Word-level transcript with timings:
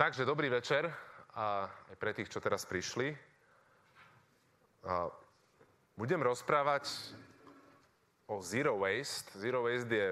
Takže 0.00 0.24
dobrý 0.24 0.48
večer 0.48 0.88
a 1.36 1.68
aj 1.68 1.96
pre 2.00 2.16
tých, 2.16 2.32
čo 2.32 2.40
teraz 2.40 2.64
prišli. 2.64 3.12
A 4.88 5.12
budem 5.92 6.24
rozprávať 6.24 6.88
o 8.24 8.40
Zero 8.40 8.80
Waste. 8.80 9.36
Zero 9.36 9.60
Waste 9.68 9.92
je, 9.92 10.08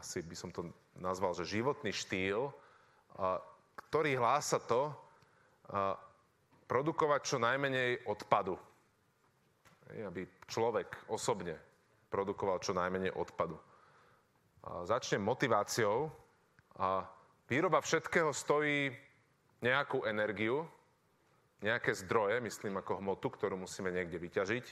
asi 0.00 0.24
by 0.24 0.32
som 0.32 0.48
to 0.48 0.72
nazval, 0.96 1.36
že 1.36 1.44
životný 1.44 1.92
štýl, 1.92 2.48
a, 2.48 3.44
ktorý 3.92 4.16
hlása 4.16 4.56
to, 4.64 4.88
a, 4.88 6.00
produkovať 6.64 7.20
čo 7.28 7.36
najmenej 7.36 8.08
odpadu. 8.08 8.56
Aby 10.00 10.48
človek 10.48 11.12
osobne 11.12 11.60
produkoval 12.08 12.56
čo 12.64 12.72
najmenej 12.72 13.12
odpadu. 13.12 13.60
A 14.64 14.88
začnem 14.88 15.20
motiváciou. 15.20 16.08
A 16.80 17.04
Výroba 17.44 17.84
všetkého 17.84 18.32
stojí 18.32 18.88
nejakú 19.60 20.08
energiu, 20.08 20.64
nejaké 21.60 21.92
zdroje, 21.92 22.40
myslím 22.40 22.80
ako 22.80 23.04
hmotu, 23.04 23.28
ktorú 23.28 23.60
musíme 23.60 23.92
niekde 23.92 24.16
vyťažiť. 24.16 24.64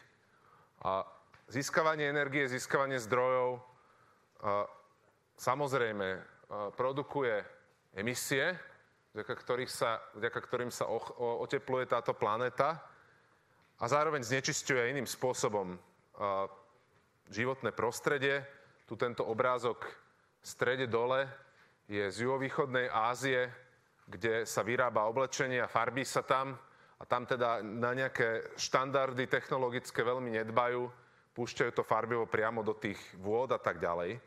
A 0.88 1.04
získavanie 1.52 2.08
energie, 2.08 2.48
získavanie 2.48 2.96
zdrojov 2.96 3.60
samozrejme 5.36 6.24
produkuje 6.72 7.44
emisie, 7.92 8.56
vďaka, 9.12 9.34
ktorých 9.36 9.68
sa, 9.68 10.00
vďaka 10.16 10.40
ktorým 10.40 10.72
sa 10.72 10.88
otepluje 11.44 11.84
táto 11.84 12.16
planéta 12.16 12.80
a 13.76 13.84
zároveň 13.84 14.24
znečisťuje 14.24 14.96
iným 14.96 15.04
spôsobom 15.04 15.76
životné 17.28 17.68
prostredie. 17.76 18.40
Tu 18.88 18.96
tento 18.96 19.28
obrázok 19.28 19.84
v 20.40 20.46
strede 20.48 20.88
dole 20.88 21.28
je 21.88 22.04
z 22.10 22.16
juhovýchodnej 22.26 22.90
Ázie, 22.90 23.50
kde 24.06 24.46
sa 24.46 24.66
vyrába 24.66 25.06
oblečenie 25.06 25.62
a 25.62 25.70
farbí 25.70 26.04
sa 26.04 26.22
tam 26.22 26.58
a 26.98 27.02
tam 27.06 27.26
teda 27.26 27.62
na 27.62 27.94
nejaké 27.94 28.54
štandardy 28.54 29.26
technologické 29.26 30.06
veľmi 30.06 30.30
nedbajú, 30.42 30.86
púšťajú 31.34 31.72
to 31.74 31.82
farbivo 31.82 32.28
priamo 32.30 32.62
do 32.62 32.76
tých 32.78 32.98
vôd 33.18 33.50
a 33.50 33.58
tak 33.58 33.82
ďalej. 33.82 34.20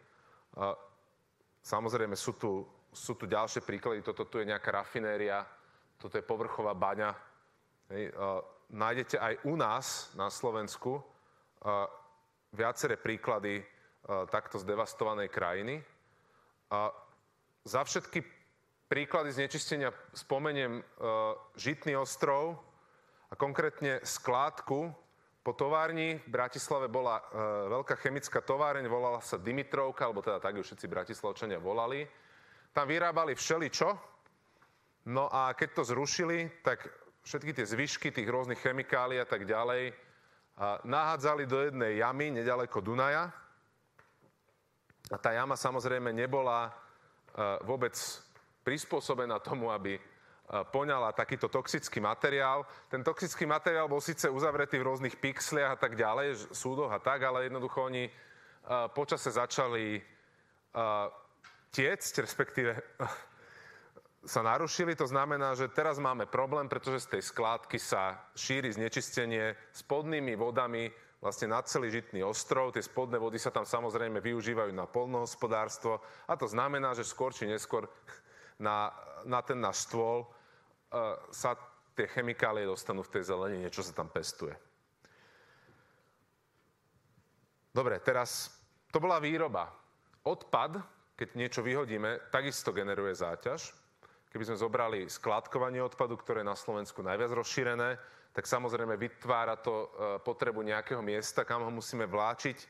Samozrejme 1.64 2.16
sú 2.20 2.36
tu, 2.36 2.68
sú 2.92 3.16
tu 3.16 3.28
ďalšie 3.30 3.64
príklady, 3.64 4.04
toto 4.04 4.28
tu 4.28 4.44
je 4.44 4.50
nejaká 4.50 4.72
rafinéria, 4.76 5.46
toto 5.96 6.20
je 6.20 6.28
povrchová 6.28 6.76
baňa. 6.76 7.16
Hej, 7.92 8.12
nájdete 8.74 9.16
aj 9.22 9.34
u 9.46 9.54
nás 9.56 10.12
na 10.18 10.28
Slovensku 10.28 11.00
viaceré 12.52 13.00
príklady 13.00 13.64
takto 14.30 14.60
zdevastovanej 14.60 15.30
krajiny. 15.32 15.80
Za 17.66 17.82
všetky 17.82 18.22
príklady 18.86 19.34
znečistenia 19.34 19.90
spomeniem 20.14 20.86
uh, 20.86 21.34
Žitný 21.58 21.98
ostrov 21.98 22.62
a 23.26 23.34
konkrétne 23.34 24.06
skládku 24.06 24.94
po 25.42 25.52
továrni. 25.58 26.22
V 26.22 26.30
Bratislave 26.30 26.86
bola 26.94 27.18
uh, 27.18 27.26
veľká 27.74 27.98
chemická 27.98 28.46
továreň, 28.46 28.86
volala 28.86 29.18
sa 29.18 29.42
Dimitrovka, 29.42 30.06
alebo 30.06 30.22
teda 30.22 30.38
tak 30.38 30.62
ju 30.62 30.62
všetci 30.62 30.86
bratislavčania 30.86 31.58
volali. 31.58 32.06
Tam 32.70 32.86
vyrábali 32.86 33.34
všeličo, 33.34 33.90
no 35.10 35.26
a 35.34 35.50
keď 35.58 35.82
to 35.82 35.90
zrušili, 35.90 36.62
tak 36.62 36.86
všetky 37.26 37.50
tie 37.50 37.66
zvyšky 37.66 38.14
tých 38.14 38.30
rôznych 38.30 38.62
chemikálií 38.62 39.18
a 39.18 39.26
tak 39.26 39.42
ďalej 39.42 39.90
uh, 39.90 40.86
nahádzali 40.86 41.50
do 41.50 41.66
jednej 41.66 41.98
jamy 41.98 42.30
nedaleko 42.30 42.78
Dunaja. 42.78 43.34
A 45.10 45.18
tá 45.18 45.34
jama 45.34 45.58
samozrejme 45.58 46.14
nebola 46.14 46.85
vôbec 47.68 47.94
prispôsobená 48.64 49.44
tomu, 49.44 49.70
aby 49.70 50.00
poňala 50.46 51.10
takýto 51.12 51.50
toxický 51.50 51.98
materiál. 51.98 52.66
Ten 52.88 53.02
toxický 53.02 53.50
materiál 53.50 53.90
bol 53.90 54.02
síce 54.02 54.30
uzavretý 54.30 54.78
v 54.78 54.88
rôznych 54.88 55.18
pixliach 55.18 55.76
a 55.76 55.82
tak 55.82 55.98
ďalej, 55.98 56.54
súdoch 56.54 56.94
a 56.94 57.02
tak, 57.02 57.26
ale 57.26 57.50
jednoducho 57.50 57.90
oni 57.90 58.06
počase 58.94 59.34
začali 59.34 60.02
tiecť, 61.74 62.14
respektíve 62.22 62.72
sa 64.26 64.42
narušili. 64.42 64.98
To 64.98 65.06
znamená, 65.06 65.54
že 65.54 65.70
teraz 65.70 66.02
máme 66.02 66.26
problém, 66.26 66.66
pretože 66.66 67.06
z 67.06 67.18
tej 67.18 67.22
skládky 67.30 67.78
sa 67.78 68.26
šíri 68.34 68.74
znečistenie 68.74 69.54
spodnými 69.74 70.34
vodami 70.34 70.90
vlastne 71.26 71.50
na 71.50 71.66
celý 71.66 71.90
žitný 71.90 72.22
ostrov. 72.22 72.70
Tie 72.70 72.86
spodné 72.86 73.18
vody 73.18 73.42
sa 73.42 73.50
tam 73.50 73.66
samozrejme 73.66 74.22
využívajú 74.22 74.70
na 74.70 74.86
polnohospodárstvo 74.86 75.98
a 76.30 76.38
to 76.38 76.46
znamená, 76.46 76.94
že 76.94 77.02
skôr 77.02 77.34
či 77.34 77.50
neskôr 77.50 77.90
na, 78.62 78.94
na 79.26 79.42
ten 79.42 79.58
náš 79.58 79.90
stôl 79.90 80.22
uh, 80.22 81.18
sa 81.34 81.58
tie 81.98 82.06
chemikálie 82.06 82.70
dostanú 82.70 83.02
v 83.02 83.18
tej 83.18 83.34
zelenine, 83.34 83.74
čo 83.74 83.82
sa 83.82 83.98
tam 83.98 84.14
pestuje. 84.14 84.54
Dobre, 87.74 87.98
teraz 88.06 88.54
to 88.94 89.02
bola 89.02 89.18
výroba. 89.18 89.68
Odpad, 90.24 90.78
keď 91.18 91.28
niečo 91.34 91.66
vyhodíme, 91.66 92.30
takisto 92.30 92.70
generuje 92.70 93.18
záťaž. 93.18 93.74
Keby 94.30 94.52
sme 94.52 94.62
zobrali 94.62 95.00
skladkovanie 95.08 95.80
odpadu, 95.82 96.20
ktoré 96.20 96.44
je 96.44 96.52
na 96.52 96.60
Slovensku 96.60 97.00
najviac 97.04 97.32
rozšírené, 97.32 98.00
tak 98.36 98.44
samozrejme 98.44 99.00
vytvára 99.00 99.56
to 99.56 99.74
e, 99.74 99.88
potrebu 100.20 100.60
nejakého 100.60 101.00
miesta, 101.00 101.48
kam 101.48 101.64
ho 101.64 101.72
musíme 101.72 102.04
vláčiť 102.04 102.58
e, 102.60 102.68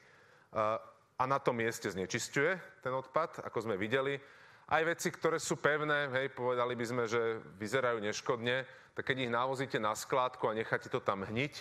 a 1.17 1.23
na 1.25 1.41
tom 1.41 1.57
mieste 1.57 1.89
znečisťuje 1.89 2.83
ten 2.85 2.93
odpad, 2.93 3.41
ako 3.41 3.65
sme 3.65 3.75
videli. 3.81 4.21
Aj 4.69 4.85
veci, 4.85 5.09
ktoré 5.09 5.41
sú 5.41 5.57
pevné, 5.57 6.13
hej, 6.13 6.37
povedali 6.37 6.77
by 6.77 6.85
sme, 6.85 7.03
že 7.09 7.41
vyzerajú 7.57 7.97
neškodne, 7.97 8.65
tak 8.93 9.09
keď 9.09 9.25
ich 9.25 9.33
navozíte 9.33 9.81
na 9.81 9.97
skládku 9.97 10.45
a 10.49 10.57
necháte 10.57 10.89
to 10.89 11.01
tam 11.01 11.25
hniť, 11.25 11.53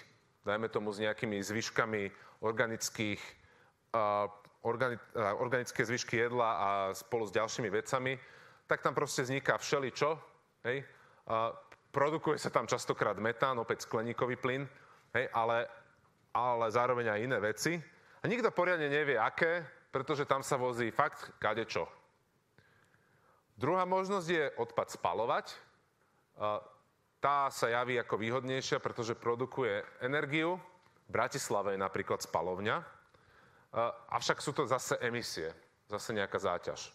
dajme 0.45 0.69
tomu 0.69 0.93
s 0.93 1.01
nejakými 1.01 1.41
zvyškami 1.41 2.09
organických, 2.41 3.21
uh, 3.93 4.29
organi- 4.65 5.01
uh, 5.17 5.37
organické 5.37 5.85
zvyšky 5.85 6.17
jedla 6.17 6.51
a 6.57 6.69
spolu 6.97 7.29
s 7.29 7.37
ďalšími 7.37 7.69
vecami, 7.69 8.17
tak 8.65 8.81
tam 8.81 8.97
proste 8.97 9.25
vzniká 9.25 9.61
všeličo, 9.61 10.17
hej, 10.65 10.81
uh, 10.81 11.53
Produkuje 11.95 12.43
sa 12.43 12.51
tam 12.51 12.67
častokrát 12.67 13.15
metán, 13.23 13.55
opäť 13.63 13.87
skleníkový 13.87 14.35
plyn, 14.35 14.67
hej, 15.15 15.31
ale, 15.31 15.71
ale 16.35 16.67
zároveň 16.75 17.15
aj 17.15 17.23
iné 17.23 17.39
veci. 17.39 17.79
A 18.19 18.27
nikto 18.27 18.51
poriadne 18.51 18.91
nevie, 18.91 19.15
aké, 19.15 19.63
pretože 19.95 20.27
tam 20.27 20.43
sa 20.43 20.59
vozí 20.59 20.91
fakt 20.91 21.39
kadečo. 21.39 21.87
Druhá 23.55 23.87
možnosť 23.87 24.27
je 24.27 24.45
odpad 24.59 24.91
spalovať. 24.91 25.55
Tá 27.23 27.47
sa 27.55 27.67
javí 27.71 27.95
ako 27.95 28.19
výhodnejšia, 28.19 28.83
pretože 28.83 29.15
produkuje 29.15 29.87
energiu. 30.03 30.59
V 31.07 31.11
Bratislave 31.15 31.79
je 31.79 31.85
napríklad 31.85 32.19
spalovňa. 32.19 32.83
Avšak 34.11 34.43
sú 34.43 34.51
to 34.51 34.67
zase 34.67 34.99
emisie, 34.99 35.55
zase 35.87 36.11
nejaká 36.11 36.43
záťaž. 36.43 36.91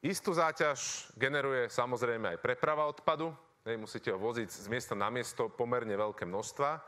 Istú 0.00 0.32
záťaž 0.32 1.12
generuje 1.12 1.68
samozrejme 1.68 2.32
aj 2.32 2.38
preprava 2.40 2.88
odpadu. 2.88 3.36
Hej, 3.68 3.76
musíte 3.76 4.08
ho 4.08 4.16
voziť 4.16 4.48
z 4.48 4.64
miesta 4.72 4.96
na 4.96 5.12
miesto 5.12 5.52
pomerne 5.52 5.92
veľké 5.92 6.24
množstva. 6.24 6.80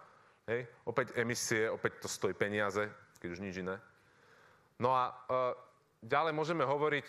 Hej, 0.49 0.65
opäť 0.89 1.13
emisie, 1.21 1.69
opäť 1.69 2.01
to 2.01 2.09
stojí 2.09 2.33
peniaze, 2.33 2.89
keď 3.21 3.29
už 3.37 3.45
nič 3.45 3.61
iné. 3.61 3.77
No 4.81 4.97
a 4.97 5.13
e, 5.13 5.15
ďalej 6.09 6.33
môžeme 6.33 6.65
hovoriť, 6.65 7.09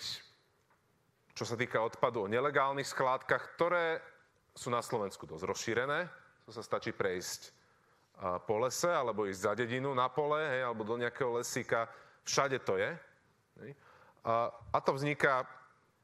čo 1.32 1.48
sa 1.48 1.56
týka 1.56 1.80
odpadu, 1.80 2.28
o 2.28 2.32
nelegálnych 2.32 2.92
skládkach, 2.92 3.56
ktoré 3.56 4.04
sú 4.52 4.68
na 4.76 4.84
Slovensku 4.84 5.24
dosť 5.24 5.48
rozšírené. 5.48 6.12
To 6.44 6.52
sa 6.52 6.60
stačí 6.60 6.92
prejsť 6.92 7.42
e, 7.48 7.52
po 8.44 8.60
lese, 8.60 8.92
alebo 8.92 9.24
ísť 9.24 9.40
za 9.40 9.54
dedinu 9.56 9.96
na 9.96 10.12
pole, 10.12 10.44
hej, 10.52 10.68
alebo 10.68 10.84
do 10.84 11.00
nejakého 11.00 11.40
lesíka. 11.40 11.88
Všade 12.28 12.60
to 12.68 12.76
je. 12.76 12.92
Hej. 13.64 13.72
A, 14.28 14.52
a 14.52 14.78
to 14.84 14.92
vzniká 15.00 15.48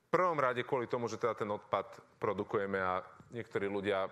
prvom 0.10 0.38
rade 0.42 0.66
kvôli 0.66 0.90
tomu, 0.90 1.06
že 1.06 1.22
teda 1.22 1.38
ten 1.38 1.50
odpad 1.50 1.86
produkujeme 2.18 2.82
a 2.82 3.06
niektorí 3.30 3.70
ľudia 3.70 4.10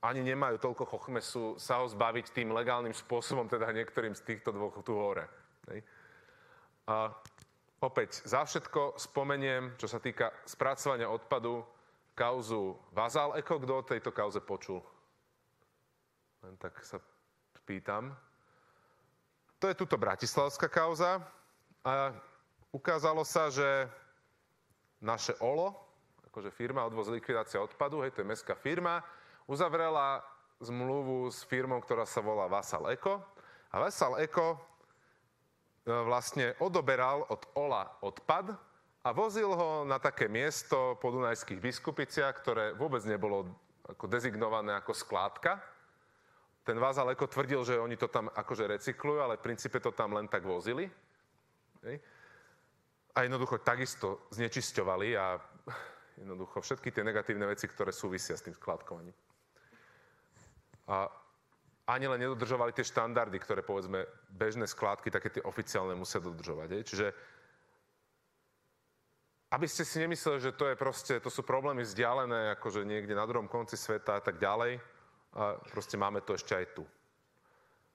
ani 0.00 0.22
nemajú 0.22 0.60
toľko 0.60 0.84
chochmesu 0.86 1.44
sa 1.60 1.82
ho 1.82 1.86
zbaviť 1.88 2.30
tým 2.32 2.52
legálnym 2.52 2.94
spôsobom, 2.94 3.48
teda 3.48 3.72
niektorým 3.72 4.14
z 4.14 4.22
týchto 4.22 4.52
dvoch 4.54 4.80
tu 4.84 4.94
hore. 4.94 5.26
A 6.86 7.10
opäť, 7.82 8.22
za 8.22 8.46
všetko 8.46 8.96
spomeniem, 8.96 9.74
čo 9.74 9.90
sa 9.90 9.98
týka 9.98 10.30
spracovania 10.46 11.10
odpadu, 11.10 11.66
kauzu 12.16 12.78
Vazal 12.96 13.36
Eko, 13.36 13.60
kto 13.60 13.72
o 13.76 13.82
tejto 13.84 14.10
kauze 14.14 14.40
počul? 14.40 14.80
Len 16.46 16.54
tak 16.56 16.80
sa 16.80 17.02
pýtam. 17.66 18.14
To 19.58 19.66
je 19.66 19.74
tuto 19.74 19.98
bratislavská 19.98 20.70
kauza 20.70 21.18
a 21.82 22.14
ukázalo 22.70 23.26
sa, 23.26 23.50
že 23.50 23.90
naše 25.00 25.36
OLO, 25.40 25.76
akože 26.30 26.52
firma 26.52 26.84
odvoz 26.84 27.08
likvidácia 27.08 27.60
odpadu, 27.60 28.04
hej, 28.04 28.12
to 28.12 28.20
je 28.20 28.28
mestská 28.28 28.52
firma, 28.56 29.00
uzavrela 29.48 30.20
zmluvu 30.60 31.28
s 31.28 31.44
firmou, 31.44 31.80
ktorá 31.80 32.08
sa 32.08 32.24
volá 32.24 32.48
Vasal 32.48 32.88
Eko. 32.92 33.20
A 33.72 33.76
Vasal 33.80 34.16
Eko 34.20 34.56
e, 34.56 34.58
vlastne 35.88 36.56
odoberal 36.60 37.28
od 37.28 37.44
OLA 37.52 37.84
odpad 38.00 38.56
a 39.04 39.08
vozil 39.12 39.52
ho 39.52 39.84
na 39.84 40.00
také 40.00 40.26
miesto 40.26 40.96
po 40.98 41.12
Dunajských 41.12 41.60
biskupiciach, 41.60 42.34
ktoré 42.40 42.64
vôbec 42.72 43.04
nebolo 43.04 43.46
ako 43.86 44.10
dezignované 44.10 44.74
ako 44.74 44.96
skládka. 44.96 45.62
Ten 46.66 46.82
Vázal 46.82 47.14
ako 47.14 47.30
tvrdil, 47.30 47.62
že 47.62 47.78
oni 47.78 47.94
to 47.94 48.10
tam 48.10 48.26
akože 48.26 48.66
recyklujú, 48.66 49.22
ale 49.22 49.38
v 49.38 49.46
princípe 49.46 49.78
to 49.78 49.94
tam 49.94 50.18
len 50.18 50.26
tak 50.26 50.42
vozili. 50.42 50.90
Hej. 51.86 52.02
A 53.16 53.24
jednoducho 53.24 53.64
takisto 53.64 54.28
znečisťovali 54.28 55.08
a 55.16 55.40
jednoducho 56.20 56.60
všetky 56.60 56.92
tie 56.92 57.00
negatívne 57.00 57.48
veci, 57.48 57.64
ktoré 57.64 57.88
súvisia 57.88 58.36
s 58.36 58.44
tým 58.44 58.52
skladkovaním. 58.52 59.16
A 60.86 61.08
ani 61.86 62.06
len 62.10 62.20
nedodržovali 62.20 62.76
tie 62.76 62.84
štandardy, 62.84 63.38
ktoré 63.40 63.64
povedzme 63.64 64.04
bežné 64.28 64.68
skládky, 64.68 65.08
také 65.08 65.32
tie 65.32 65.42
oficiálne 65.42 65.96
musia 65.96 66.20
dodržovať. 66.20 66.68
Hej. 66.76 66.82
Čiže 66.92 67.06
aby 69.54 69.66
ste 69.70 69.86
si 69.86 70.02
nemysleli, 70.02 70.42
že 70.42 70.58
to 70.58 70.66
je 70.68 70.76
proste, 70.76 71.14
to 71.22 71.30
sú 71.30 71.46
problémy 71.46 71.86
vzdialené, 71.86 72.58
akože 72.58 72.82
niekde 72.82 73.14
na 73.14 73.24
druhom 73.24 73.46
konci 73.46 73.78
sveta 73.78 74.18
a 74.18 74.22
tak 74.22 74.42
ďalej. 74.42 74.82
A 75.38 75.56
proste 75.70 75.94
máme 75.94 76.20
to 76.26 76.34
ešte 76.34 76.52
aj 76.52 76.66
tu. 76.74 76.82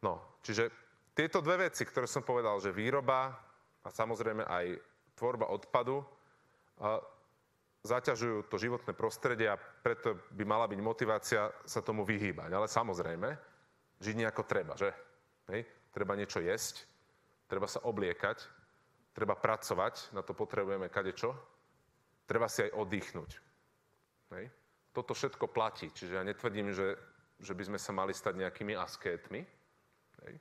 No, 0.01 0.39
čiže 0.41 0.71
tieto 1.11 1.43
dve 1.43 1.67
veci, 1.69 1.83
ktoré 1.83 2.07
som 2.07 2.23
povedal, 2.23 2.57
že 2.63 2.73
výroba 2.73 3.35
a 3.83 3.87
samozrejme 3.91 4.47
aj 4.47 4.65
tvorba 5.21 5.53
odpadu 5.53 6.01
zaťažujú 7.81 8.49
to 8.49 8.61
životné 8.61 8.93
prostredie 8.93 9.49
a 9.49 9.57
preto 9.57 10.17
by 10.33 10.45
mala 10.45 10.65
byť 10.69 10.79
motivácia 10.81 11.49
sa 11.65 11.81
tomu 11.81 12.05
vyhýbať. 12.05 12.49
Ale 12.53 12.69
samozrejme, 12.69 13.29
žiť 14.01 14.15
nejako 14.17 14.43
treba, 14.45 14.73
že? 14.77 14.89
Hej? 15.49 15.65
Treba 15.93 16.17
niečo 16.17 16.41
jesť, 16.41 16.85
treba 17.49 17.65
sa 17.65 17.81
obliekať, 17.85 18.37
treba 19.13 19.33
pracovať, 19.37 20.13
na 20.13 20.21
to 20.21 20.37
potrebujeme 20.37 20.89
kadečo, 20.93 21.33
treba 22.29 22.45
si 22.45 22.69
aj 22.69 22.77
oddychnúť. 22.77 23.31
Hej. 24.37 24.45
Toto 24.93 25.17
všetko 25.17 25.49
platí, 25.49 25.89
čiže 25.89 26.15
ja 26.19 26.23
netvrdím, 26.23 26.71
že, 26.71 26.95
že 27.41 27.53
by 27.57 27.63
sme 27.73 27.79
sa 27.81 27.91
mali 27.95 28.13
stať 28.13 28.39
nejakými 28.39 28.75
askétmi 28.75 29.41
hej, 30.27 30.33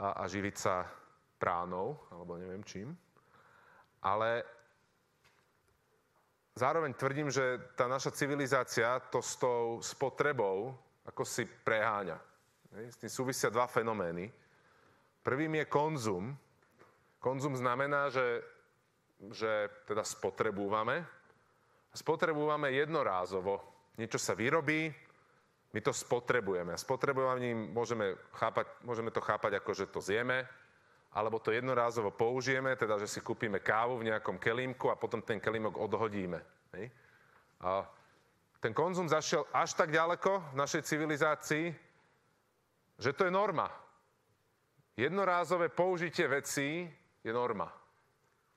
a, 0.00 0.20
a 0.20 0.22
živiť 0.26 0.56
sa 0.56 0.84
pránou, 1.36 1.96
alebo 2.10 2.40
neviem 2.40 2.64
čím, 2.64 2.96
ale 4.02 4.44
zároveň 6.56 6.94
tvrdím, 6.94 7.28
že 7.30 7.60
tá 7.76 7.88
naša 7.88 8.10
civilizácia 8.12 9.00
to 9.12 9.22
s 9.22 9.36
tou 9.36 9.78
spotrebou 9.80 10.76
ako 11.06 11.22
si 11.22 11.46
preháňa. 11.46 12.18
S 12.90 12.98
tým 12.98 13.08
súvisia 13.08 13.46
dva 13.48 13.70
fenomény. 13.70 14.26
Prvým 15.22 15.62
je 15.62 15.64
konzum, 15.70 16.34
Konzum 17.26 17.58
znamená, 17.58 18.06
že, 18.06 18.38
že 19.34 19.66
teda 19.82 20.06
spotrebúvame. 20.06 21.02
Spotrebúvame 21.90 22.70
jednorázovo. 22.70 23.58
Niečo 23.98 24.20
sa 24.20 24.38
vyrobí, 24.38 24.92
my 25.74 25.80
to 25.82 25.90
spotrebujeme. 25.90 26.70
A 26.70 26.78
spotrebovaním 26.78 27.74
môžeme, 27.74 28.14
chápať, 28.30 28.70
môžeme 28.86 29.10
to 29.10 29.18
chápať 29.18 29.58
ako, 29.58 29.70
že 29.74 29.90
to 29.90 29.98
zjeme, 29.98 30.46
alebo 31.12 31.38
to 31.38 31.52
jednorázovo 31.52 32.10
použijeme, 32.10 32.76
teda, 32.76 32.98
že 32.98 33.08
si 33.08 33.20
kúpime 33.20 33.60
kávu 33.60 33.98
v 33.98 34.12
nejakom 34.12 34.36
kelímku 34.38 34.90
a 34.90 35.00
potom 35.00 35.22
ten 35.22 35.40
kelímok 35.40 35.76
odhodíme. 35.76 36.40
A 37.60 37.88
ten 38.60 38.74
konzum 38.74 39.08
zašiel 39.08 39.46
až 39.52 39.72
tak 39.74 39.92
ďaleko 39.92 40.52
v 40.52 40.56
našej 40.56 40.82
civilizácii, 40.82 41.66
že 42.98 43.12
to 43.12 43.24
je 43.24 43.32
norma. 43.32 43.68
Jednorázové 44.96 45.68
použitie 45.68 46.28
vecí 46.28 46.88
je 47.24 47.32
norma. 47.32 47.68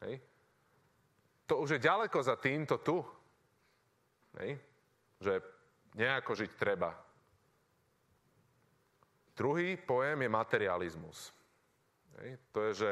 Hej. 0.01 0.24
To 1.48 1.60
už 1.60 1.69
je 1.75 1.80
ďaleko 1.84 2.24
za 2.24 2.36
týmto 2.40 2.80
tu. 2.80 3.04
Hej. 4.40 4.56
Že 5.19 5.34
nejako 6.00 6.31
žiť 6.36 6.51
treba. 6.56 6.96
Druhý 9.36 9.75
pojem 9.80 10.22
je 10.22 10.30
materializmus. 10.30 11.19
Hej. 12.18 12.42
To 12.56 12.60
je, 12.66 12.72
že 12.74 12.92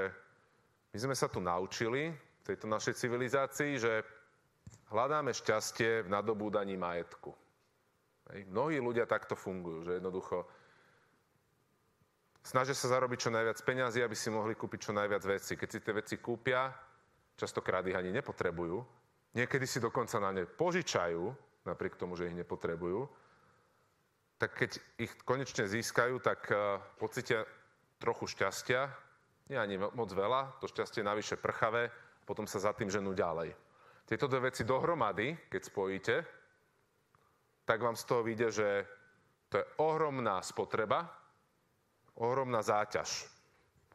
my 0.93 0.97
sme 1.09 1.15
sa 1.17 1.25
tu 1.25 1.41
naučili 1.41 2.13
v 2.13 2.43
tejto 2.45 2.69
našej 2.69 2.93
civilizácii, 2.93 3.81
že 3.81 4.05
hľadáme 4.93 5.33
šťastie 5.33 6.05
v 6.05 6.11
nadobúdaní 6.13 6.77
majetku. 6.77 7.33
Mnohí 8.51 8.83
ľudia 8.83 9.07
takto 9.07 9.39
fungujú, 9.39 9.87
že 9.87 9.97
jednoducho 9.99 10.43
snažia 12.43 12.75
sa 12.75 12.91
zarobiť 12.91 13.19
čo 13.27 13.31
najviac 13.31 13.59
peňazí, 13.63 13.99
aby 14.03 14.15
si 14.15 14.27
mohli 14.31 14.55
kúpiť 14.55 14.91
čo 14.91 14.95
najviac 14.95 15.23
vecí. 15.23 15.55
Keď 15.55 15.69
si 15.71 15.79
tie 15.79 15.93
veci 15.95 16.15
kúpia, 16.19 16.71
častokrát 17.39 17.83
ich 17.87 17.95
ani 17.95 18.11
nepotrebujú, 18.11 18.83
niekedy 19.35 19.63
si 19.67 19.79
dokonca 19.79 20.19
na 20.19 20.31
ne 20.31 20.43
požičajú, 20.43 21.23
napriek 21.67 21.99
tomu, 21.99 22.15
že 22.15 22.31
ich 22.31 22.35
nepotrebujú, 22.35 23.07
tak 24.39 24.55
keď 24.55 24.71
ich 25.01 25.11
konečne 25.25 25.65
získajú, 25.67 26.21
tak 26.23 26.47
uh, 26.51 26.79
pocítia 27.01 27.43
trochu 27.97 28.29
šťastia, 28.29 28.87
nie 29.47 29.57
ani 29.57 29.79
moc 29.79 30.09
veľa, 30.11 30.59
to 30.59 30.67
šťastie 30.67 31.03
navyše 31.03 31.39
prchavé, 31.39 31.87
potom 32.27 32.43
sa 32.43 32.59
za 32.59 32.75
tým 32.75 32.91
ženú 32.91 33.15
ďalej. 33.15 33.55
Tieto 34.07 34.27
dve 34.27 34.51
veci 34.51 34.63
dohromady, 34.67 35.47
keď 35.47 35.61
spojíte, 35.63 36.15
tak 37.67 37.83
vám 37.83 37.95
z 37.95 38.03
toho 38.07 38.23
vyjde, 38.23 38.47
že 38.51 38.69
to 39.51 39.59
je 39.59 39.65
ohromná 39.83 40.39
spotreba, 40.43 41.07
ohromná 42.19 42.63
záťaž, 42.63 43.27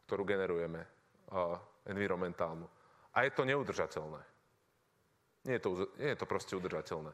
ktorú 0.05 0.25
generujeme 0.25 0.81
uh, 1.33 1.57
environmentálnu. 1.89 2.65
A 3.13 3.25
je 3.25 3.31
to 3.33 3.45
neudržateľné. 3.45 4.21
Nie 5.45 5.57
je 5.57 5.61
to, 5.61 5.69
nie 5.97 6.09
je 6.13 6.19
to 6.21 6.25
proste 6.25 6.53
udržateľné. 6.57 7.11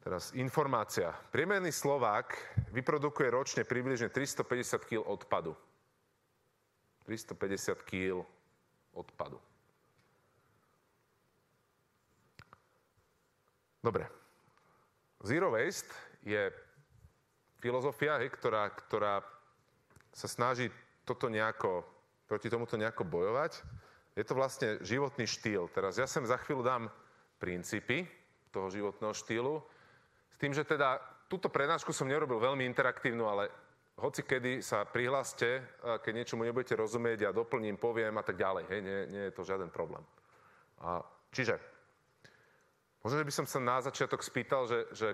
Teraz 0.00 0.30
informácia. 0.38 1.10
Priemerný 1.34 1.74
Slovák 1.74 2.30
vyprodukuje 2.70 3.28
ročne 3.28 3.62
približne 3.66 4.06
350 4.08 4.86
kg 4.86 5.02
odpadu. 5.02 5.56
350 7.06 7.86
kg 7.86 8.26
odpadu. 8.92 9.38
Dobre. 13.80 14.10
Zero 15.22 15.54
waste 15.54 15.94
je 16.26 16.50
filozofia, 17.62 18.18
hej, 18.18 18.34
ktorá, 18.34 18.66
ktorá 18.74 19.22
sa 20.10 20.26
snaží 20.26 20.70
toto 21.06 21.30
nejako, 21.30 21.86
proti 22.26 22.50
tomuto 22.50 22.74
nejako 22.74 23.06
bojovať. 23.06 23.62
Je 24.18 24.24
to 24.26 24.34
vlastne 24.34 24.82
životný 24.82 25.28
štýl. 25.28 25.70
Teraz 25.70 26.02
ja 26.02 26.10
sem 26.10 26.26
za 26.26 26.34
chvíľu 26.42 26.66
dám 26.66 26.84
princípy 27.38 28.08
toho 28.50 28.72
životného 28.72 29.14
štýlu, 29.14 29.62
s 30.32 30.36
tým, 30.40 30.52
že 30.52 30.68
teda 30.68 30.98
túto 31.32 31.48
prednášku 31.48 31.92
som 31.92 32.08
nerobil 32.08 32.36
veľmi 32.36 32.64
interaktívnu, 32.68 33.24
ale 33.28 33.48
hoci 33.96 34.20
kedy 34.22 34.60
sa 34.60 34.84
prihláste, 34.84 35.64
keď 35.80 36.12
niečomu 36.12 36.44
nebudete 36.44 36.76
rozumieť, 36.76 37.28
ja 37.28 37.32
doplním, 37.32 37.80
poviem 37.80 38.16
a 38.20 38.24
tak 38.24 38.36
ďalej. 38.36 38.64
Hej, 38.68 38.80
nie, 38.84 38.98
nie 39.08 39.22
je 39.28 39.36
to 39.36 39.48
žiaden 39.48 39.72
problém. 39.72 40.04
A, 40.84 41.00
čiže, 41.32 41.56
možno, 43.00 43.24
že 43.24 43.28
by 43.28 43.34
som 43.34 43.46
sa 43.48 43.58
na 43.60 43.80
začiatok 43.80 44.20
spýtal, 44.20 44.68
že, 44.68 44.84
že 44.92 45.08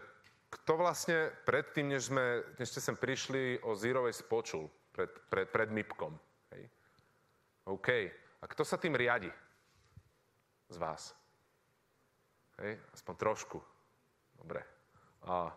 kto 0.50 0.76
vlastne 0.76 1.30
predtým, 1.46 1.94
než, 1.94 2.10
sme, 2.10 2.42
než 2.58 2.74
ste 2.74 2.82
sem 2.82 2.98
prišli, 2.98 3.62
o 3.62 3.78
Zero 3.78 4.04
Waste 4.04 4.26
počul? 4.26 4.66
pred, 4.92 5.10
pred, 5.28 5.48
pred 5.48 5.68
MIPkom. 5.72 6.12
Hej. 6.52 6.62
OK. 7.64 7.88
A 8.42 8.44
kto 8.44 8.62
sa 8.62 8.76
tým 8.76 8.94
riadi? 8.94 9.32
Z 10.68 10.76
vás. 10.76 11.16
Hej, 12.60 12.78
aspoň 12.92 13.14
trošku. 13.16 13.58
Dobre. 14.36 14.60
A 15.24 15.48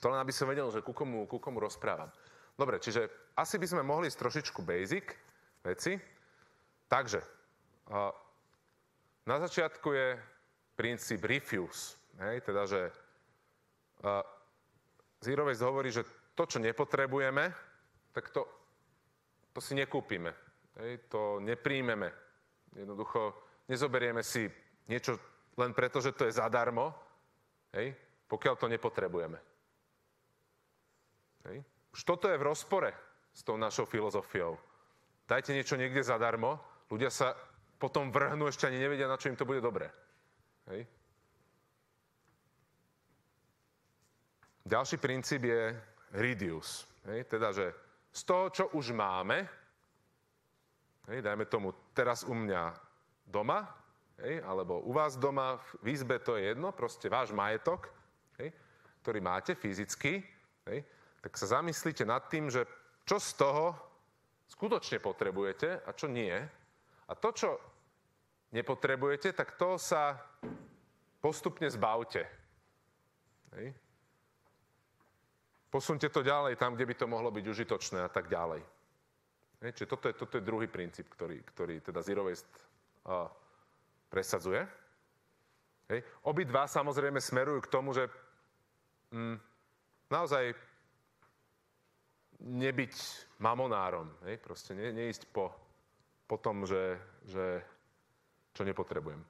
to 0.00 0.12
len 0.12 0.20
aby 0.20 0.32
som 0.32 0.48
vedel, 0.48 0.68
že 0.68 0.84
ku 0.84 0.92
komu, 0.92 1.24
ku 1.24 1.40
komu 1.40 1.60
rozprávam. 1.60 2.12
Dobre, 2.56 2.80
čiže 2.80 3.32
asi 3.36 3.60
by 3.60 3.66
sme 3.68 3.82
mohli 3.84 4.08
ísť 4.08 4.20
trošičku 4.20 4.60
basic 4.64 5.12
veci. 5.60 5.96
Takže, 6.86 7.20
na 9.26 9.36
začiatku 9.42 9.88
je 9.90 10.08
princíp 10.78 11.26
refuse. 11.26 11.98
Hej, 12.16 12.46
teda, 12.48 12.62
že 12.64 12.80
Zero 15.20 15.42
Waste 15.44 15.66
hovorí, 15.66 15.90
že 15.92 16.06
to, 16.32 16.46
čo 16.48 16.62
nepotrebujeme, 16.62 17.52
tak 18.12 18.32
to, 18.32 18.46
to 19.52 19.60
si 19.60 19.76
nekúpime. 19.76 20.32
Hej, 20.80 21.08
to 21.12 21.40
nepríjmeme. 21.44 22.12
Jednoducho 22.76 23.34
nezoberieme 23.68 24.20
si 24.20 24.48
niečo 24.88 25.16
len 25.56 25.72
preto, 25.72 26.00
že 26.00 26.12
to 26.12 26.28
je 26.28 26.36
zadarmo, 26.36 26.92
hej, 27.72 27.96
pokiaľ 28.28 28.54
to 28.60 28.68
nepotrebujeme. 28.68 29.55
Hej. 31.46 31.62
Už 31.94 32.00
toto 32.04 32.28
je 32.28 32.36
v 32.36 32.46
rozpore 32.46 32.90
s 33.32 33.40
tou 33.46 33.56
našou 33.56 33.86
filozofiou. 33.86 34.58
Dajte 35.26 35.54
niečo 35.54 35.78
niekde 35.78 36.02
zadarmo, 36.02 36.58
ľudia 36.90 37.10
sa 37.10 37.34
potom 37.76 38.08
vrhnú, 38.08 38.48
ešte 38.48 38.66
ani 38.66 38.80
nevedia, 38.80 39.10
na 39.10 39.20
čo 39.20 39.28
im 39.28 39.38
to 39.38 39.48
bude 39.48 39.60
dobré. 39.60 39.90
Hej. 40.70 40.88
Ďalší 44.66 44.96
princíp 44.98 45.46
je 45.46 45.70
reduce. 46.16 46.90
Hej, 47.06 47.30
teda, 47.30 47.54
že 47.54 47.70
z 48.10 48.22
toho, 48.26 48.50
čo 48.50 48.64
už 48.74 48.90
máme, 48.90 49.46
hej, 51.06 51.22
dajme 51.22 51.46
tomu 51.46 51.70
teraz 51.94 52.26
u 52.26 52.34
mňa 52.34 52.74
doma, 53.22 53.62
hej, 54.18 54.42
alebo 54.42 54.82
u 54.82 54.90
vás 54.90 55.14
doma 55.14 55.60
v 55.84 55.94
izbe, 55.94 56.18
to 56.18 56.34
je 56.34 56.50
jedno, 56.50 56.74
proste 56.74 57.06
váš 57.06 57.30
majetok, 57.30 57.86
hej, 58.42 58.50
ktorý 59.06 59.22
máte 59.22 59.54
fyzicky, 59.54 60.24
hej, 60.66 60.78
tak 61.26 61.34
sa 61.42 61.58
zamyslíte 61.58 62.06
nad 62.06 62.22
tým, 62.30 62.46
že 62.46 62.62
čo 63.02 63.18
z 63.18 63.34
toho 63.34 63.74
skutočne 64.46 65.02
potrebujete 65.02 65.82
a 65.82 65.90
čo 65.90 66.06
nie. 66.06 66.30
A 67.10 67.12
to, 67.18 67.34
čo 67.34 67.50
nepotrebujete, 68.54 69.34
tak 69.34 69.58
to 69.58 69.74
sa 69.74 70.14
postupne 71.18 71.66
zbavte. 71.66 72.22
Hej. 73.58 73.74
Posunte 75.66 76.06
to 76.14 76.22
ďalej 76.22 76.54
tam, 76.62 76.78
kde 76.78 76.86
by 76.86 76.94
to 76.94 77.10
mohlo 77.10 77.34
byť 77.34 77.42
užitočné 77.42 78.06
a 78.06 78.10
tak 78.10 78.30
ďalej. 78.30 78.62
Hej, 79.66 79.82
čiže 79.82 79.90
toto 79.90 80.06
je, 80.06 80.14
toto 80.14 80.38
je 80.38 80.46
druhý 80.46 80.70
princíp, 80.70 81.10
ktorý, 81.10 81.42
ktorý 81.42 81.82
teda 81.82 82.06
Zero 82.06 82.22
Waste 82.22 82.54
uh, 83.02 83.26
presadzuje. 84.06 84.62
Hej. 85.90 86.06
Obidva 86.22 86.70
samozrejme 86.70 87.18
smerujú 87.18 87.66
k 87.66 87.72
tomu, 87.74 87.90
že 87.90 88.06
mm, 89.10 89.42
naozaj 90.06 90.75
nebyť 92.40 92.94
mamonárom. 93.40 94.08
Hej. 94.28 94.36
Proste 94.42 94.72
ne, 94.76 94.92
neísť 94.92 95.28
po, 95.32 95.52
po 96.28 96.36
tom, 96.36 96.68
že, 96.68 97.00
že 97.24 97.64
čo 98.52 98.64
nepotrebujem. 98.64 99.20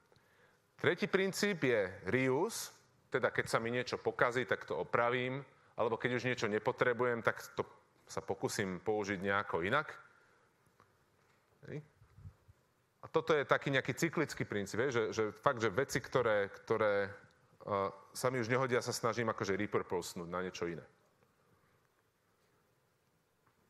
Tretí 0.76 1.08
princíp 1.08 1.64
je 1.64 1.88
reuse, 2.06 2.70
teda 3.08 3.32
keď 3.32 3.46
sa 3.48 3.58
mi 3.58 3.72
niečo 3.72 3.96
pokazí, 3.96 4.44
tak 4.44 4.68
to 4.68 4.76
opravím, 4.76 5.40
alebo 5.76 5.96
keď 5.96 6.10
už 6.20 6.26
niečo 6.28 6.46
nepotrebujem, 6.52 7.24
tak 7.24 7.40
to 7.56 7.64
sa 8.06 8.20
pokúsim 8.22 8.78
použiť 8.84 9.18
nejako 9.18 9.66
inak. 9.66 9.88
Hej. 11.66 11.82
A 13.02 13.06
toto 13.08 13.34
je 13.34 13.46
taký 13.46 13.70
nejaký 13.70 13.94
cyklický 13.94 14.44
princíp, 14.44 14.90
že, 14.90 15.14
že 15.14 15.30
fakt, 15.30 15.62
že 15.62 15.70
veci, 15.70 16.02
ktoré, 16.02 16.50
ktoré 16.50 17.06
uh, 17.06 17.90
sa 18.10 18.34
mi 18.34 18.42
už 18.42 18.50
nehodia, 18.50 18.82
sa 18.82 18.90
snažím 18.90 19.30
akože 19.30 19.54
repurposenúť 19.54 20.28
na 20.30 20.42
niečo 20.42 20.66
iné. 20.66 20.82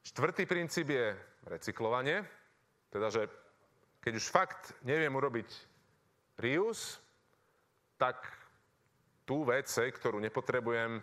Štvrtý 0.06 0.46
princíp 0.46 0.94
je 0.94 1.18
recyklovanie, 1.50 2.22
teda, 2.94 3.10
že 3.10 3.26
keď 3.98 4.12
už 4.14 4.26
fakt 4.30 4.78
neviem 4.86 5.10
urobiť 5.10 5.50
reuse, 6.38 7.02
tak 7.98 8.22
tú 9.26 9.42
vec, 9.42 9.66
ktorú 9.66 10.22
nepotrebujem, 10.22 11.02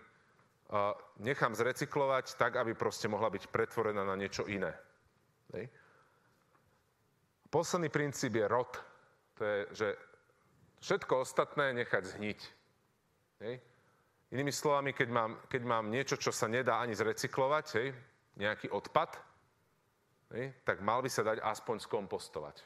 nechám 1.20 1.52
zrecyklovať 1.52 2.40
tak, 2.40 2.56
aby 2.56 2.72
proste 2.80 3.12
mohla 3.12 3.28
byť 3.28 3.52
pretvorená 3.52 4.08
na 4.08 4.16
niečo 4.16 4.48
iné. 4.48 4.72
Posledný 7.52 7.92
princíp 7.92 8.40
je 8.40 8.48
rod. 8.48 8.72
To 9.36 9.42
je, 9.44 9.60
že 9.84 9.88
všetko 10.80 11.28
ostatné 11.28 11.76
nechať 11.76 12.04
zhniť. 12.08 12.40
Inými 14.32 14.54
slovami, 14.56 14.96
keď 14.96 15.10
mám, 15.12 15.32
keď 15.52 15.62
mám 15.68 15.92
niečo, 15.92 16.16
čo 16.16 16.32
sa 16.32 16.48
nedá 16.48 16.80
ani 16.80 16.96
zrecyklovať, 16.96 17.66
nejaký 18.38 18.70
odpad, 18.74 19.18
tak 20.66 20.82
mal 20.82 21.06
by 21.06 21.10
sa 21.10 21.22
dať 21.22 21.46
aspoň 21.46 21.78
skompostovať. 21.86 22.58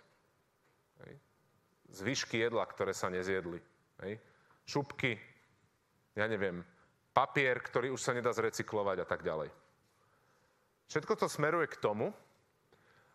Zvyšky 1.92 2.40
jedla, 2.40 2.64
ktoré 2.68 2.96
sa 2.96 3.12
nezjedli. 3.12 3.60
Šupky, 4.68 5.16
ja 6.16 6.28
neviem, 6.28 6.64
papier, 7.12 7.60
ktorý 7.60 7.92
už 7.96 8.02
sa 8.04 8.12
nedá 8.16 8.32
zrecyklovať 8.36 8.98
a 9.04 9.08
tak 9.08 9.24
ďalej. 9.24 9.50
Všetko 10.88 11.14
to 11.20 11.28
smeruje 11.28 11.68
k 11.68 11.80
tomu, 11.84 12.12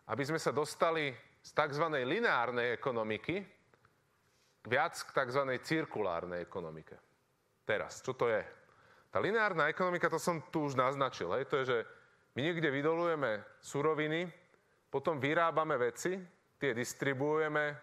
aby 0.09 0.23
sme 0.25 0.37
sa 0.37 0.53
dostali 0.53 1.13
z 1.41 1.51
tzv. 1.53 1.85
lineárnej 1.89 2.75
ekonomiky 2.77 3.41
viac 4.69 4.93
k 4.95 5.09
tzv. 5.09 5.41
cirkulárnej 5.61 6.45
ekonomike. 6.45 6.95
Teraz, 7.65 8.03
čo 8.03 8.13
to 8.13 8.29
je? 8.29 8.43
Tá 9.09 9.21
lineárna 9.21 9.69
ekonomika, 9.69 10.11
to 10.11 10.19
som 10.19 10.41
tu 10.51 10.67
už 10.67 10.75
naznačil, 10.75 11.31
hej, 11.37 11.45
to 11.45 11.61
je, 11.61 11.65
že 11.69 11.77
my 12.33 12.39
niekde 12.41 12.69
vydolujeme 12.73 13.61
suroviny, 13.61 14.25
potom 14.89 15.21
vyrábame 15.21 15.77
veci, 15.77 16.17
tie 16.57 16.73
distribuujeme, 16.73 17.77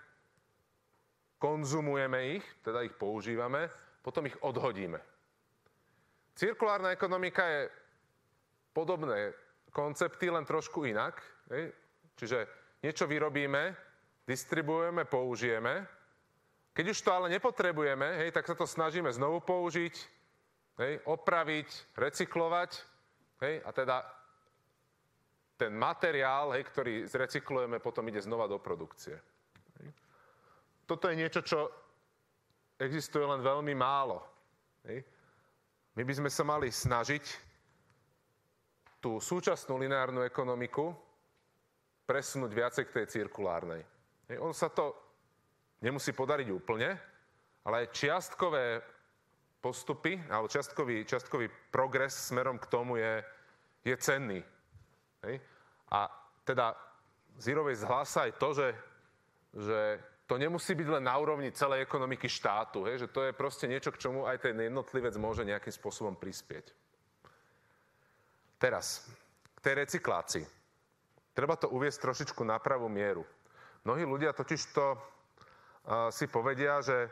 konzumujeme 1.38 2.38
ich, 2.38 2.44
teda 2.62 2.82
ich 2.82 2.94
používame, 2.94 3.70
potom 4.02 4.26
ich 4.26 4.36
odhodíme. 4.42 5.00
Cirkulárna 6.34 6.90
ekonomika 6.90 7.46
je 7.46 7.70
podobné 8.72 9.32
koncepty, 9.70 10.30
len 10.30 10.44
trošku 10.44 10.84
inak. 10.84 11.22
Čiže 12.16 12.46
niečo 12.82 13.06
vyrobíme, 13.06 13.76
distribuujeme, 14.26 15.04
použijeme. 15.04 15.86
Keď 16.72 16.86
už 16.90 16.98
to 17.02 17.10
ale 17.12 17.26
nepotrebujeme, 17.34 18.24
hej, 18.24 18.30
tak 18.30 18.46
sa 18.46 18.54
to 18.54 18.66
snažíme 18.66 19.10
znovu 19.12 19.42
použiť, 19.42 19.94
hej, 20.78 20.92
opraviť, 21.04 21.68
recyklovať. 21.98 22.70
Hej, 23.40 23.54
a 23.64 23.70
teda 23.72 23.96
ten 25.60 25.76
materiál, 25.76 26.56
hej, 26.56 26.64
ktorý 26.64 27.04
zrecyklujeme, 27.04 27.84
potom 27.84 28.08
ide 28.08 28.24
znova 28.24 28.48
do 28.48 28.56
produkcie. 28.56 29.20
Toto 30.88 31.06
je 31.12 31.20
niečo, 31.20 31.44
čo 31.44 31.68
existuje 32.80 33.20
len 33.20 33.44
veľmi 33.44 33.76
málo. 33.76 34.24
My 35.94 36.02
by 36.02 36.12
sme 36.16 36.30
sa 36.32 36.42
mali 36.48 36.72
snažiť 36.72 37.24
tú 39.04 39.20
súčasnú 39.20 39.76
lineárnu 39.76 40.24
ekonomiku 40.24 40.96
presunúť 42.08 42.50
viacej 42.50 42.84
k 42.88 42.94
tej 42.96 43.06
cirkulárnej. 43.20 43.84
On 44.40 44.56
sa 44.56 44.72
to 44.72 44.96
nemusí 45.84 46.16
podariť 46.16 46.48
úplne, 46.50 46.88
ale 47.68 47.84
aj 47.84 47.92
čiastkové 47.94 48.80
postupy, 49.60 50.16
alebo 50.32 50.48
čiastkový, 50.48 51.04
čiastkový 51.04 51.46
progres 51.68 52.16
smerom 52.16 52.56
k 52.56 52.66
tomu 52.66 52.96
je, 52.96 53.20
je 53.84 53.94
cenný. 54.00 54.40
Hej? 55.22 55.36
A 55.90 56.06
teda 56.46 56.74
Zero 57.38 57.66
Waste 57.66 57.86
hlása 57.86 58.30
aj 58.30 58.32
to, 58.38 58.48
že, 58.54 58.68
že 59.54 59.80
to 60.30 60.38
nemusí 60.38 60.78
byť 60.78 60.88
len 60.98 61.04
na 61.10 61.18
úrovni 61.18 61.50
celej 61.50 61.82
ekonomiky 61.82 62.30
štátu, 62.30 62.86
hej, 62.86 63.02
že 63.02 63.08
to 63.10 63.26
je 63.26 63.34
proste 63.34 63.66
niečo, 63.66 63.90
k 63.90 63.98
čomu 63.98 64.30
aj 64.30 64.46
ten 64.46 64.54
jednotlivec 64.54 65.14
môže 65.18 65.42
nejakým 65.42 65.74
spôsobom 65.74 66.14
prispieť. 66.14 66.70
Teraz, 68.60 69.10
k 69.56 69.58
tej 69.58 69.74
recyklácii. 69.82 70.46
Treba 71.34 71.56
to 71.56 71.72
uviesť 71.72 71.98
trošičku 72.06 72.46
na 72.46 72.60
pravú 72.62 72.86
mieru. 72.86 73.24
Mnohí 73.82 74.04
ľudia 74.04 74.36
totiž 74.36 74.60
to 74.76 74.94
uh, 74.94 76.12
si 76.12 76.28
povedia, 76.28 76.78
že 76.84 77.08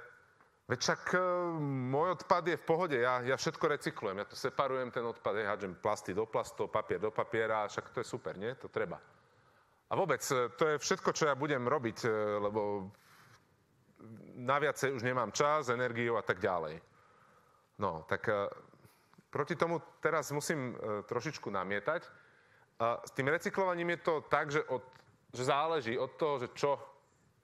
veď 0.68 0.78
však 0.84 1.02
uh, 1.16 1.20
môj 1.64 2.20
odpad 2.20 2.44
je 2.44 2.60
v 2.60 2.64
pohode, 2.68 2.96
ja, 3.00 3.24
ja 3.24 3.40
všetko 3.40 3.64
recyklujem, 3.72 4.20
ja 4.20 4.26
to 4.28 4.36
separujem 4.36 4.92
ten 4.92 5.02
odpad, 5.02 5.34
ja 5.34 5.56
hádžem 5.56 5.80
plasty 5.80 6.12
do 6.12 6.28
plastov, 6.28 6.68
papier 6.68 7.00
do 7.00 7.08
papiera, 7.08 7.64
však 7.64 7.88
to 7.90 8.04
je 8.04 8.06
super, 8.06 8.36
nie? 8.36 8.52
To 8.60 8.68
treba. 8.68 9.00
A 9.88 9.92
vôbec, 9.96 10.20
e, 10.28 10.52
to 10.52 10.64
je 10.68 10.76
všetko, 10.76 11.16
čo 11.16 11.32
ja 11.32 11.34
budem 11.34 11.64
robiť, 11.64 11.98
e, 12.04 12.08
lebo 12.44 12.92
naviacej 14.38 14.92
už 14.92 15.02
nemám 15.02 15.32
čas, 15.32 15.72
energiu 15.72 16.20
a 16.20 16.22
tak 16.22 16.38
ďalej. 16.38 16.78
No, 17.82 18.06
tak 18.06 18.26
proti 19.30 19.54
tomu 19.54 19.82
teraz 20.02 20.30
musím 20.30 20.74
trošičku 21.06 21.50
namietať. 21.50 22.02
S 22.78 23.10
tým 23.14 23.30
recyklovaním 23.30 23.98
je 23.98 24.00
to 24.02 24.14
tak, 24.26 24.50
že, 24.50 24.62
od, 24.70 24.82
že 25.34 25.46
záleží 25.46 25.94
od 25.98 26.14
toho, 26.14 26.38
že 26.38 26.54
čo 26.54 26.78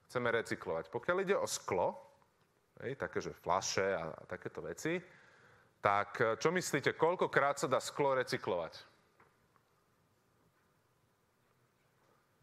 chceme 0.07 0.31
recyklovať. 0.31 0.91
Pokiaľ 0.91 1.17
ide 1.23 1.37
o 1.39 1.47
sklo, 1.47 2.04
hej, 2.85 3.01
také, 3.01 3.19
že 3.25 3.33
flaše 3.33 3.97
a, 3.97 4.13
takéto 4.29 4.61
veci, 4.61 5.01
tak 5.81 6.41
čo 6.41 6.49
myslíte, 6.49 6.97
koľkokrát 6.97 7.61
sa 7.61 7.69
dá 7.69 7.77
sklo 7.77 8.17
recyklovať? 8.17 8.81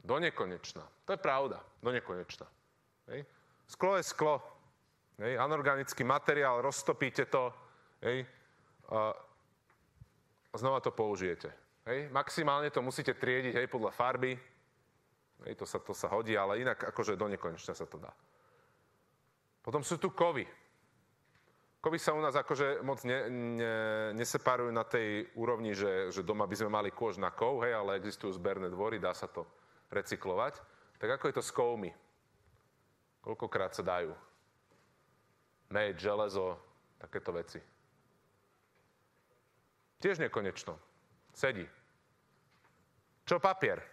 Do 0.01 0.17
nekonečna. 0.17 0.85
To 1.05 1.13
je 1.13 1.21
pravda, 1.21 1.57
do 1.81 1.89
nekonečna. 1.89 2.45
Hej. 3.09 3.25
Sklo 3.65 3.97
je 3.97 4.03
sklo. 4.05 4.37
Hej, 5.21 5.37
anorganický 5.37 6.01
materiál, 6.05 6.61
roztopíte 6.61 7.29
to, 7.29 7.53
hej, 8.01 8.25
a 8.91 10.57
znova 10.57 10.81
to 10.81 10.91
použijete. 10.91 11.53
Hej. 11.85 12.09
Maximálne 12.09 12.69
to 12.69 12.81
musíte 12.81 13.13
triediť 13.13 13.57
hej, 13.57 13.67
podľa 13.69 13.93
farby. 13.93 14.37
Hej, 15.45 15.53
to, 15.57 15.65
sa, 15.65 15.77
to 15.81 15.93
sa 15.93 16.09
hodí, 16.13 16.37
ale 16.37 16.61
inak 16.61 16.93
akože 16.93 17.17
do 17.17 17.25
nekonečna 17.29 17.73
sa 17.73 17.85
to 17.85 17.97
dá. 17.97 18.11
Potom 19.61 19.85
sú 19.85 20.01
tu 20.01 20.09
kovy. 20.09 20.45
Kovy 21.81 21.97
sa 21.97 22.13
u 22.13 22.21
nás 22.21 22.37
akože 22.37 22.85
moc 22.85 23.01
ne, 23.05 23.25
ne, 23.29 23.73
neseparujú 24.13 24.69
na 24.69 24.85
tej 24.85 25.25
úrovni, 25.33 25.73
že, 25.73 26.13
že 26.13 26.21
doma 26.21 26.45
by 26.45 26.53
sme 26.53 26.69
mali 26.69 26.89
kôž 26.93 27.17
na 27.17 27.33
kov, 27.33 27.65
hej, 27.65 27.73
ale 27.73 27.97
existujú 27.97 28.37
zberné 28.37 28.69
dvory, 28.69 29.01
dá 29.01 29.13
sa 29.17 29.25
to 29.25 29.49
recyklovať. 29.89 30.61
Tak 31.01 31.17
ako 31.17 31.25
je 31.25 31.35
to 31.37 31.43
s 31.45 31.49
kovmi? 31.49 31.89
Koľkokrát 33.25 33.73
sa 33.73 33.81
dajú? 33.81 34.13
Meď, 35.73 35.97
železo, 35.97 36.57
takéto 37.01 37.33
veci. 37.33 37.57
Tiež 40.01 40.21
nekonečno. 40.21 40.77
Sedí. 41.33 41.65
Čo 43.25 43.37
papier? 43.37 43.90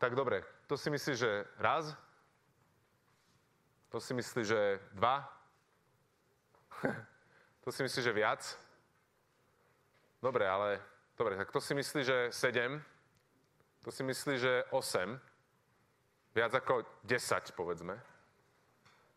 Tak 0.00 0.16
dobre, 0.16 0.40
to 0.64 0.80
si 0.80 0.88
myslí, 0.88 1.12
že 1.12 1.44
raz? 1.60 1.92
To 3.92 4.00
si 4.00 4.16
myslí, 4.16 4.48
že 4.48 4.80
dva? 4.96 5.28
to 7.64 7.68
si 7.68 7.84
myslí, 7.84 8.00
že 8.02 8.16
viac? 8.16 8.40
Dobre, 10.24 10.48
ale... 10.48 10.80
Dobre, 11.20 11.36
tak 11.36 11.52
to 11.52 11.60
si 11.60 11.76
myslí, 11.76 12.00
že 12.00 12.32
sedem? 12.32 12.80
To 13.84 13.92
si 13.92 14.00
myslí, 14.00 14.40
že 14.40 14.64
osem? 14.72 15.20
Viac 16.32 16.56
ako 16.56 16.80
10, 17.04 17.52
povedzme. 17.52 18.00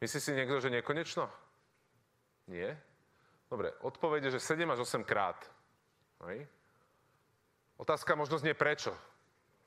Myslí 0.04 0.20
si 0.20 0.36
niekto, 0.36 0.60
že 0.60 0.68
nekonečno? 0.68 1.32
Nie? 2.52 2.76
Dobre, 3.48 3.72
odpovede, 3.88 4.28
že 4.28 4.44
7 4.44 4.68
až 4.68 4.84
8 4.84 5.08
krát. 5.08 5.40
Hej. 6.28 6.44
Otázka 7.80 8.20
možno 8.20 8.36
znie 8.36 8.52
prečo. 8.52 8.92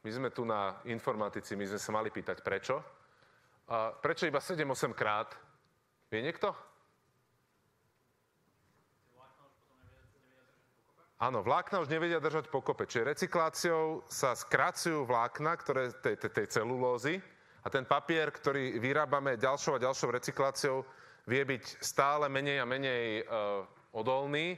My 0.06 0.14
sme 0.14 0.30
tu 0.30 0.46
na 0.46 0.78
informatici, 0.86 1.58
my 1.58 1.66
sme 1.66 1.82
sa 1.82 1.90
mali 1.90 2.14
pýtať 2.14 2.38
prečo. 2.38 2.78
A 3.66 3.90
prečo 3.90 4.22
iba 4.22 4.38
7-8 4.38 4.94
krát? 4.94 5.34
Vie 6.06 6.22
niekto? 6.22 6.54
Áno, 11.18 11.42
vlákna 11.42 11.82
už 11.82 11.90
nevedia 11.90 12.22
držať 12.22 12.46
pokope. 12.54 12.86
Čiže 12.86 13.18
recykláciou 13.18 14.06
sa 14.06 14.38
skracujú 14.38 15.10
vlákna, 15.10 15.58
ktoré 15.58 15.90
tej, 15.98 16.22
tej, 16.22 16.30
tej 16.30 16.46
celulózy, 16.54 17.18
a 17.58 17.66
ten 17.66 17.82
papier, 17.82 18.30
ktorý 18.30 18.78
vyrábame 18.78 19.34
ďalšou 19.34 19.74
a 19.74 19.82
ďalšou 19.82 20.14
recykláciou, 20.14 20.86
vie 21.26 21.42
byť 21.42 21.82
stále 21.82 22.30
menej 22.30 22.62
a 22.62 22.66
menej 22.70 23.26
uh, 23.26 23.66
odolný. 23.90 24.54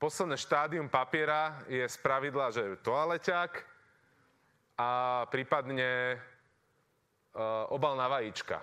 Posledné 0.00 0.40
štádium 0.40 0.88
papiera 0.88 1.60
je 1.68 1.84
z 1.84 1.96
pravidla, 2.00 2.56
že 2.56 2.80
toaleťak 2.80 3.76
a 4.78 5.26
prípadne 5.26 6.14
uh, 6.14 7.66
obal 7.74 7.98
na 7.98 8.06
vajíčka. 8.06 8.62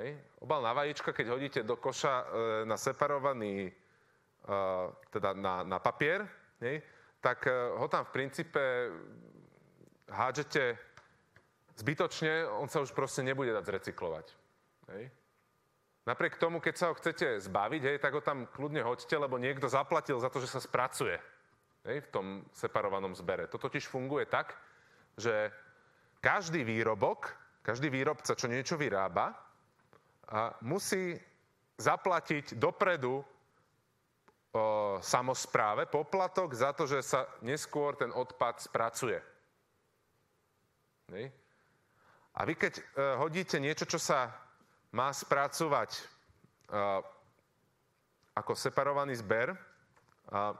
Hej. 0.00 0.16
Obal 0.40 0.64
na 0.64 0.72
vajíčka, 0.72 1.12
keď 1.12 1.26
hodíte 1.28 1.60
do 1.60 1.76
koša 1.76 2.14
uh, 2.24 2.26
na 2.64 2.80
separovaný, 2.80 3.68
uh, 3.68 4.88
teda 5.12 5.36
na, 5.36 5.60
na 5.62 5.78
papier, 5.78 6.24
hej, 6.64 6.80
tak 7.20 7.48
ho 7.80 7.88
tam 7.88 8.04
v 8.04 8.14
princípe 8.20 8.60
hádžete 10.12 10.76
zbytočne, 11.80 12.44
on 12.60 12.68
sa 12.68 12.84
už 12.84 12.92
proste 12.92 13.24
nebude 13.24 13.48
dať 13.48 13.64
zrecyklovať. 13.64 14.26
Hej. 14.92 15.08
Napriek 16.04 16.36
tomu, 16.36 16.60
keď 16.60 16.74
sa 16.76 16.86
ho 16.92 16.98
chcete 17.00 17.40
zbaviť, 17.40 17.82
hej, 17.88 17.96
tak 17.96 18.12
ho 18.12 18.20
tam 18.20 18.44
kľudne 18.44 18.84
hoďte, 18.84 19.16
lebo 19.16 19.40
niekto 19.40 19.72
zaplatil 19.72 20.20
za 20.20 20.28
to, 20.28 20.36
že 20.36 20.52
sa 20.52 20.60
spracuje 20.60 21.16
hej, 21.88 22.04
v 22.04 22.08
tom 22.12 22.26
separovanom 22.52 23.16
zbere. 23.16 23.48
To 23.48 23.56
totiž 23.56 23.88
funguje 23.88 24.28
tak, 24.28 24.52
že 25.14 25.50
každý 26.18 26.64
výrobok, 26.64 27.32
každý 27.62 27.88
výrobca, 27.88 28.34
čo 28.34 28.50
niečo 28.50 28.76
vyrába, 28.76 29.32
musí 30.64 31.14
zaplatiť 31.74 32.54
dopredu 32.56 33.18
o, 33.18 33.24
samozpráve 35.02 35.90
poplatok 35.90 36.54
za 36.54 36.70
to, 36.70 36.86
že 36.86 37.02
sa 37.02 37.26
neskôr 37.42 37.98
ten 37.98 38.14
odpad 38.14 38.62
spracuje. 38.62 39.18
Hej. 41.10 41.34
A 42.34 42.40
vy 42.42 42.54
keď 42.58 42.74
uh, 42.74 42.82
hodíte 43.22 43.62
niečo, 43.62 43.86
čo 43.86 44.00
sa 44.02 44.26
má 44.90 45.14
spracovať 45.14 45.90
uh, 45.94 46.98
ako 48.34 48.58
separovaný 48.58 49.14
zber 49.14 49.54
uh, 49.54 50.50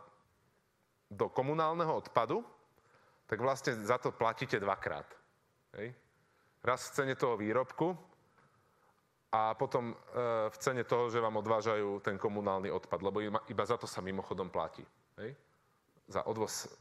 do 1.11 1.27
komunálneho 1.35 1.99
odpadu, 1.99 2.47
tak 3.35 3.43
vlastne 3.43 3.75
za 3.83 3.99
to 3.99 4.15
platíte 4.15 4.63
dvakrát. 4.63 5.11
Hej. 5.75 5.91
Raz 6.63 6.87
v 6.87 7.03
cene 7.03 7.15
toho 7.19 7.35
výrobku 7.35 7.91
a 9.35 9.59
potom 9.59 9.91
e, 9.91 9.95
v 10.55 10.57
cene 10.63 10.87
toho, 10.87 11.11
že 11.11 11.19
vám 11.19 11.43
odvážajú 11.43 11.99
ten 11.99 12.15
komunálny 12.15 12.71
odpad, 12.71 13.03
lebo 13.03 13.19
iba, 13.27 13.65
za 13.67 13.75
to 13.75 13.91
sa 13.91 13.99
mimochodom 13.99 14.55
platí. 14.55 14.87
Hej. 15.19 15.35
Za 16.07 16.23
odvoz 16.31 16.71
e, 16.71 16.79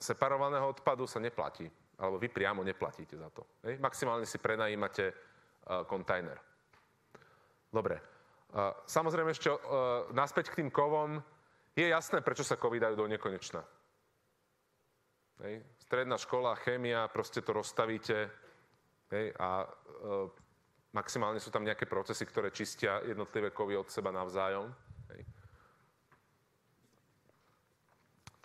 separovaného 0.00 0.72
odpadu 0.72 1.04
sa 1.04 1.20
neplatí 1.20 1.68
alebo 2.00 2.16
vy 2.16 2.32
priamo 2.32 2.64
neplatíte 2.64 3.20
za 3.20 3.28
to. 3.28 3.44
Hej? 3.68 3.76
Maximálne 3.76 4.26
si 4.26 4.42
prenajímate 4.42 5.12
uh, 5.12 5.86
kontajner. 5.86 6.34
Dobre. 7.70 8.02
Uh, 8.50 8.74
samozrejme 8.90 9.30
ešte 9.30 9.54
uh, 9.54 9.58
naspäť 10.10 10.50
k 10.50 10.64
tým 10.64 10.70
kovom. 10.74 11.22
Je 11.78 11.86
jasné, 11.86 12.18
prečo 12.18 12.42
sa 12.42 12.58
kovy 12.58 12.82
dajú 12.82 12.98
do 12.98 13.06
nekonečna. 13.06 13.62
Hej? 15.40 15.64
Stredná 15.80 16.20
škola, 16.20 16.54
chémia, 16.60 17.08
proste 17.08 17.40
to 17.40 17.56
rozstavíte 17.56 18.28
hej? 19.10 19.32
a 19.40 19.64
uh, 19.64 20.28
maximálne 20.92 21.40
sú 21.40 21.48
tam 21.48 21.64
nejaké 21.64 21.88
procesy, 21.88 22.28
ktoré 22.28 22.52
čistia 22.52 23.00
jednotlivé 23.04 23.50
kovy 23.50 23.76
od 23.76 23.88
seba 23.88 24.12
navzájom. 24.12 24.68
Hej? 25.16 25.20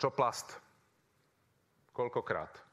Čo 0.00 0.08
plast? 0.14 0.56
Koľkokrát? 1.92 2.67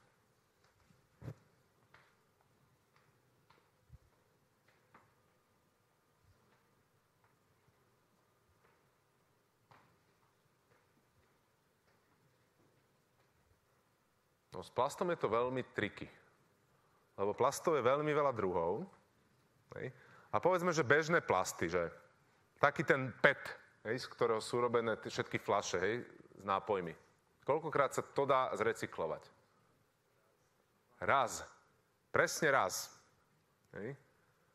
No, 14.55 14.63
s 14.63 14.71
plastom 14.71 15.11
je 15.11 15.19
to 15.19 15.27
veľmi 15.27 15.67
triky. 15.75 16.07
Lebo 17.19 17.35
plastov 17.35 17.75
je 17.75 17.83
veľmi 17.83 18.07
veľa 18.07 18.31
druhov. 18.31 18.87
Hej. 19.75 19.91
A 20.31 20.39
povedzme, 20.39 20.71
že 20.71 20.87
bežné 20.87 21.19
plasty, 21.19 21.67
že 21.67 21.91
taký 22.63 22.87
ten 22.87 23.11
PET, 23.19 23.43
hej, 23.83 23.99
z 23.99 24.07
ktorého 24.07 24.39
sú 24.39 24.63
robené 24.63 24.95
všetky 24.95 25.43
flaše 25.43 25.77
hej, 25.83 25.95
s 26.39 26.43
nápojmi. 26.47 26.95
Koľkokrát 27.43 27.91
sa 27.91 27.99
to 27.99 28.23
dá 28.23 28.55
zrecyklovať? 28.55 29.27
Raz. 31.03 31.43
Presne 32.15 32.47
raz. 32.55 32.95
Hej. 33.75 33.91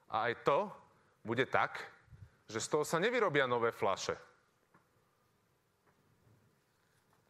A 0.08 0.32
aj 0.32 0.48
to 0.48 0.72
bude 1.20 1.44
tak, 1.52 1.76
že 2.48 2.56
z 2.56 2.72
toho 2.72 2.88
sa 2.88 2.96
nevyrobia 2.96 3.44
nové 3.44 3.68
flaše. 3.68 4.16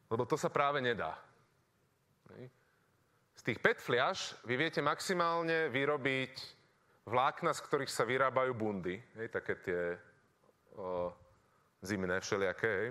Lebo 0.07 0.23
to 0.23 0.39
sa 0.39 0.47
práve 0.55 0.79
nedá. 0.79 1.19
Hej. 2.31 2.60
Z 3.41 3.49
tých 3.49 3.65
PET 3.65 3.81
fliaž 3.81 4.37
vy 4.45 4.61
viete 4.61 4.85
maximálne 4.85 5.73
vyrobiť 5.73 6.35
vlákna, 7.09 7.57
z 7.57 7.65
ktorých 7.65 7.89
sa 7.89 8.05
vyrábajú 8.05 8.53
bundy, 8.53 9.01
hej, 9.17 9.33
také 9.33 9.57
tie 9.65 9.97
o, 10.77 11.09
zimné 11.81 12.21
všelijaké. 12.21 12.69
Hej. 12.69 12.91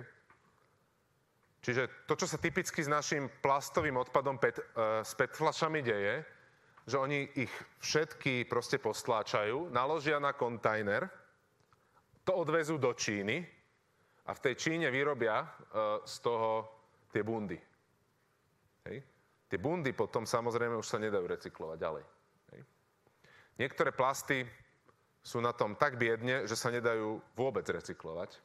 Čiže 1.62 1.82
to, 2.02 2.18
čo 2.18 2.26
sa 2.26 2.42
typicky 2.42 2.82
s 2.82 2.90
našim 2.90 3.30
plastovým 3.38 3.94
odpadom 4.02 4.42
PET, 4.42 4.58
e, 4.58 4.62
s 5.06 5.14
PET 5.14 5.38
flašami 5.38 5.86
deje, 5.86 6.26
že 6.82 6.98
oni 6.98 7.30
ich 7.38 7.54
všetky 7.78 8.50
proste 8.50 8.82
postláčajú, 8.82 9.70
naložia 9.70 10.18
na 10.18 10.34
kontajner, 10.34 11.06
to 12.26 12.34
odvezú 12.34 12.74
do 12.74 12.90
Číny 12.90 13.46
a 14.26 14.34
v 14.34 14.42
tej 14.50 14.54
Číne 14.58 14.90
vyrobia 14.90 15.46
e, 15.46 15.48
z 16.02 16.14
toho 16.26 16.66
tie 17.14 17.22
bundy. 17.22 17.62
Hej. 18.90 19.19
Tie 19.50 19.58
bundy 19.58 19.90
potom 19.90 20.22
samozrejme 20.22 20.78
už 20.78 20.86
sa 20.86 21.02
nedajú 21.02 21.26
recyklovať 21.26 21.78
ďalej. 21.82 22.04
Niektoré 23.58 23.90
plasty 23.92 24.46
sú 25.20 25.42
na 25.42 25.52
tom 25.52 25.76
tak 25.76 26.00
biedne, 26.00 26.48
že 26.48 26.56
sa 26.56 26.72
nedajú 26.72 27.20
vôbec 27.36 27.66
recyklovať. 27.66 28.40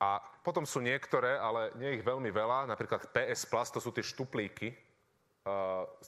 A 0.00 0.18
potom 0.42 0.64
sú 0.64 0.80
niektoré, 0.80 1.36
ale 1.36 1.70
nie 1.76 2.00
ich 2.00 2.02
veľmi 2.02 2.32
veľa, 2.32 2.66
napríklad 2.66 3.12
PS 3.12 3.46
plast, 3.46 3.76
to 3.76 3.84
sú 3.84 3.92
tie 3.92 4.02
štuplíky, 4.02 4.72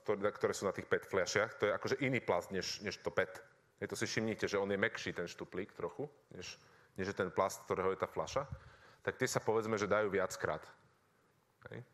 ktoré 0.09 0.57
sú 0.57 0.65
na 0.65 0.73
tých 0.73 0.89
PET 0.89 1.05
fľašiach. 1.07 1.61
To 1.61 1.69
je 1.69 1.73
akože 1.77 1.97
iný 2.01 2.19
plast, 2.25 2.49
než, 2.51 2.81
než 2.81 2.97
to 3.05 3.13
PET. 3.13 3.39
Hej, 3.79 3.93
to 3.93 3.97
si 4.01 4.09
všimnite, 4.09 4.49
že 4.49 4.59
on 4.59 4.73
je 4.73 4.81
mekší, 4.81 5.13
ten 5.13 5.29
štuplík 5.29 5.77
trochu, 5.77 6.09
než, 6.33 6.57
než 6.97 7.13
je 7.13 7.17
ten 7.19 7.31
plast, 7.31 7.63
ktorého 7.69 7.93
je 7.93 8.01
tá 8.01 8.09
fľaša. 8.09 8.49
Tak 9.05 9.21
tie 9.21 9.29
sa 9.29 9.39
povedzme, 9.39 9.79
že 9.79 9.91
dajú 9.91 10.11
viackrát. 10.11 10.65
Hej. 11.71 11.85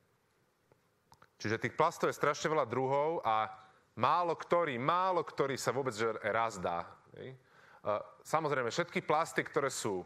Čiže 1.39 1.63
tých 1.63 1.79
plastov 1.79 2.11
je 2.11 2.19
strašne 2.19 2.51
veľa 2.51 2.67
druhov 2.67 3.23
a 3.23 3.47
málo 3.95 4.35
ktorý, 4.35 4.75
málo 4.79 5.23
ktorý 5.23 5.55
sa 5.55 5.71
vôbec 5.71 5.95
raz 6.27 6.59
dá. 6.59 6.83
Samozrejme, 8.27 8.75
všetky 8.75 9.07
plasty, 9.07 9.47
ktoré 9.47 9.71
sú 9.71 10.03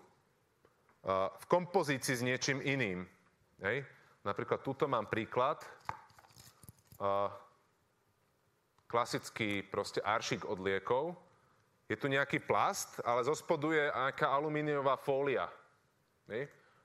v 1.34 1.44
kompozícii 1.48 2.14
s 2.14 2.22
niečím 2.22 2.60
iným. 2.60 3.08
Napríklad 4.22 4.60
túto 4.60 4.84
mám 4.86 5.08
príklad. 5.08 5.64
Klasický 8.86 9.64
proste 9.66 10.04
aršik 10.04 10.44
od 10.44 10.60
liekov. 10.60 11.16
Je 11.88 11.96
tu 11.96 12.12
nejaký 12.12 12.44
plast, 12.44 13.00
ale 13.02 13.24
zo 13.24 13.32
je 13.72 13.88
nejaká 13.88 14.28
alumíniová 14.30 15.00
fólia. 15.00 15.48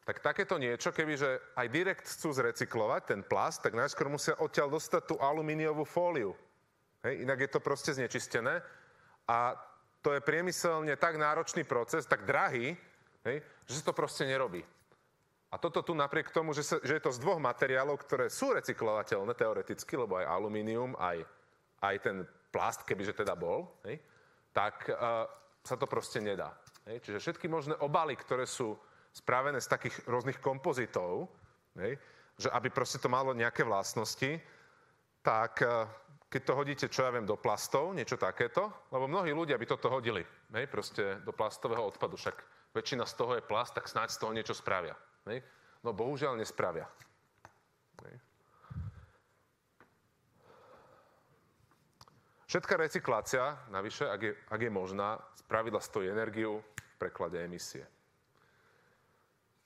Tak 0.08 0.24
takéto 0.24 0.56
niečo, 0.56 0.96
kebyže 0.96 1.60
aj 1.60 1.67
direkt 1.67 2.08
chcú 2.08 2.32
zrecyklovať 2.32 3.02
ten 3.12 3.22
plast, 3.28 3.60
tak 3.60 3.76
najskôr 3.76 4.08
musia 4.08 4.39
odtiaľ 4.39 4.72
dostať 4.72 5.04
tú 5.04 5.15
alumíniovú 5.20 5.84
fóliu. 5.84 6.32
Hej? 7.04 7.28
Inak 7.28 7.43
je 7.43 7.50
to 7.52 7.60
proste 7.60 7.91
znečistené 7.91 8.63
a 9.28 9.60
to 10.00 10.15
je 10.15 10.24
priemyselne 10.24 10.96
tak 10.96 11.20
náročný 11.20 11.67
proces, 11.67 12.08
tak 12.08 12.24
drahý, 12.24 12.80
hej, 13.28 13.43
že 13.67 13.84
sa 13.84 13.91
to 13.91 14.00
proste 14.00 14.24
nerobí. 14.24 14.63
A 15.52 15.60
toto 15.60 15.84
tu 15.84 15.91
napriek 15.91 16.32
tomu, 16.32 16.56
že, 16.56 16.63
sa, 16.63 16.80
že 16.80 16.96
je 16.96 17.04
to 17.04 17.12
z 17.12 17.20
dvoch 17.20 17.43
materiálov, 17.43 18.00
ktoré 18.00 18.32
sú 18.32 18.56
recyklovateľné 18.56 19.36
teoreticky, 19.36 20.00
lebo 20.00 20.24
aj 20.24 20.32
alumínium, 20.32 20.96
aj, 20.96 21.20
aj 21.84 21.96
ten 22.00 22.24
plast, 22.56 22.88
kebyže 22.88 23.12
teda 23.12 23.36
bol, 23.36 23.67
hej, 23.84 24.00
tak 24.56 24.88
uh, 24.88 25.28
sa 25.67 25.76
to 25.76 25.84
proste 25.84 26.24
nedá. 26.24 26.56
Hej. 26.88 27.04
Čiže 27.04 27.20
všetky 27.20 27.52
možné 27.52 27.76
obaly, 27.84 28.15
ktoré 28.15 28.48
sú 28.48 28.80
spravené 29.18 29.58
z 29.58 29.72
takých 29.74 30.06
rôznych 30.06 30.38
kompozitov, 30.38 31.26
hej, 31.82 31.98
že 32.38 32.54
aby 32.54 32.70
proste 32.70 33.02
to 33.02 33.10
malo 33.10 33.34
nejaké 33.34 33.66
vlastnosti, 33.66 34.38
tak 35.26 35.58
uh, 35.66 35.90
keď 36.30 36.42
to 36.44 36.54
hodíte, 36.54 36.86
čo 36.92 37.08
ja 37.08 37.10
viem, 37.10 37.26
do 37.26 37.40
plastov, 37.40 37.98
niečo 37.98 38.20
takéto, 38.20 38.70
lebo 38.94 39.10
mnohí 39.10 39.34
ľudia 39.34 39.58
by 39.58 39.66
toto 39.66 39.90
hodili, 39.90 40.22
hej, 40.54 40.66
proste 40.70 41.18
do 41.26 41.34
plastového 41.34 41.82
odpadu, 41.82 42.14
však 42.14 42.36
väčšina 42.78 43.10
z 43.10 43.14
toho 43.18 43.34
je 43.40 43.42
plast, 43.42 43.74
tak 43.74 43.90
snáď 43.90 44.14
z 44.14 44.20
toho 44.22 44.32
niečo 44.38 44.54
spravia. 44.54 44.94
Hej? 45.26 45.42
No 45.82 45.98
bohužiaľ 45.98 46.38
nespravia. 46.38 46.86
Hej? 48.06 48.16
Všetká 52.48 52.78
recyklácia, 52.78 53.58
navyše, 53.74 54.06
ak 54.06 54.22
je, 54.22 54.32
ak 54.36 54.62
je 54.62 54.72
možná, 54.72 55.18
z 55.36 55.42
pravidla 55.50 55.82
stojí 55.82 56.08
energiu 56.08 56.62
v 56.76 56.96
preklade 57.02 57.42
emisie. 57.42 57.84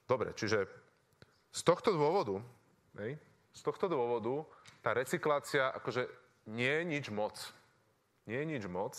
Dobre, 0.06 0.34
čiže 0.34 0.66
z 1.52 1.60
tohto 1.62 1.92
dôvodu, 1.92 2.40
hej, 2.98 3.16
z 3.52 3.60
tohto 3.60 3.86
dôvodu 3.86 4.44
tá 4.80 4.96
recyklácia 4.96 5.70
akože 5.76 6.08
nie 6.50 6.68
je 6.68 6.84
nič 6.84 7.06
moc. 7.12 7.36
Nie 8.26 8.42
je 8.42 8.50
nič 8.58 8.64
moc. 8.66 8.96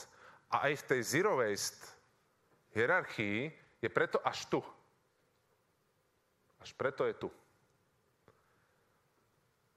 A 0.54 0.70
aj 0.70 0.86
v 0.86 0.88
tej 0.94 1.02
zero 1.02 1.42
waste 1.42 1.84
hierarchii 2.78 3.52
je 3.82 3.90
preto 3.90 4.22
až 4.22 4.46
tu. 4.48 4.60
Až 6.62 6.72
preto 6.78 7.04
je 7.04 7.16
tu. 7.18 7.30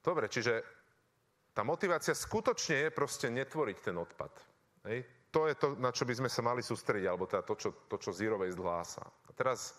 Dobre, 0.05 0.31
čiže 0.31 0.63
tá 1.51 1.67
motivácia 1.67 2.15
skutočne 2.15 2.87
je 2.87 2.91
proste 2.95 3.27
netvoriť 3.33 3.79
ten 3.83 3.97
odpad. 3.99 4.31
Hej? 4.87 5.03
To 5.35 5.51
je 5.51 5.55
to, 5.59 5.75
na 5.81 5.91
čo 5.91 6.07
by 6.07 6.15
sme 6.15 6.31
sa 6.31 6.45
mali 6.45 6.63
sústrediť, 6.63 7.09
alebo 7.11 7.27
teda 7.27 7.43
to, 7.43 7.55
čo, 7.59 7.71
to, 7.91 7.97
čo 7.99 8.15
Zero 8.15 8.39
Waste 8.39 8.63
hlása. 8.63 9.03
A 9.03 9.31
teraz 9.35 9.75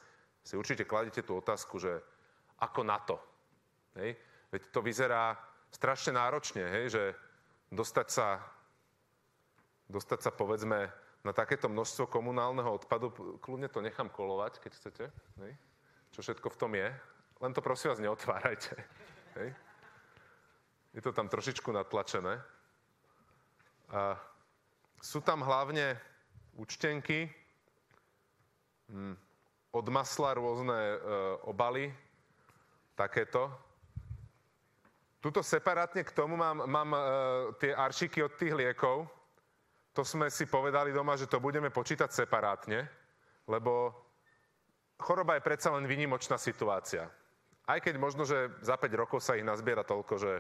si 0.48 0.56
určite 0.56 0.88
kladete 0.88 1.20
tú 1.28 1.36
otázku, 1.36 1.76
že 1.76 2.00
ako 2.64 2.88
na 2.88 3.04
to? 3.04 3.20
Hej? 4.00 4.16
Veď 4.48 4.62
to 4.72 4.80
vyzerá 4.80 5.36
strašne 5.76 6.16
náročne, 6.16 6.64
hej? 6.64 6.96
že 6.96 7.04
dostať 7.76 8.08
sa, 8.08 8.40
dostať 9.92 10.20
sa 10.24 10.32
povedzme 10.32 10.88
na 11.28 11.34
takéto 11.36 11.68
množstvo 11.68 12.08
komunálneho 12.08 12.72
odpadu, 12.72 13.12
kľudne 13.44 13.68
to 13.68 13.84
nechám 13.84 14.08
kolovať, 14.08 14.64
keď 14.64 14.72
chcete. 14.80 15.06
Hej? 15.44 15.52
čo 16.18 16.26
všetko 16.26 16.50
v 16.50 16.58
tom 16.60 16.72
je. 16.74 16.90
Len 17.42 17.54
to 17.54 17.62
prosím 17.62 17.94
vás 17.94 18.02
neotvárajte. 18.02 18.74
Hej. 19.38 19.54
Je 20.98 21.02
to 21.06 21.14
tam 21.14 21.30
trošičku 21.30 21.70
natlačené. 21.70 22.42
A 23.94 24.18
sú 24.98 25.22
tam 25.22 25.46
hlavne 25.46 25.94
účtenky, 26.58 27.30
hm, 28.90 29.14
od 29.78 29.88
masla 29.94 30.34
rôzne 30.34 30.74
e, 30.74 30.98
obaly, 31.46 31.94
takéto. 32.98 33.54
Tuto 35.22 35.46
separátne 35.46 36.02
k 36.02 36.16
tomu 36.18 36.34
mám, 36.34 36.66
mám 36.66 36.90
e, 36.94 37.00
tie 37.62 37.72
aršiky 37.74 38.26
od 38.26 38.34
tých 38.34 38.54
liekov. 38.58 39.06
To 39.94 40.02
sme 40.02 40.30
si 40.30 40.46
povedali 40.50 40.94
doma, 40.94 41.18
že 41.18 41.30
to 41.30 41.42
budeme 41.42 41.70
počítať 41.70 42.10
separátne, 42.10 42.86
lebo 43.50 43.94
choroba 44.98 45.38
je 45.38 45.46
predsa 45.46 45.74
len 45.74 45.90
výnimočná 45.90 46.38
situácia. 46.38 47.10
Aj 47.66 47.82
keď 47.82 47.98
možno, 47.98 48.24
že 48.26 48.50
za 48.62 48.78
5 48.78 48.94
rokov 48.94 49.20
sa 49.22 49.38
ich 49.38 49.46
nazbiera 49.46 49.82
toľko, 49.82 50.14
že, 50.18 50.34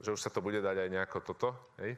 že 0.00 0.12
už 0.12 0.20
sa 0.20 0.30
to 0.30 0.44
bude 0.44 0.60
dať 0.60 0.76
aj 0.76 0.88
nejako 0.92 1.18
toto, 1.24 1.48
hej? 1.80 1.96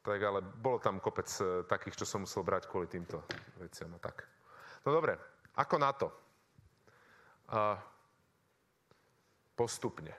Tak 0.00 0.16
ale 0.16 0.40
bolo 0.40 0.80
tam 0.80 0.96
kopec 0.96 1.28
e, 1.40 1.68
takých, 1.68 2.00
čo 2.00 2.08
som 2.08 2.24
musel 2.24 2.40
brať 2.40 2.64
kvôli 2.64 2.88
týmto 2.88 3.20
veciam 3.60 3.92
a 3.92 4.00
tak. 4.00 4.24
No 4.88 4.96
dobre, 4.96 5.20
ako 5.56 5.76
na 5.78 5.90
to? 5.94 6.08
Uh, 7.50 7.74
postupne. 9.58 10.14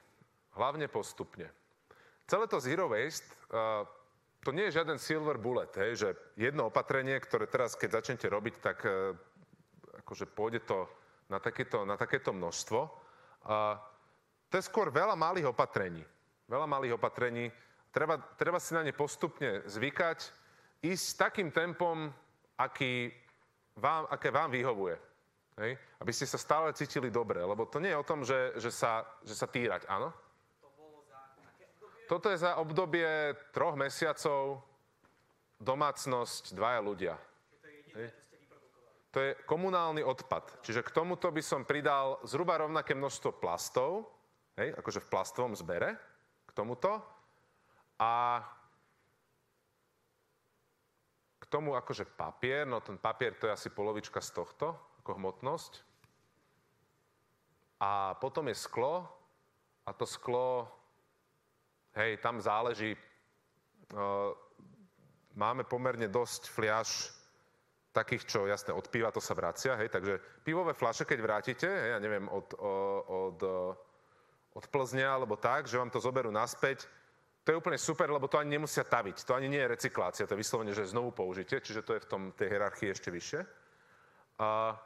Hlavne 0.56 0.92
postupne. 0.92 1.48
Celé 2.28 2.46
to 2.48 2.60
zero 2.60 2.92
waste, 2.92 3.28
uh, 3.52 3.88
to 4.44 4.52
nie 4.52 4.68
je 4.68 4.82
žiaden 4.82 5.00
silver 5.00 5.38
bullet, 5.38 5.72
hej, 5.78 5.92
že 5.96 6.10
jedno 6.36 6.68
opatrenie, 6.68 7.16
ktoré 7.22 7.48
teraz, 7.48 7.78
keď 7.78 8.02
začnete 8.02 8.28
robiť, 8.28 8.56
tak 8.60 8.78
uh, 8.84 9.16
akože 10.04 10.26
pôjde 10.28 10.66
to 10.68 10.90
na 11.32 11.40
takéto, 11.40 11.88
na 11.88 11.96
takéto 11.96 12.36
množstvo. 12.36 12.80
A 13.48 13.80
to 14.52 14.60
je 14.60 14.68
skôr 14.68 14.92
veľa 14.92 15.16
malých 15.16 15.56
opatrení. 15.56 16.04
Veľa 16.52 16.68
malých 16.68 17.00
opatrení. 17.00 17.48
Treba, 17.96 18.20
treba 18.36 18.60
si 18.60 18.76
na 18.76 18.84
ne 18.84 18.92
postupne 18.92 19.64
zvykať, 19.64 20.20
ísť 20.84 21.08
takým 21.16 21.52
tempom, 21.56 22.12
aký 22.60 23.12
vám, 23.80 24.08
aké 24.12 24.28
vám 24.28 24.52
vyhovuje. 24.52 25.11
Hej? 25.62 25.78
Aby 26.02 26.12
ste 26.12 26.26
sa 26.26 26.42
stále 26.42 26.74
cítili 26.74 27.14
dobre, 27.14 27.38
lebo 27.38 27.70
to 27.70 27.78
nie 27.78 27.94
je 27.94 28.02
o 28.02 28.08
tom, 28.08 28.26
že, 28.26 28.58
že, 28.58 28.74
sa, 28.74 29.06
že 29.22 29.38
sa 29.38 29.46
týrať, 29.46 29.86
áno? 29.86 30.10
To 30.66 30.74
bolo 30.74 31.06
za 31.06 31.22
Toto 32.10 32.28
je 32.34 32.38
za 32.42 32.58
obdobie 32.58 33.38
troch 33.54 33.78
mesiacov 33.78 34.66
domácnosť, 35.62 36.58
dvaja 36.58 36.82
ľudia. 36.82 37.16
Hej? 37.94 38.10
to 39.12 39.20
je 39.20 39.36
komunálny 39.44 40.02
odpad. 40.08 40.64
Čiže 40.64 40.88
k 40.88 40.96
tomuto 40.96 41.28
by 41.28 41.44
som 41.44 41.68
pridal 41.68 42.24
zhruba 42.24 42.64
rovnaké 42.64 42.96
množstvo 42.96 43.44
plastov, 43.44 44.08
hej, 44.56 44.72
akože 44.80 45.04
v 45.04 45.10
plastovom 45.12 45.54
zbere, 45.54 46.00
k 46.48 46.52
tomuto. 46.56 47.04
A 48.00 48.40
k 51.38 51.46
tomu 51.52 51.76
akože 51.76 52.08
papier, 52.08 52.64
no 52.64 52.80
ten 52.80 52.96
papier 52.96 53.36
to 53.36 53.52
je 53.52 53.54
asi 53.54 53.68
polovička 53.68 54.24
z 54.24 54.32
tohto, 54.32 54.80
ako 55.02 55.18
hmotnosť. 55.18 55.82
A 57.82 58.14
potom 58.22 58.46
je 58.46 58.56
sklo, 58.56 59.10
a 59.82 59.90
to 59.98 60.06
sklo, 60.06 60.70
hej, 61.98 62.22
tam 62.22 62.38
záleží, 62.38 62.94
uh, 62.94 64.38
máme 65.34 65.66
pomerne 65.66 66.06
dosť 66.06 66.54
fliaž 66.54 67.10
takých, 67.92 68.24
čo 68.30 68.46
jasne 68.46 68.78
od 68.78 68.86
piva 68.88 69.10
to 69.10 69.20
sa 69.20 69.34
vracia, 69.34 69.76
hej, 69.82 69.90
takže 69.90 70.22
pivové 70.46 70.78
flaše, 70.78 71.04
keď 71.04 71.20
vrátite, 71.20 71.68
hej, 71.68 71.98
ja 71.98 72.00
neviem, 72.00 72.30
od, 72.30 72.54
od, 73.10 73.40
od 74.54 74.66
Plzne 74.70 75.04
alebo 75.04 75.36
tak, 75.36 75.66
že 75.66 75.82
vám 75.82 75.90
to 75.90 76.00
zoberú 76.00 76.30
naspäť, 76.30 76.86
to 77.42 77.52
je 77.52 77.58
úplne 77.58 77.82
super, 77.82 78.06
lebo 78.14 78.30
to 78.30 78.38
ani 78.38 78.62
nemusia 78.62 78.86
taviť, 78.86 79.26
to 79.26 79.34
ani 79.34 79.50
nie 79.50 79.58
je 79.58 79.74
recyklácia, 79.74 80.30
to 80.30 80.38
je 80.38 80.42
vyslovene, 80.46 80.78
že 80.78 80.94
znovu 80.94 81.10
použitie, 81.10 81.58
čiže 81.58 81.82
to 81.82 81.98
je 81.98 82.04
v 82.06 82.10
tom, 82.10 82.22
tej 82.38 82.54
hierarchii 82.54 82.94
ešte 82.94 83.10
vyššie. 83.10 83.42
A, 84.38 84.78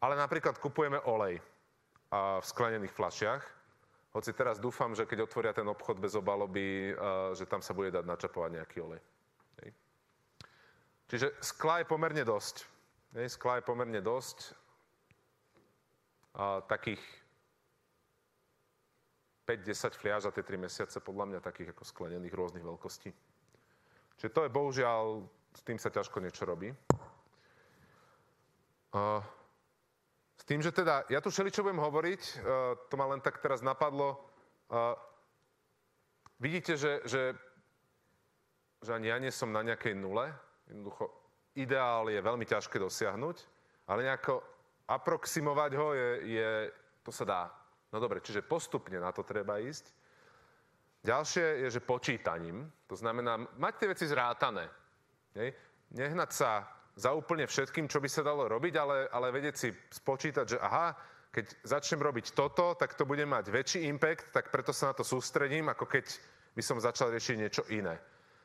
ale 0.00 0.16
napríklad 0.16 0.56
kupujeme 0.56 1.00
olej 1.04 1.40
v 2.10 2.44
sklenených 2.44 2.90
flašiach, 2.90 3.42
hoci 4.10 4.34
teraz 4.34 4.58
dúfam, 4.58 4.90
že 4.90 5.06
keď 5.06 5.30
otvoria 5.30 5.54
ten 5.54 5.68
obchod 5.70 6.02
bez 6.02 6.18
obaloby, 6.18 6.90
že 7.38 7.46
tam 7.46 7.62
sa 7.62 7.70
bude 7.70 7.94
dať 7.94 8.02
načapovať 8.02 8.50
nejaký 8.58 8.78
olej. 8.82 9.00
Čiže 11.10 11.42
skla 11.42 11.82
je 11.82 11.90
pomerne 11.90 12.22
dosť. 12.22 12.66
Skla 13.26 13.58
je 13.58 13.66
pomerne 13.66 13.98
dosť. 13.98 14.54
Takých 16.70 17.02
5-10 19.46 19.98
fliaž 19.98 20.20
za 20.26 20.30
tie 20.30 20.46
3 20.46 20.58
mesiace, 20.58 21.02
podľa 21.02 21.26
mňa 21.26 21.40
takých 21.42 21.74
ako 21.74 21.82
sklenených 21.82 22.34
rôznych 22.34 22.62
veľkostí. 22.62 23.10
Čiže 24.18 24.30
to 24.30 24.46
je 24.46 24.54
bohužiaľ, 24.54 25.26
s 25.54 25.62
tým 25.66 25.78
sa 25.82 25.90
ťažko 25.90 26.22
niečo 26.22 26.46
robí. 26.46 26.70
Tým, 30.50 30.58
že 30.58 30.74
teda, 30.74 31.06
ja 31.06 31.22
tu 31.22 31.30
čo 31.30 31.62
budem 31.62 31.78
hovoriť, 31.78 32.42
to 32.90 32.94
ma 32.98 33.06
len 33.14 33.22
tak 33.22 33.38
teraz 33.38 33.62
napadlo. 33.62 34.18
Vidíte, 36.42 36.74
že, 36.74 37.06
že, 37.06 37.38
že 38.82 38.90
ani 38.90 39.14
ja 39.14 39.22
nie 39.22 39.30
som 39.30 39.54
na 39.54 39.62
nejakej 39.62 39.94
nule, 39.94 40.34
Jednoducho, 40.70 41.10
ideál 41.58 42.06
je 42.06 42.22
veľmi 42.22 42.46
ťažké 42.46 42.78
dosiahnuť, 42.78 43.36
ale 43.90 44.06
nejako 44.06 44.38
aproximovať 44.86 45.70
ho 45.74 45.88
je, 45.98 46.10
je, 46.38 46.50
to 47.02 47.10
sa 47.10 47.24
dá. 47.26 47.42
No 47.90 47.98
dobre, 47.98 48.22
čiže 48.22 48.46
postupne 48.46 49.02
na 49.02 49.10
to 49.10 49.26
treba 49.26 49.58
ísť. 49.58 49.90
Ďalšie 51.02 51.66
je, 51.66 51.68
že 51.74 51.82
počítaním, 51.82 52.70
to 52.86 52.94
znamená 52.94 53.34
mať 53.58 53.74
tie 53.82 53.90
veci 53.90 54.06
zrátané. 54.06 54.70
Nehnať 55.90 56.30
sa 56.30 56.70
za 57.00 57.16
úplne 57.16 57.48
všetkým, 57.48 57.88
čo 57.88 57.96
by 57.96 58.08
sa 58.12 58.20
dalo 58.20 58.44
robiť, 58.44 58.74
ale, 58.76 59.08
ale 59.08 59.32
vedieť 59.32 59.56
si 59.56 59.68
spočítať, 59.72 60.44
že 60.44 60.58
aha, 60.60 60.92
keď 61.32 61.64
začnem 61.64 62.04
robiť 62.04 62.36
toto, 62.36 62.76
tak 62.76 62.92
to 62.92 63.08
bude 63.08 63.24
mať 63.24 63.48
väčší 63.48 63.88
impact, 63.88 64.34
tak 64.36 64.52
preto 64.52 64.74
sa 64.76 64.92
na 64.92 64.94
to 64.98 65.06
sústredím, 65.06 65.72
ako 65.72 65.88
keď 65.88 66.04
by 66.52 66.62
som 66.62 66.82
začal 66.82 67.08
riešiť 67.08 67.36
niečo 67.40 67.62
iné. 67.72 67.96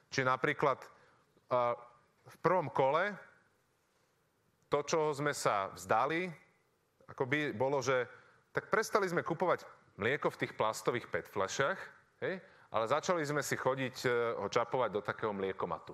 Či 0.08 0.24
napríklad 0.24 0.80
uh, 0.80 1.76
v 2.24 2.36
prvom 2.39 2.72
kole 2.72 3.12
to, 4.72 4.80
čo 4.86 5.12
sme 5.12 5.36
sa 5.36 5.74
vzdali, 5.76 6.30
akoby 7.12 7.52
bolo, 7.58 7.84
že 7.84 8.08
tak 8.56 8.72
prestali 8.72 9.10
sme 9.10 9.26
kupovať 9.26 9.68
mlieko 10.00 10.32
v 10.32 10.39
tých 10.46 10.54
plastových 10.56 11.10
PET 11.12 11.28
fľašiach, 11.28 11.80
hej, 12.24 12.39
ale 12.72 12.86
začali 12.88 13.26
sme 13.26 13.41
si 13.41 13.58
chodiť 13.58 13.96
uh, 14.06 14.12
ho 14.39 14.48
čapovať 14.48 14.89
do 14.94 15.02
takého 15.02 15.34
mliekomatu, 15.34 15.91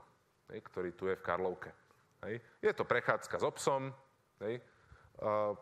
hej, 0.51 0.59
ktorý 0.67 0.91
tu 0.91 1.07
je 1.07 1.15
v 1.15 1.25
Karlovke. 1.25 1.71
Hej. 2.21 2.37
Je 2.61 2.71
to 2.73 2.85
prechádzka 2.85 3.41
s 3.41 3.43
obsom, 3.43 3.89
hej. 4.45 4.61
Uh, 5.21 5.57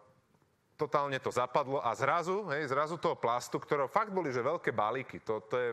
totálne 0.80 1.20
to 1.20 1.32
zapadlo 1.32 1.84
a 1.84 1.92
zrazu, 1.96 2.48
hej, 2.56 2.72
zrazu 2.72 2.96
toho 2.96 3.20
plastu, 3.20 3.60
ktorého 3.60 3.92
fakt 3.92 4.12
boli, 4.16 4.32
že 4.32 4.44
veľké 4.44 4.72
balíky, 4.72 5.20
to, 5.24 5.44
to 5.48 5.56
je 5.60 5.70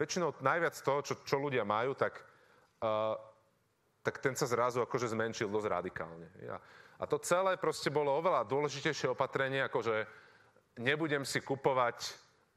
väčšinou 0.00 0.32
najviac 0.40 0.76
toho, 0.80 1.00
čo, 1.04 1.14
čo 1.24 1.36
ľudia 1.36 1.64
majú, 1.64 1.92
tak, 1.92 2.20
uh, 2.80 3.16
tak 4.00 4.20
ten 4.20 4.32
sa 4.36 4.48
zrazu 4.48 4.80
akože 4.84 5.12
zmenšil 5.12 5.48
dosť 5.48 5.68
radikálne. 5.68 6.28
A, 6.48 6.56
a 7.00 7.04
to 7.04 7.20
celé 7.20 7.56
proste 7.60 7.92
bolo 7.92 8.12
oveľa 8.16 8.48
dôležitejšie 8.48 9.12
opatrenie, 9.12 9.64
ako 9.64 9.80
že 9.84 9.96
nebudem 10.80 11.24
si 11.28 11.44
kupovať 11.44 11.98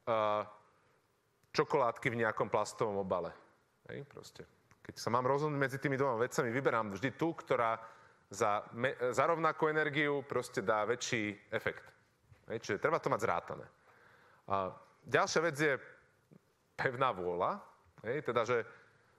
uh, 0.08 0.44
čokoládky 1.52 2.12
v 2.12 2.20
nejakom 2.28 2.52
plastovom 2.52 3.04
obale. 3.04 3.32
Hej, 3.88 4.04
proste. 4.08 4.57
Keď 4.88 4.96
sa 4.96 5.12
mám 5.12 5.28
rozhodnúť 5.28 5.60
medzi 5.60 5.78
tými 5.84 6.00
dvoma 6.00 6.24
vecami, 6.24 6.48
vyberám 6.48 6.96
vždy 6.96 7.20
tú, 7.20 7.36
ktorá 7.36 7.76
za, 8.32 8.64
me, 8.72 8.96
za 9.12 9.28
rovnakú 9.28 9.68
energiu 9.68 10.24
proste 10.24 10.64
dá 10.64 10.88
väčší 10.88 11.36
efekt. 11.52 11.84
Hej, 12.48 12.64
čiže 12.64 12.80
treba 12.80 13.00
to 13.04 13.12
mať 13.12 13.22
zrátané. 13.24 13.68
A 14.48 14.72
ďalšia 15.04 15.42
vec 15.44 15.56
je 15.60 15.76
pevná 16.80 17.12
vôľa, 17.12 17.60
hej, 18.08 18.24
teda, 18.24 18.48
že, 18.48 18.64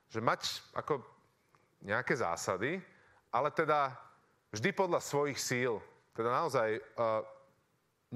že 0.09 0.25
mať 0.25 0.73
ako 0.73 1.05
nejaké 1.85 2.17
zásady, 2.17 2.81
ale 3.29 3.53
teda 3.53 3.93
vždy 4.57 4.73
podľa 4.73 5.05
svojich 5.05 5.37
síl. 5.37 5.85
Teda 6.17 6.33
naozaj 6.33 6.81
uh, 6.81 7.21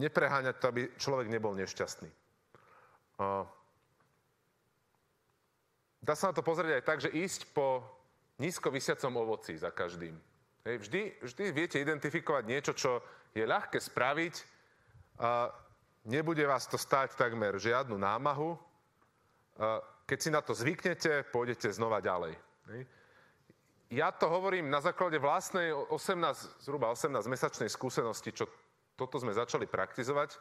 nepreháňať 0.00 0.56
to, 0.56 0.66
aby 0.72 0.82
človek 0.96 1.28
nebol 1.28 1.52
nešťastný. 1.52 2.08
Uh, 3.20 3.44
dá 6.02 6.18
sa 6.18 6.28
na 6.28 6.36
to 6.36 6.42
pozrieť 6.42 6.82
aj 6.82 6.84
tak, 6.84 6.98
že 7.00 7.14
ísť 7.14 7.54
po 7.54 7.86
nízko 8.42 8.74
vysiacom 8.74 9.22
ovoci 9.22 9.54
za 9.54 9.70
každým. 9.70 10.18
Hej, 10.66 10.76
vždy, 10.86 11.02
vždy 11.22 11.44
viete 11.54 11.78
identifikovať 11.78 12.44
niečo, 12.46 12.72
čo 12.74 13.02
je 13.34 13.46
ľahké 13.46 13.78
spraviť 13.78 14.34
a 15.22 15.50
nebude 16.06 16.42
vás 16.46 16.66
to 16.66 16.78
stať 16.78 17.14
takmer 17.14 17.54
žiadnu 17.58 17.94
námahu. 17.98 18.58
A 19.58 19.82
keď 20.06 20.18
si 20.18 20.30
na 20.30 20.42
to 20.42 20.52
zvyknete, 20.54 21.30
pôjdete 21.30 21.70
znova 21.70 22.02
ďalej. 22.02 22.34
Hej. 22.74 22.82
Ja 23.92 24.08
to 24.08 24.26
hovorím 24.32 24.72
na 24.72 24.80
základe 24.80 25.20
vlastnej 25.20 25.68
18, 25.68 26.64
zhruba 26.64 26.88
18-mesačnej 26.96 27.68
skúsenosti, 27.68 28.32
čo 28.32 28.48
toto 28.96 29.20
sme 29.20 29.36
začali 29.36 29.68
praktizovať. 29.68 30.40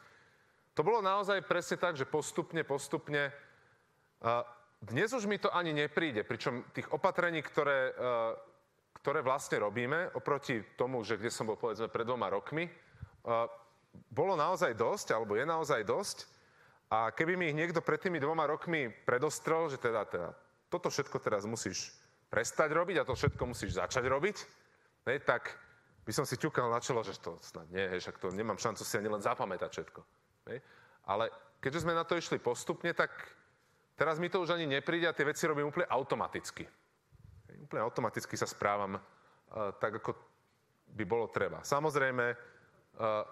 To 0.72 0.82
bolo 0.88 1.04
naozaj 1.04 1.44
presne 1.44 1.76
tak, 1.76 2.00
že 2.00 2.08
postupne, 2.08 2.64
postupne. 2.64 3.28
Dnes 4.82 5.14
už 5.14 5.30
mi 5.30 5.38
to 5.38 5.54
ani 5.54 5.74
nepríde, 5.74 6.26
pričom 6.26 6.66
tých 6.74 6.90
opatrení, 6.90 7.42
ktoré 7.46 7.94
ktoré 9.02 9.26
vlastne 9.26 9.58
robíme 9.58 10.14
oproti 10.14 10.62
tomu, 10.78 11.02
že 11.02 11.18
kde 11.18 11.34
som 11.34 11.50
bol 11.50 11.58
povedzme 11.58 11.90
pred 11.90 12.06
dvoma 12.06 12.30
rokmi, 12.30 12.70
bolo 14.14 14.38
naozaj 14.38 14.78
dosť, 14.78 15.18
alebo 15.18 15.34
je 15.34 15.46
naozaj 15.46 15.82
dosť. 15.82 16.18
A 16.94 17.10
keby 17.10 17.34
mi 17.34 17.50
ich 17.50 17.58
niekto 17.58 17.82
pred 17.82 17.98
tými 17.98 18.22
dvoma 18.22 18.46
rokmi 18.46 18.94
predostrel, 18.94 19.74
že 19.74 19.82
teda, 19.82 20.06
teda 20.06 20.30
toto 20.70 20.94
všetko 20.94 21.18
teraz 21.18 21.50
musíš 21.50 21.98
prestať 22.30 22.70
robiť 22.78 23.02
a 23.02 23.08
to 23.08 23.18
všetko 23.18 23.44
musíš 23.50 23.80
začať 23.80 24.06
robiť, 24.06 24.38
ne, 25.10 25.16
tak 25.24 25.50
by 26.06 26.12
som 26.14 26.28
si 26.28 26.38
ťukal 26.38 26.70
na 26.70 26.80
čelo, 26.84 27.02
že 27.02 27.18
to 27.18 27.42
snad 27.42 27.68
nie, 27.74 27.84
však 27.98 28.22
to 28.22 28.30
nemám 28.32 28.60
šancu 28.60 28.84
si 28.86 28.96
ani 29.00 29.10
len 29.10 29.24
zapamätať 29.24 29.70
všetko. 29.72 30.00
Ne. 30.52 30.62
Ale 31.10 31.32
keďže 31.64 31.88
sme 31.88 31.98
na 31.98 32.06
to 32.06 32.20
išli 32.20 32.38
postupne, 32.38 32.92
tak 32.94 33.12
teraz 34.02 34.18
mi 34.18 34.34
to 34.34 34.42
už 34.42 34.58
ani 34.58 34.66
nepríde 34.66 35.06
a 35.06 35.14
tie 35.14 35.30
veci 35.30 35.46
robím 35.46 35.70
úplne 35.70 35.86
automaticky 35.86 36.66
úplne 37.72 37.88
automaticky 37.88 38.36
sa 38.36 38.44
správam 38.44 39.00
uh, 39.00 39.02
tak, 39.80 40.04
ako 40.04 40.12
by 40.92 41.04
bolo 41.08 41.32
treba. 41.32 41.64
Samozrejme, 41.64 42.26
uh, 42.36 43.24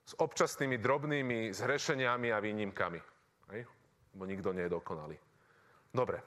s 0.00 0.16
občasnými 0.16 0.80
drobnými 0.80 1.52
zhrešeniami 1.52 2.32
a 2.32 2.40
výnimkami. 2.40 3.00
Hej? 3.52 3.68
Bo 4.16 4.24
nikto 4.24 4.56
nie 4.56 4.64
je 4.64 4.72
dokonalý. 4.72 5.18
Dobre. 5.92 6.24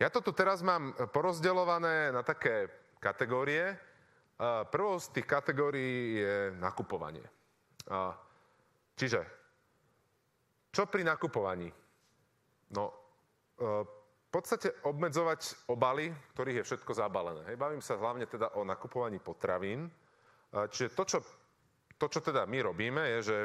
Ja 0.00 0.08
to 0.08 0.24
tu 0.24 0.32
teraz 0.32 0.64
mám 0.64 0.96
porozdeľované 1.12 2.16
na 2.16 2.24
také 2.24 2.70
kategórie. 2.96 3.76
Uh, 4.40 4.64
prvou 4.72 4.96
z 4.96 5.12
tých 5.12 5.28
kategórií 5.28 6.24
je 6.24 6.36
nakupovanie. 6.56 7.24
Čiže, 8.98 9.20
čo 10.74 10.90
pri 10.90 11.06
nakupovaní? 11.06 11.70
No, 12.74 13.05
uh, 13.60 13.84
podstate 14.36 14.68
obmedzovať 14.84 15.72
obaly, 15.72 16.12
ktorých 16.36 16.60
je 16.60 16.66
všetko 16.68 16.92
zabalené. 16.92 17.40
Hej, 17.48 17.56
bavím 17.56 17.80
sa 17.80 17.96
hlavne 17.96 18.28
teda 18.28 18.52
o 18.60 18.68
nakupovaní 18.68 19.16
potravín. 19.16 19.88
Čiže 20.52 20.92
to 20.92 21.02
čo, 21.08 21.18
to, 21.96 22.06
čo 22.12 22.20
teda 22.20 22.44
my 22.44 22.60
robíme, 22.60 23.00
je, 23.16 23.32
že 23.32 23.38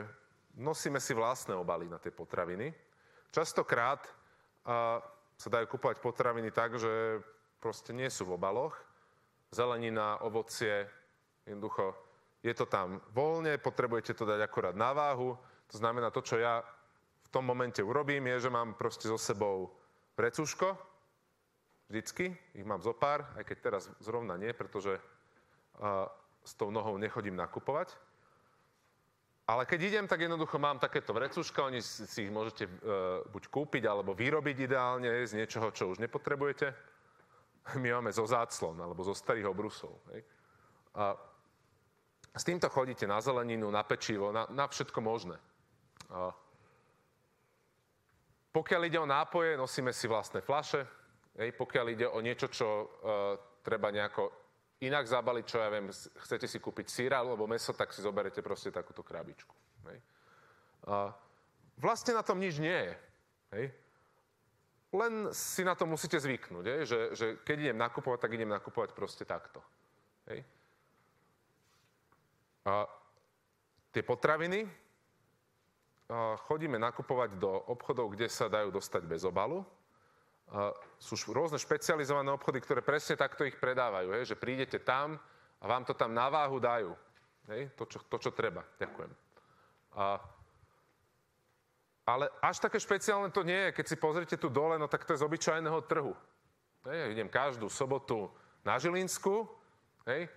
nosíme 0.60 1.00
si 1.00 1.16
vlastné 1.16 1.56
obaly 1.56 1.88
na 1.88 1.96
tie 1.96 2.12
potraviny. 2.12 2.76
Častokrát 3.32 4.04
a, 4.68 5.00
sa 5.40 5.48
dajú 5.48 5.72
kupovať 5.72 6.04
potraviny 6.04 6.52
tak, 6.52 6.76
že 6.76 7.24
proste 7.64 7.96
nie 7.96 8.12
sú 8.12 8.28
v 8.28 8.36
obaloch. 8.36 8.76
Zelenina, 9.48 10.20
ovocie, 10.28 10.92
jednoducho 11.48 11.96
je 12.44 12.52
to 12.52 12.68
tam 12.68 13.00
voľne, 13.16 13.64
potrebujete 13.64 14.12
to 14.12 14.28
dať 14.28 14.44
akorát 14.44 14.76
na 14.76 14.92
váhu. 14.92 15.40
To 15.72 15.76
znamená, 15.80 16.12
to, 16.12 16.20
čo 16.20 16.36
ja 16.36 16.60
v 17.24 17.28
tom 17.32 17.48
momente 17.48 17.80
urobím, 17.80 18.28
je, 18.36 18.48
že 18.48 18.50
mám 18.52 18.76
proste 18.76 19.08
so 19.08 19.16
sebou 19.16 19.72
Vrecúško, 20.18 20.78
vždycky, 21.90 22.36
ich 22.56 22.68
mám 22.68 22.84
zo 22.84 22.96
pár, 22.96 23.26
aj 23.36 23.44
keď 23.48 23.58
teraz 23.60 23.84
zrovna 24.00 24.36
nie, 24.36 24.52
pretože 24.56 25.00
uh, 25.00 26.08
s 26.44 26.54
tou 26.56 26.72
nohou 26.72 26.96
nechodím 27.00 27.36
nakupovať. 27.36 27.96
Ale 29.48 29.68
keď 29.68 29.80
idem, 29.84 30.06
tak 30.08 30.24
jednoducho 30.24 30.56
mám 30.62 30.80
takéto 30.80 31.12
vrecúška, 31.12 31.68
oni 31.68 31.84
si 31.84 32.28
ich 32.28 32.32
môžete 32.32 32.68
uh, 32.68 33.26
buď 33.28 33.44
kúpiť, 33.52 33.84
alebo 33.88 34.16
vyrobiť 34.16 34.58
ideálne 34.68 35.28
z 35.28 35.36
niečoho, 35.36 35.72
čo 35.76 35.92
už 35.92 36.00
nepotrebujete. 36.00 36.72
My 37.78 37.94
máme 38.00 38.12
zo 38.16 38.24
záclon, 38.26 38.80
alebo 38.80 39.04
zo 39.04 39.14
starých 39.14 39.52
obrusov. 39.52 40.00
Hej. 40.16 40.24
A 40.96 41.14
s 42.32 42.44
týmto 42.48 42.72
chodíte 42.72 43.04
na 43.04 43.20
zeleninu, 43.20 43.68
na 43.68 43.84
pečivo, 43.84 44.32
na, 44.32 44.48
na 44.48 44.68
všetko 44.68 45.00
možné. 45.04 45.36
A 46.08 46.32
pokiaľ 48.52 48.82
ide 48.88 49.00
o 49.00 49.08
nápoje, 49.08 49.56
nosíme 49.56 49.96
si 49.96 50.12
vlastné 50.12 50.44
flaše. 50.44 50.84
Hej, 51.40 51.56
pokiaľ 51.56 51.86
ide 51.96 52.08
o 52.12 52.20
niečo, 52.20 52.52
čo 52.52 52.68
uh, 52.68 52.88
treba 53.64 53.88
nejako 53.88 54.28
inak 54.84 55.08
zabaliť, 55.08 55.46
čo 55.48 55.58
ja 55.64 55.72
viem, 55.72 55.88
chcete 55.94 56.48
si 56.50 56.60
kúpiť 56.60 56.92
síra 56.92 57.24
alebo 57.24 57.48
meso, 57.48 57.72
tak 57.72 57.96
si 57.96 58.04
zoberete 58.04 58.44
proste 58.44 58.74
takúto 58.74 59.06
krabičku. 59.06 59.56
Hej. 59.88 59.98
Uh, 60.84 61.14
vlastne 61.80 62.18
na 62.18 62.26
tom 62.26 62.42
nič 62.42 62.60
nie 62.60 62.76
je. 62.76 62.94
Hej. 63.56 63.66
Len 64.92 65.32
si 65.32 65.64
na 65.64 65.72
to 65.72 65.88
musíte 65.88 66.20
zvyknúť, 66.20 66.66
hej, 66.68 66.82
že, 66.84 67.00
že 67.16 67.26
keď 67.48 67.72
idem 67.72 67.80
nakupovať, 67.80 68.28
tak 68.28 68.36
idem 68.36 68.52
nakupovať 68.52 68.92
proste 68.92 69.24
takto. 69.24 69.64
Hej. 70.28 70.44
A 72.68 72.84
tie 73.96 74.04
potraviny, 74.04 74.68
chodíme 76.48 76.76
nakupovať 76.76 77.40
do 77.40 77.52
obchodov, 77.72 78.12
kde 78.12 78.28
sa 78.28 78.52
dajú 78.52 78.72
dostať 78.72 79.04
bez 79.08 79.24
obalu. 79.24 79.64
Sú 81.00 81.16
rôzne 81.32 81.56
špecializované 81.56 82.28
obchody, 82.36 82.60
ktoré 82.60 82.84
presne 82.84 83.16
takto 83.16 83.48
ich 83.48 83.56
predávajú, 83.56 84.12
hej, 84.12 84.36
že 84.36 84.40
prídete 84.40 84.84
tam 84.84 85.16
a 85.62 85.64
vám 85.64 85.88
to 85.88 85.96
tam 85.96 86.12
na 86.12 86.28
váhu 86.28 86.60
dajú. 86.60 86.92
Hej, 87.48 87.72
to, 87.80 87.88
čo, 87.88 88.00
to, 88.06 88.18
čo 88.20 88.32
treba. 88.36 88.62
Ďakujem. 88.76 89.12
A, 89.96 90.20
ale 92.06 92.28
až 92.44 92.60
také 92.60 92.78
špeciálne 92.78 93.32
to 93.32 93.48
nie 93.48 93.72
je. 93.72 93.76
Keď 93.80 93.86
si 93.88 93.96
pozrite 93.96 94.36
tu 94.36 94.52
dole, 94.52 94.76
no 94.76 94.92
tak 94.92 95.08
to 95.08 95.16
je 95.16 95.24
z 95.24 95.26
obyčajného 95.26 95.80
trhu. 95.88 96.14
Hej, 96.86 97.16
idem 97.16 97.32
každú 97.32 97.72
sobotu 97.72 98.28
na 98.68 98.76
Žilinsku, 98.76 99.48
hej, 100.06 100.28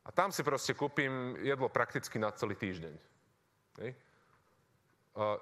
a 0.00 0.08
tam 0.14 0.32
si 0.32 0.40
proste 0.40 0.72
kúpim 0.72 1.36
jedlo 1.44 1.68
prakticky 1.68 2.16
na 2.16 2.32
celý 2.32 2.56
týždeň. 2.56 2.94
Hej. 3.84 3.92
Uh, 5.20 5.36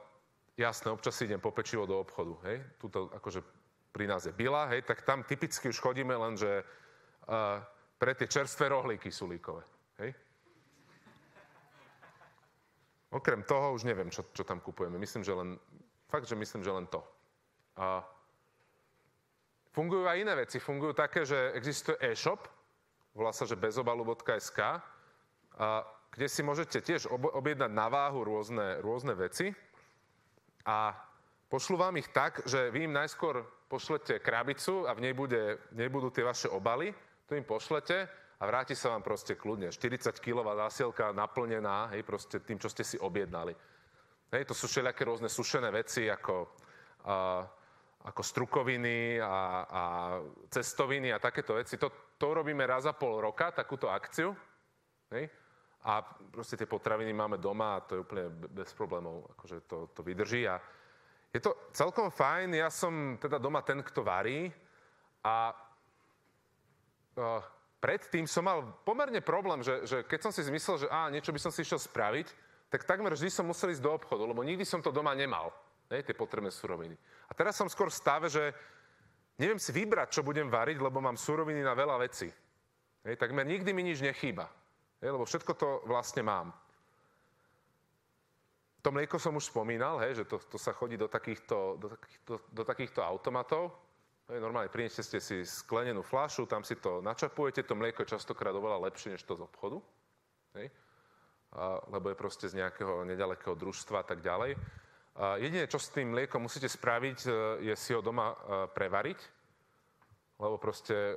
jasné, 0.58 0.90
občas 0.90 1.14
si 1.14 1.30
idem 1.30 1.38
po 1.38 1.54
pečivo 1.54 1.86
do 1.86 2.02
obchodu, 2.02 2.34
hej, 2.50 2.66
tuto 2.82 3.14
akože 3.14 3.46
pri 3.94 4.10
nás 4.10 4.26
je 4.26 4.34
Bila, 4.34 4.66
hej, 4.74 4.82
tak 4.82 5.06
tam 5.06 5.22
typicky 5.22 5.70
už 5.70 5.78
chodíme 5.78 6.10
len, 6.18 6.34
že 6.34 6.66
uh, 7.30 7.62
pre 7.94 8.10
tie 8.18 8.26
čerstvé 8.26 8.74
rohlíky 8.74 9.06
sulíkové, 9.06 9.62
hej. 10.02 10.10
Okrem 13.14 13.46
toho 13.46 13.78
už 13.78 13.86
neviem, 13.86 14.10
čo, 14.10 14.26
čo 14.34 14.42
tam 14.42 14.58
kupujeme. 14.58 14.98
Myslím, 14.98 15.22
že 15.22 15.30
len, 15.30 15.54
fakt, 16.10 16.26
že 16.26 16.34
myslím, 16.34 16.66
že 16.66 16.74
len 16.74 16.90
to. 16.90 17.00
A 17.78 18.02
fungujú 19.70 20.10
aj 20.10 20.18
iné 20.20 20.34
veci. 20.34 20.58
Fungujú 20.58 20.92
také, 20.92 21.22
že 21.24 21.54
existuje 21.54 21.96
e-shop, 22.02 22.44
volá 23.14 23.32
sa, 23.32 23.48
že 23.48 23.56
bezobalu.sk, 23.56 24.60
kde 26.12 26.26
si 26.28 26.44
môžete 26.44 26.84
tiež 26.84 27.08
objednať 27.08 27.72
na 27.72 27.88
váhu 27.88 28.28
rôzne, 28.28 28.82
rôzne 28.84 29.16
veci 29.16 29.56
a 30.68 30.92
pošlu 31.48 31.80
vám 31.80 31.96
ich 31.96 32.12
tak, 32.12 32.44
že 32.44 32.68
vy 32.68 32.84
im 32.84 32.92
najskôr 32.92 33.40
pošlete 33.72 34.20
krabicu 34.20 34.84
a 34.84 34.92
v 34.92 35.08
nej, 35.08 35.14
bude, 35.16 35.56
v 35.72 36.12
tie 36.12 36.24
vaše 36.24 36.48
obaly, 36.52 36.92
to 37.24 37.32
im 37.32 37.44
pošlete 37.44 38.04
a 38.38 38.42
vráti 38.44 38.76
sa 38.76 38.92
vám 38.92 39.00
proste 39.00 39.32
kľudne. 39.32 39.72
40 39.72 40.12
kg 40.20 40.44
zásielka 40.44 41.16
naplnená, 41.16 41.96
hej, 41.96 42.04
proste 42.04 42.44
tým, 42.44 42.60
čo 42.60 42.68
ste 42.68 42.84
si 42.84 43.00
objednali. 43.00 43.56
Hej, 44.28 44.44
to 44.44 44.52
sú 44.52 44.68
všelijaké 44.68 45.08
rôzne 45.08 45.32
sušené 45.32 45.72
veci, 45.72 46.04
ako, 46.04 46.52
a, 47.08 47.40
ako 48.04 48.20
strukoviny 48.20 49.16
a, 49.24 49.64
a 49.64 49.82
cestoviny 50.52 51.16
a 51.16 51.18
takéto 51.18 51.56
veci. 51.56 51.80
To, 51.80 52.12
to 52.20 52.36
robíme 52.36 52.60
raz 52.68 52.84
za 52.84 52.92
pol 52.92 53.24
roka, 53.24 53.56
takúto 53.56 53.88
akciu. 53.88 54.36
Hej. 55.16 55.32
A 55.88 56.04
proste 56.04 56.60
tie 56.60 56.68
potraviny 56.68 57.16
máme 57.16 57.40
doma 57.40 57.80
a 57.80 57.84
to 57.84 57.96
je 57.96 58.04
úplne 58.04 58.28
bez 58.52 58.76
problémov, 58.76 59.24
akože 59.32 59.64
to, 59.64 59.88
to 59.96 60.04
vydrží. 60.04 60.44
A 60.44 60.60
je 61.32 61.40
to 61.40 61.56
celkom 61.72 62.12
fajn, 62.12 62.52
ja 62.52 62.68
som 62.68 63.16
teda 63.16 63.40
doma 63.40 63.64
ten, 63.64 63.80
kto 63.80 64.04
varí 64.04 64.52
a 65.24 65.56
uh, 67.16 67.40
predtým 67.80 68.28
som 68.28 68.44
mal 68.44 68.64
pomerne 68.84 69.24
problém, 69.24 69.64
že, 69.64 69.88
že 69.88 69.96
keď 70.04 70.28
som 70.28 70.32
si 70.32 70.44
zmyslel, 70.44 70.76
že 70.84 70.88
á, 70.92 71.08
niečo 71.08 71.32
by 71.32 71.40
som 71.40 71.52
si 71.52 71.64
išiel 71.64 71.80
spraviť, 71.80 72.28
tak 72.68 72.84
takmer 72.84 73.16
vždy 73.16 73.32
som 73.32 73.48
musel 73.48 73.72
ísť 73.72 73.80
do 73.80 73.96
obchodu, 73.96 74.28
lebo 74.28 74.44
nikdy 74.44 74.68
som 74.68 74.84
to 74.84 74.92
doma 74.92 75.16
nemal, 75.16 75.56
ne, 75.88 76.04
tie 76.04 76.12
potrebné 76.12 76.52
suroviny. 76.52 76.96
A 77.28 77.32
teraz 77.32 77.56
som 77.56 77.68
skôr 77.68 77.88
v 77.88 77.96
stave, 77.96 78.28
že 78.28 78.52
neviem 79.40 79.56
si 79.56 79.72
vybrať, 79.72 80.20
čo 80.20 80.26
budem 80.26 80.52
variť, 80.52 80.84
lebo 80.84 81.00
mám 81.00 81.16
suroviny 81.16 81.64
na 81.64 81.72
veľa 81.72 81.96
vecí. 81.96 82.28
Hej, 83.08 83.16
takmer 83.16 83.48
nikdy 83.48 83.72
mi 83.72 83.88
nič 83.88 84.04
nechýba. 84.04 84.52
Hej, 84.98 85.10
lebo 85.14 85.24
všetko 85.24 85.52
to 85.54 85.68
vlastne 85.86 86.26
mám. 86.26 86.50
To 88.82 88.94
mlieko 88.94 89.18
som 89.18 89.34
už 89.34 89.50
spomínal, 89.50 89.98
hej, 90.06 90.22
že 90.22 90.24
to, 90.24 90.38
to 90.38 90.58
sa 90.58 90.70
chodí 90.70 90.94
do 90.94 91.10
takýchto, 91.10 91.76
do 91.78 91.88
takýchto, 91.92 92.32
do 92.54 92.62
takýchto 92.62 93.00
automatov. 93.02 93.74
Hej, 94.30 94.38
normálne 94.42 94.70
prineste 94.70 95.02
ste 95.02 95.18
si 95.18 95.42
sklenenú 95.42 96.02
fľašu, 96.02 96.46
tam 96.46 96.62
si 96.62 96.78
to 96.78 97.02
načapujete, 97.02 97.66
to 97.66 97.74
mlieko 97.74 98.02
je 98.06 98.14
častokrát 98.14 98.54
oveľa 98.54 98.90
lepšie 98.90 99.14
než 99.14 99.22
to 99.26 99.34
z 99.34 99.44
obchodu. 99.46 99.78
Hej 100.58 100.70
lebo 101.88 102.12
je 102.12 102.20
proste 102.20 102.46
z 102.48 102.60
nejakého 102.60 103.08
nedalekého 103.08 103.56
družstva 103.56 104.04
a 104.04 104.06
tak 104.06 104.20
ďalej. 104.20 104.56
Jediné, 105.40 105.66
čo 105.66 105.80
s 105.80 105.90
tým 105.90 106.14
mliekom 106.14 106.46
musíte 106.46 106.70
spraviť, 106.70 107.18
e, 107.26 107.30
je 107.66 107.74
si 107.74 107.90
ho 107.90 107.98
doma 107.98 108.30
e, 108.30 108.36
prevariť, 108.70 109.18
lebo 110.38 110.56
proste 110.56 110.94
e, 110.94 111.14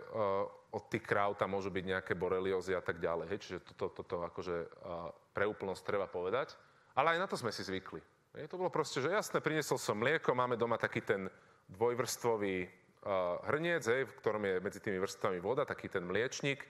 od 0.74 0.84
tých 0.90 1.06
kráv 1.06 1.38
tam 1.38 1.54
môžu 1.54 1.70
byť 1.70 1.86
nejaké 1.86 2.14
boreliozy 2.18 2.74
a 2.74 2.82
tak 2.82 2.98
ďalej. 2.98 3.26
Hej, 3.30 3.40
čiže 3.46 3.58
toto, 3.74 4.04
toto 4.04 4.26
akože 4.26 4.68
pre 5.32 5.46
úplnosť 5.46 5.84
treba 5.86 6.08
povedať. 6.10 6.58
Ale 6.98 7.16
aj 7.16 7.20
na 7.24 7.28
to 7.28 7.40
sme 7.40 7.54
si 7.54 7.64
zvykli. 7.64 8.00
Hej, 8.40 8.48
to 8.48 8.60
bolo 8.60 8.72
proste, 8.72 9.04
že 9.04 9.12
jasné, 9.12 9.44
priniesol 9.44 9.76
som 9.76 10.00
mlieko, 10.00 10.32
máme 10.32 10.56
doma 10.56 10.80
taký 10.80 11.04
ten 11.04 11.28
dvojvrstvový 11.76 12.72
hrniec, 13.52 13.84
hej, 13.84 14.08
v 14.08 14.18
ktorom 14.24 14.44
je 14.48 14.56
medzi 14.64 14.80
tými 14.80 15.00
vrstvami 15.04 15.44
voda, 15.44 15.68
taký 15.68 15.92
ten 15.92 16.08
mliečnik 16.08 16.64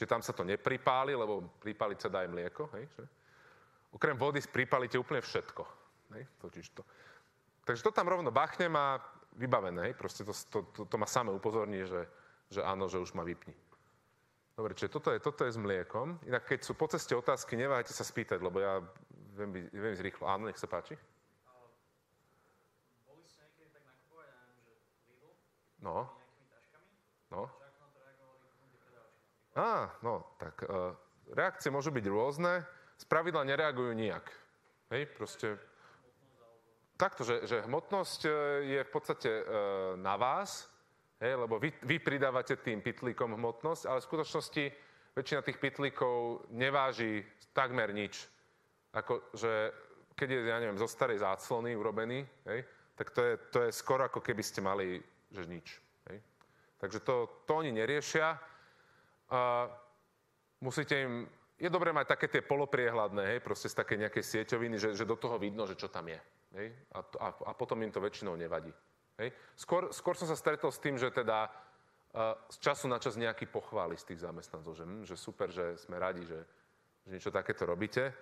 Čiže 0.00 0.16
tam 0.16 0.22
sa 0.24 0.32
to 0.32 0.48
nepripáli, 0.48 1.12
lebo 1.12 1.60
pripáliť 1.60 1.98
sa 2.00 2.08
dá 2.08 2.24
aj 2.24 2.32
mlieko. 2.32 2.72
Hej, 2.72 2.88
že? 2.96 3.04
Okrem 3.92 4.16
vody 4.16 4.40
pripálite 4.48 4.96
úplne 4.96 5.20
všetko. 5.20 5.62
Hej, 6.16 6.24
to. 6.72 6.82
Takže 7.68 7.84
to 7.84 7.92
tam 7.92 8.08
rovno 8.08 8.32
bachnem 8.32 8.72
a 8.80 8.96
vybavené. 9.36 9.94
Proste 9.94 10.26
to, 10.26 10.32
to, 10.32 10.58
to, 10.74 10.80
to 10.86 10.96
ma 10.98 11.06
samé 11.06 11.30
upozorní, 11.30 11.86
že, 11.86 12.06
že 12.50 12.60
áno, 12.62 12.90
že 12.90 12.98
už 12.98 13.14
ma 13.14 13.22
vypni. 13.22 13.54
Dobre, 14.56 14.76
čiže 14.76 14.92
toto 14.92 15.08
je, 15.14 15.18
toto 15.22 15.48
je 15.48 15.54
s 15.54 15.58
mliekom. 15.60 16.20
Inak 16.28 16.44
keď 16.44 16.60
sú 16.66 16.76
po 16.76 16.84
ceste 16.84 17.16
otázky, 17.16 17.56
neváhajte 17.56 17.96
sa 17.96 18.04
spýtať, 18.04 18.44
lebo 18.44 18.60
ja 18.60 18.84
viem, 19.38 19.70
viem 19.72 19.92
ísť 19.96 20.04
rýchlo. 20.04 20.28
Áno, 20.28 20.44
nech 20.50 20.60
sa 20.60 20.68
páči. 20.68 21.00
No. 25.80 26.04
No. 27.32 27.48
Á, 29.56 29.88
no, 30.04 30.36
tak 30.36 30.60
uh, 30.68 30.92
reakcie 31.32 31.72
môžu 31.72 31.88
byť 31.88 32.04
rôzne. 32.10 32.62
Z 33.00 33.08
pravidla 33.08 33.48
nereagujú 33.48 33.96
nijak. 33.96 34.28
Hej, 34.92 35.08
proste... 35.16 35.69
Takto, 37.00 37.24
že, 37.24 37.48
že 37.48 37.64
hmotnosť 37.64 38.20
e, 38.28 38.30
je 38.76 38.80
v 38.84 38.90
podstate 38.92 39.30
uh, 39.40 39.96
na 39.96 40.20
vás, 40.20 40.68
hej, 41.16 41.32
lebo 41.32 41.56
vy, 41.56 41.72
vy 41.80 41.96
pridávate 41.96 42.60
tým 42.60 42.84
pitlíkom 42.84 43.40
hmotnosť, 43.40 43.88
ale 43.88 44.04
v 44.04 44.08
skutočnosti 44.12 44.64
väčšina 45.16 45.40
tých 45.40 45.56
pitlíkov 45.56 46.44
neváži 46.52 47.24
takmer 47.56 47.96
nič. 47.96 48.20
Ako, 48.92 49.32
že 49.32 49.72
keď 50.12 50.28
je, 50.28 50.40
ja 50.52 50.60
neviem, 50.60 50.76
zo 50.76 50.84
starej 50.84 51.24
záclony 51.24 51.72
urobený, 51.72 52.20
hej, 52.44 52.68
tak 53.00 53.16
to 53.16 53.24
je, 53.24 53.34
to 53.48 53.58
je 53.64 53.70
skoro 53.72 54.04
ako 54.04 54.20
keby 54.20 54.44
ste 54.44 54.60
mali, 54.60 55.00
že 55.32 55.48
nič. 55.48 55.80
Hej. 56.12 56.20
Takže 56.76 57.00
to, 57.00 57.48
to 57.48 57.64
oni 57.64 57.72
neriešia. 57.72 58.36
A 59.32 59.72
musíte 60.60 61.00
im, 61.00 61.24
je 61.60 61.68
dobré 61.68 61.92
mať 61.92 62.16
také 62.16 62.26
tie 62.32 62.40
polopriehľadné, 62.40 63.36
hej, 63.36 63.40
proste 63.44 63.68
z 63.68 63.76
také 63.76 64.00
nejakej 64.00 64.24
sieťoviny, 64.24 64.76
že, 64.80 64.88
že 64.96 65.04
do 65.04 65.14
toho 65.20 65.36
vidno, 65.36 65.68
že 65.68 65.76
čo 65.76 65.92
tam 65.92 66.08
je. 66.08 66.16
Hej, 66.56 66.72
a, 66.96 66.98
a, 67.20 67.28
a 67.46 67.52
potom 67.52 67.78
im 67.84 67.92
to 67.92 68.00
väčšinou 68.00 68.34
nevadí. 68.34 68.72
Hej. 69.20 69.36
Skôr, 69.54 69.92
skôr 69.92 70.16
som 70.16 70.24
sa 70.24 70.34
stretol 70.34 70.72
s 70.72 70.80
tým, 70.80 70.96
že 70.96 71.12
teda 71.12 71.46
uh, 71.46 72.32
z 72.48 72.56
času 72.64 72.88
na 72.88 72.96
čas 72.96 73.20
nejaký 73.20 73.44
pochváli 73.52 74.00
z 74.00 74.08
tých 74.08 74.24
zamestnancov, 74.24 74.72
že, 74.72 74.88
hm, 74.88 75.04
že 75.04 75.14
super, 75.20 75.52
že 75.52 75.76
sme 75.76 76.00
radi, 76.00 76.24
že, 76.24 76.40
že 77.04 77.12
niečo 77.12 77.28
takéto 77.28 77.68
robíte. 77.68 78.16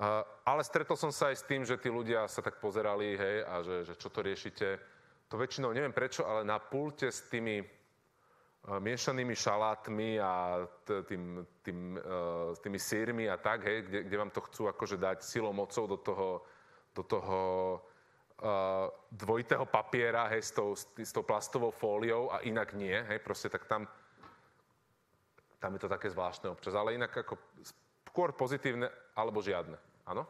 Uh, 0.00 0.24
ale 0.48 0.64
stretol 0.64 0.96
som 0.96 1.12
sa 1.12 1.28
aj 1.28 1.36
s 1.36 1.44
tým, 1.44 1.62
že 1.68 1.76
tí 1.76 1.92
ľudia 1.92 2.24
sa 2.24 2.40
tak 2.40 2.56
pozerali, 2.56 3.20
hej, 3.20 3.36
a 3.44 3.54
že, 3.60 3.76
že 3.84 3.94
čo 4.00 4.08
to 4.08 4.24
riešite. 4.24 4.80
To 5.28 5.36
väčšinou, 5.36 5.76
neviem 5.76 5.92
prečo, 5.92 6.24
ale 6.24 6.48
na 6.48 6.56
pulte 6.56 7.12
s 7.12 7.28
tými 7.28 7.60
miešanými 8.68 9.32
šalátmi 9.32 10.20
a 10.20 10.60
tým, 10.84 11.46
tým, 11.64 11.96
uh, 11.96 12.52
tými 12.60 12.78
sírmi 12.78 13.24
a 13.30 13.36
tak, 13.40 13.64
hej, 13.64 13.82
kde, 13.88 13.98
kde 14.04 14.16
vám 14.20 14.30
to 14.30 14.40
chcú 14.40 14.68
akože 14.68 15.00
dať 15.00 15.24
silou 15.24 15.52
mocou 15.52 15.88
do 15.88 15.96
toho, 15.96 16.44
do 16.92 17.02
toho 17.02 17.38
uh, 17.80 18.92
dvojitého 19.08 19.64
papiera, 19.64 20.28
hej, 20.28 20.42
s 20.42 20.52
tou, 20.52 20.76
s 20.76 21.12
tou 21.12 21.24
plastovou 21.24 21.72
fóliou 21.72 22.28
a 22.28 22.44
inak 22.44 22.76
nie, 22.76 22.92
hej, 22.92 23.18
proste 23.24 23.48
tak 23.48 23.64
tam, 23.64 23.88
tam 25.56 25.72
je 25.72 25.80
to 25.80 25.88
také 25.88 26.12
zvláštne 26.12 26.52
občas, 26.52 26.76
ale 26.76 27.00
inak 27.00 27.16
ako 27.16 27.40
skôr 28.04 28.36
pozitívne 28.36 28.92
alebo 29.16 29.40
žiadne, 29.40 29.80
áno? 30.04 30.28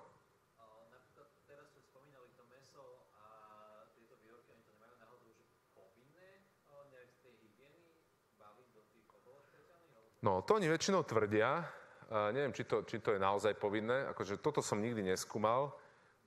No, 10.21 10.45
to 10.45 10.61
oni 10.61 10.69
väčšinou 10.69 11.01
tvrdia. 11.09 11.65
Uh, 12.11 12.29
neviem, 12.35 12.53
či 12.53 12.69
to, 12.69 12.85
či 12.85 13.01
to 13.01 13.17
je 13.17 13.21
naozaj 13.23 13.57
povinné. 13.57 14.05
Akože 14.13 14.37
toto 14.43 14.61
som 14.61 14.83
nikdy 14.83 15.01
neskúmal. 15.01 15.73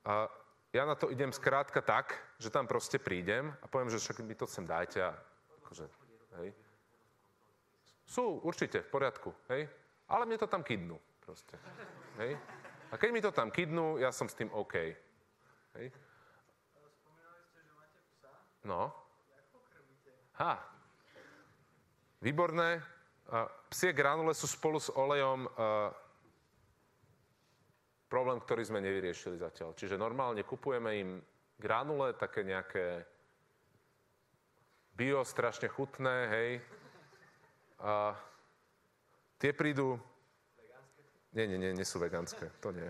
Uh, 0.02 0.26
ja 0.74 0.82
na 0.82 0.98
to 0.98 1.06
idem 1.14 1.30
skrátka 1.30 1.78
tak, 1.78 2.18
že 2.42 2.50
tam 2.50 2.66
proste 2.66 2.98
prídem 2.98 3.54
a 3.62 3.70
poviem, 3.70 3.94
že 3.94 4.02
však 4.02 4.26
mi 4.26 4.34
to 4.34 4.42
sem 4.42 4.66
dajte 4.66 4.98
a 4.98 5.14
akože, 5.62 5.86
hej. 6.42 6.50
Sú, 8.02 8.42
určite, 8.42 8.82
v 8.82 8.90
poriadku, 8.90 9.30
hej. 9.54 9.70
Ale 10.10 10.26
mne 10.26 10.34
to 10.34 10.50
tam 10.50 10.66
kydnú, 10.66 10.98
proste, 11.22 11.54
hej. 12.18 12.34
A 12.90 12.98
keď 12.98 13.10
mi 13.14 13.22
to 13.22 13.30
tam 13.30 13.54
kydnú, 13.54 14.02
ja 14.02 14.10
som 14.10 14.26
s 14.26 14.34
tým 14.34 14.50
OK, 14.50 14.74
hej. 15.78 15.86
No. 18.66 18.90
Ha. 20.42 20.58
Výborné. 22.18 22.82
Psie 23.72 23.96
granule 23.96 24.36
sú 24.36 24.44
spolu 24.44 24.76
s 24.76 24.92
olejom 24.92 25.48
problém, 28.06 28.38
ktorý 28.38 28.62
sme 28.62 28.84
nevyriešili 28.84 29.40
zatiaľ. 29.40 29.74
Čiže 29.74 29.98
normálne 29.98 30.46
kupujeme 30.46 30.90
im 31.00 31.10
granule, 31.58 32.14
také 32.14 32.44
nejaké 32.46 33.02
bio, 34.94 35.26
strašne 35.26 35.66
chutné, 35.66 36.16
hej. 36.30 36.50
A 37.82 38.14
tie 39.42 39.50
prídu... 39.50 39.98
Nie, 41.34 41.50
nie, 41.50 41.58
nie, 41.58 41.74
nie 41.74 41.82
sú 41.82 41.98
vegánske, 41.98 42.46
to 42.62 42.70
nie. 42.70 42.86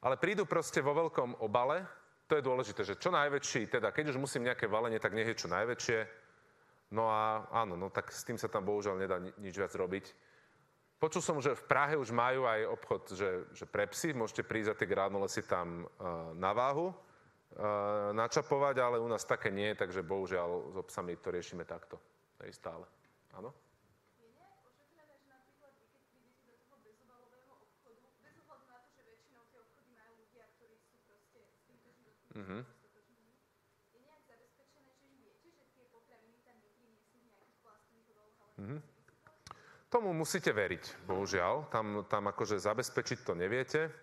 Ale 0.00 0.16
prídu 0.16 0.48
proste 0.48 0.80
vo 0.80 0.96
veľkom 0.96 1.44
obale, 1.44 1.84
to 2.24 2.40
je 2.40 2.46
dôležité, 2.46 2.80
že 2.88 2.96
čo 2.96 3.12
najväčší, 3.12 3.68
teda 3.68 3.92
keď 3.92 4.16
už 4.16 4.20
musím 4.20 4.48
nejaké 4.48 4.64
valenie, 4.64 4.96
tak 4.96 5.12
nech 5.12 5.28
je 5.28 5.44
čo 5.44 5.52
najväčšie, 5.52 6.23
No 6.94 7.10
a 7.10 7.50
áno, 7.50 7.74
no 7.74 7.90
tak 7.90 8.14
s 8.14 8.22
tým 8.22 8.38
sa 8.38 8.46
tam 8.46 8.62
bohužiaľ 8.62 8.94
nedá 9.02 9.18
nič 9.18 9.54
viac 9.58 9.74
robiť. 9.74 10.14
Počul 11.02 11.20
som, 11.20 11.42
že 11.42 11.58
v 11.58 11.66
Prahe 11.66 11.98
už 11.98 12.14
majú 12.14 12.46
aj 12.46 12.70
obchod, 12.70 13.02
že, 13.18 13.30
že 13.50 13.66
pre 13.66 13.84
psy, 13.90 14.14
môžete 14.14 14.46
prísť 14.46 14.72
a 14.72 14.78
tie 14.78 14.86
granule 14.86 15.26
si 15.26 15.42
tam 15.42 15.84
uh, 15.84 16.30
na 16.38 16.54
váhu 16.54 16.94
uh, 16.94 18.14
načapovať, 18.14 18.78
ale 18.78 18.96
u 19.02 19.08
nás 19.10 19.26
také 19.26 19.50
nie, 19.50 19.74
takže 19.74 20.06
bohužiaľ 20.06 20.70
s 20.70 20.76
obsami 20.78 21.18
to 21.18 21.34
riešime 21.34 21.66
takto. 21.66 21.98
Hej, 22.40 22.56
stále. 22.56 22.86
Áno? 23.34 23.50
Je 24.22 24.30
nejak 24.30 24.62
ošetrené, 24.64 25.18
že 25.18 25.26
napríklad 25.28 25.72
vy, 25.76 25.86
keď 25.90 26.02
prídete 26.14 26.42
do 26.46 26.54
toho 26.62 26.76
bezobalového 26.86 27.52
obchodu, 27.58 28.06
bez 28.22 28.34
ohľadu 28.38 28.64
na 28.70 28.78
to, 28.80 28.88
že 28.94 29.02
väčšinou 29.02 29.42
tie 29.50 29.58
obchody 29.60 29.90
majú 29.92 30.12
ľudia, 30.22 30.44
ktorí 30.56 30.76
sú 30.78 30.96
proste 31.04 31.38
s 31.42 31.58
týmto 31.66 31.90
životným 31.90 32.30
Mhm. 32.38 32.58
stotožnení, 32.64 33.34
je 33.92 33.98
nejak 34.00 34.22
zabezpečené, 34.24 34.90
že 34.94 35.06
viete, 35.20 35.48
že 35.52 35.64
tie 35.74 35.84
potraviny 35.92 36.38
tam 36.42 36.56
nepriniesú 36.64 37.14
v 37.20 37.24
nejakých 37.28 37.58
plastových 37.60 38.08
obaloch, 38.10 38.38
ale 38.42 38.43
Mhm. 38.58 38.78
Tomu 39.88 40.10
musíte 40.10 40.50
veriť, 40.50 41.06
bohužiaľ. 41.06 41.70
Tam, 41.70 42.02
tam 42.10 42.26
akože 42.26 42.58
zabezpečiť 42.58 43.18
to 43.22 43.38
neviete. 43.38 43.94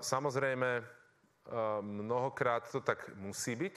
Samozrejme, 0.00 0.80
mnohokrát 1.84 2.64
to 2.72 2.80
tak 2.80 3.12
musí 3.20 3.52
byť, 3.52 3.76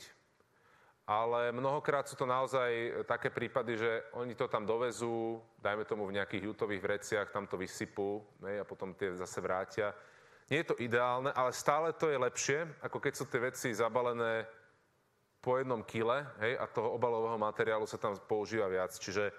ale 1.04 1.52
mnohokrát 1.52 2.08
sú 2.08 2.16
to 2.16 2.24
naozaj 2.24 3.04
také 3.12 3.28
prípady, 3.28 3.76
že 3.76 3.92
oni 4.16 4.40
to 4.40 4.48
tam 4.48 4.64
dovezú, 4.64 5.44
dajme 5.60 5.84
tomu 5.84 6.08
v 6.08 6.16
nejakých 6.16 6.48
jutových 6.48 6.80
vreciach, 6.80 7.28
tam 7.36 7.44
to 7.44 7.60
vysypú 7.60 8.24
hej, 8.48 8.64
a 8.64 8.66
potom 8.68 8.96
tie 8.96 9.12
zase 9.20 9.44
vrátia. 9.44 9.92
Nie 10.48 10.64
je 10.64 10.72
to 10.72 10.80
ideálne, 10.80 11.36
ale 11.36 11.52
stále 11.52 11.92
to 11.92 12.08
je 12.08 12.16
lepšie, 12.16 12.64
ako 12.80 13.04
keď 13.04 13.14
sú 13.20 13.28
tie 13.28 13.52
veci 13.52 13.76
zabalené 13.76 14.48
po 15.44 15.60
jednom 15.60 15.84
kile 15.84 16.24
hej, 16.40 16.56
a 16.56 16.72
toho 16.72 16.96
obalového 16.96 17.36
materiálu 17.36 17.84
sa 17.84 18.00
tam 18.00 18.16
používa 18.16 18.72
viac. 18.72 18.96
Čiže, 18.96 19.32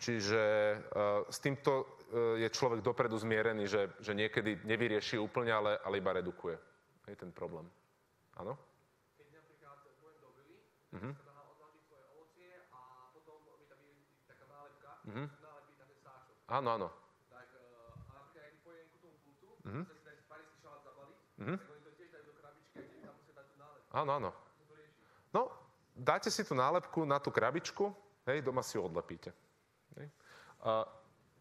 čiže 0.00 0.42
uh, 0.42 1.28
s 1.28 1.38
týmto 1.44 1.84
uh, 1.84 2.40
je 2.40 2.48
človek 2.48 2.80
dopredu 2.80 3.20
zmierený, 3.20 3.68
že, 3.68 3.92
že 4.00 4.16
niekedy 4.16 4.64
nevyrieši 4.64 5.20
úplne, 5.20 5.52
ale, 5.52 5.76
ale 5.84 6.00
iba 6.00 6.16
redukuje 6.16 6.56
hej, 7.06 7.14
ten 7.20 7.30
problém. 7.30 7.68
Áno? 8.40 8.56
keď 9.20 9.28
napríklad 9.36 9.76
budem 10.00 10.16
do 10.24 10.28
Vily, 10.40 10.56
Mhm. 10.96 11.10
sa 11.20 11.22
dá 11.28 11.44
odložiť 11.44 11.82
svoje 11.84 12.04
ovocie 12.16 12.50
a 12.72 12.80
potom 13.12 13.36
mi 13.60 13.66
tam 13.68 13.78
je 13.84 13.92
taká 14.24 14.44
nálepka, 14.48 14.90
Mhm. 15.04 15.24
nálepí 15.38 15.72
ten 15.76 15.88
sáčok. 16.00 16.34
Áno, 16.48 16.68
áno. 16.72 16.88
Tak, 17.28 17.46
eh, 17.52 17.60
a 18.08 18.10
napríklad, 18.16 18.42
keď 18.48 18.56
pojem 18.64 18.86
ku 18.88 18.96
tomu 19.04 19.16
pultu, 19.20 19.48
Mhm. 19.68 19.82
sa 19.84 19.94
si 19.94 20.02
dať 20.08 20.18
parísky 20.24 20.56
šalát 20.64 20.82
zabaliť, 20.82 21.18
Mhm. 21.44 21.56
tak 21.60 21.68
oni 21.68 21.82
to 21.84 21.90
tiež 21.94 22.08
dajú 22.10 22.24
do 22.24 22.34
krabičky 22.40 22.76
a 22.80 22.84
tiež 22.88 23.00
tam 23.04 23.14
musia 23.20 23.34
dať 23.36 23.46
tú 23.52 23.56
nálepku. 23.60 23.88
Áno, 23.92 24.10
áno. 24.16 24.30
No, 25.30 25.42
dáte 25.94 26.26
si 26.32 26.42
tú 26.42 26.58
nálepku 26.58 27.06
na 27.06 27.22
tú 27.22 27.30
krabičku, 27.30 27.94
hej, 28.26 28.42
doma 28.42 28.66
si 28.66 28.74
ju 28.74 28.82
odlepíte. 28.82 29.30
A 30.60 30.84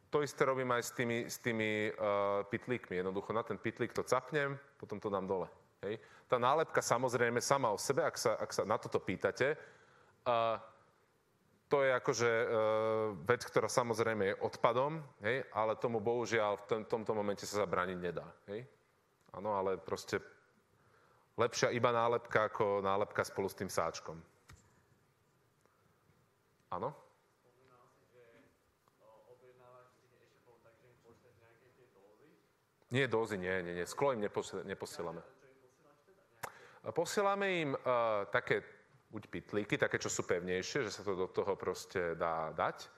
to 0.10 0.26
isté 0.26 0.46
robím 0.46 0.72
aj 0.74 0.84
s 0.90 0.92
tými, 0.96 1.18
s 1.30 1.38
tými 1.38 1.92
uh, 1.94 2.42
pitlíkmi. 2.50 2.98
Jednoducho 2.98 3.30
na 3.34 3.44
ten 3.44 3.62
pitlík 3.62 3.94
to 3.94 4.02
capnem, 4.04 4.58
potom 4.80 4.98
to 4.98 5.12
dám 5.12 5.28
dole. 5.28 5.48
Hej. 5.86 6.00
Tá 6.26 6.42
nálepka 6.42 6.82
samozrejme 6.82 7.40
sama 7.40 7.70
o 7.72 7.78
sebe, 7.78 8.02
ak 8.04 8.18
sa, 8.18 8.36
ak 8.36 8.52
sa 8.52 8.66
na 8.66 8.76
toto 8.82 9.00
pýtate, 9.00 9.54
uh, 10.26 10.58
to 11.70 11.86
je 11.86 11.92
akože 11.94 12.32
uh, 12.32 12.50
vec, 13.30 13.46
ktorá 13.46 13.70
samozrejme 13.70 14.34
je 14.34 14.40
odpadom, 14.42 14.98
hej, 15.22 15.46
ale 15.54 15.78
tomu 15.78 16.02
bohužiaľ 16.02 16.58
v 16.58 16.66
tom, 16.66 16.82
tomto 16.90 17.14
momente 17.14 17.46
sa 17.46 17.62
zabrániť 17.64 17.98
nedá. 18.02 18.26
Áno, 19.30 19.54
ale 19.54 19.78
proste 19.78 20.18
lepšia 21.38 21.70
iba 21.72 21.94
nálepka 21.94 22.50
ako 22.50 22.82
nálepka 22.82 23.22
spolu 23.22 23.48
s 23.48 23.56
tým 23.56 23.70
sáčkom. 23.70 24.18
Áno? 26.70 26.94
Spomínal 27.42 27.86
si, 27.96 28.04
že 28.14 28.22
eh, 28.22 29.32
objednávaš 29.32 29.90
si 29.98 30.06
e-shopom 30.10 30.58
tak, 30.62 30.78
že 30.82 30.92
im 30.92 31.00
pošleš 31.02 31.34
nejaké 31.42 31.68
tie 31.78 31.88
dózy. 31.96 32.30
Nie 32.90 33.08
dózy, 33.08 33.38
nie, 33.38 33.64
nie, 33.64 33.74
nie. 33.78 33.86
Sklo 33.86 34.14
im 34.14 34.22
nepos- 34.22 34.66
neposielame. 34.66 35.22
Posielame 36.90 37.48
im 37.62 37.72
uh, 37.76 38.26
také 38.34 38.66
buď 39.10 39.24
pitlíky, 39.30 39.78
také, 39.78 39.98
čo 39.98 40.10
sú 40.10 40.26
pevnejšie, 40.26 40.86
že 40.86 40.94
sa 40.94 41.02
to 41.06 41.18
do 41.18 41.28
toho 41.30 41.58
proste 41.58 42.14
dá 42.14 42.54
dať, 42.54 42.90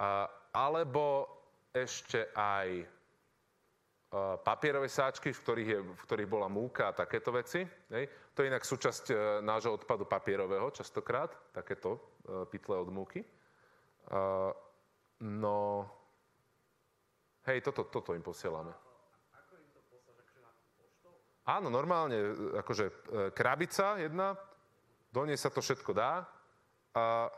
uh, 0.00 0.28
alebo 0.52 1.28
ešte 1.72 2.32
aj 2.32 2.68
uh, 2.80 4.36
papierové 4.40 4.88
sáčky, 4.88 5.32
v 5.32 5.40
ktorých, 5.40 5.68
je, 5.68 5.78
v 5.84 6.02
ktorých 6.04 6.28
bola 6.28 6.48
múka 6.48 6.88
a 6.88 6.96
takéto 6.96 7.32
veci. 7.32 7.64
Hej. 7.92 8.08
To 8.34 8.42
je 8.42 8.50
inak 8.50 8.64
súčasť 8.64 9.04
uh, 9.12 9.18
nášho 9.40 9.72
odpadu 9.72 10.04
papierového 10.04 10.68
častokrát, 10.72 11.32
takéto 11.52 11.96
uh, 11.96 12.44
pytle 12.48 12.76
od 12.80 12.90
múky. 12.92 13.20
Uh, 14.04 14.52
no, 15.24 15.88
hej, 17.48 17.60
toto, 17.64 17.88
toto 17.88 18.12
im 18.12 18.24
posielame. 18.24 18.72
Ako 19.32 19.60
im 19.60 19.68
to 19.72 19.80
posláš, 19.92 20.24
akože 20.24 20.40
na 20.40 20.52
poštou? 20.76 21.14
Áno, 21.44 21.68
normálne, 21.68 22.16
e, 22.16 22.32
akože 22.64 22.84
e, 22.88 22.92
krabica 23.36 24.00
jedna, 24.00 24.32
do 25.12 25.22
nej 25.28 25.36
sa 25.36 25.52
to 25.52 25.60
všetko 25.60 25.92
dá 25.92 26.24
a, 26.96 27.28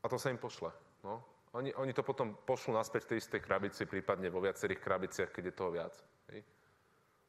a 0.00 0.06
to 0.06 0.16
sa 0.16 0.30
im 0.30 0.38
pošle. 0.38 0.70
No. 1.02 1.20
Oni, 1.58 1.74
oni 1.74 1.90
to 1.90 2.06
potom 2.06 2.38
pošlú 2.46 2.78
naspäť 2.78 3.04
v 3.04 3.10
tej 3.10 3.18
istej 3.24 3.40
krabici, 3.42 3.82
prípadne 3.90 4.30
vo 4.30 4.38
viacerých 4.38 4.78
krabiciach, 4.78 5.30
keď 5.34 5.50
je 5.50 5.54
toho 5.58 5.70
viac. 5.74 5.94
Hej. 6.30 6.46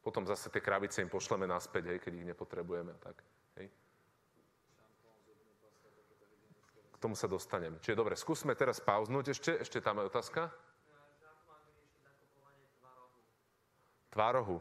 Potom 0.06 0.30
zase 0.30 0.54
tie 0.54 0.62
krabice 0.62 1.02
im 1.02 1.10
pošleme 1.10 1.50
naspäť, 1.50 1.96
hej, 1.96 2.00
keď 2.00 2.14
ich 2.22 2.30
nepotrebujeme. 2.30 2.94
Tak, 3.02 3.16
hej. 3.58 3.68
K 6.94 6.98
tomu 7.02 7.18
sa 7.18 7.26
dostanem. 7.32 7.80
Čiže 7.82 7.98
dobre, 7.98 8.14
skúsme 8.14 8.54
teraz 8.54 8.78
pauznúť 8.84 9.32
ešte. 9.34 9.52
Ešte 9.58 9.80
tam 9.80 10.04
je 10.04 10.12
otázka. 10.12 10.52
Tvárohu. 14.12 14.60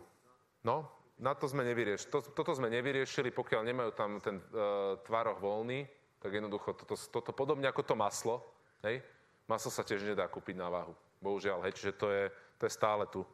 No, 0.63 0.87
na 1.19 1.35
to 1.35 1.51
sme 1.51 1.67
nevyriešili. 1.67 2.11
To, 2.15 2.19
toto 2.23 2.55
sme 2.55 2.71
nevyriešili, 2.71 3.35
pokiaľ 3.35 3.63
nemajú 3.67 3.91
tam 3.95 4.23
ten 4.23 4.39
uh, 4.39 4.99
tvároh 5.03 5.39
voľný, 5.43 5.83
tak 6.19 6.35
jednoducho 6.35 6.75
toto, 6.75 6.95
toto 6.95 7.31
podobne 7.35 7.67
ako 7.67 7.83
to 7.83 7.95
maslo, 7.99 8.43
hej? 8.87 9.03
Maslo 9.49 9.71
sa 9.73 9.87
tiež 9.87 10.05
nedá 10.05 10.29
kúpiť 10.29 10.55
na 10.61 10.69
váhu. 10.69 10.93
Bohužiaľ, 11.19 11.65
hej, 11.67 11.75
čiže 11.75 11.93
to 11.97 12.07
je, 12.13 12.25
to 12.61 12.63
je 12.69 12.73
stále 12.73 13.07
tu. 13.09 13.25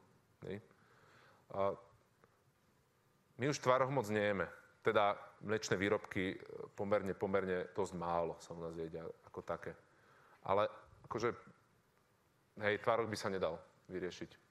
Hej? 0.46 0.62
A 1.52 1.74
my 3.42 3.44
už 3.50 3.58
tvároh 3.58 3.90
moc 3.90 4.06
nejeme. 4.08 4.46
Teda 4.84 5.18
mliečne 5.42 5.74
výrobky 5.74 6.24
e, 6.32 6.36
pomerne, 6.76 7.16
pomerne 7.16 7.72
dosť 7.74 7.92
málo 7.98 8.38
sa 8.38 8.54
u 8.54 8.62
nás 8.62 8.76
jedia 8.78 9.02
ako 9.26 9.40
také. 9.42 9.72
Ale 10.46 10.68
akože, 11.08 11.34
hej, 12.62 12.78
tvároh 12.78 13.10
by 13.10 13.16
sa 13.18 13.32
nedal 13.32 13.58
vyriešiť. 13.90 14.43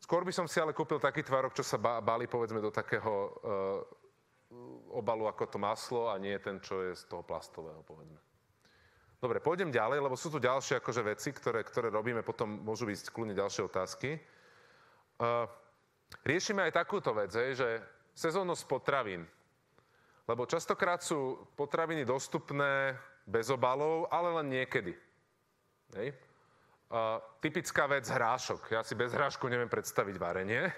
Skôr 0.00 0.22
by 0.22 0.32
som 0.32 0.46
si 0.46 0.60
ale 0.60 0.76
kúpil 0.76 1.00
taký 1.00 1.24
tvárok, 1.24 1.56
čo 1.56 1.64
sa 1.64 1.80
balí 1.80 2.28
povedzme 2.28 2.60
do 2.60 2.70
takého 2.70 3.12
uh, 3.12 3.80
obalu 4.94 5.26
ako 5.26 5.44
to 5.50 5.58
maslo 5.58 6.12
a 6.12 6.20
nie 6.20 6.36
ten, 6.38 6.62
čo 6.62 6.84
je 6.84 6.92
z 6.94 7.04
toho 7.10 7.26
plastového, 7.26 7.82
povedzme. 7.82 8.20
Dobre, 9.16 9.40
pôjdem 9.40 9.72
ďalej, 9.72 10.04
lebo 10.04 10.14
sú 10.14 10.28
tu 10.28 10.36
ďalšie 10.36 10.78
akože 10.78 11.02
veci, 11.02 11.32
ktoré, 11.32 11.64
ktoré 11.64 11.88
robíme, 11.88 12.20
potom 12.20 12.60
môžu 12.62 12.84
byť 12.84 13.10
kľudne 13.10 13.32
ďalšie 13.32 13.62
otázky. 13.64 14.20
Uh, 15.16 15.48
riešime 16.22 16.68
aj 16.68 16.76
takúto 16.76 17.16
vec, 17.16 17.32
hej, 17.32 17.56
že 17.56 17.68
sezónnosť 18.12 18.68
potravín. 18.68 19.24
Lebo 20.28 20.44
častokrát 20.44 21.00
sú 21.00 21.48
potraviny 21.56 22.04
dostupné 22.04 22.98
bez 23.24 23.48
obalov, 23.48 24.10
ale 24.12 24.42
len 24.42 24.46
niekedy. 24.52 24.92
Hej. 25.96 26.25
Typická 27.42 27.90
vec 27.90 28.06
hrášok. 28.06 28.70
Ja 28.70 28.86
si 28.86 28.94
bez 28.94 29.10
hrášku 29.10 29.50
neviem 29.50 29.66
predstaviť 29.66 30.16
varenie, 30.22 30.70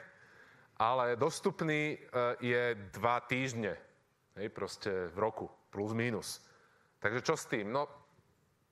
ale 0.80 1.20
dostupný 1.20 2.00
uh, 2.00 2.32
je 2.40 2.72
dva 2.96 3.20
týždne, 3.28 3.76
hej, 4.40 4.48
proste 4.48 5.12
v 5.12 5.18
roku, 5.20 5.52
plus 5.68 5.92
minus. 5.92 6.40
Takže 7.02 7.20
čo 7.20 7.34
s 7.36 7.44
tým? 7.44 7.68
No, 7.68 7.84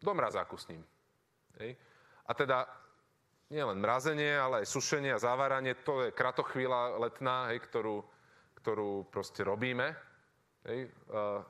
do 0.01 0.12
mrazáku 0.16 0.57
s 0.57 0.64
ním. 0.72 0.80
Hej. 1.61 1.76
A 2.24 2.32
teda 2.32 2.64
nie 3.53 3.61
len 3.61 3.84
mrazenie, 3.84 4.32
ale 4.32 4.64
aj 4.64 4.72
sušenie 4.72 5.12
a 5.12 5.20
zaváranie, 5.20 5.76
to 5.84 6.09
je 6.09 6.16
kratochvíľa 6.16 6.97
letná, 7.05 7.53
hej, 7.53 7.61
ktorú, 7.68 8.01
ktorú 8.64 9.12
proste 9.12 9.45
robíme. 9.45 9.93
Hej. 10.64 10.89
Uh, 11.12 11.45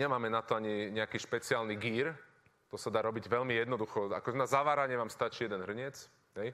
nemáme 0.00 0.32
na 0.32 0.40
to 0.40 0.56
ani 0.56 0.88
nejaký 0.88 1.20
špeciálny 1.20 1.76
gír, 1.76 2.16
to 2.74 2.82
sa 2.82 2.90
dá 2.90 3.06
robiť 3.06 3.30
veľmi 3.30 3.54
jednoducho. 3.54 4.10
Ako 4.10 4.34
na 4.34 4.50
zaváranie 4.50 4.98
vám 4.98 5.06
stačí 5.06 5.46
jeden 5.46 5.62
hrniec. 5.62 5.94
Hej? 6.34 6.50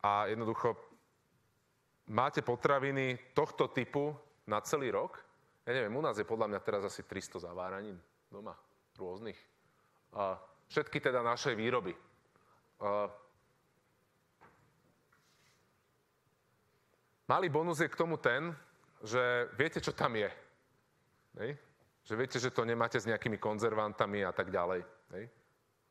A 0.00 0.24
jednoducho 0.32 0.72
máte 2.08 2.40
potraviny 2.40 3.36
tohto 3.36 3.68
typu 3.68 4.16
na 4.48 4.64
celý 4.64 4.88
rok. 4.88 5.20
Ja 5.68 5.76
neviem, 5.76 5.92
u 5.92 6.00
nás 6.00 6.16
je 6.16 6.24
podľa 6.24 6.48
mňa 6.48 6.60
teraz 6.64 6.88
asi 6.88 7.04
300 7.04 7.44
zaváranín 7.44 8.00
doma, 8.32 8.56
rôznych. 8.96 9.36
A 10.16 10.40
všetky 10.72 10.96
teda 10.96 11.20
našej 11.20 11.52
výroby. 11.52 11.92
A 12.80 13.12
malý 17.28 17.52
bonus 17.52 17.84
je 17.84 17.92
k 17.92 18.00
tomu 18.00 18.16
ten, 18.16 18.48
že 19.04 19.52
viete, 19.60 19.76
čo 19.84 19.92
tam 19.92 20.16
je. 20.16 20.32
Hej? 21.36 21.60
Že 22.08 22.14
viete, 22.16 22.40
že 22.40 22.48
to 22.48 22.64
nemáte 22.64 22.96
s 22.96 23.04
nejakými 23.04 23.36
konzervantami 23.36 24.24
a 24.24 24.32
tak 24.32 24.48
ďalej. 24.48 24.93
Hej? 25.12 25.28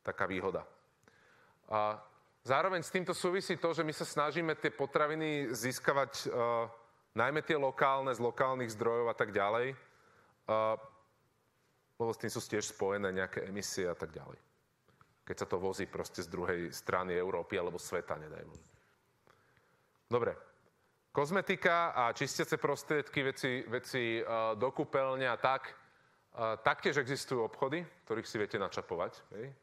Taká 0.01 0.25
výhoda. 0.25 0.65
A 1.69 2.01
zároveň 2.43 2.83
s 2.83 2.91
týmto 2.91 3.13
súvisí 3.13 3.55
to, 3.55 3.71
že 3.71 3.85
my 3.85 3.93
sa 3.93 4.05
snažíme 4.05 4.55
tie 4.59 4.73
potraviny 4.73 5.53
získavať 5.53 6.27
uh, 6.27 6.67
najmä 7.15 7.45
tie 7.45 7.55
lokálne, 7.55 8.11
z 8.11 8.19
lokálnych 8.19 8.73
zdrojov 8.73 9.07
a 9.09 9.15
tak 9.15 9.31
ďalej. 9.31 9.77
Uh, 10.43 10.75
lebo 12.01 12.11
s 12.11 12.19
tým 12.19 12.31
sú 12.33 12.41
tiež 12.43 12.73
spojené 12.75 13.15
nejaké 13.15 13.47
emisie 13.47 13.87
a 13.87 13.95
tak 13.95 14.11
ďalej. 14.11 14.35
Keď 15.23 15.35
sa 15.39 15.47
to 15.47 15.55
vozí 15.55 15.87
proste 15.87 16.19
z 16.19 16.27
druhej 16.27 16.67
strany 16.75 17.15
Európy 17.15 17.55
alebo 17.55 17.79
sveta, 17.79 18.19
nedaj 18.19 18.43
Bože. 18.43 18.67
Dobre. 20.11 20.35
Kozmetika 21.13 21.93
a 21.95 22.11
čistiace 22.11 22.57
prostriedky, 22.57 23.23
veci, 23.23 23.63
veci 23.69 24.19
uh, 24.19 24.57
do 24.57 24.73
kúpeľne 24.73 25.29
a 25.29 25.37
tak, 25.39 25.82
taktiež 26.65 26.97
existujú 26.97 27.45
obchody, 27.45 27.85
ktorých 28.05 28.27
si 28.27 28.35
viete 28.41 28.57
načapovať. 28.57 29.13
Hej? 29.37 29.53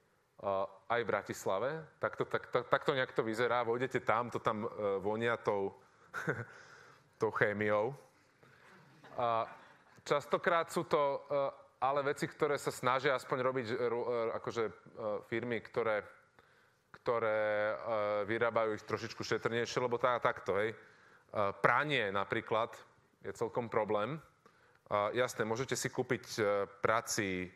Aj 0.88 1.00
v 1.02 1.10
Bratislave. 1.10 1.84
Takto, 2.00 2.24
tak, 2.24 2.48
tak, 2.48 2.70
takto 2.70 2.94
nejak 2.96 3.12
to 3.12 3.26
vyzerá. 3.26 3.66
Vojdete 3.66 4.00
tam, 4.00 4.30
to 4.30 4.38
tam 4.40 4.64
uh, 4.64 4.96
vonia 5.02 5.36
tou, 5.36 5.76
tou 7.20 7.30
chémiou. 7.34 7.92
Uh, 9.18 9.44
častokrát 10.06 10.72
sú 10.72 10.88
to 10.88 11.26
uh, 11.28 11.52
ale 11.80 12.06
veci, 12.06 12.24
ktoré 12.24 12.56
sa 12.56 12.72
snažia 12.72 13.18
aspoň 13.18 13.38
robiť 13.40 13.66
uh, 13.68 13.76
akože 14.40 14.64
firmy, 15.28 15.60
ktoré, 15.60 16.04
ktoré 17.02 17.76
vyrábajú 18.24 18.76
ich 18.76 18.84
trošičku 18.84 19.24
šetrnejšie, 19.24 19.80
lebo 19.80 19.96
tá, 19.96 20.16
takto, 20.20 20.56
hej 20.60 20.76
pranie 21.62 22.10
napríklad 22.10 22.74
je 23.22 23.32
celkom 23.32 23.70
problém. 23.70 24.18
Jasné, 24.90 25.46
môžete 25.46 25.78
si 25.78 25.86
kúpiť 25.86 26.24
eh, 26.42 26.66
prací 26.82 27.46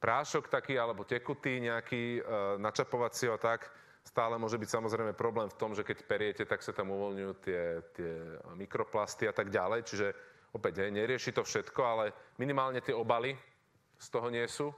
prášok 0.00 0.48
taký 0.48 0.80
alebo 0.80 1.04
tekutý 1.04 1.60
nejaký, 1.60 2.24
načapovací 2.56 3.28
a 3.28 3.36
tak. 3.36 3.68
Stále 4.00 4.40
môže 4.40 4.56
byť 4.56 4.80
samozrejme 4.80 5.12
problém 5.12 5.44
v 5.52 5.58
tom, 5.60 5.76
že 5.76 5.84
keď 5.84 6.08
periete, 6.08 6.48
tak 6.48 6.64
sa 6.64 6.72
tam 6.72 6.88
uvoľňujú 6.88 7.32
tie, 7.44 7.84
tie 7.92 8.12
mikroplasty 8.56 9.28
a 9.28 9.36
tak 9.36 9.52
ďalej. 9.52 9.84
Čiže 9.84 10.06
opäť, 10.56 10.80
hej, 10.80 10.96
nerieši 10.96 11.36
to 11.36 11.44
všetko, 11.44 11.80
ale 11.84 12.16
minimálne 12.40 12.80
tie 12.80 12.96
obaly 12.96 13.36
z 14.00 14.06
toho 14.08 14.32
nie 14.32 14.48
sú. 14.48 14.72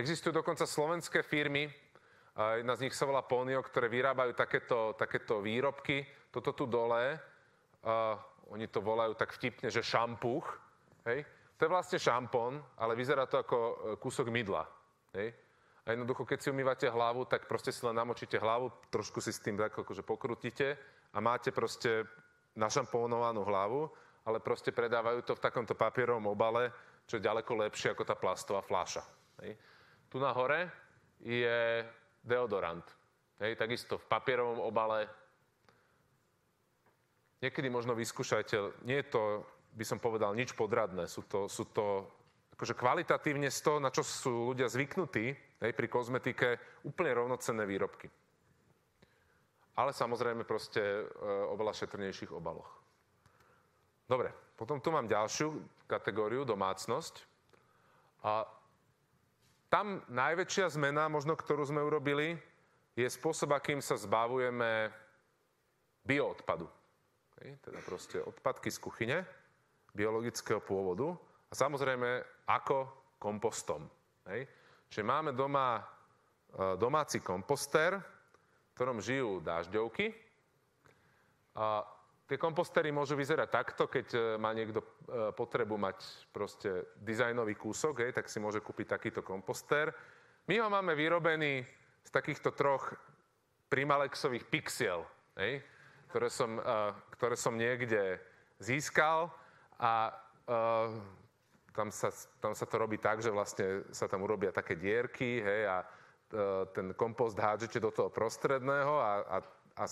Existujú 0.00 0.32
dokonca 0.32 0.64
slovenské 0.64 1.20
firmy, 1.20 1.68
jedna 2.34 2.74
z 2.74 2.88
nich 2.88 2.96
sa 2.96 3.04
volá 3.04 3.20
Ponio, 3.20 3.60
ktoré 3.60 3.92
vyrábajú 3.92 4.32
takéto, 4.32 4.96
takéto 4.96 5.44
výrobky. 5.44 6.08
Toto 6.32 6.56
tu 6.56 6.64
dole 6.64 7.20
uh, 7.84 8.16
oni 8.50 8.66
to 8.68 8.82
volajú 8.84 9.14
tak 9.14 9.32
vtipne, 9.32 9.70
že 9.70 9.86
šampuch, 9.86 10.44
hej? 11.06 11.24
To 11.54 11.60
je 11.64 11.70
vlastne 11.70 11.98
šampón, 12.02 12.58
ale 12.80 12.98
vyzerá 12.98 13.30
to 13.30 13.38
ako 13.38 13.58
e, 13.58 13.74
kúsok 14.00 14.28
mydla, 14.28 14.66
hej? 15.14 15.30
A 15.84 15.92
jednoducho, 15.92 16.24
keď 16.24 16.38
si 16.40 16.48
umývate 16.48 16.88
hlavu, 16.88 17.28
tak 17.28 17.44
proste 17.44 17.68
si 17.68 17.84
len 17.84 17.92
namočíte 17.92 18.40
hlavu, 18.40 18.72
trošku 18.88 19.20
si 19.20 19.28
s 19.28 19.44
tým 19.44 19.60
tak 19.60 19.76
akože 19.76 20.00
pokrutíte 20.00 20.80
a 21.12 21.18
máte 21.20 21.52
proste 21.52 22.08
našampónovanú 22.56 23.44
hlavu, 23.44 23.92
ale 24.24 24.40
proste 24.40 24.72
predávajú 24.72 25.20
to 25.28 25.36
v 25.36 25.44
takomto 25.44 25.76
papierovom 25.76 26.32
obale, 26.32 26.72
čo 27.04 27.20
je 27.20 27.26
ďaleko 27.28 27.68
lepšie 27.68 27.92
ako 27.92 28.08
tá 28.08 28.16
plastová 28.16 28.64
fľaša. 28.64 29.04
Tu 30.08 30.16
na 30.16 30.32
hore 30.32 30.72
je 31.20 31.84
deodorant. 32.24 32.88
Hej, 33.36 33.60
takisto 33.60 34.00
v 34.00 34.08
papierovom 34.08 34.64
obale 34.64 35.04
niekedy 37.44 37.68
možno 37.68 37.92
vyskúšajte, 37.92 38.88
nie 38.88 39.04
je 39.04 39.06
to, 39.12 39.44
by 39.74 39.84
som 39.84 39.98
povedal, 39.98 40.38
nič 40.38 40.54
podradné. 40.54 41.10
Sú 41.10 41.26
to, 41.26 41.50
sú 41.50 41.66
to 41.74 42.06
akože 42.54 42.78
kvalitatívne 42.78 43.50
z 43.50 43.60
toho, 43.60 43.78
na 43.82 43.90
čo 43.90 44.06
sú 44.06 44.54
ľudia 44.54 44.70
zvyknutí 44.70 45.26
hej, 45.34 45.72
pri 45.74 45.86
kozmetike, 45.90 46.48
úplne 46.86 47.18
rovnocenné 47.18 47.66
výrobky. 47.66 48.06
Ale 49.74 49.90
samozrejme 49.90 50.46
proste 50.46 50.78
e, 50.78 51.04
oveľa 51.50 51.74
šetrnejších 51.74 52.30
obaloch. 52.30 52.70
Dobre, 54.06 54.30
potom 54.54 54.78
tu 54.78 54.94
mám 54.94 55.10
ďalšiu 55.10 55.50
kategóriu, 55.90 56.46
domácnosť. 56.46 57.26
A 58.22 58.46
tam 59.66 60.06
najväčšia 60.06 60.70
zmena, 60.78 61.10
možno 61.10 61.34
ktorú 61.34 61.66
sme 61.66 61.82
urobili, 61.82 62.38
je 62.94 63.10
spôsob, 63.10 63.50
akým 63.50 63.82
sa 63.82 63.98
zbavujeme 63.98 64.94
bioodpadu. 66.06 66.70
Teda 67.42 67.82
proste 67.82 68.22
odpadky 68.22 68.70
z 68.70 68.78
kuchyne 68.78 69.18
biologického 69.94 70.58
pôvodu 70.60 71.14
a 71.48 71.54
samozrejme 71.54 72.20
ako 72.50 72.90
kompostom. 73.22 73.86
Hej. 74.26 74.44
Čiže 74.90 75.06
máme 75.06 75.32
doma 75.32 75.78
e, 75.78 75.82
domáci 76.76 77.22
komposter, 77.22 77.96
v 77.96 78.72
ktorom 78.74 78.98
žijú 78.98 79.38
dážďovky. 79.40 80.10
A 81.54 81.86
tie 82.26 82.36
kompostery 82.36 82.90
môžu 82.90 83.14
vyzerať 83.14 83.48
takto, 83.48 83.86
keď 83.86 84.06
e, 84.12 84.18
má 84.36 84.50
niekto 84.50 84.82
e, 84.82 84.86
potrebu 85.32 85.78
mať 85.78 86.28
proste 86.34 86.92
dizajnový 86.98 87.54
kúsok, 87.54 88.04
hej, 88.04 88.12
tak 88.12 88.26
si 88.26 88.42
môže 88.42 88.58
kúpiť 88.58 88.98
takýto 88.98 89.22
komposter. 89.22 89.94
My 90.50 90.60
ho 90.60 90.68
máme 90.68 90.92
vyrobený 90.98 91.64
z 92.04 92.10
takýchto 92.10 92.52
troch 92.52 92.92
primalexových 93.70 94.44
pixiel. 94.50 95.06
Hej 95.38 95.64
ktoré 96.14 96.30
som, 96.30 96.62
ktoré 97.18 97.34
som 97.34 97.58
niekde 97.58 98.22
získal 98.62 99.34
a 99.84 100.08
uh, 100.48 100.88
tam, 101.76 101.92
sa, 101.92 102.08
tam 102.40 102.56
sa 102.56 102.64
to 102.64 102.80
robí 102.80 102.96
tak, 102.96 103.20
že 103.20 103.28
vlastne 103.28 103.84
sa 103.92 104.08
tam 104.08 104.24
urobia 104.24 104.48
také 104.48 104.80
dierky 104.80 105.44
hej, 105.44 105.68
a 105.68 105.84
uh, 105.84 106.64
ten 106.72 106.96
kompost 106.96 107.36
hádžete 107.36 107.84
do 107.84 107.92
toho 107.92 108.08
prostredného 108.08 108.94
a, 108.96 109.10
a, 109.28 109.36
a 109.76 109.84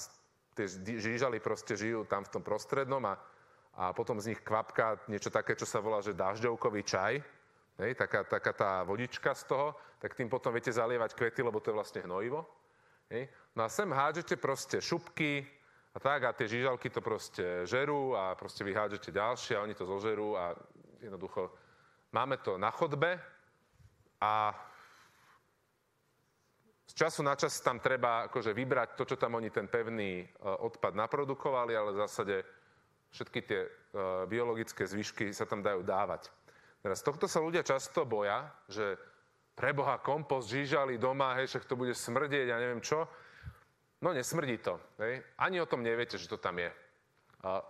tie 0.56 0.66
žížaly 0.96 1.44
proste 1.44 1.76
žijú 1.76 2.08
tam 2.08 2.24
v 2.24 2.32
tom 2.32 2.42
prostrednom 2.44 3.04
a, 3.04 3.20
a 3.76 3.92
potom 3.92 4.16
z 4.16 4.32
nich 4.32 4.40
kvapka 4.40 5.04
niečo 5.12 5.28
také, 5.28 5.52
čo 5.52 5.68
sa 5.68 5.84
volá, 5.84 6.00
že 6.00 6.16
dažďovkový 6.16 6.80
čaj, 6.88 7.14
hej, 7.84 7.92
taká, 7.96 8.24
taká 8.24 8.52
tá 8.56 8.70
vodička 8.84 9.36
z 9.36 9.44
toho, 9.44 9.76
tak 10.00 10.16
tým 10.16 10.32
potom 10.32 10.56
viete 10.56 10.72
zalievať 10.72 11.12
kvety, 11.12 11.44
lebo 11.44 11.60
to 11.60 11.72
je 11.72 11.78
vlastne 11.78 12.00
hnojivo. 12.04 12.48
Hej. 13.12 13.28
No 13.52 13.64
a 13.64 13.68
sem 13.68 13.88
hádžete 13.92 14.40
proste 14.40 14.80
šupky, 14.80 15.44
a 15.92 15.98
tak, 16.00 16.24
a 16.24 16.32
tie 16.32 16.48
žížalky 16.48 16.88
to 16.88 17.04
proste 17.04 17.68
žerú 17.68 18.16
a 18.16 18.32
proste 18.32 18.64
vyhádžete 18.64 19.12
ďalšie 19.12 19.60
a 19.60 19.64
oni 19.64 19.76
to 19.76 19.84
zožerú 19.84 20.36
a 20.40 20.56
jednoducho 21.04 21.52
máme 22.16 22.40
to 22.40 22.56
na 22.56 22.72
chodbe 22.72 23.20
a 24.20 24.56
z 26.88 26.92
času 26.94 27.24
na 27.24 27.36
čas 27.36 27.60
tam 27.60 27.80
treba 27.80 28.28
akože 28.28 28.52
vybrať 28.52 28.88
to, 29.00 29.04
čo 29.08 29.16
tam 29.16 29.40
oni 29.40 29.48
ten 29.48 29.64
pevný 29.64 30.20
uh, 30.20 30.60
odpad 30.68 30.92
naprodukovali, 30.92 31.72
ale 31.72 31.96
v 31.96 32.00
zásade 32.04 32.36
všetky 33.12 33.40
tie 33.48 33.60
uh, 33.64 33.70
biologické 34.28 34.84
zvyšky 34.84 35.32
sa 35.32 35.48
tam 35.48 35.64
dajú 35.64 35.80
dávať. 35.80 36.28
Teraz 36.84 37.00
tohto 37.00 37.24
sa 37.24 37.40
ľudia 37.40 37.64
často 37.64 38.04
boja, 38.04 38.44
že 38.68 39.00
preboha 39.56 40.04
kompost 40.04 40.52
žížali 40.52 41.00
doma, 41.00 41.38
hej, 41.40 41.48
však 41.48 41.64
to 41.64 41.80
bude 41.80 41.96
smrdieť 41.96 42.48
a 42.52 42.60
neviem 42.60 42.84
čo. 42.84 43.08
No 44.02 44.10
nesmrdí 44.10 44.58
to. 44.58 44.82
Hej? 44.98 45.22
Ani 45.38 45.62
o 45.62 45.70
tom 45.70 45.82
neviete, 45.86 46.18
že 46.18 46.26
to 46.26 46.36
tam 46.36 46.58
je. 46.58 46.70
A 47.46 47.62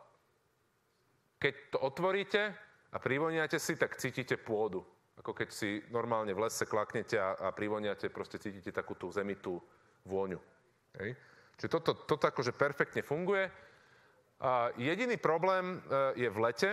keď 1.37 1.55
to 1.77 1.79
otvoríte 1.85 2.57
a 2.93 2.97
privoniate 2.97 3.61
si, 3.61 3.77
tak 3.77 4.01
cítite 4.01 4.41
pôdu. 4.41 4.81
Ako 5.21 5.37
keď 5.37 5.49
si 5.53 5.85
normálne 5.93 6.33
v 6.33 6.49
lese 6.49 6.65
klaknete 6.65 7.21
a, 7.21 7.37
a 7.37 7.49
privoniate, 7.53 8.09
proste 8.09 8.41
cítite 8.41 8.73
takú 8.73 8.97
tú 8.97 9.13
zemitú 9.13 9.61
vôňu. 10.09 10.41
Hej? 10.97 11.13
Čiže 11.61 11.69
toto, 11.69 11.93
toto 12.09 12.25
akože 12.25 12.57
perfektne 12.57 13.05
funguje. 13.05 13.45
A 14.43 14.73
jediný 14.81 15.21
problém 15.21 15.79
e, 15.79 16.27
je 16.27 16.29
v 16.33 16.39
lete, 16.43 16.71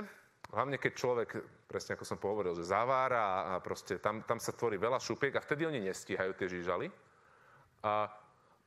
hlavne 0.50 0.82
keď 0.82 0.92
človek, 0.96 1.30
presne 1.70 1.94
ako 1.94 2.06
som 2.08 2.18
pohovoril, 2.18 2.58
že 2.58 2.66
zavára 2.66 3.54
a 3.54 3.62
proste 3.62 4.02
tam, 4.02 4.26
tam 4.26 4.42
sa 4.42 4.56
tvorí 4.56 4.82
veľa 4.82 4.98
šupiek 4.98 5.36
a 5.38 5.44
vtedy 5.44 5.70
oni 5.70 5.86
nestíhajú 5.86 6.34
tie 6.34 6.48
žížaly. 6.50 6.90
A 7.86 8.10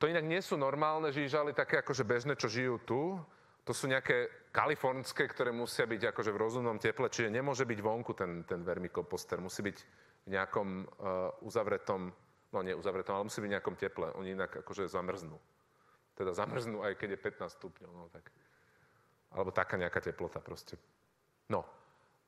to 0.02 0.10
inak 0.10 0.26
nie 0.26 0.42
sú 0.42 0.58
normálne 0.58 1.14
žížaly, 1.14 1.54
také 1.54 1.78
akože 1.78 2.02
bežné, 2.02 2.34
čo 2.34 2.50
žijú 2.50 2.82
tu. 2.82 3.22
To 3.62 3.70
sú 3.70 3.86
nejaké 3.86 4.50
kalifornské, 4.50 5.30
ktoré 5.30 5.54
musia 5.54 5.86
byť 5.86 6.10
akože 6.10 6.34
v 6.34 6.42
rozumnom 6.42 6.74
teple, 6.82 7.06
čiže 7.06 7.30
nemôže 7.30 7.62
byť 7.62 7.78
vonku 7.78 8.10
ten, 8.10 8.42
ten 8.42 8.66
vermikoposter. 8.66 9.38
Musí 9.38 9.62
byť 9.62 9.78
v 10.26 10.28
nejakom 10.34 10.68
uh, 10.82 11.46
uzavretom, 11.46 12.10
no 12.50 12.58
nie 12.66 12.74
uzavretom, 12.74 13.14
ale 13.14 13.30
musí 13.30 13.38
byť 13.38 13.46
v 13.46 13.54
nejakom 13.54 13.76
teple. 13.78 14.10
Oni 14.18 14.34
inak 14.34 14.66
akože 14.66 14.90
zamrznú. 14.90 15.38
Teda 16.18 16.34
zamrznú 16.34 16.82
aj 16.82 16.98
keď 16.98 17.14
je 17.14 17.46
15 17.46 17.62
stupňov. 17.62 17.90
No, 17.94 18.10
tak. 18.10 18.26
Alebo 19.30 19.54
taká 19.54 19.78
nejaká 19.78 20.02
teplota 20.02 20.42
proste. 20.42 20.74
No. 21.46 21.62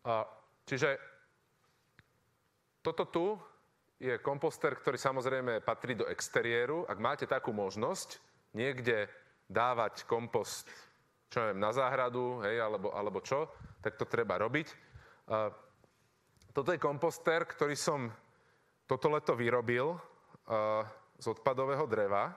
Uh, 0.07 0.23
čiže 0.63 0.95
toto 2.87 3.03
tu 3.11 3.35
je 4.05 4.21
komposter, 4.21 4.77
ktorý 4.77 5.01
samozrejme 5.01 5.65
patrí 5.65 5.97
do 5.97 6.05
exteriéru. 6.05 6.85
Ak 6.85 7.01
máte 7.01 7.25
takú 7.25 7.57
možnosť 7.57 8.21
niekde 8.53 9.09
dávať 9.49 10.05
kompost, 10.05 10.69
čo 11.33 11.41
neviem, 11.41 11.65
na 11.65 11.73
záhradu, 11.73 12.45
hej, 12.45 12.61
alebo, 12.61 12.93
alebo 12.93 13.25
čo, 13.25 13.49
tak 13.81 13.97
to 13.97 14.05
treba 14.05 14.37
robiť. 14.37 14.69
Uh, 15.25 15.49
toto 16.53 16.77
je 16.77 16.85
komposter, 16.85 17.49
ktorý 17.49 17.73
som 17.73 18.13
toto 18.85 19.09
leto 19.09 19.33
vyrobil 19.33 19.97
uh, 19.97 20.85
z 21.17 21.27
odpadového 21.33 21.89
dreva, 21.89 22.37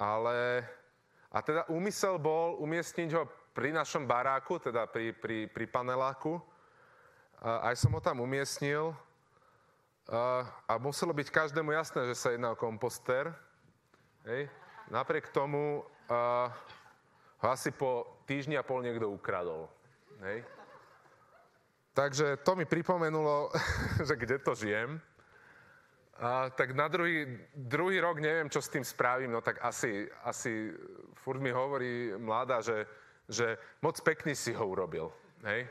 ale 0.00 0.64
a 1.28 1.38
teda 1.44 1.68
úmysel 1.68 2.16
bol 2.16 2.56
umiestniť 2.64 3.10
ho 3.12 3.28
pri 3.52 3.76
našom 3.76 4.08
baráku, 4.08 4.56
teda 4.56 4.88
pri, 4.88 5.12
pri, 5.12 5.52
pri 5.52 5.68
paneláku. 5.68 6.40
Uh, 6.40 7.60
aj 7.68 7.76
som 7.76 7.92
ho 7.92 8.00
tam 8.00 8.24
umiestnil, 8.24 8.96
a, 10.06 10.78
muselo 10.78 11.10
byť 11.10 11.28
každému 11.34 11.74
jasné, 11.74 12.06
že 12.06 12.14
sa 12.14 12.30
jedná 12.30 12.54
o 12.54 12.58
komposter. 12.58 13.34
Hej. 14.22 14.46
Napriek 14.86 15.34
tomu 15.34 15.82
a, 16.06 16.50
ho 17.42 17.46
asi 17.50 17.74
po 17.74 18.22
týždni 18.22 18.54
a 18.54 18.62
pol 18.62 18.86
niekto 18.86 19.10
ukradol. 19.10 19.66
Hej. 20.22 20.46
Takže 21.90 22.38
to 22.46 22.54
mi 22.54 22.64
pripomenulo, 22.68 23.50
že 24.06 24.14
kde 24.14 24.38
to 24.38 24.54
žijem. 24.54 25.02
A, 26.22 26.54
tak 26.54 26.70
na 26.70 26.86
druhý, 26.86 27.26
druhý 27.52 27.98
rok 27.98 28.22
neviem, 28.22 28.46
čo 28.46 28.62
s 28.62 28.70
tým 28.70 28.86
spravím, 28.86 29.34
no 29.34 29.42
tak 29.42 29.58
asi, 29.58 30.06
asi 30.22 30.70
furt 31.18 31.42
mi 31.42 31.50
hovorí 31.50 32.14
mladá, 32.14 32.62
že, 32.62 32.86
že 33.26 33.58
moc 33.82 33.98
pekný 34.00 34.38
si 34.38 34.54
ho 34.54 34.64
urobil. 34.70 35.10
Hej? 35.42 35.66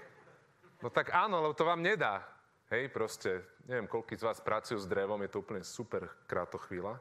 No 0.84 0.92
tak 0.92 1.16
áno, 1.16 1.40
lebo 1.40 1.56
to 1.56 1.64
vám 1.64 1.80
nedá. 1.80 2.35
Hej, 2.74 2.90
proste, 2.90 3.46
neviem, 3.70 3.86
koľký 3.86 4.18
z 4.18 4.26
vás 4.26 4.42
pracujú 4.42 4.82
s 4.82 4.90
drevom, 4.90 5.22
je 5.22 5.30
to 5.30 5.46
úplne 5.46 5.62
super 5.62 6.10
kráto 6.26 6.58
chvíľa. 6.58 6.98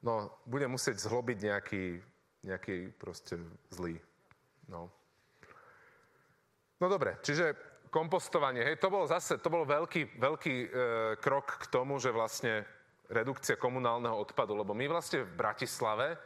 No, 0.00 0.32
budem 0.48 0.72
musieť 0.72 0.96
zhlobiť 1.04 1.38
nejaký, 1.44 1.84
nejaký 2.48 2.96
proste 2.96 3.36
zlý. 3.68 4.00
No. 4.64 4.88
No 6.80 6.86
dobre, 6.88 7.20
čiže 7.20 7.52
kompostovanie, 7.92 8.64
hej, 8.64 8.80
to 8.80 8.88
bol 8.88 9.04
zase, 9.04 9.36
to 9.36 9.52
bol 9.52 9.68
veľký, 9.68 10.16
veľký 10.16 10.56
e, 10.56 10.68
krok 11.20 11.60
k 11.60 11.64
tomu, 11.68 12.00
že 12.00 12.08
vlastne 12.08 12.64
redukcia 13.12 13.60
komunálneho 13.60 14.16
odpadu, 14.16 14.56
lebo 14.56 14.72
my 14.72 14.88
vlastne 14.88 15.24
v 15.24 15.36
Bratislave 15.36 16.16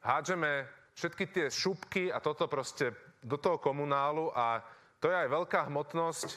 hádžeme 0.00 0.64
všetky 0.96 1.24
tie 1.32 1.46
šupky 1.52 2.08
a 2.08 2.20
toto 2.20 2.48
proste 2.48 2.96
do 3.20 3.36
toho 3.36 3.60
komunálu 3.60 4.32
a 4.32 4.64
to 5.00 5.12
je 5.12 5.16
aj 5.16 5.28
veľká 5.28 5.60
hmotnosť 5.68 6.28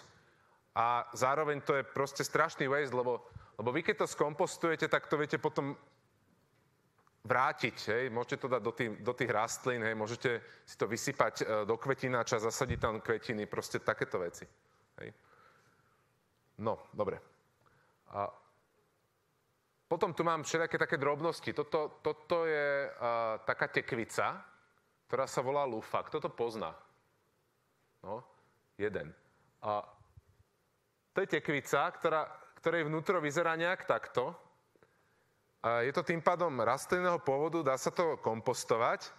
a 0.76 1.10
zároveň 1.14 1.62
to 1.62 1.76
je 1.76 1.84
proste 1.84 2.24
strašný 2.24 2.70
waste, 2.70 2.96
lebo, 2.96 3.26
lebo 3.58 3.70
vy 3.74 3.82
keď 3.84 4.06
to 4.06 4.08
skompostujete, 4.08 4.88
tak 4.88 5.10
to 5.10 5.18
viete 5.18 5.38
potom 5.42 5.78
vrátiť, 7.26 7.76
hej, 7.94 8.04
môžete 8.10 8.38
to 8.42 8.48
dať 8.48 8.62
do 8.64 8.72
tých, 8.72 8.92
do 9.04 9.14
tých 9.14 9.32
rastlín, 9.32 9.84
hej, 9.84 9.94
môžete 9.94 10.40
si 10.66 10.76
to 10.80 10.88
vysypať 10.88 11.34
e, 11.42 11.44
do 11.68 11.76
kvetináča, 11.76 12.40
zasadiť 12.40 12.80
tam 12.80 12.96
kvetiny, 13.04 13.44
proste 13.46 13.84
takéto 13.84 14.24
veci. 14.24 14.48
Hej. 15.04 15.12
No, 16.64 16.80
dobre. 16.96 17.20
A 18.16 18.26
potom 19.90 20.14
tu 20.14 20.22
mám 20.22 20.46
všetké 20.46 20.78
také 20.78 21.02
drobnosti. 21.02 21.50
Toto, 21.50 21.98
toto 22.06 22.46
je 22.46 22.86
uh, 22.86 23.42
taká 23.42 23.66
tekvica, 23.74 24.38
ktorá 25.10 25.26
sa 25.26 25.42
volá 25.42 25.66
lufa. 25.66 26.06
Kto 26.06 26.22
to 26.22 26.30
pozná? 26.30 26.78
No, 28.06 28.22
jeden. 28.78 29.10
A 29.66 29.82
to 31.14 31.18
je 31.26 31.28
tekvica, 31.40 31.90
ktorá, 31.92 32.26
ktorej 32.60 32.88
vnútro 32.88 33.18
vyzerá 33.24 33.58
nejak 33.58 33.86
takto. 33.90 34.36
A 35.60 35.84
je 35.84 35.92
to 35.92 36.08
tým 36.08 36.24
pádom 36.24 36.56
rastlinného 36.64 37.20
pôvodu, 37.20 37.60
dá 37.60 37.76
sa 37.76 37.92
to 37.92 38.16
kompostovať, 38.24 39.12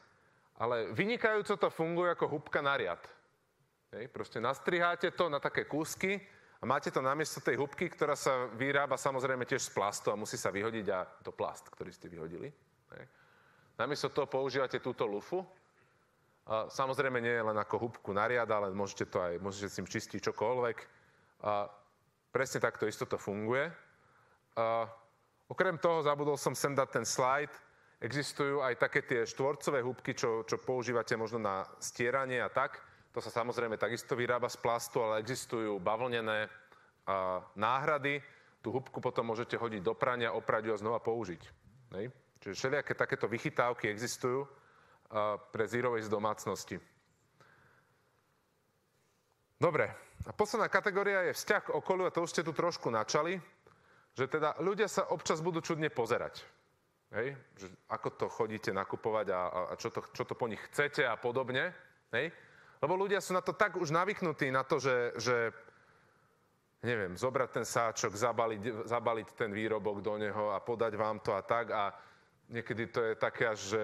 ale 0.57 0.93
vynikajúco 0.97 1.57
to 1.57 1.69
funguje 1.69 2.17
ako 2.17 2.33
húbka 2.33 2.65
na 2.65 2.77
riad. 2.77 3.01
Hej, 3.93 4.09
proste 4.09 4.39
nastriháte 4.41 5.11
to 5.13 5.29
na 5.29 5.43
také 5.43 5.69
kúsky 5.69 6.17
a 6.61 6.65
máte 6.69 6.93
to 6.93 7.03
namiesto 7.03 7.43
tej 7.43 7.59
hubky, 7.59 7.91
ktorá 7.91 8.15
sa 8.15 8.47
vyrába 8.55 8.95
samozrejme 9.01 9.49
tiež 9.49 9.69
z 9.69 9.75
plastu 9.75 10.13
a 10.13 10.21
musí 10.21 10.37
sa 10.37 10.53
vyhodiť 10.55 10.87
a 10.93 11.05
to 11.25 11.33
plast, 11.33 11.69
ktorý 11.73 11.91
ste 11.91 12.07
vyhodili. 12.07 12.49
Hej. 12.97 13.05
Namiesto 13.81 14.13
toho 14.13 14.29
používate 14.29 14.79
túto 14.79 15.09
lufu. 15.09 15.41
A 16.51 16.69
samozrejme 16.69 17.21
nie 17.23 17.33
je 17.33 17.47
len 17.47 17.57
ako 17.57 17.89
hubku 17.89 18.11
na 18.13 18.29
riad, 18.29 18.49
ale 18.49 18.75
môžete 18.77 19.09
to 19.09 19.23
aj, 19.23 19.41
môžete 19.41 19.67
s 19.73 19.77
tým 19.81 19.89
čistiť 19.89 20.21
čokoľvek. 20.29 20.77
A 21.49 21.65
presne 22.31 22.63
takto 22.63 22.87
isto 22.87 23.07
to 23.07 23.19
funguje. 23.19 23.71
A 24.57 24.87
okrem 25.51 25.79
toho 25.79 26.03
zabudol 26.03 26.39
som 26.39 26.55
sem 26.55 26.75
dať 26.75 26.89
ten 26.91 27.07
slide. 27.07 27.55
Existujú 28.01 28.65
aj 28.65 28.81
také 28.81 29.05
tie 29.05 29.29
štvorcové 29.29 29.85
húbky, 29.85 30.17
čo, 30.17 30.47
čo 30.49 30.57
používate 30.57 31.13
možno 31.21 31.37
na 31.37 31.69
stieranie 31.77 32.41
a 32.41 32.49
tak. 32.49 32.81
To 33.13 33.21
sa 33.21 33.29
samozrejme 33.29 33.77
takisto 33.77 34.17
vyrába 34.17 34.49
z 34.49 34.57
plastu, 34.57 35.03
ale 35.05 35.21
existujú 35.21 35.77
bavlnené 35.83 36.49
a, 37.05 37.45
náhrady. 37.59 38.23
Tú 38.65 38.73
hubku 38.73 39.03
potom 39.05 39.29
môžete 39.29 39.61
hodiť 39.61 39.83
do 39.85 39.93
prania, 39.93 40.33
oprať 40.33 40.71
ju 40.71 40.73
a 40.73 40.81
znova 40.81 41.01
použiť. 41.03 41.43
Nej? 41.93 42.09
Čiže 42.41 42.57
všelijaké 42.57 42.93
takéto 42.97 43.29
vychytávky 43.29 43.93
existujú 43.93 44.47
a, 44.47 45.37
pre 45.37 45.69
zero 45.69 45.93
waste 45.93 46.09
domácnosti. 46.09 46.81
Dobre, 49.61 49.93
a 50.25 50.33
posledná 50.33 50.73
kategória 50.73 51.21
je 51.29 51.37
vzťah 51.37 51.63
k 51.69 51.75
okoliu, 51.77 52.09
a 52.09 52.15
to 52.17 52.25
už 52.25 52.33
ste 52.33 52.41
tu 52.41 52.57
trošku 52.57 52.89
načali, 52.89 53.37
že 54.17 54.25
teda 54.25 54.57
ľudia 54.65 54.89
sa 54.89 55.13
občas 55.13 55.45
budú 55.45 55.61
čudne 55.61 55.93
pozerať. 55.93 56.41
Hej? 57.13 57.37
Že 57.61 57.67
ako 57.93 58.09
to 58.17 58.27
chodíte 58.33 58.73
nakupovať 58.73 59.27
a, 59.37 59.41
a 59.69 59.75
čo, 59.77 59.93
to, 59.93 60.01
čo 60.17 60.25
to 60.25 60.33
po 60.33 60.49
nich 60.49 60.65
chcete 60.73 61.05
a 61.05 61.21
podobne. 61.21 61.77
Hej? 62.09 62.33
Lebo 62.81 62.97
ľudia 62.97 63.21
sú 63.21 63.37
na 63.37 63.45
to 63.45 63.53
tak 63.53 63.77
už 63.77 63.93
navyknutí, 63.93 64.49
na 64.49 64.65
to, 64.65 64.81
že, 64.81 65.13
že 65.21 65.53
neviem, 66.81 67.13
zobrať 67.13 67.61
ten 67.61 67.67
sáčok, 67.69 68.17
zabaliť, 68.17 68.89
zabaliť 68.89 69.29
ten 69.37 69.53
výrobok 69.53 70.01
do 70.01 70.17
neho 70.17 70.57
a 70.57 70.65
podať 70.65 70.97
vám 70.97 71.21
to 71.21 71.37
a 71.37 71.45
tak. 71.45 71.69
A 71.69 71.93
niekedy 72.49 72.89
to 72.89 73.05
je 73.05 73.13
také 73.13 73.53
až, 73.53 73.61
že... 73.77 73.83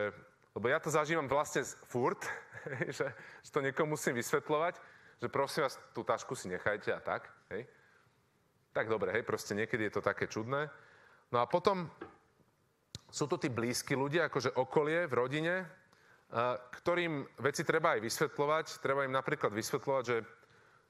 Lebo 0.56 0.72
ja 0.72 0.80
to 0.80 0.88
zažívam 0.88 1.28
vlastne 1.28 1.68
furt, 1.84 2.24
že, 2.96 3.12
že 3.44 3.50
to 3.52 3.60
niekomu 3.60 4.00
musím 4.00 4.16
vysvetľovať, 4.16 4.95
že 5.16 5.28
prosím 5.32 5.64
vás, 5.64 5.80
tú 5.96 6.04
tašku 6.04 6.36
si 6.36 6.48
nechajte 6.52 6.92
a 6.92 7.00
tak. 7.00 7.28
Hej. 7.48 7.64
Tak 8.76 8.92
dobre, 8.92 9.16
hej, 9.16 9.24
proste 9.24 9.56
niekedy 9.56 9.88
je 9.88 9.94
to 9.96 10.02
také 10.04 10.28
čudné. 10.28 10.68
No 11.32 11.40
a 11.40 11.48
potom 11.48 11.88
sú 13.08 13.24
to 13.24 13.40
tí 13.40 13.48
blízki 13.48 13.96
ľudia, 13.96 14.28
akože 14.28 14.60
okolie 14.60 15.08
v 15.08 15.14
rodine, 15.16 15.54
ktorým 16.82 17.24
veci 17.40 17.62
treba 17.64 17.96
aj 17.96 18.00
vysvetľovať. 18.04 18.66
Treba 18.84 19.08
im 19.08 19.14
napríklad 19.14 19.54
vysvetľovať, 19.54 20.04
že, 20.04 20.18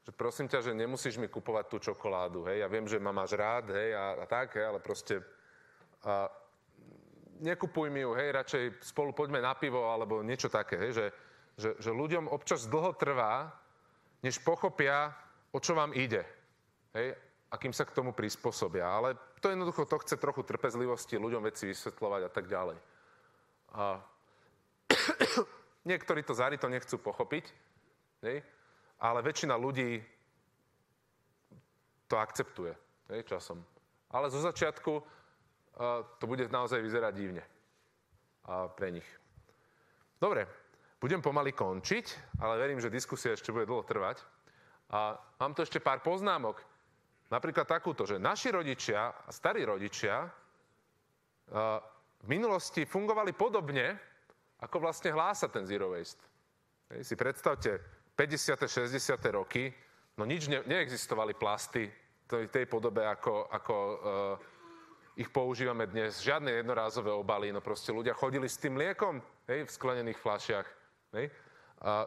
že 0.02 0.12
prosím 0.16 0.50
ťa, 0.50 0.58
že 0.64 0.72
nemusíš 0.74 1.22
mi 1.22 1.30
kupovať 1.30 1.64
tú 1.70 1.76
čokoládu, 1.78 2.50
hej, 2.50 2.64
ja 2.64 2.68
viem, 2.72 2.88
že 2.88 2.98
ma 2.98 3.14
máš 3.14 3.38
rád, 3.38 3.70
hej, 3.70 3.94
a, 3.94 4.18
a 4.18 4.26
tak, 4.26 4.58
hej, 4.58 4.64
ale 4.66 4.80
proste 4.82 5.22
a, 6.02 6.26
nekupuj 7.38 7.92
mi 7.92 8.02
ju, 8.02 8.16
hej, 8.16 8.32
radšej 8.32 8.64
spolu 8.80 9.12
poďme 9.12 9.44
na 9.44 9.52
pivo, 9.54 9.92
alebo 9.92 10.24
niečo 10.24 10.48
také, 10.48 10.80
hej, 10.88 10.92
že, 10.96 11.06
že, 11.54 11.70
že 11.78 11.90
ľuďom 11.92 12.32
občas 12.32 12.64
dlho 12.66 12.96
trvá, 12.96 13.52
než 14.26 14.42
pochopia, 14.42 15.14
o 15.54 15.62
čo 15.62 15.78
vám 15.78 15.94
ide, 15.94 16.26
hej, 16.98 17.14
a 17.46 17.54
kým 17.54 17.70
sa 17.70 17.86
k 17.86 17.94
tomu 17.94 18.10
prispôsobia. 18.10 18.82
Ale 18.82 19.14
to 19.38 19.54
jednoducho, 19.54 19.86
to 19.86 20.02
chce 20.02 20.18
trochu 20.18 20.42
trpezlivosti, 20.42 21.14
ľuďom 21.14 21.46
veci 21.46 21.70
vysvetľovať 21.70 22.22
a 22.26 22.30
tak 22.34 22.50
ďalej. 22.50 22.78
A 23.78 24.02
Niektorí 25.86 26.26
to 26.26 26.34
to 26.34 26.68
nechcú 26.68 26.98
pochopiť, 26.98 27.44
hej? 28.26 28.42
ale 28.98 29.22
väčšina 29.22 29.54
ľudí 29.54 30.02
to 32.10 32.18
akceptuje 32.18 32.74
hej, 33.14 33.22
časom. 33.22 33.62
Ale 34.10 34.30
zo 34.30 34.42
začiatku 34.42 34.92
uh, 34.98 35.04
to 36.18 36.24
bude 36.26 36.50
naozaj 36.50 36.82
vyzerať 36.82 37.12
divne 37.14 37.44
uh, 38.50 38.66
pre 38.74 38.98
nich. 38.98 39.06
Dobre, 40.18 40.50
budem 40.96 41.20
pomaly 41.20 41.52
končiť, 41.52 42.38
ale 42.40 42.60
verím, 42.60 42.80
že 42.80 42.92
diskusia 42.92 43.36
ešte 43.36 43.52
bude 43.52 43.68
dlho 43.68 43.84
trvať. 43.84 44.20
A 44.92 45.18
mám 45.42 45.52
tu 45.52 45.66
ešte 45.66 45.82
pár 45.82 46.00
poznámok. 46.00 46.62
Napríklad 47.26 47.66
takúto, 47.66 48.06
že 48.06 48.22
naši 48.22 48.54
rodičia 48.54 49.10
starí 49.26 49.66
rodičia 49.66 50.22
uh, 50.22 51.82
v 52.22 52.26
minulosti 52.30 52.86
fungovali 52.86 53.34
podobne, 53.34 53.98
ako 54.62 54.78
vlastne 54.78 55.10
hlása 55.10 55.50
ten 55.50 55.66
zero 55.66 55.90
waste. 55.90 56.22
Hej, 56.94 57.02
si 57.02 57.14
predstavte, 57.18 57.82
50. 58.14 58.56
60. 58.88 58.94
roky, 59.34 59.74
no 60.16 60.24
nič 60.24 60.46
ne, 60.46 60.62
neexistovali 60.64 61.34
plasty 61.34 61.90
v 62.30 62.48
tej 62.48 62.66
podobe, 62.70 63.02
ako, 63.02 63.50
ako 63.50 63.74
uh, 63.74 63.98
ich 65.18 65.28
používame 65.34 65.90
dnes. 65.90 66.22
Žiadne 66.22 66.62
jednorázové 66.62 67.10
obaly, 67.10 67.50
no 67.50 67.58
proste 67.58 67.90
ľudia 67.90 68.14
chodili 68.14 68.46
s 68.46 68.60
tým 68.60 68.78
liekom 68.78 69.18
hej, 69.50 69.66
v 69.66 69.70
sklenených 69.70 70.20
fľašiach. 70.22 70.85
Hej. 71.16 71.32
A 71.80 72.04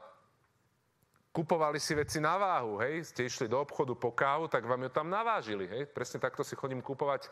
kupovali 1.34 1.82
si 1.82 1.94
veci 1.98 2.18
na 2.22 2.38
váhu, 2.38 2.78
hej, 2.82 3.06
ste 3.06 3.26
išli 3.26 3.50
do 3.50 3.62
obchodu 3.62 3.94
po 3.94 4.14
kávu, 4.14 4.50
tak 4.50 4.66
vám 4.66 4.86
ju 4.86 4.92
tam 4.94 5.10
navážili, 5.10 5.66
hej. 5.70 5.84
Presne 5.90 6.22
takto 6.22 6.46
si 6.46 6.58
chodím 6.58 6.82
kupovať 6.82 7.30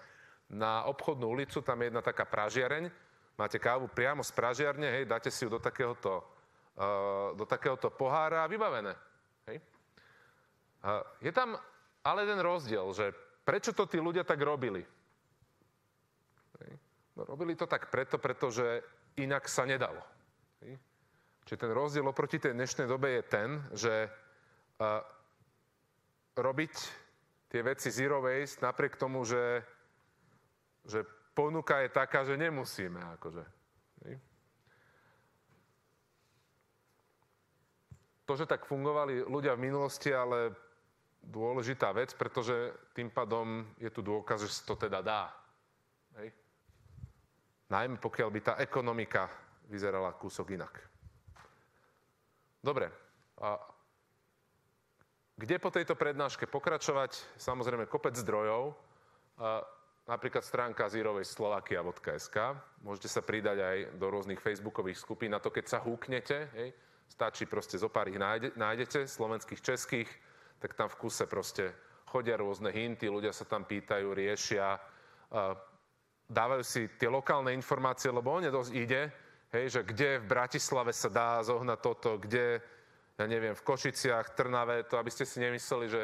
na 0.48 0.86
obchodnú 0.88 1.28
ulicu, 1.28 1.62
tam 1.62 1.82
je 1.82 1.90
jedna 1.92 2.02
taká 2.02 2.24
pražiareň, 2.24 2.88
máte 3.36 3.58
kávu 3.60 3.90
priamo 3.92 4.24
z 4.24 4.32
pražiarne, 4.32 4.88
hej, 5.02 5.04
dáte 5.10 5.34
si 5.34 5.44
ju 5.44 5.50
do 5.52 5.60
takéhoto, 5.60 6.24
uh, 6.78 7.36
do 7.36 7.44
takéhoto 7.44 7.92
pohára 7.92 8.46
a 8.46 8.52
vybavené. 8.52 8.96
Hej. 9.50 9.60
Uh, 10.86 11.04
je 11.20 11.34
tam 11.34 11.58
ale 12.06 12.24
jeden 12.24 12.40
rozdiel, 12.40 12.88
že 12.96 13.12
prečo 13.44 13.76
to 13.76 13.90
tí 13.90 14.00
ľudia 14.00 14.24
tak 14.24 14.40
robili? 14.40 14.86
Hej. 16.64 16.72
No, 17.18 17.28
robili 17.28 17.58
to 17.58 17.68
tak 17.68 17.92
preto, 17.92 18.16
pretože 18.22 18.86
inak 19.20 19.50
sa 19.52 19.68
nedalo. 19.68 20.00
Hej. 20.64 20.80
Čiže 21.48 21.64
ten 21.64 21.72
rozdiel 21.72 22.04
oproti 22.04 22.44
tej 22.44 22.52
dnešnej 22.52 22.92
dobe 22.92 23.16
je 23.16 23.24
ten, 23.24 23.50
že 23.72 24.12
uh, 24.84 25.00
robiť 26.36 26.74
tie 27.48 27.64
veci 27.64 27.88
zero 27.88 28.20
waste 28.20 28.60
napriek 28.60 29.00
tomu, 29.00 29.24
že 29.24 29.64
že 30.88 31.04
ponuka 31.36 31.84
je 31.84 31.90
taká, 31.92 32.24
že 32.24 32.40
nemusíme. 32.40 33.04
Akože. 33.20 33.44
To, 38.28 38.36
že 38.36 38.44
tak 38.44 38.68
fungovali 38.68 39.24
ľudia 39.24 39.56
v 39.56 39.72
minulosti, 39.72 40.12
ale 40.12 40.52
dôležitá 41.24 41.96
vec, 41.96 42.12
pretože 42.12 42.76
tým 42.92 43.08
pádom 43.08 43.64
je 43.80 43.88
tu 43.88 44.04
dôkaz, 44.04 44.44
že 44.44 44.52
sa 44.52 44.64
to 44.68 44.76
teda 44.76 45.00
dá. 45.00 45.32
Hej. 46.20 46.36
Najmä 47.72 48.00
pokiaľ 48.04 48.30
by 48.32 48.40
tá 48.44 48.54
ekonomika 48.60 49.32
vyzerala 49.72 50.12
kúsok 50.16 50.60
inak. 50.60 50.76
Dobre. 52.68 52.92
A 53.40 53.56
kde 55.40 55.56
po 55.56 55.72
tejto 55.72 55.96
prednáške 55.96 56.52
pokračovať? 56.52 57.40
Samozrejme 57.40 57.88
kopec 57.88 58.12
zdrojov. 58.20 58.76
A 59.40 59.64
napríklad 60.04 60.44
stránka 60.44 60.92
zirovejslovakia.sk. 60.92 62.36
Môžete 62.84 63.08
sa 63.08 63.24
pridať 63.24 63.64
aj 63.64 63.78
do 63.96 64.12
rôznych 64.12 64.44
facebookových 64.44 65.00
skupín. 65.00 65.32
Na 65.32 65.40
to, 65.40 65.48
keď 65.48 65.64
sa 65.64 65.80
húknete, 65.80 66.52
hej, 66.60 66.76
stačí 67.08 67.48
proste 67.48 67.80
zo 67.80 67.88
pár 67.88 68.12
ich 68.12 68.20
nájde, 68.20 68.52
nájdete, 68.60 69.08
slovenských, 69.08 69.64
českých, 69.64 70.12
tak 70.60 70.76
tam 70.76 70.92
v 70.92 71.08
kuse 71.08 71.24
proste 71.24 71.72
chodia 72.12 72.36
rôzne 72.36 72.68
hinty, 72.76 73.08
ľudia 73.08 73.32
sa 73.32 73.48
tam 73.48 73.64
pýtajú, 73.64 74.12
riešia, 74.12 74.76
dávajú 76.28 76.64
si 76.68 76.92
tie 77.00 77.08
lokálne 77.08 77.56
informácie, 77.56 78.12
lebo 78.12 78.36
o 78.36 78.44
ne 78.44 78.52
dosť 78.52 78.72
ide, 78.76 79.08
hej, 79.52 79.80
že 79.80 79.82
kde 79.84 80.20
v 80.20 80.30
Bratislave 80.30 80.92
sa 80.92 81.08
dá 81.08 81.40
zohnať 81.44 81.80
toto, 81.80 82.20
kde, 82.20 82.60
ja 83.16 83.26
neviem, 83.26 83.56
v 83.56 83.66
Košiciach, 83.66 84.36
Trnave, 84.36 84.84
to 84.88 85.00
aby 85.00 85.12
ste 85.12 85.24
si 85.24 85.40
nemysleli, 85.40 85.88
že 85.88 86.02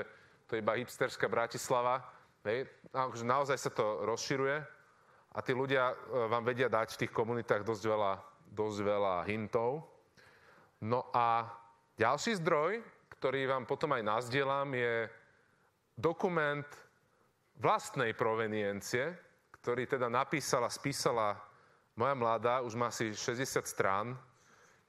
to 0.47 0.55
je 0.55 0.63
iba 0.63 0.77
hipsterská 0.77 1.27
Bratislava, 1.27 2.03
hej, 2.47 2.67
akože 2.91 3.25
naozaj 3.25 3.57
sa 3.57 3.71
to 3.71 4.03
rozširuje 4.07 4.57
a 5.33 5.39
tí 5.41 5.51
ľudia 5.51 5.91
e, 5.91 5.95
vám 6.29 6.45
vedia 6.45 6.69
dať 6.69 6.93
v 6.93 6.99
tých 7.05 7.13
komunitách 7.13 7.65
dosť 7.65 7.83
veľa, 7.89 8.13
dosť 8.53 8.79
veľa 8.85 9.15
hintov. 9.25 9.81
No 10.83 11.09
a 11.15 11.49
ďalší 11.97 12.37
zdroj, 12.43 12.83
ktorý 13.17 13.49
vám 13.49 13.65
potom 13.65 13.95
aj 13.95 14.03
nazdielam, 14.03 14.69
je 14.75 15.07
dokument 15.95 16.67
vlastnej 17.57 18.13
proveniencie, 18.13 19.15
ktorý 19.61 19.87
teda 19.87 20.11
napísala, 20.11 20.67
spísala 20.67 21.39
moja 21.95 22.13
mladá, 22.13 22.61
už 22.61 22.75
má 22.75 22.89
asi 22.89 23.13
60 23.13 23.67
strán. 23.67 24.17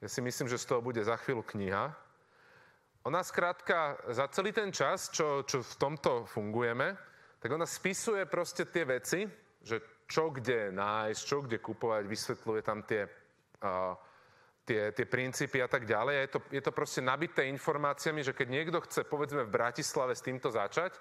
Ja 0.01 0.09
si 0.09 0.21
myslím, 0.21 0.49
že 0.49 0.61
z 0.61 0.69
toho 0.69 0.81
bude 0.81 1.01
za 1.05 1.17
chvíľu 1.17 1.45
kniha. 1.45 1.93
Ona 3.05 3.21
skrátka 3.21 4.01
za 4.09 4.29
celý 4.33 4.53
ten 4.53 4.73
čas, 4.73 5.13
čo, 5.13 5.45
čo 5.45 5.61
v 5.61 5.75
tomto 5.77 6.25
fungujeme, 6.25 6.97
tak 7.37 7.53
ona 7.53 7.69
spisuje 7.69 8.25
proste 8.25 8.65
tie 8.65 8.89
veci, 8.89 9.29
že 9.61 10.05
čo 10.09 10.33
kde 10.33 10.73
nájsť, 10.73 11.21
čo 11.21 11.45
kde 11.45 11.61
kupovať, 11.61 12.05
vysvetľuje 12.09 12.61
tam 12.65 12.81
tie, 12.89 13.05
uh, 13.05 13.93
tie, 14.65 14.93
tie 14.97 15.05
princípy 15.05 15.61
a 15.61 15.69
tak 15.69 15.85
ďalej. 15.85 16.15
Je 16.17 16.31
to, 16.33 16.41
je 16.49 16.63
to 16.65 16.73
proste 16.73 17.05
nabité 17.05 17.45
informáciami, 17.49 18.25
že 18.25 18.33
keď 18.33 18.49
niekto 18.49 18.81
chce, 18.85 19.05
povedzme, 19.05 19.45
v 19.45 19.53
Bratislave 19.53 20.17
s 20.17 20.25
týmto 20.25 20.49
začať, 20.49 20.97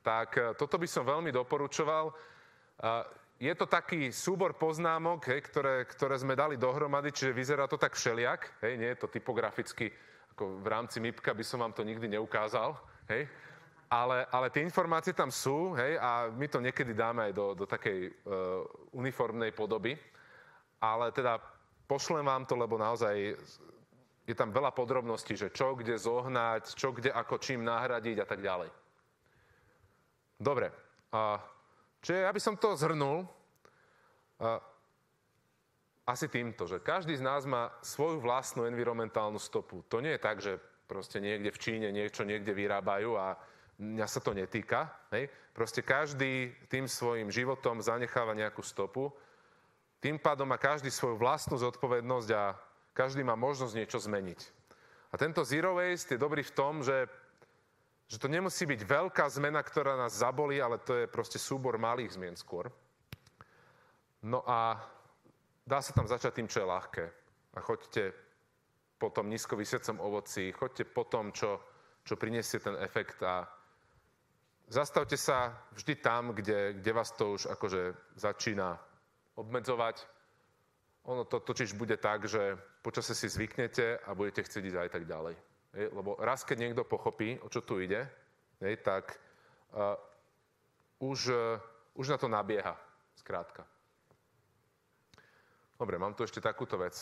tak 0.00 0.36
uh, 0.40 0.56
toto 0.56 0.80
by 0.80 0.88
som 0.88 1.04
veľmi 1.04 1.28
doporučoval. 1.28 2.12
Je 3.44 3.52
to 3.52 3.68
taký 3.68 4.08
súbor 4.08 4.56
poznámok, 4.56 5.28
hej, 5.28 5.44
ktoré, 5.44 5.84
ktoré 5.84 6.16
sme 6.16 6.32
dali 6.32 6.56
dohromady, 6.56 7.12
čiže 7.12 7.36
vyzerá 7.36 7.68
to 7.68 7.76
tak 7.76 7.92
všeliak, 7.92 8.64
hej, 8.64 8.80
nie 8.80 8.88
je 8.96 9.04
to 9.04 9.12
typograficky, 9.12 9.92
ako 10.32 10.64
v 10.64 10.66
rámci 10.72 10.96
MIPka 10.96 11.36
by 11.36 11.44
som 11.44 11.60
vám 11.60 11.76
to 11.76 11.84
nikdy 11.84 12.08
neukázal, 12.08 12.72
hej, 13.12 13.28
ale, 13.92 14.24
ale 14.32 14.48
tie 14.48 14.64
informácie 14.64 15.12
tam 15.12 15.28
sú, 15.28 15.76
hej, 15.76 16.00
a 16.00 16.32
my 16.32 16.48
to 16.48 16.64
niekedy 16.64 16.96
dáme 16.96 17.28
aj 17.28 17.32
do, 17.36 17.52
do 17.52 17.68
takej 17.68 18.08
uh, 18.08 18.64
uniformnej 18.96 19.52
podoby, 19.52 19.92
ale 20.80 21.12
teda 21.12 21.36
pošlem 21.84 22.24
vám 22.24 22.48
to, 22.48 22.56
lebo 22.56 22.80
naozaj 22.80 23.12
je 24.24 24.32
tam 24.32 24.56
veľa 24.56 24.72
podrobností, 24.72 25.36
že 25.36 25.52
čo 25.52 25.76
kde 25.76 26.00
zohnať, 26.00 26.72
čo 26.72 26.96
kde 26.96 27.12
ako 27.12 27.36
čím 27.36 27.60
nahradiť 27.60 28.24
a 28.24 28.26
tak 28.26 28.40
ďalej. 28.40 28.72
Dobre. 30.40 30.72
Uh, 31.12 31.36
Čiže 32.04 32.28
ja 32.28 32.30
by 32.36 32.40
som 32.40 32.60
to 32.60 32.76
zhrnul 32.76 33.24
asi 36.04 36.28
týmto, 36.28 36.68
že 36.68 36.84
každý 36.84 37.16
z 37.16 37.24
nás 37.24 37.48
má 37.48 37.72
svoju 37.80 38.20
vlastnú 38.20 38.68
environmentálnu 38.68 39.40
stopu. 39.40 39.80
To 39.88 40.04
nie 40.04 40.12
je 40.12 40.20
tak, 40.20 40.36
že 40.44 40.60
proste 40.84 41.16
niekde 41.16 41.48
v 41.48 41.62
Číne 41.64 41.88
niečo 41.88 42.28
niekde 42.28 42.52
vyrábajú 42.52 43.16
a 43.16 43.40
mňa 43.80 44.04
sa 44.04 44.20
to 44.20 44.36
netýka. 44.36 44.92
Hej? 45.16 45.32
Proste 45.56 45.80
každý 45.80 46.52
tým 46.68 46.84
svojim 46.84 47.32
životom 47.32 47.80
zanecháva 47.80 48.36
nejakú 48.36 48.60
stopu. 48.60 49.08
Tým 50.04 50.20
pádom 50.20 50.44
má 50.44 50.60
každý 50.60 50.92
svoju 50.92 51.16
vlastnú 51.16 51.56
zodpovednosť 51.56 52.28
a 52.36 52.52
každý 52.92 53.24
má 53.24 53.32
možnosť 53.32 53.74
niečo 53.80 53.96
zmeniť. 53.96 54.40
A 55.08 55.16
tento 55.16 55.40
Zero 55.40 55.80
Waste 55.80 56.20
je 56.20 56.20
dobrý 56.20 56.44
v 56.44 56.52
tom, 56.52 56.84
že 56.84 57.08
že 58.08 58.20
to 58.20 58.28
nemusí 58.28 58.68
byť 58.68 58.80
veľká 58.84 59.24
zmena, 59.32 59.64
ktorá 59.64 59.96
nás 59.96 60.20
zabolí, 60.20 60.60
ale 60.60 60.78
to 60.80 60.92
je 61.04 61.06
proste 61.08 61.40
súbor 61.40 61.80
malých 61.80 62.14
zmien 62.20 62.36
skôr. 62.36 62.68
No 64.24 64.44
a 64.44 64.76
dá 65.64 65.78
sa 65.80 65.92
tam 65.92 66.08
začať 66.08 66.40
tým, 66.40 66.48
čo 66.48 66.64
je 66.64 66.70
ľahké. 66.70 67.04
A 67.54 67.58
choďte 67.60 68.12
po 68.98 69.10
tom 69.10 69.28
nízko 69.28 69.56
vysiacom 69.56 70.00
ovoci, 70.00 70.52
choďte 70.52 70.84
po 70.84 71.04
tom, 71.04 71.32
čo, 71.32 71.60
čo 72.04 72.16
prinesie 72.16 72.60
ten 72.60 72.76
efekt 72.80 73.20
a 73.24 73.44
zastavte 74.68 75.16
sa 75.16 75.52
vždy 75.72 75.94
tam, 76.00 76.32
kde, 76.32 76.80
kde 76.80 76.92
vás 76.92 77.12
to 77.12 77.36
už 77.36 77.52
akože 77.52 77.94
začína 78.16 78.80
obmedzovať. 79.34 80.06
Ono 81.04 81.24
to 81.28 81.40
totiž 81.40 81.76
bude 81.76 81.96
tak, 82.00 82.24
že 82.24 82.56
počase 82.80 83.12
si 83.12 83.28
zvyknete 83.28 84.00
a 84.08 84.16
budete 84.16 84.42
chcieť 84.42 84.64
ísť 84.64 84.78
aj 84.80 84.90
tak 84.92 85.04
ďalej. 85.04 85.36
Lebo 85.74 86.14
raz, 86.22 86.46
keď 86.46 86.58
niekto 86.58 86.86
pochopí, 86.86 87.38
o 87.42 87.50
čo 87.50 87.60
tu 87.60 87.82
ide, 87.82 88.06
tak 88.82 89.18
uh, 89.74 89.98
už, 91.02 91.28
uh, 91.28 91.58
už 91.98 92.14
na 92.14 92.18
to 92.18 92.30
nabieha, 92.30 92.78
skrátka. 93.18 93.66
Dobre, 95.74 95.98
mám 95.98 96.14
tu 96.14 96.22
ešte 96.22 96.38
takúto 96.38 96.78
vec. 96.78 96.94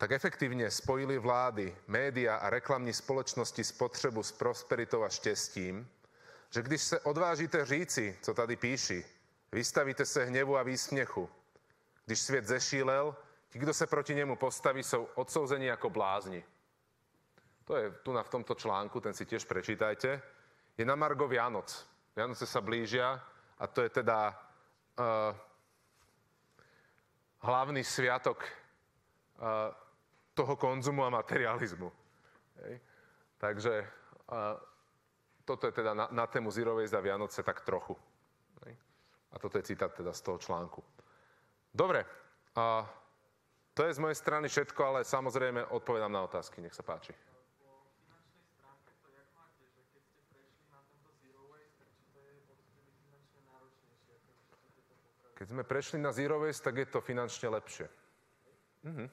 Tak 0.00 0.10
efektívne 0.10 0.66
spojili 0.72 1.20
vlády, 1.20 1.70
média 1.86 2.40
a 2.40 2.50
reklamní 2.50 2.92
spoločnosti 2.92 3.64
spotřebu 3.64 4.22
s 4.22 4.32
prosperitou 4.32 5.04
a 5.04 5.08
štěstím, 5.08 5.88
že 6.50 6.62
když 6.62 6.82
se 6.82 7.00
odvážíte 7.00 7.64
říci, 7.64 8.18
co 8.22 8.34
tady 8.34 8.56
píši, 8.56 9.04
vystavíte 9.52 10.06
se 10.06 10.24
hnevu 10.24 10.56
a 10.56 10.62
výsměchu. 10.62 11.30
Když 12.06 12.20
svět 12.20 12.46
zešílel, 12.46 13.16
ti, 13.48 13.58
kdo 13.58 13.74
se 13.74 13.86
proti 13.86 14.14
němu 14.14 14.36
postaví, 14.36 14.82
jsou 14.82 15.04
odsouzeni 15.14 15.66
jako 15.66 15.90
blázni. 15.90 16.44
To 17.64 17.76
je 17.76 17.90
tu 18.04 18.12
na 18.12 18.22
v 18.22 18.32
tomto 18.32 18.54
článku, 18.54 19.00
ten 19.00 19.16
si 19.16 19.24
tiež 19.24 19.48
prečítajte. 19.48 20.20
Je 20.76 20.84
na 20.84 20.94
Margo 20.94 21.24
Vianoc. 21.24 21.72
Vianoce 22.12 22.46
sa 22.46 22.60
blížia 22.60 23.16
a 23.58 23.64
to 23.66 23.82
je 23.82 23.90
teda 23.90 24.30
uh, 24.30 25.32
hlavný 27.40 27.80
sviatok 27.84 28.44
uh, 28.44 29.72
toho 30.34 30.54
konzumu 30.56 31.04
a 31.04 31.10
materializmu. 31.10 31.88
Hej. 32.62 32.80
Takže 33.38 33.74
uh, 33.80 34.60
toto 35.44 35.66
je 35.66 35.72
teda 35.72 35.94
na, 35.94 36.06
na 36.12 36.26
tému 36.26 36.50
Zero 36.50 36.76
Waste 36.76 36.96
a 36.96 37.04
Vianoce 37.04 37.42
tak 37.42 37.64
trochu. 37.64 37.96
Hej. 38.66 38.76
A 39.32 39.38
toto 39.38 39.58
je 39.58 39.64
citát 39.72 39.94
teda 39.94 40.12
z 40.12 40.20
toho 40.20 40.38
článku. 40.38 40.84
Dobre, 41.74 42.04
uh, 42.54 42.84
to 43.74 43.88
je 43.88 43.94
z 43.94 43.98
mojej 43.98 44.14
strany 44.14 44.46
všetko, 44.46 44.80
ale 44.84 45.00
samozrejme 45.02 45.66
odpovedám 45.74 46.12
na 46.12 46.22
otázky. 46.22 46.62
Nech 46.62 46.76
sa 46.76 46.86
páči. 46.86 47.33
Keď 55.44 55.52
sme 55.52 55.68
prešli 55.68 56.00
na 56.00 56.08
Zero 56.08 56.40
Waste, 56.40 56.72
tak 56.72 56.80
je 56.80 56.88
to 56.88 57.04
finančne 57.04 57.52
lepšie. 57.52 57.84
Mhm. 58.88 59.12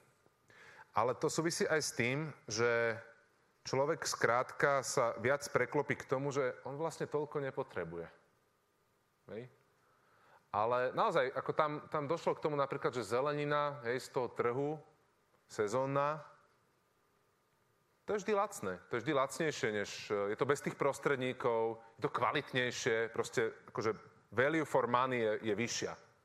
Ale 0.96 1.12
to 1.20 1.28
súvisí 1.28 1.68
aj 1.68 1.82
s 1.84 1.92
tým, 1.92 2.32
že 2.48 2.96
človek 3.68 4.08
skrátka 4.08 4.80
sa 4.80 5.12
viac 5.20 5.44
preklopí 5.52 6.00
k 6.00 6.08
tomu, 6.08 6.32
že 6.32 6.56
on 6.64 6.80
vlastne 6.80 7.04
toľko 7.04 7.44
nepotrebuje. 7.44 8.08
Hej? 9.28 9.52
Ale 10.56 10.96
naozaj, 10.96 11.36
ako 11.36 11.52
tam, 11.52 11.72
tam 11.92 12.08
došlo 12.08 12.40
k 12.40 12.44
tomu 12.48 12.56
napríklad, 12.56 12.96
že 12.96 13.04
zelenina 13.04 13.84
hej, 13.84 14.00
z 14.00 14.16
toho 14.16 14.32
trhu, 14.32 14.80
sezónna, 15.52 16.24
to 18.08 18.16
je 18.16 18.24
vždy 18.24 18.34
lacné. 18.40 18.80
To 18.88 18.96
je 18.96 19.02
vždy 19.04 19.14
lacnejšie, 19.20 19.70
než 19.84 19.90
je 20.32 20.38
to 20.40 20.48
bez 20.48 20.64
tých 20.64 20.80
prostredníkov, 20.80 21.76
je 22.00 22.08
to 22.08 22.12
kvalitnejšie, 22.16 23.12
proste 23.12 23.52
akože 23.68 24.00
value 24.32 24.64
for 24.64 24.88
money 24.88 25.28
je, 25.28 25.52
je 25.52 25.56
vyššia. 25.60 26.11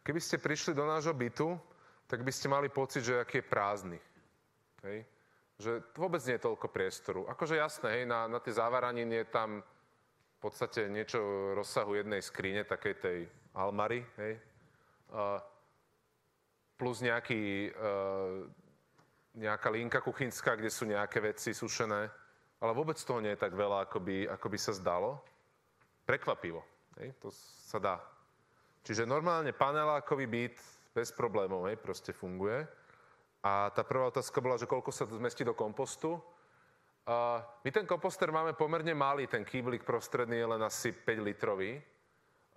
Keby 0.00 0.20
ste 0.20 0.40
prišli 0.40 0.72
do 0.72 0.88
nášho 0.88 1.12
bytu, 1.12 1.60
tak 2.08 2.24
by 2.24 2.32
ste 2.32 2.48
mali 2.48 2.72
pocit, 2.72 3.04
že 3.04 3.20
aký 3.20 3.38
je 3.38 3.50
prázdny. 3.50 3.98
Hej? 4.82 5.04
Že 5.60 5.72
vôbec 5.94 6.24
nie 6.24 6.40
je 6.40 6.46
toľko 6.48 6.66
priestoru. 6.72 7.20
Akože 7.28 7.60
jasné, 7.60 8.00
hej, 8.00 8.04
na, 8.08 8.24
na 8.26 8.40
tie 8.40 8.56
závaraniny 8.56 9.22
je 9.22 9.26
tam 9.28 9.60
v 9.60 10.38
podstate 10.40 10.88
niečo 10.88 11.20
rozsahu 11.52 12.00
jednej 12.00 12.24
skrine, 12.24 12.64
takej 12.64 12.94
tej 12.96 13.18
almary, 13.52 14.00
hej. 14.16 14.40
A 15.12 15.44
plus 16.80 17.04
nejaký, 17.04 17.68
e, 17.68 17.90
nejaká 19.36 19.68
linka 19.68 20.00
kuchynská, 20.00 20.56
kde 20.56 20.72
sú 20.72 20.88
nejaké 20.88 21.20
veci 21.20 21.52
sušené. 21.52 22.08
Ale 22.60 22.72
vôbec 22.72 22.96
toho 22.96 23.20
nie 23.20 23.36
je 23.36 23.42
tak 23.44 23.52
veľa, 23.52 23.84
ako 23.84 24.00
by, 24.00 24.16
ako 24.32 24.46
by 24.48 24.58
sa 24.58 24.72
zdalo. 24.72 25.20
Prekvapivo. 26.08 26.64
Hej, 26.96 27.12
to 27.20 27.28
sa 27.68 27.76
dá. 27.76 27.96
Čiže 28.90 29.06
normálne 29.06 29.54
panelákový 29.54 30.26
byt 30.26 30.58
bez 30.90 31.14
problémov, 31.14 31.70
hej, 31.70 31.78
proste 31.78 32.10
funguje. 32.10 32.66
A 33.38 33.70
tá 33.70 33.86
prvá 33.86 34.10
otázka 34.10 34.42
bola, 34.42 34.58
že 34.58 34.66
koľko 34.66 34.90
sa 34.90 35.06
zmestí 35.06 35.46
do 35.46 35.54
kompostu. 35.54 36.18
A 37.06 37.38
my 37.62 37.70
ten 37.70 37.86
komposter 37.86 38.34
máme 38.34 38.58
pomerne 38.58 38.90
malý, 38.90 39.30
ten 39.30 39.46
kýblik 39.46 39.86
prostredný 39.86 40.42
je 40.42 40.50
len 40.50 40.62
asi 40.66 40.90
5 40.90 41.06
litrový. 41.22 41.78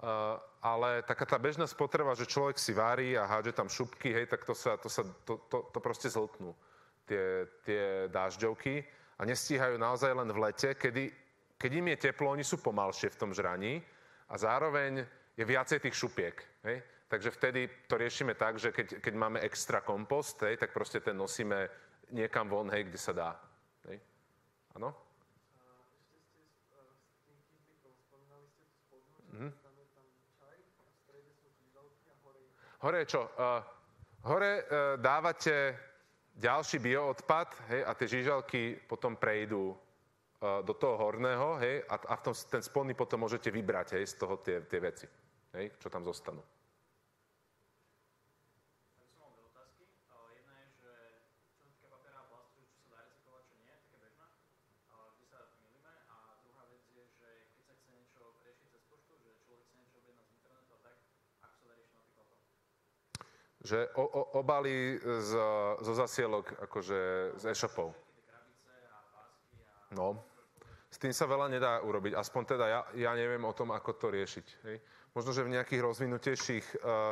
A, 0.01 0.41
ale 0.65 1.05
taká 1.05 1.21
tá 1.29 1.37
bežná 1.37 1.69
spotreba, 1.69 2.17
že 2.17 2.25
človek 2.25 2.57
si 2.57 2.73
varí 2.73 3.13
a 3.13 3.29
hádže 3.29 3.53
tam 3.53 3.69
šupky, 3.69 4.09
hej, 4.09 4.25
tak 4.25 4.41
to 4.41 4.57
sa, 4.57 4.73
to, 4.81 4.89
sa, 4.89 5.05
to, 5.29 5.37
to, 5.53 5.69
to 5.69 5.79
proste 5.85 6.09
zhltnú, 6.09 6.57
tie, 7.05 7.45
tie 7.61 8.09
dážďovky. 8.09 8.81
A 9.21 9.29
nestíhajú 9.29 9.77
naozaj 9.77 10.17
len 10.17 10.33
v 10.33 10.49
lete, 10.49 10.73
kedy, 10.73 11.13
keď 11.61 11.71
im 11.77 11.93
je 11.93 12.09
teplo, 12.09 12.33
oni 12.33 12.41
sú 12.41 12.57
pomalšie 12.57 13.13
v 13.13 13.19
tom 13.21 13.37
žraní 13.37 13.85
a 14.25 14.33
zároveň 14.33 15.05
je 15.37 15.45
viacej 15.45 15.79
tých 15.79 15.95
šupiek. 15.95 16.37
Hej? 16.63 16.83
Takže 17.07 17.29
vtedy 17.31 17.69
to 17.87 17.97
riešime 17.97 18.33
tak, 18.33 18.57
že 18.57 18.71
keď, 18.71 19.01
keď 19.01 19.13
máme 19.13 19.39
extra 19.39 19.81
kompost, 19.81 20.41
hej, 20.41 20.57
tak 20.57 20.73
proste 20.73 21.01
ten 21.01 21.17
nosíme 21.17 21.69
niekam 22.09 22.49
von, 22.49 22.69
hej, 22.69 22.89
kde 22.89 22.97
sa 22.97 23.13
dá. 23.13 23.31
Hej? 23.89 24.01
Áno? 24.77 24.93
Mhm. 29.33 29.49
a 32.83 32.85
hore 32.85 32.97
je 33.01 33.05
čo? 33.05 33.21
Uh, 33.33 33.63
hore 34.29 34.61
uh, 34.61 34.99
dávate 35.01 35.73
ďalší 36.37 36.77
bioodpad 36.79 37.49
hej, 37.69 37.81
a 37.85 37.91
tie 37.93 38.07
žížalky 38.07 38.77
potom 38.85 39.15
prejdú 39.15 39.73
do 40.43 40.73
toho 40.75 40.99
horného 40.99 41.55
hej, 41.63 41.87
a, 41.87 41.95
a 41.95 42.13
v 42.19 42.21
tom, 42.27 42.33
ten 42.35 42.59
spodný 42.59 42.91
potom 42.91 43.23
môžete 43.23 43.47
vybrať 43.47 43.95
hej, 43.95 44.11
z 44.11 44.15
toho 44.19 44.35
tie, 44.43 44.59
tie 44.67 44.79
veci, 44.83 45.07
hej, 45.55 45.71
čo 45.79 45.87
tam 45.87 46.03
zostanú. 46.03 46.43
Že 63.63 63.95
o, 63.95 64.03
o, 64.03 64.43
obaly 64.43 64.99
z, 64.99 65.31
zo 65.79 65.93
zasielok, 65.95 66.51
akože 66.67 67.31
z 67.39 67.43
e-shopov. 67.47 67.95
No, 69.95 70.19
tým 71.03 71.11
sa 71.11 71.27
veľa 71.27 71.51
nedá 71.51 71.83
urobiť. 71.83 72.15
Aspoň 72.15 72.55
teda 72.55 72.65
ja, 72.71 72.81
ja 72.95 73.11
neviem 73.11 73.43
o 73.43 73.51
tom, 73.51 73.75
ako 73.75 73.91
to 73.99 74.07
riešiť. 74.07 74.47
Hej. 74.63 74.77
Možno, 75.11 75.35
že 75.35 75.43
v 75.43 75.59
nejakých 75.59 75.83
rozvinutejších 75.83 76.65
uh, 76.79 77.11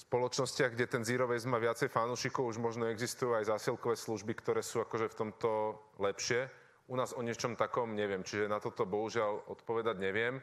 spoločnostiach, 0.00 0.72
kde 0.72 0.88
ten 0.88 1.02
zero 1.04 1.28
waste 1.28 1.52
má 1.52 1.60
viacej 1.60 1.92
fanúšikov, 1.92 2.48
už 2.48 2.56
možno 2.56 2.88
existujú 2.88 3.36
aj 3.36 3.52
zásielkové 3.52 4.00
služby, 4.00 4.32
ktoré 4.40 4.64
sú 4.64 4.80
akože 4.80 5.12
v 5.12 5.18
tomto 5.20 5.76
lepšie. 6.00 6.48
U 6.88 6.96
nás 6.96 7.12
o 7.12 7.20
niečom 7.20 7.52
takom 7.52 7.92
neviem, 7.92 8.24
čiže 8.24 8.48
na 8.48 8.56
toto 8.56 8.88
bohužiaľ 8.88 9.52
odpovedať 9.52 10.00
neviem. 10.00 10.40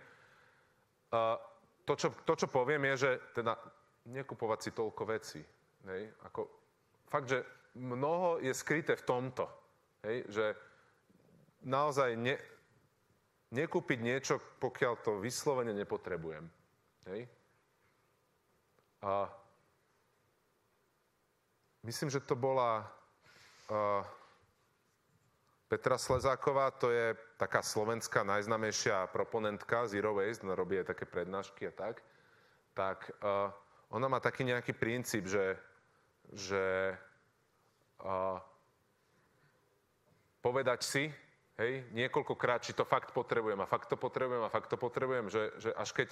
Uh, 1.10 1.41
to, 1.89 1.97
čo, 1.97 2.14
to, 2.22 2.38
čo 2.38 2.47
poviem, 2.54 2.86
je, 2.93 3.10
že 3.10 3.12
teda 3.34 3.58
nekupovať 4.14 4.60
si 4.62 4.72
toľko 4.78 5.04
vecí. 5.10 5.41
Hej. 5.89 6.14
Ako, 6.30 6.45
fakt, 7.10 7.34
že 7.34 7.41
mnoho 7.74 8.38
je 8.45 8.54
skryté 8.54 8.93
v 8.93 9.08
tomto. 9.10 9.49
Hej, 10.04 10.28
že 10.30 10.45
naozaj 11.64 12.16
ne, 12.20 12.36
nekúpiť 13.53 13.99
niečo, 14.01 14.41
pokiaľ 14.59 14.93
to 15.05 15.22
vyslovene 15.22 15.72
nepotrebujem. 15.72 16.45
Hej? 17.07 17.30
A 19.03 19.28
myslím, 21.84 22.09
že 22.09 22.24
to 22.24 22.39
bola 22.39 22.88
uh, 23.68 24.01
Petra 25.68 25.97
Slezáková, 25.97 26.72
to 26.72 26.89
je 26.93 27.18
taká 27.36 27.66
slovenská 27.66 28.24
najznamejšia 28.24 29.09
proponentka 29.09 29.89
Zero 29.89 30.16
Waste, 30.16 30.47
robí 30.47 30.80
aj 30.80 30.95
také 30.95 31.05
prednášky 31.05 31.68
a 31.68 31.74
tak. 31.74 32.01
Tak 32.74 33.11
uh, 33.22 33.51
ona 33.93 34.07
má 34.09 34.18
taký 34.18 34.47
nejaký 34.47 34.74
princíp, 34.74 35.30
že, 35.30 35.57
že 36.34 36.95
uh, 38.01 38.41
povedať 40.41 40.80
si, 40.82 41.03
hej, 41.58 41.86
niekoľkokrát, 41.93 42.66
či 42.66 42.74
to 42.74 42.86
fakt 42.88 43.14
potrebujem 43.14 43.60
a 43.62 43.70
fakt 43.70 43.89
to 43.89 43.97
potrebujem 43.97 44.43
a 44.43 44.54
fakt 44.54 44.70
to 44.74 44.78
potrebujem, 44.78 45.30
že, 45.30 45.54
že 45.62 45.70
až, 45.74 45.89
keď, 45.93 46.10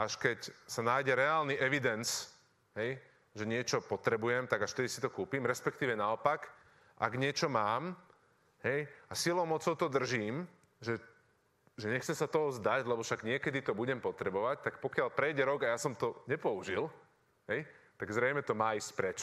až 0.00 0.12
keď 0.16 0.38
sa 0.64 0.80
nájde 0.80 1.12
reálny 1.16 1.54
evidence, 1.60 2.32
hej, 2.78 2.96
že 3.36 3.44
niečo 3.44 3.84
potrebujem, 3.84 4.48
tak 4.48 4.64
až 4.64 4.72
vtedy 4.72 4.88
si 4.88 5.04
to 5.04 5.12
kúpim, 5.12 5.44
respektíve 5.44 5.92
naopak, 5.92 6.48
ak 6.98 7.12
niečo 7.14 7.46
mám, 7.46 7.94
hej, 8.64 8.88
a 9.08 9.12
silou 9.14 9.46
mocou 9.46 9.76
to 9.76 9.86
držím, 9.86 10.48
že, 10.80 10.98
že 11.78 11.92
nechcem 11.92 12.16
sa 12.16 12.26
toho 12.26 12.50
zdať, 12.50 12.88
lebo 12.88 13.04
však 13.04 13.22
niekedy 13.22 13.62
to 13.62 13.76
budem 13.76 14.00
potrebovať, 14.00 14.64
tak 14.64 14.74
pokiaľ 14.82 15.12
prejde 15.12 15.44
rok 15.44 15.62
a 15.62 15.76
ja 15.76 15.78
som 15.78 15.94
to 15.94 16.18
nepoužil, 16.26 16.90
hej, 17.46 17.62
tak 17.98 18.08
zrejme 18.10 18.42
to 18.42 18.56
má 18.56 18.74
ísť 18.74 18.90
preč. 18.96 19.18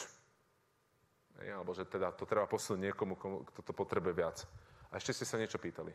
Hej, 1.36 1.52
alebo 1.52 1.76
že 1.76 1.84
teda 1.84 2.16
to 2.16 2.24
treba 2.24 2.48
posunúť 2.48 2.80
niekomu, 2.80 3.20
komu, 3.20 3.44
kto 3.52 3.60
to 3.60 3.72
potrebuje 3.76 4.14
viac. 4.16 4.38
Ešte 4.96 5.12
ste 5.12 5.26
sa 5.28 5.36
niečo 5.36 5.60
pýtali. 5.60 5.92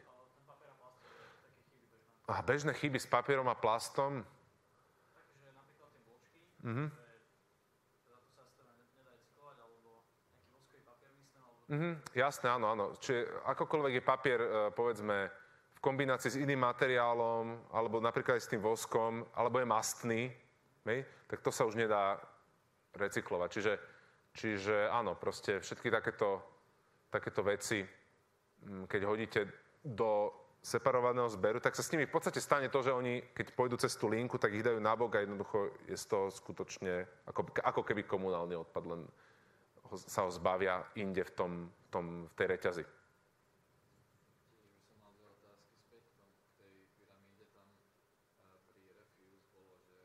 A 2.30 2.39
bežné 2.45 2.72
chyby 2.78 3.02
s 3.02 3.10
papierom 3.10 3.49
a 3.49 3.58
plastom, 3.58 4.22
Takže 5.12 5.52
napríklad 5.58 5.89
tie 5.91 6.02
bločky, 6.06 6.39
alebo 6.62 6.86
Mhm, 11.72 11.91
jasné, 12.20 12.47
áno, 12.52 12.68
áno. 12.76 12.86
Čiže 12.99 13.47
akokoľvek 13.47 13.93
je 13.95 14.04
papier, 14.04 14.39
e, 14.43 14.49
povedzme, 14.76 15.32
v 15.72 15.80
kombinácii 15.80 16.36
s 16.36 16.41
iným 16.43 16.60
materiálom, 16.60 17.72
alebo 17.72 18.04
napríklad 18.04 18.36
aj 18.38 18.43
s 18.43 18.52
tým 18.52 18.60
voskom, 18.60 19.24
alebo 19.32 19.56
je 19.56 19.72
mastný, 19.72 20.22
hej, 20.84 20.99
tak 21.32 21.39
to 21.39 21.47
sa 21.47 21.64
už 21.64 21.80
nedá 21.80 22.20
recyklovať. 22.91 23.49
Čiže, 23.56 23.74
čiže 24.36 24.76
áno, 24.91 25.16
proste 25.16 25.64
všetky 25.64 25.88
takéto, 25.88 26.43
takéto 27.08 27.39
veci, 27.39 27.88
keď 28.88 29.01
hodíte 29.03 29.41
do 29.82 30.30
separovaného 30.62 31.26
zberu, 31.26 31.57
tak 31.57 31.74
sa 31.74 31.82
s 31.82 31.89
nimi 31.89 32.05
v 32.05 32.14
podstate 32.14 32.38
stane 32.38 32.70
to, 32.70 32.86
že 32.86 32.93
oni, 32.93 33.34
keď 33.34 33.49
pôjdu 33.57 33.82
cez 33.82 33.97
tú 33.97 34.05
linku, 34.05 34.38
tak 34.38 34.53
ich 34.53 34.62
dajú 34.62 34.78
nabok 34.78 35.18
a 35.18 35.24
jednoducho 35.26 35.74
je 35.89 35.97
toho 36.05 36.30
skutočne 36.30 37.01
ako, 37.26 37.49
ako 37.66 37.82
keby 37.82 38.05
komunálny 38.05 38.53
odpad, 38.53 38.84
len 38.86 39.01
ho, 39.89 39.95
sa 39.97 40.22
ho 40.22 40.30
zbavia 40.30 40.86
inde 40.93 41.26
v, 41.26 41.32
tom, 41.34 41.51
v, 41.66 41.88
tom, 41.89 42.05
v 42.30 42.34
tej 42.38 42.47
reťazi. 42.53 42.84
Tiež 42.86 44.70
by 44.70 44.82
som 44.86 44.95
mal 45.01 45.12
dve 45.18 45.34
otázky 45.34 45.74
späť 45.82 46.03
k 46.05 46.12
tomu, 46.14 46.30
k 46.38 46.51
tej 46.62 46.74
pyramíde. 46.93 47.45
Tam 47.57 47.66
a, 48.45 48.62
pri 48.70 48.82
Refuse 48.93 49.41
bolo, 49.49 49.74
že 49.82 49.97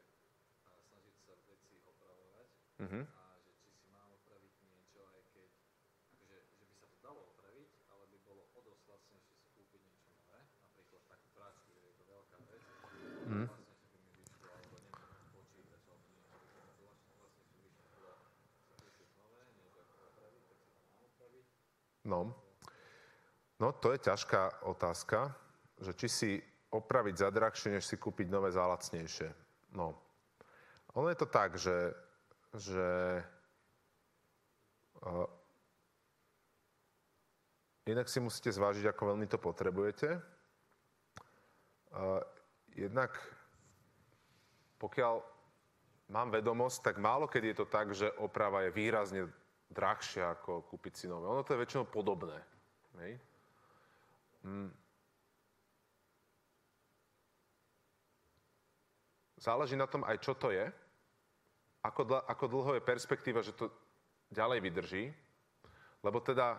a, 0.65 0.73
snažiť 0.89 1.17
sa 1.21 1.33
veci 1.45 1.77
opravovať 1.85 2.49
Mhm. 2.81 3.01
a 3.05 3.21
že 3.45 3.53
či 3.61 3.69
si 3.77 3.85
mám 3.93 4.09
opraviť 4.09 4.53
niečo, 4.65 5.05
aj 5.05 5.21
keď, 5.37 5.49
akože, 6.17 6.39
že 6.57 6.65
by 6.65 6.75
sa 6.81 6.87
to 6.89 6.97
dalo 7.05 7.21
opraviť, 7.37 7.69
ale 7.89 8.05
by 8.09 8.19
bolo 8.25 8.43
o 8.53 8.61
dosť 8.65 8.85
lacnejšie 8.89 9.35
si 9.37 9.49
kúpiť 9.53 9.81
niečo 9.85 10.09
nové, 10.13 10.41
napríklad 10.61 11.03
takú 11.09 11.27
práčku, 11.33 11.69
že 11.73 11.87
je 11.89 11.95
to 11.97 12.05
veľká 12.05 12.39
vec, 12.51 12.63
Mhm. 13.27 13.45
lacnejšie 13.49 13.89
by 13.89 13.99
mi 14.05 14.13
vyšlo, 14.21 14.49
alebo 14.53 14.77
neviem, 14.77 15.09
počítač, 15.33 15.83
alebo 15.89 16.05
niečo, 16.13 16.37
by 16.37 16.53
mi 16.53 16.61
to 16.69 16.83
lacne- 16.85 17.17
lacnejšie 17.17 17.61
vyšlo 17.65 17.87
bolo 17.97 18.13
si 18.61 18.73
kúpiť 18.77 19.09
nové, 19.17 19.41
než 19.57 19.73
ako 19.73 19.95
opraviť, 20.13 20.43
tak 20.47 20.59
si 20.61 20.69
to 20.77 20.85
mám 20.85 21.01
opraviť. 21.09 21.47
No. 22.07 22.31
no, 23.59 23.69
to 23.83 23.91
je 23.91 23.99
ťažká 23.99 24.63
otázka, 24.63 25.35
že 25.83 25.91
či 25.99 26.07
si 26.07 26.31
opraviť 26.71 27.15
za 27.19 27.29
drahšie, 27.35 27.75
než 27.75 27.85
si 27.85 27.99
kúpiť 27.99 28.31
nové 28.31 28.55
za 28.55 28.63
lacnejšie. 28.63 29.35
No. 29.75 29.99
ono 30.95 31.11
je 31.11 31.19
to 31.19 31.27
tak, 31.27 31.59
že, 31.59 31.91
že 32.55 33.21
uh, 35.03 35.27
inak 37.91 38.07
si 38.07 38.23
musíte 38.23 38.55
zvážiť, 38.55 38.87
ako 38.87 39.03
veľmi 39.13 39.27
to 39.27 39.43
potrebujete. 39.43 40.23
Uh, 41.91 42.23
jednak, 42.79 43.11
pokiaľ 44.79 45.27
mám 46.15 46.31
vedomosť, 46.31 46.79
tak 46.87 47.03
málo 47.03 47.27
kedy 47.27 47.51
je 47.51 47.59
to 47.59 47.67
tak, 47.67 47.91
že 47.91 48.15
oprava 48.23 48.63
je 48.63 48.71
výrazne 48.71 49.23
drahšia 49.71 50.39
ako 50.39 50.67
kúpiť 50.71 50.93
si 50.95 51.07
nové. 51.11 51.27
Ono 51.27 51.43
to 51.43 51.55
je 51.55 51.63
väčšinou 51.63 51.87
podobné. 51.91 52.39
Hej? 53.03 53.13
Mm. 54.47 54.71
Záleží 59.37 59.77
na 59.77 59.87
tom 59.87 60.03
aj, 60.07 60.17
čo 60.23 60.33
to 60.35 60.51
je, 60.51 60.65
ako, 61.85 62.03
dl- 62.03 62.25
ako 62.27 62.45
dlho 62.51 62.71
je 62.79 62.83
perspektíva, 62.83 63.45
že 63.45 63.55
to 63.55 63.71
ďalej 64.35 64.59
vydrží, 64.59 65.05
lebo 66.03 66.19
teda 66.19 66.59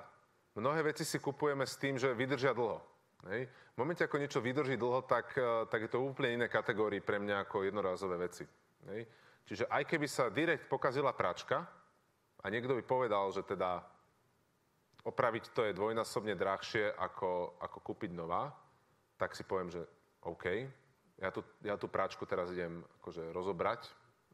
mnohé 0.55 0.87
veci 0.87 1.03
si 1.03 1.19
kupujeme 1.19 1.67
s 1.67 1.75
tým, 1.75 1.99
že 1.99 2.15
vydržia 2.15 2.55
dlho. 2.55 2.79
Hej. 3.27 3.49
V 3.49 3.77
momente, 3.81 4.05
ako 4.05 4.21
niečo 4.21 4.39
vydrží 4.39 4.77
dlho, 4.77 5.03
tak, 5.03 5.35
eh, 5.35 5.65
tak 5.67 5.83
je 5.83 5.89
to 5.91 5.99
úplne 5.99 6.37
iné 6.39 6.47
kategórii 6.47 7.01
pre 7.01 7.19
mňa 7.19 7.43
ako 7.43 7.65
jednorázové 7.65 8.15
veci. 8.29 8.45
Hej. 8.87 9.03
Čiže 9.47 9.65
aj 9.67 9.83
keby 9.87 10.07
sa 10.07 10.27
direkt 10.31 10.67
pokazila 10.67 11.15
pračka 11.15 11.63
a 12.43 12.45
niekto 12.49 12.77
by 12.77 12.83
povedal, 12.85 13.29
že 13.33 13.41
teda 13.41 13.81
opraviť 15.07 15.55
to 15.55 15.63
je 15.63 15.77
dvojnásobne 15.77 16.35
drahšie 16.35 16.91
ako, 16.91 17.57
ako 17.63 17.77
kúpiť 17.79 18.11
nová, 18.11 18.51
tak 19.15 19.33
si 19.33 19.47
poviem, 19.47 19.71
že 19.71 19.81
OK, 20.27 20.45
ja 21.17 21.29
tú, 21.31 21.41
ja 21.63 21.79
tú 21.79 21.87
práčku 21.89 22.27
teraz 22.27 22.51
idem 22.53 22.83
akože 23.01 23.33
rozobrať, 23.33 23.89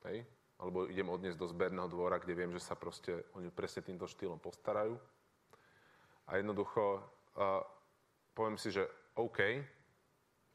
hej, 0.10 0.26
alebo 0.60 0.89
idem 0.89 1.08
odniesť 1.08 1.39
do 1.39 1.47
zberného 1.47 1.88
dvora, 1.88 2.20
kde 2.20 2.34
viem, 2.36 2.51
že 2.51 2.64
sa 2.64 2.76
proste 2.76 3.24
oni 3.38 3.54
presne 3.54 3.86
týmto 3.86 4.10
štýlom 4.10 4.39
postarajú. 4.41 4.97
A 6.28 6.39
jednoducho 6.39 6.99
uh, 6.99 7.64
poviem 8.34 8.58
si, 8.58 8.72
že 8.72 8.88
OK, 9.16 9.39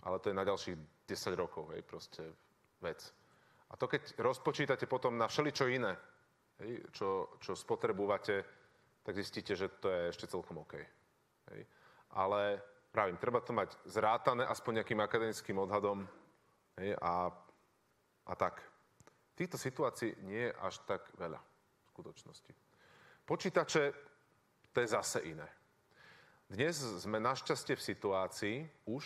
ale 0.05 0.17
to 0.19 0.29
je 0.29 0.37
na 0.37 0.45
ďalších 0.45 0.77
10 1.07 1.33
rokov, 1.39 1.73
hej, 1.73 1.83
proste 1.87 2.23
vec. 2.83 3.01
A 3.69 3.77
to 3.77 3.89
keď 3.89 4.17
rozpočítate 4.21 4.89
potom 4.89 5.17
na 5.17 5.29
všeličo 5.29 5.69
iné, 5.69 5.97
hej, 6.63 6.83
čo, 6.93 7.39
čo 7.39 7.55
spotrebúvate, 7.55 8.45
tak 9.03 9.15
zistíte, 9.15 9.57
že 9.57 9.73
to 9.81 9.89
je 9.89 10.13
ešte 10.13 10.27
celkom 10.29 10.61
OK. 10.63 10.75
Hej. 11.55 11.63
Ale 12.13 12.61
pravím, 12.93 13.17
treba 13.17 13.41
to 13.41 13.53
mať 13.53 13.77
zrátané 13.87 14.45
aspoň 14.45 14.83
nejakým 14.83 15.01
akademickým 15.01 15.59
odhadom 15.59 16.05
hej, 16.77 16.93
a, 17.01 17.31
a 18.27 18.35
tak. 18.35 18.61
Týchto 19.39 19.55
situácií 19.55 20.19
nie 20.27 20.51
je 20.51 20.57
až 20.59 20.83
tak 20.83 21.07
veľa 21.15 21.39
v 21.39 21.87
skutočnosti. 21.95 22.53
Počítače, 23.23 23.83
to 24.75 24.79
je 24.83 24.89
zase 24.89 25.21
iné. 25.31 25.47
Dnes 26.49 26.81
sme 26.81 27.21
našťastie 27.21 27.77
v 27.77 27.87
situácii 27.93 28.57
už, 28.89 29.05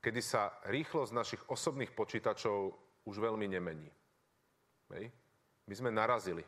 kedy 0.00 0.20
sa 0.24 0.56
rýchlosť 0.66 1.12
našich 1.12 1.42
osobných 1.52 1.92
počítačov 1.92 2.72
už 3.04 3.16
veľmi 3.20 3.44
nemení. 3.44 3.92
Hej. 4.92 5.12
My 5.66 5.74
sme 5.76 5.90
narazili 5.92 6.42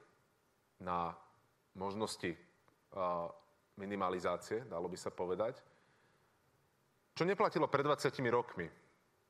na 0.83 1.15
možnosti 1.75 2.35
minimalizácie, 3.79 4.67
dalo 4.67 4.91
by 4.91 4.99
sa 4.99 5.13
povedať, 5.13 5.61
čo 7.15 7.23
neplatilo 7.27 7.67
pred 7.67 7.87
20 7.87 8.15
rokmi. 8.31 8.67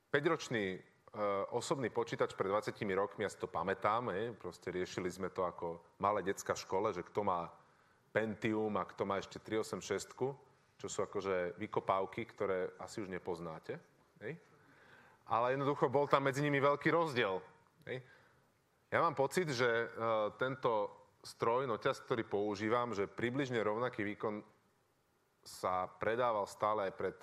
5-ročný 0.09 0.77
uh, 0.77 1.45
osobný 1.53 1.89
počítač 1.93 2.33
pred 2.33 2.49
20 2.49 2.73
rokmi, 2.97 3.25
ja 3.25 3.29
si 3.29 3.37
to 3.37 3.49
pamätám, 3.49 4.09
hej, 4.13 4.33
proste 4.37 4.73
riešili 4.73 5.09
sme 5.09 5.29
to 5.29 5.45
ako 5.45 5.97
malé 6.01 6.25
detská 6.25 6.57
v 6.57 6.63
škole, 6.65 6.87
že 6.93 7.05
kto 7.05 7.25
má 7.25 7.49
Pentium 8.09 8.73
a 8.77 8.89
kto 8.89 9.05
má 9.05 9.21
ešte 9.21 9.37
386, 9.37 10.81
čo 10.81 10.87
sú 10.89 10.99
akože 11.05 11.61
vykopávky, 11.61 12.25
ktoré 12.33 12.73
asi 12.81 13.05
už 13.05 13.09
nepoznáte. 13.09 13.77
Hej 14.21 14.41
ale 15.29 15.53
jednoducho 15.53 15.93
bol 15.93 16.09
tam 16.09 16.25
medzi 16.25 16.41
nimi 16.41 16.57
veľký 16.57 16.89
rozdiel. 16.89 17.37
Hej. 17.85 18.01
Ja 18.89 19.05
mám 19.05 19.13
pocit, 19.13 19.53
že 19.53 19.69
uh, 19.69 20.33
tento 20.41 20.98
stroj, 21.23 21.67
noťaz, 21.67 21.99
ktorý 22.03 22.23
používam, 22.23 22.95
že 22.95 23.07
približne 23.09 23.59
rovnaký 23.59 24.03
výkon 24.03 24.39
sa 25.43 25.87
predával 25.87 26.47
stále 26.47 26.87
aj 26.87 26.93
pred 26.95 27.17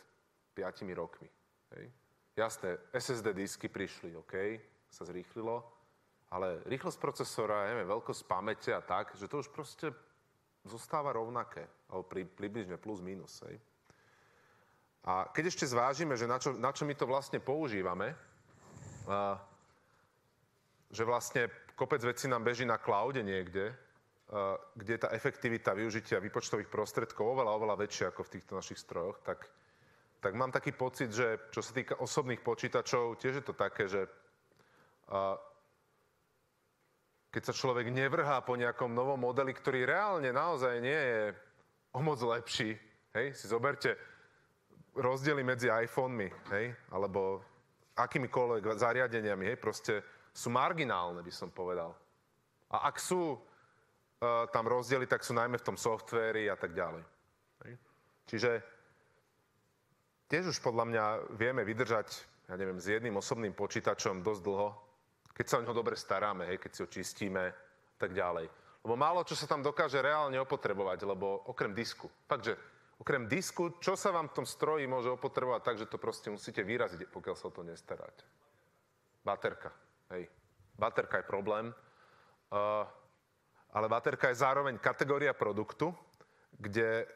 5 0.57 0.88
rokmi. 0.97 1.28
Hej. 1.76 1.86
Jasné, 2.36 2.76
SSD 2.92 3.32
disky 3.32 3.68
prišli, 3.72 4.12
OK, 4.12 4.34
sa 4.92 5.09
zrýchlilo, 5.09 5.64
ale 6.28 6.61
rýchlosť 6.68 6.99
procesora, 7.01 7.72
neviem, 7.72 7.88
veľkosť 7.88 8.22
pamäte 8.28 8.70
a 8.76 8.84
tak, 8.84 9.16
že 9.16 9.28
to 9.28 9.40
už 9.40 9.49
proste 9.49 9.88
zostáva 10.66 11.16
rovnaké, 11.16 11.64
alebo 11.88 12.05
pri, 12.05 12.28
približne 12.28 12.76
plus 12.76 13.01
minus. 13.01 13.40
Hej. 13.49 13.57
A 15.07 15.30
keď 15.30 15.55
ešte 15.55 15.70
zvážime, 15.70 16.18
že 16.18 16.26
na 16.26 16.36
čo, 16.36 16.53
na 16.59 16.74
čo 16.74 16.82
my 16.82 16.92
to 16.99 17.07
vlastne 17.07 17.38
používame, 17.38 18.12
a, 19.07 19.38
že 20.90 21.07
vlastne 21.07 21.47
kopec 21.78 22.03
vecí 22.03 22.26
nám 22.26 22.42
beží 22.42 22.66
na 22.66 22.76
cloude 22.76 23.22
niekde, 23.22 23.70
kde 24.74 24.90
je 24.98 25.00
tá 25.06 25.14
efektivita 25.14 25.70
využitia 25.70 26.18
výpočtových 26.18 26.66
prostriedkov 26.66 27.38
oveľa, 27.38 27.52
oveľa 27.62 27.76
väčšia 27.78 28.06
ako 28.10 28.26
v 28.26 28.32
týchto 28.34 28.52
našich 28.58 28.82
strojoch, 28.82 29.22
tak, 29.22 29.46
tak 30.18 30.34
mám 30.34 30.50
taký 30.50 30.74
pocit, 30.74 31.14
že 31.14 31.46
čo 31.54 31.62
sa 31.62 31.70
týka 31.70 32.02
osobných 32.02 32.42
počítačov, 32.42 33.22
tiež 33.22 33.38
je 33.38 33.44
to 33.46 33.54
také, 33.54 33.86
že 33.86 34.02
a, 35.14 35.38
keď 37.30 37.42
sa 37.46 37.54
človek 37.54 37.86
nevrhá 37.94 38.42
po 38.42 38.58
nejakom 38.58 38.90
novom 38.90 39.22
modeli, 39.22 39.54
ktorý 39.54 39.86
reálne 39.86 40.34
naozaj 40.34 40.74
nie 40.82 40.98
je 40.98 41.22
o 41.94 42.02
moc 42.02 42.18
lepší, 42.18 42.74
hej, 43.14 43.30
si 43.30 43.46
zoberte, 43.46 43.94
rozdiely 44.98 45.46
medzi 45.46 45.70
iPhonemi, 45.70 46.34
hej, 46.50 46.74
alebo 46.90 47.46
akýmikoľvek 47.94 48.74
zariadeniami, 48.74 49.54
hej, 49.54 49.58
proste 49.62 50.02
sú 50.34 50.50
marginálne, 50.50 51.22
by 51.22 51.30
som 51.30 51.54
povedal. 51.54 51.94
A 52.74 52.90
ak 52.90 52.98
sú 52.98 53.38
tam 54.22 54.64
rozdiely, 54.64 55.04
tak 55.04 55.24
sú 55.24 55.36
najmä 55.36 55.60
v 55.60 55.66
tom 55.66 55.76
softvéri 55.76 56.48
a 56.48 56.56
tak 56.56 56.72
ďalej. 56.72 57.04
Čiže 58.26 58.58
tiež 60.26 60.50
už 60.50 60.58
podľa 60.58 60.84
mňa 60.90 61.04
vieme 61.38 61.62
vydržať, 61.62 62.08
ja 62.50 62.58
neviem, 62.58 62.82
s 62.82 62.90
jedným 62.90 63.14
osobným 63.20 63.54
počítačom 63.54 64.24
dosť 64.24 64.42
dlho, 64.42 64.68
keď 65.30 65.46
sa 65.46 65.56
o 65.60 65.62
neho 65.62 65.76
dobre 65.76 65.94
staráme, 65.94 66.48
hej, 66.48 66.58
keď 66.58 66.70
si 66.72 66.80
ho 66.82 66.88
čistíme 66.90 67.44
tak 68.00 68.16
ďalej. 68.16 68.50
Lebo 68.82 68.94
málo 68.98 69.22
čo 69.22 69.38
sa 69.38 69.46
tam 69.46 69.62
dokáže 69.62 70.02
reálne 70.02 70.40
opotrebovať, 70.42 71.06
lebo 71.06 71.46
okrem 71.46 71.74
disku. 71.74 72.10
Fakt, 72.26 72.50
že 72.50 72.54
Okrem 72.96 73.28
disku, 73.28 73.76
čo 73.76 73.92
sa 73.92 74.08
vám 74.08 74.32
v 74.32 74.36
tom 74.40 74.46
stroji 74.48 74.88
môže 74.88 75.12
opotrebovať 75.12 75.60
tak, 75.60 75.76
že 75.76 75.90
to 75.90 76.00
proste 76.00 76.32
musíte 76.32 76.64
vyraziť, 76.64 77.04
pokiaľ 77.12 77.36
sa 77.36 77.52
o 77.52 77.52
to 77.52 77.60
nestaráte. 77.60 78.24
Baterka. 79.20 79.68
Hej. 80.16 80.32
Baterka 80.80 81.20
je 81.20 81.28
problém. 81.28 81.76
Uh, 82.48 82.88
ale 83.72 83.86
baterka 83.88 84.30
je 84.30 84.42
zároveň 84.42 84.78
kategória 84.78 85.34
produktu, 85.34 85.94
kde 86.56 87.06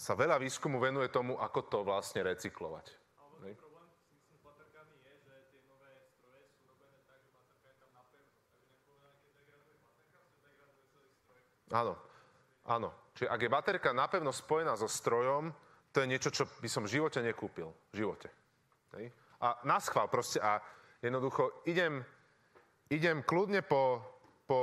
sa 0.00 0.16
veľa 0.16 0.40
výskumu 0.40 0.80
venuje 0.80 1.12
tomu, 1.12 1.36
ako 1.36 1.60
to 1.68 1.78
vlastne 1.84 2.24
recyklovať. 2.24 2.96
Ale 3.20 3.52
problém 3.52 3.88
s 4.32 4.40
baterkami 4.40 4.96
je, 5.04 5.14
že 5.20 5.34
tie 5.52 5.60
nové 5.68 5.92
stroje 6.08 6.48
sú 6.56 6.64
robené 6.64 7.04
tak, 7.04 7.20
že 7.20 7.30
baterka 7.36 7.68
je 7.68 7.76
tam 7.76 7.90
napevno. 7.92 8.32
Takže 8.48 8.64
nepovedané, 8.72 9.16
keď 9.20 9.32
degraduje 9.44 9.76
baterka, 9.84 10.18
sa 10.24 10.46
degraduje 10.48 10.84
celý 10.88 11.10
stroj. 11.12 11.40
Áno, 11.76 11.94
áno. 12.64 12.88
Čiže 13.12 13.28
ak 13.28 13.40
je 13.44 13.50
baterka 13.52 13.90
napevno 13.92 14.32
spojená 14.32 14.72
so 14.80 14.88
strojom, 14.88 15.52
to 15.92 16.00
je 16.00 16.10
niečo, 16.10 16.30
čo 16.30 16.48
by 16.48 16.68
som 16.70 16.86
v 16.86 16.96
živote 16.96 17.20
nekúpil. 17.20 17.68
V 17.92 17.94
živote. 18.00 18.30
Hej? 18.96 19.10
A 19.42 19.58
na 19.66 19.82
schvál 19.82 20.06
proste. 20.06 20.38
A 20.38 20.62
jednoducho 21.02 21.66
idem, 21.66 22.00
idem 22.88 23.26
kľudne 23.26 23.60
po, 23.66 24.00
po 24.50 24.62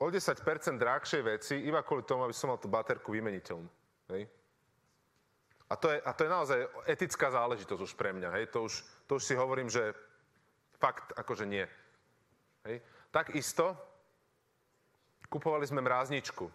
o 0.00 0.08
10% 0.08 0.40
drahšej 0.80 1.20
veci, 1.20 1.60
iba 1.60 1.84
kvôli 1.84 2.08
tomu, 2.08 2.24
aby 2.24 2.32
som 2.32 2.48
mal 2.48 2.56
tú 2.56 2.72
baterku 2.72 3.12
vymeniteľnú. 3.12 3.68
Hej? 4.16 4.24
A 5.68 5.74
to, 5.76 5.92
je, 5.92 5.98
a 6.00 6.10
to 6.16 6.24
je 6.24 6.30
naozaj 6.32 6.58
etická 6.88 7.28
záležitosť 7.28 7.82
už 7.84 7.92
pre 7.92 8.16
mňa. 8.16 8.32
Hej? 8.40 8.44
To, 8.56 8.64
už, 8.64 8.74
to 9.04 9.20
už 9.20 9.24
si 9.28 9.36
hovorím, 9.36 9.68
že 9.68 9.92
fakt 10.80 11.12
akože 11.12 11.44
nie. 11.44 11.68
Hej? 12.64 12.80
Takisto 13.12 13.76
kupovali 15.28 15.68
sme 15.68 15.84
mrázničku 15.84 16.48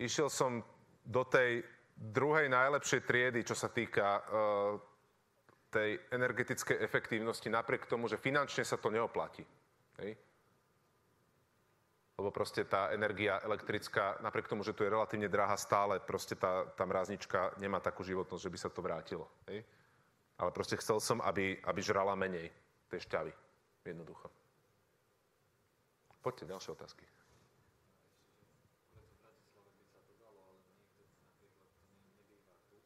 išiel 0.00 0.32
som 0.32 0.64
do 1.04 1.22
tej 1.28 1.60
druhej 1.92 2.48
najlepšej 2.48 3.00
triedy, 3.04 3.44
čo 3.44 3.52
sa 3.52 3.68
týka 3.68 4.06
uh, 4.16 4.22
tej 5.68 6.00
energetickej 6.08 6.80
efektívnosti, 6.80 7.52
napriek 7.52 7.84
tomu, 7.84 8.08
že 8.08 8.16
finančne 8.16 8.64
sa 8.64 8.80
to 8.80 8.88
neoplatí. 8.88 9.44
Hej? 10.00 10.16
Lebo 12.20 12.28
proste 12.36 12.68
tá 12.68 12.92
energia 12.92 13.40
elektrická, 13.40 14.20
napriek 14.20 14.44
tomu, 14.44 14.60
že 14.60 14.76
tu 14.76 14.84
je 14.84 14.92
relatívne 14.92 15.24
drahá 15.24 15.56
stále, 15.56 16.04
proste 16.04 16.36
tá, 16.36 16.68
tá 16.76 16.84
mráznička 16.84 17.56
nemá 17.56 17.80
takú 17.80 18.04
životnosť, 18.04 18.44
že 18.44 18.52
by 18.52 18.58
sa 18.60 18.68
to 18.68 18.84
vrátilo. 18.84 19.24
Hej? 19.48 19.64
Ale 20.36 20.52
proste 20.52 20.76
chcel 20.76 21.00
som, 21.00 21.24
aby, 21.24 21.56
aby 21.64 21.80
žrala 21.80 22.12
menej 22.12 22.52
tej 22.92 23.08
šťavy. 23.08 23.32
Jednoducho. 23.88 24.28
Poďte, 26.20 26.52
ďalšie 26.52 26.76
otázky. 26.76 27.08
Preto 28.92 29.16
v 29.16 29.20
Bratislave 29.24 29.72
by 29.72 29.84
sa 29.88 30.00
to 30.04 30.12
dalo, 30.20 30.44
ale 30.44 30.60
niekto 30.68 31.00
napríklad 31.16 31.32
to 31.40 31.48
ne- 31.56 31.72
nebýva 32.20 32.52
tu, 32.68 32.76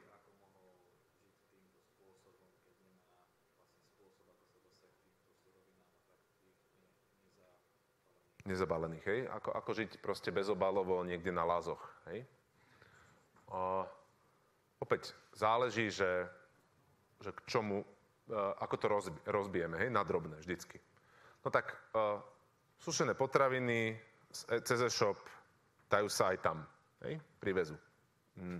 by 0.00 0.08
ako 0.16 0.30
mohol 0.40 0.72
žiť 0.80 1.44
týmto 1.52 1.84
spôsobom, 1.92 2.48
keď 2.64 2.76
nemá 2.80 3.20
vlastne 3.52 3.76
spôsob, 3.92 4.24
ako 4.32 4.44
sa 4.48 4.58
dostať 4.64 4.92
k 4.96 5.00
týmto 5.12 5.32
surovinám 5.44 5.92
a 5.92 6.00
tak 6.08 6.24
tých 6.40 6.56
ne- 6.80 6.96
nezapálených. 7.28 8.35
Nezabalených, 8.46 9.04
hej? 9.04 9.20
Ako, 9.28 9.50
ako 9.52 9.70
žiť 9.74 9.90
proste 9.98 10.30
bezobalovo 10.30 11.02
niekde 11.02 11.34
na 11.34 11.42
lázoch, 11.42 11.82
hej? 12.10 12.22
O, 13.50 13.86
opäť 14.82 15.14
záleží, 15.34 15.90
že, 15.90 16.26
že 17.22 17.30
k 17.30 17.40
čomu, 17.46 17.82
e, 17.82 17.86
ako 18.34 18.74
to 18.78 18.86
rozbi, 18.86 19.20
rozbijeme, 19.26 19.76
hej? 19.82 19.90
Na 19.90 20.06
drobné, 20.06 20.38
vždycky. 20.38 20.78
No 21.46 21.54
tak, 21.54 21.78
uh, 21.94 22.18
sušené 22.82 23.14
potraviny 23.14 23.94
z 24.34 24.40
e- 24.50 24.62
cez 24.66 24.82
e-shop 24.82 25.14
dajú 25.86 26.10
sa 26.10 26.34
aj 26.34 26.42
tam, 26.42 26.66
hej? 27.06 27.22
Privezú. 27.38 27.78
Mm. 28.34 28.58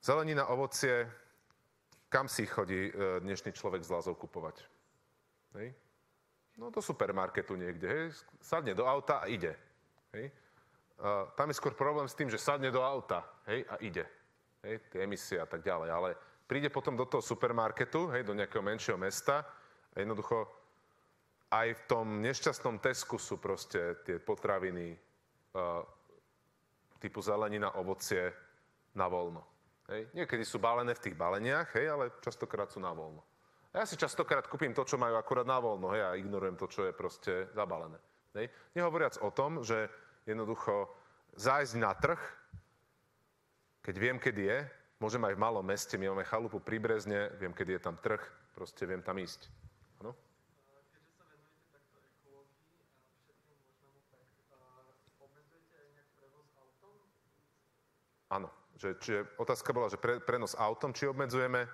Zelenina, 0.00 0.48
ovocie, 0.48 1.04
kam 2.08 2.32
si 2.32 2.48
chodí 2.48 2.90
dnešný 2.96 3.52
človek 3.52 3.84
z 3.84 3.92
lázov 3.92 4.18
kupovať? 4.18 4.64
Hej? 5.60 5.76
No 6.56 6.68
do 6.68 6.84
supermarketu 6.84 7.56
niekde, 7.56 7.88
hej, 7.88 8.04
sadne 8.40 8.76
do 8.76 8.84
auta 8.84 9.24
a 9.24 9.26
ide. 9.26 9.56
Hej. 10.12 10.28
A 11.00 11.32
tam 11.34 11.48
je 11.48 11.58
skôr 11.58 11.72
problém 11.72 12.06
s 12.06 12.14
tým, 12.14 12.28
že 12.28 12.38
sadne 12.38 12.68
do 12.68 12.84
auta, 12.84 13.24
hej, 13.48 13.64
a 13.66 13.80
ide. 13.80 14.04
Hej, 14.62 14.78
tie 14.92 15.02
emisie 15.02 15.40
a 15.40 15.48
tak 15.48 15.64
ďalej. 15.64 15.88
Ale 15.90 16.10
príde 16.46 16.68
potom 16.68 16.94
do 16.94 17.08
toho 17.08 17.24
supermarketu, 17.24 18.12
hej, 18.12 18.22
do 18.22 18.36
nejakého 18.36 18.62
menšieho 18.62 19.00
mesta 19.00 19.42
a 19.92 19.96
jednoducho 19.96 20.46
aj 21.52 21.68
v 21.74 21.82
tom 21.84 22.06
nešťastnom 22.24 22.80
Tesku 22.80 23.20
sú 23.20 23.36
proste 23.36 24.00
tie 24.08 24.16
potraviny 24.16 24.96
uh, 25.52 25.84
typu 26.96 27.20
zelenina, 27.20 27.76
ovocie 27.76 28.32
na 28.96 29.04
voľno. 29.10 29.44
Hej. 29.90 30.08
Niekedy 30.14 30.44
sú 30.46 30.56
balené 30.62 30.96
v 30.96 31.02
tých 31.10 31.18
baleniach, 31.18 31.74
hej, 31.76 31.92
ale 31.92 32.14
častokrát 32.24 32.70
sú 32.72 32.80
na 32.80 32.94
voľno. 32.94 33.20
Ja 33.72 33.88
si 33.88 33.96
častokrát 33.96 34.44
kúpim 34.52 34.76
to, 34.76 34.84
čo 34.84 35.00
majú 35.00 35.16
akurát 35.16 35.48
na 35.48 35.56
voľno, 35.56 35.96
hej, 35.96 36.04
a 36.04 36.12
ignorujem 36.20 36.60
to, 36.60 36.68
čo 36.68 36.84
je 36.84 36.92
proste 36.92 37.48
zabalené. 37.56 37.96
Hej. 38.36 38.52
Nehovoriac 38.76 39.16
o 39.24 39.32
tom, 39.32 39.64
že 39.64 39.88
jednoducho 40.28 40.92
zájsť 41.40 41.74
na 41.80 41.96
trh, 41.96 42.20
keď 43.80 43.94
viem, 43.96 44.20
kedy 44.20 44.42
je, 44.44 44.58
môžem 45.00 45.24
aj 45.24 45.34
v 45.34 45.42
malom 45.42 45.64
meste, 45.64 45.96
my 45.96 46.12
máme 46.12 46.28
chalupu 46.28 46.60
pri 46.60 46.84
Brezne, 46.84 47.32
viem, 47.40 47.56
kedy 47.56 47.80
je 47.80 47.82
tam 47.82 47.96
trh, 47.96 48.20
proste 48.52 48.84
viem 48.84 49.00
tam 49.00 49.16
ísť. 49.16 49.48
Áno? 50.04 50.12
Keďže 50.92 51.10
sa 51.16 51.24
venujete 51.32 51.64
takto 51.72 51.96
ekológii 51.96 52.76
a 52.76 52.84
všetkému 53.24 53.64
možnému, 53.88 53.98
tak 54.04 54.20
obmedzujete 55.16 55.74
aj 55.80 55.88
nejak 55.96 56.10
prevoz 56.20 56.48
autom? 56.60 56.96
Áno. 58.28 58.48
Že, 58.76 58.88
čiže 59.00 59.18
otázka 59.40 59.70
bola, 59.72 59.88
že 59.88 59.96
pre, 59.96 60.20
prenos 60.20 60.52
autom, 60.60 60.92
či 60.92 61.08
obmedzujeme. 61.08 61.64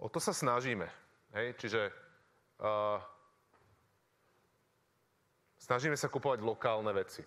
O 0.00 0.08
to 0.08 0.16
sa 0.16 0.32
snažíme. 0.32 0.88
Hej? 1.36 1.60
Čiže 1.60 1.92
uh, 2.64 2.96
snažíme 5.60 5.96
sa 5.96 6.08
kupovať 6.08 6.40
lokálne 6.40 6.88
veci. 6.96 7.20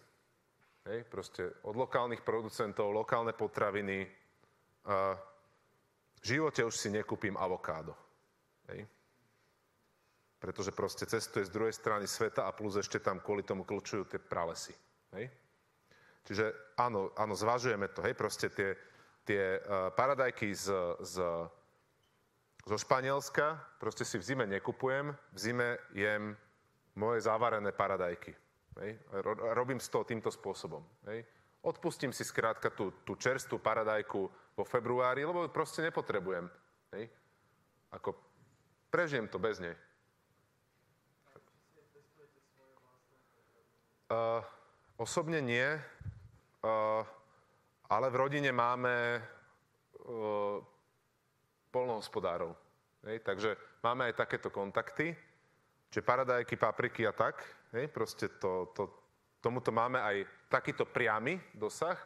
Hej? 0.90 1.06
Proste 1.06 1.62
od 1.70 1.78
lokálnych 1.78 2.26
producentov, 2.26 2.90
lokálne 2.90 3.38
potraviny. 3.38 4.10
Uh, 4.90 5.14
v 6.20 6.24
živote 6.26 6.66
už 6.66 6.74
si 6.74 6.90
nekúpim 6.90 7.38
avokádo. 7.38 7.94
Hej? 8.74 8.90
Pretože 10.42 10.74
proste 10.74 11.06
cestuje 11.06 11.46
z 11.46 11.54
druhej 11.54 11.72
strany 11.78 12.10
sveta 12.10 12.50
a 12.50 12.56
plus 12.58 12.76
ešte 12.76 12.98
tam 13.00 13.22
kvôli 13.22 13.46
tomu 13.46 13.64
klčujú 13.64 14.10
tie 14.10 14.18
pralesy. 14.18 14.74
Hej? 15.14 15.30
Čiže 16.26 16.76
áno, 16.80 17.14
áno, 17.20 17.36
zvažujeme 17.36 17.92
to, 17.92 18.00
hej, 18.02 18.16
proste 18.16 18.48
tie, 18.48 18.74
tie 19.28 19.60
uh, 19.60 19.92
paradajky 19.92 20.56
z, 20.56 20.72
z, 21.04 21.16
zo 22.64 22.78
Španielska, 22.80 23.60
proste 23.80 24.08
si 24.08 24.16
v 24.16 24.24
zime 24.24 24.46
nekupujem, 24.48 25.12
v 25.12 25.38
zime 25.38 25.78
jem 25.92 26.38
moje 26.96 27.22
zavarené 27.22 27.72
paradajky. 27.76 28.32
Hej. 28.80 28.92
Ro, 29.12 29.36
robím 29.54 29.80
toho 29.80 30.08
týmto 30.08 30.32
spôsobom. 30.32 30.82
Hej. 31.12 31.28
Odpustím 31.64 32.12
si 32.12 32.24
skrátka 32.24 32.72
tú, 32.72 32.92
tú 33.04 33.16
čerstvú 33.16 33.60
paradajku 33.60 34.22
vo 34.56 34.64
februári, 34.64 35.24
lebo 35.24 35.44
ju 35.44 35.50
proste 35.52 35.84
nepotrebujem. 35.84 36.48
Hej. 36.96 37.12
Ako 37.92 38.16
prežijem 38.90 39.28
to 39.28 39.38
bez 39.40 39.60
nej. 39.60 39.76
Uh, 44.14 44.46
osobne 45.02 45.42
nie, 45.42 45.66
uh, 45.66 47.02
ale 47.90 48.08
v 48.14 48.20
rodine 48.20 48.54
máme 48.54 49.18
uh, 50.06 50.62
polnohospodárov. 51.74 52.54
Hej, 53.04 53.26
takže 53.26 53.58
máme 53.82 54.08
aj 54.08 54.22
takéto 54.22 54.54
kontakty, 54.54 55.18
že 55.90 56.06
paradajky, 56.06 56.56
papriky 56.56 57.04
a 57.10 57.12
tak, 57.12 57.42
hej, 57.74 57.90
proste 57.90 58.30
to, 58.38 58.72
to, 58.78 58.88
tomuto 59.42 59.74
máme 59.74 59.98
aj 59.98 60.24
takýto 60.48 60.86
priamy 60.86 61.42
dosah, 61.58 61.98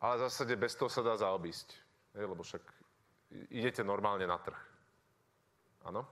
ale 0.00 0.18
v 0.18 0.22
zásade 0.26 0.56
bez 0.56 0.74
toho 0.74 0.88
sa 0.90 1.04
dá 1.04 1.14
zaobísť, 1.14 1.68
hej, 2.18 2.24
lebo 2.26 2.42
však 2.42 2.64
idete 3.52 3.86
normálne 3.86 4.26
na 4.26 4.40
trh. 4.40 4.58
Áno? 5.86 6.02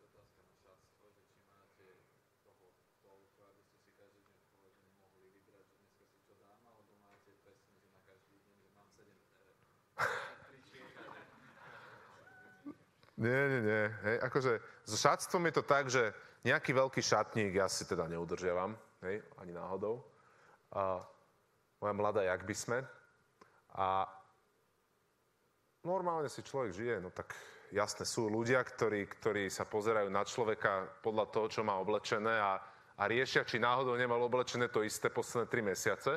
Otázka 0.00 0.40
na 0.48 0.56
šatstvo, 0.64 1.06
že 1.12 1.22
či 1.28 1.44
máte 1.52 1.86
toho 2.48 2.72
toľko, 3.04 3.40
aby 3.52 3.62
ste 3.68 3.76
si 3.84 3.90
každý 4.00 4.24
deň 4.32 4.48
povedzme 4.64 4.92
mohli 5.04 5.28
vybrať, 5.36 5.64
že 5.68 5.76
dneska 5.84 6.04
si 6.08 6.18
čo 6.24 6.34
dám, 6.40 6.60
alebo 6.64 6.96
máte 7.04 7.30
presne, 7.44 7.76
že 7.76 7.88
na 7.92 8.00
každý 8.08 8.40
deň, 8.40 8.56
že 8.56 8.68
mám 8.72 8.88
7 8.96 9.12
tričiek 10.48 10.88
a 10.96 11.04
že 11.12 11.20
Nie, 13.20 13.42
nie, 13.52 13.60
nie. 13.60 13.84
Hej, 14.08 14.16
akože 14.24 14.52
so 14.88 14.96
šatstvom 14.96 15.44
je 15.44 15.54
to 15.60 15.64
tak, 15.68 15.92
že 15.92 16.08
nejaký 16.40 16.72
veľký 16.72 17.04
šatník 17.04 17.52
ja 17.52 17.68
si 17.68 17.84
teda 17.84 18.08
neudržiavam, 18.08 18.72
hej, 19.04 19.20
ani 19.36 19.52
náhodou. 19.52 20.00
A 20.72 21.04
moja 21.84 21.92
mladá, 21.92 22.24
jak 22.24 22.48
by 22.48 22.54
sme. 22.56 22.78
A 23.76 24.08
normálne 25.84 26.32
si 26.32 26.40
človek 26.40 26.72
žije, 26.72 26.96
no 27.04 27.12
tak 27.12 27.36
jasne, 27.76 28.08
sú 28.08 28.32
ľudia, 28.32 28.64
ktorí, 28.64 29.04
ktorí 29.20 29.52
sa 29.52 29.68
pozerajú 29.68 30.08
na 30.08 30.24
človeka 30.24 30.88
podľa 31.04 31.28
toho, 31.28 31.46
čo 31.52 31.60
má 31.60 31.76
oblečené 31.76 32.40
a, 32.40 32.56
a 32.96 33.02
riešia, 33.04 33.44
či 33.44 33.60
náhodou 33.60 34.00
nemal 34.00 34.24
oblečené 34.24 34.72
to 34.72 34.80
isté 34.80 35.12
posledné 35.12 35.44
tri 35.52 35.60
mesiace, 35.60 36.16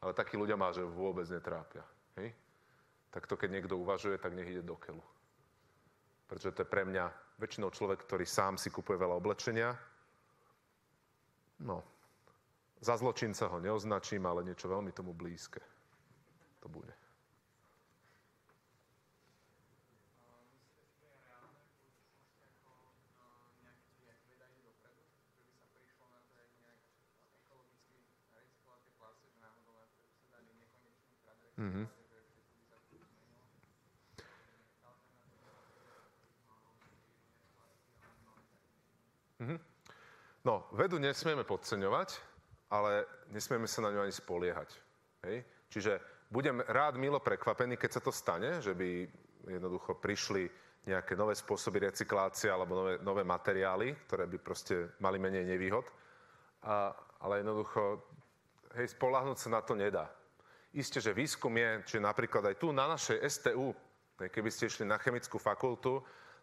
ale 0.00 0.16
takí 0.16 0.40
ľudia 0.40 0.56
má, 0.56 0.72
že 0.72 0.80
vôbec 0.80 1.28
netrápia. 1.28 1.84
Hej? 2.16 2.32
Tak 3.12 3.28
to, 3.28 3.36
keď 3.36 3.52
niekto 3.52 3.76
uvažuje, 3.76 4.16
tak 4.16 4.32
nech 4.32 4.48
ide 4.48 4.64
do 4.64 4.80
keľu. 4.80 5.04
Pretože 6.28 6.52
to 6.52 6.62
je 6.62 6.68
pre 6.68 6.84
mňa 6.84 7.08
väčšinou 7.40 7.72
človek, 7.72 8.04
ktorý 8.04 8.28
sám 8.28 8.60
si 8.60 8.68
kupuje 8.68 9.00
veľa 9.00 9.16
oblečenia. 9.16 9.72
No, 11.58 11.82
za 12.78 12.94
zločinca 12.94 13.50
ho 13.50 13.58
neoznačím, 13.58 14.22
ale 14.28 14.46
niečo 14.46 14.70
veľmi 14.70 14.92
tomu 14.94 15.10
blízke. 15.10 15.58
To 16.62 16.68
bude. 16.70 16.92
Myslíte 20.38 20.82
si, 20.86 20.94
že 21.00 21.06
je 21.10 21.18
reálne 21.26 21.58
v 21.64 21.70
budúcnosti 21.74 22.38
ako 22.46 22.70
uh, 23.18 23.50
nejaký 23.64 23.88
nejak 24.04 24.20
veda 24.30 24.46
ide 24.52 24.62
dopredu, 24.68 25.02
že 25.34 25.42
by 25.42 25.52
sa 25.58 25.66
prišlo 25.74 26.06
na 26.12 26.20
to, 26.22 26.32
jak 26.38 26.52
nejak 26.62 26.82
ekologicky 27.34 27.98
recyklovať 28.30 28.80
tie 28.86 28.94
plasty, 29.00 29.26
že 29.32 29.38
náhodou 29.42 29.74
na 29.74 29.86
to 29.90 30.02
sa 30.14 30.26
dali 30.30 30.50
nekonečný 30.54 31.14
krát 31.24 31.38
recyklovať, 31.42 31.66
Mhm. 31.66 31.82
že 31.82 31.98
všetko 32.06 32.38
by 32.38 32.62
sa 32.62 32.78
to 32.86 32.94
zmenilo. 33.02 33.42
Alternatívne 37.58 39.18
No, 40.44 40.66
vedu 40.74 40.98
nesmieme 40.98 41.44
podceňovať, 41.46 42.08
ale 42.70 43.06
nesmieme 43.30 43.66
sa 43.70 43.84
na 43.84 43.90
ňu 43.94 44.00
ani 44.02 44.14
spoliehať. 44.14 44.70
Hej? 45.26 45.36
Čiže 45.68 45.92
budem 46.30 46.60
rád 46.64 46.96
milo 46.96 47.20
prekvapený, 47.20 47.76
keď 47.76 47.90
sa 47.98 48.04
to 48.04 48.12
stane, 48.12 48.60
že 48.60 48.74
by 48.74 49.08
jednoducho 49.48 49.96
prišli 49.98 50.48
nejaké 50.88 51.16
nové 51.16 51.36
spôsoby 51.36 51.90
recyklácie 51.92 52.48
alebo 52.48 52.72
nové, 52.74 52.94
nové 53.04 53.22
materiály, 53.24 54.08
ktoré 54.08 54.24
by 54.24 54.38
proste 54.40 54.96
mali 55.04 55.20
menej 55.20 55.44
nevýhod. 55.44 55.84
A, 56.64 56.96
ale 57.20 57.44
jednoducho, 57.44 58.08
hej, 58.76 58.88
spolahnúť 58.96 59.38
sa 59.38 59.48
na 59.52 59.60
to 59.60 59.76
nedá. 59.76 60.08
Isté, 60.72 61.00
že 61.00 61.16
výskum 61.16 61.52
je, 61.56 61.82
čiže 61.88 62.00
napríklad 62.04 62.44
aj 62.52 62.56
tu 62.60 62.72
na 62.72 62.88
našej 62.88 63.20
STU, 63.28 63.72
keby 64.16 64.50
ste 64.52 64.68
išli 64.68 64.84
na 64.84 65.00
chemickú 65.00 65.36
fakultu, 65.40 66.00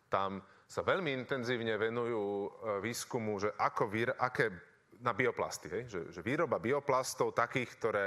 tam 0.10 0.42
sa 0.66 0.82
veľmi 0.82 1.14
intenzívne 1.14 1.78
venujú 1.78 2.22
e, 2.22 2.48
výskumu, 2.82 3.38
že 3.38 3.54
ako 3.54 3.84
výr, 3.86 4.10
aké 4.18 4.50
na 5.02 5.14
bioplasty, 5.14 5.68
hej? 5.70 5.84
Že, 5.88 6.02
že 6.10 6.22
výroba 6.26 6.58
bioplastov 6.58 7.38
takých, 7.38 7.70
ktoré 7.78 8.06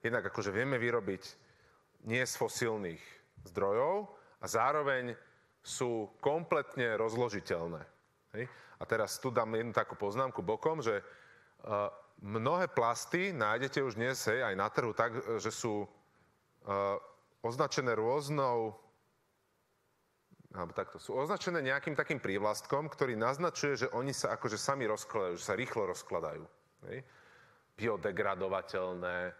jednak 0.00 0.30
akože 0.32 0.54
vieme 0.54 0.80
vyrobiť 0.80 1.22
nie 2.08 2.22
z 2.22 2.34
fosílnych 2.38 3.02
zdrojov 3.44 4.08
a 4.38 4.46
zároveň 4.46 5.12
sú 5.60 6.14
kompletne 6.22 6.94
rozložiteľné. 6.96 7.82
Hej? 8.38 8.44
A 8.78 8.82
teraz 8.86 9.18
tu 9.18 9.34
dám 9.34 9.50
jednu 9.58 9.74
takú 9.74 9.98
poznámku 9.98 10.40
bokom, 10.40 10.78
že 10.78 11.02
uh, 11.02 11.90
mnohé 12.22 12.70
plasty 12.70 13.34
nájdete 13.34 13.82
už 13.82 13.98
dnes 13.98 14.16
hej, 14.30 14.46
aj 14.46 14.54
na 14.54 14.68
trhu 14.70 14.94
tak, 14.94 15.18
že 15.42 15.50
sú 15.50 15.82
uh, 15.82 16.96
označené 17.42 17.98
rôznou 17.98 18.78
alebo 20.48 20.72
takto, 20.72 20.96
sú 20.96 21.12
označené 21.12 21.60
nejakým 21.60 21.92
takým 21.92 22.24
prívlastkom, 22.24 22.88
ktorý 22.88 23.20
naznačuje, 23.20 23.84
že 23.84 23.92
oni 23.92 24.16
sa 24.16 24.32
akože 24.32 24.56
sami 24.56 24.88
rozkladajú, 24.88 25.36
že 25.36 25.44
sa 25.44 25.58
rýchlo 25.58 25.84
rozkladajú. 25.92 26.44
Hej? 26.88 27.04
Biodegradovateľné, 27.76 29.36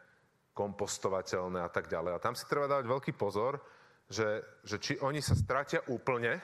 kompostovateľné 0.53 1.65
a 1.65 1.71
tak 1.73 1.89
ďalej. 1.89 2.13
A 2.13 2.21
tam 2.21 2.37
si 2.37 2.45
treba 2.45 2.69
dávať 2.69 2.87
veľký 2.93 3.13
pozor, 3.17 3.57
že, 4.05 4.61
že 4.61 4.77
či 4.77 5.01
oni 5.01 5.25
sa 5.25 5.33
stratia 5.33 5.81
úplne, 5.89 6.37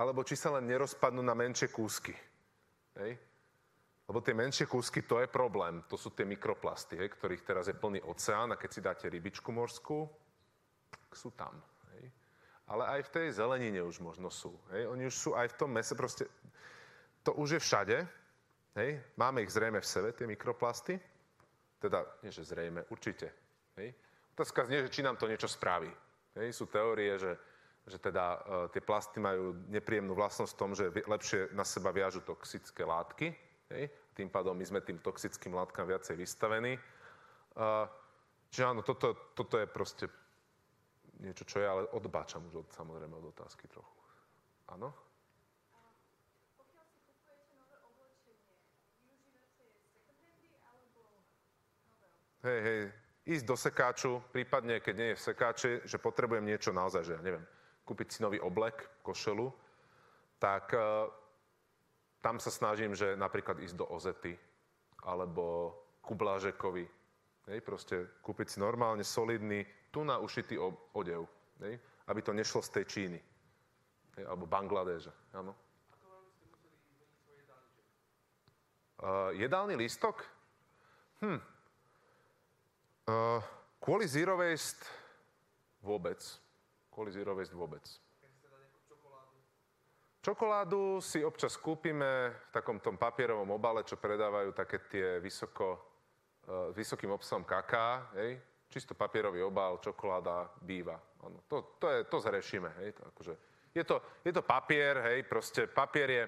alebo 0.00 0.24
či 0.24 0.32
sa 0.32 0.56
len 0.56 0.64
nerozpadnú 0.64 1.20
na 1.20 1.36
menšie 1.36 1.68
kúsky. 1.68 2.16
Hej? 2.96 3.20
Lebo 4.08 4.20
tie 4.24 4.32
menšie 4.32 4.64
kúsky, 4.64 5.04
to 5.04 5.20
je 5.20 5.28
problém. 5.28 5.84
To 5.92 6.00
sú 6.00 6.12
tie 6.16 6.24
mikroplasty, 6.24 6.96
hej, 6.96 7.08
ktorých 7.12 7.44
teraz 7.44 7.68
je 7.68 7.76
plný 7.76 8.00
oceán 8.04 8.52
a 8.52 8.60
keď 8.60 8.70
si 8.72 8.80
dáte 8.80 9.04
rybičku 9.08 9.48
morskú, 9.52 10.08
sú 11.12 11.32
tam 11.36 11.73
ale 12.64 12.84
aj 12.98 13.00
v 13.08 13.12
tej 13.12 13.26
zelenine 13.36 13.84
už 13.84 14.00
možno 14.00 14.32
sú. 14.32 14.56
Hej? 14.72 14.88
Oni 14.88 15.04
už 15.08 15.16
sú 15.16 15.30
aj 15.36 15.52
v 15.52 15.58
tom 15.60 15.70
mese, 15.72 15.92
proste 15.92 16.24
to 17.20 17.36
už 17.36 17.56
je 17.56 17.60
všade. 17.60 17.96
Hej? 18.76 18.90
Máme 19.20 19.44
ich 19.44 19.52
zrejme 19.52 19.80
v 19.80 19.86
sebe, 19.86 20.08
tie 20.16 20.24
mikroplasty. 20.24 20.96
Teda, 21.76 22.00
nie 22.24 22.32
že 22.32 22.48
zrejme, 22.48 22.88
určite. 22.88 23.28
Hej? 23.76 23.92
Otázka 24.32 24.64
znie, 24.64 24.88
že 24.88 24.92
či 24.92 25.04
nám 25.04 25.20
to 25.20 25.28
niečo 25.28 25.48
spraví. 25.48 25.92
Hej? 26.40 26.56
Sú 26.56 26.64
teórie, 26.72 27.20
že, 27.20 27.36
že 27.84 28.00
teda 28.00 28.24
uh, 28.24 28.38
tie 28.72 28.80
plasty 28.80 29.20
majú 29.20 29.52
nepríjemnú 29.68 30.16
vlastnosť 30.16 30.52
v 30.56 30.60
tom, 30.60 30.70
že 30.72 30.88
lepšie 31.04 31.52
na 31.52 31.68
seba 31.68 31.92
viažu 31.92 32.24
toxické 32.24 32.88
látky. 32.88 33.36
Hej? 33.76 33.92
Tým 34.16 34.32
pádom 34.32 34.56
my 34.56 34.64
sme 34.64 34.80
tým 34.80 35.04
toxickým 35.04 35.52
látkam 35.52 35.84
viacej 35.84 36.16
vystavení. 36.16 36.80
Uh, 37.54 37.84
čiže 38.48 38.72
áno, 38.72 38.80
toto, 38.80 39.36
toto 39.36 39.60
je 39.60 39.68
proste 39.68 40.08
niečo, 41.24 41.48
čo 41.48 41.58
je, 41.58 41.66
ale 41.66 41.88
odbáčam 41.96 42.44
už 42.52 42.64
od, 42.64 42.68
samozrejme 42.76 43.16
od 43.16 43.32
otázky 43.32 43.64
trochu. 43.66 43.96
Áno? 44.68 44.92
Hej, 52.44 52.60
hej, 52.60 52.80
ísť 53.24 53.44
do 53.48 53.56
sekáču, 53.56 54.20
prípadne 54.28 54.76
keď 54.84 54.94
nie 55.00 55.08
je 55.12 55.16
v 55.16 55.26
sekáči, 55.32 55.72
že 55.88 55.96
potrebujem 55.96 56.44
niečo 56.44 56.76
naozaj, 56.76 57.02
že 57.08 57.16
ja 57.16 57.24
neviem, 57.24 57.40
kúpiť 57.88 58.08
si 58.12 58.18
nový 58.20 58.36
oblek, 58.36 58.84
košelu, 59.00 59.48
tak 60.36 60.76
uh, 60.76 61.08
tam 62.20 62.36
sa 62.36 62.52
snažím, 62.52 62.92
že 62.92 63.16
napríklad 63.16 63.64
ísť 63.64 63.80
do 63.80 63.88
Ozety 63.88 64.36
alebo 65.08 65.72
Kublážekovi, 66.04 66.84
hej, 67.48 67.60
proste 67.60 68.20
kúpiť 68.24 68.56
si 68.56 68.58
normálne 68.60 69.04
solidný 69.04 69.64
tu 69.92 70.02
na 70.02 70.18
ušitý 70.18 70.58
odev, 70.92 71.28
hej? 71.62 71.78
aby 72.08 72.20
to 72.20 72.32
nešlo 72.32 72.60
z 72.64 72.70
tej 72.80 72.84
Číny. 72.84 73.20
Hej? 74.18 74.24
Alebo 74.26 74.48
Bangladeže. 74.48 75.12
Áno. 75.36 75.52
Uh, 79.04 79.36
jedálny 79.36 79.76
lístok? 79.76 80.24
Hm. 81.20 81.40
Uh, 83.04 83.40
kvôli 83.76 84.08
zero 84.08 84.40
waste 84.40 84.80
vôbec. 85.84 86.16
Kvôli 86.88 87.12
zero 87.12 87.36
waste 87.36 87.52
vôbec. 87.52 87.84
Čokoládu 90.24 91.04
si 91.04 91.20
občas 91.20 91.60
kúpime 91.60 92.32
v 92.32 92.48
takom 92.48 92.80
tom 92.80 92.96
papierovom 92.96 93.60
obale, 93.60 93.84
čo 93.84 94.00
predávajú 94.00 94.56
také 94.56 94.80
tie 94.88 95.20
vysoko, 95.20 95.93
uh, 96.46 96.70
vysokým 96.76 97.10
obsahom 97.10 97.44
kaká, 97.44 98.08
hej? 98.16 98.40
čisto 98.74 98.98
papierový 98.98 99.38
obal, 99.46 99.78
čokoláda, 99.78 100.50
býva. 100.58 100.98
Ano, 101.22 101.46
to, 101.46 101.78
to, 101.78 101.86
je, 101.86 101.98
to 102.10 102.18
zrešíme. 102.18 102.70
Hej, 102.82 102.98
to 102.98 103.02
akože, 103.06 103.34
je, 103.70 103.84
to, 103.86 104.02
je 104.26 104.32
to 104.34 104.42
papier, 104.42 104.98
hej, 105.14 105.22
proste 105.30 105.70
papier 105.70 106.10
je, 106.10 106.24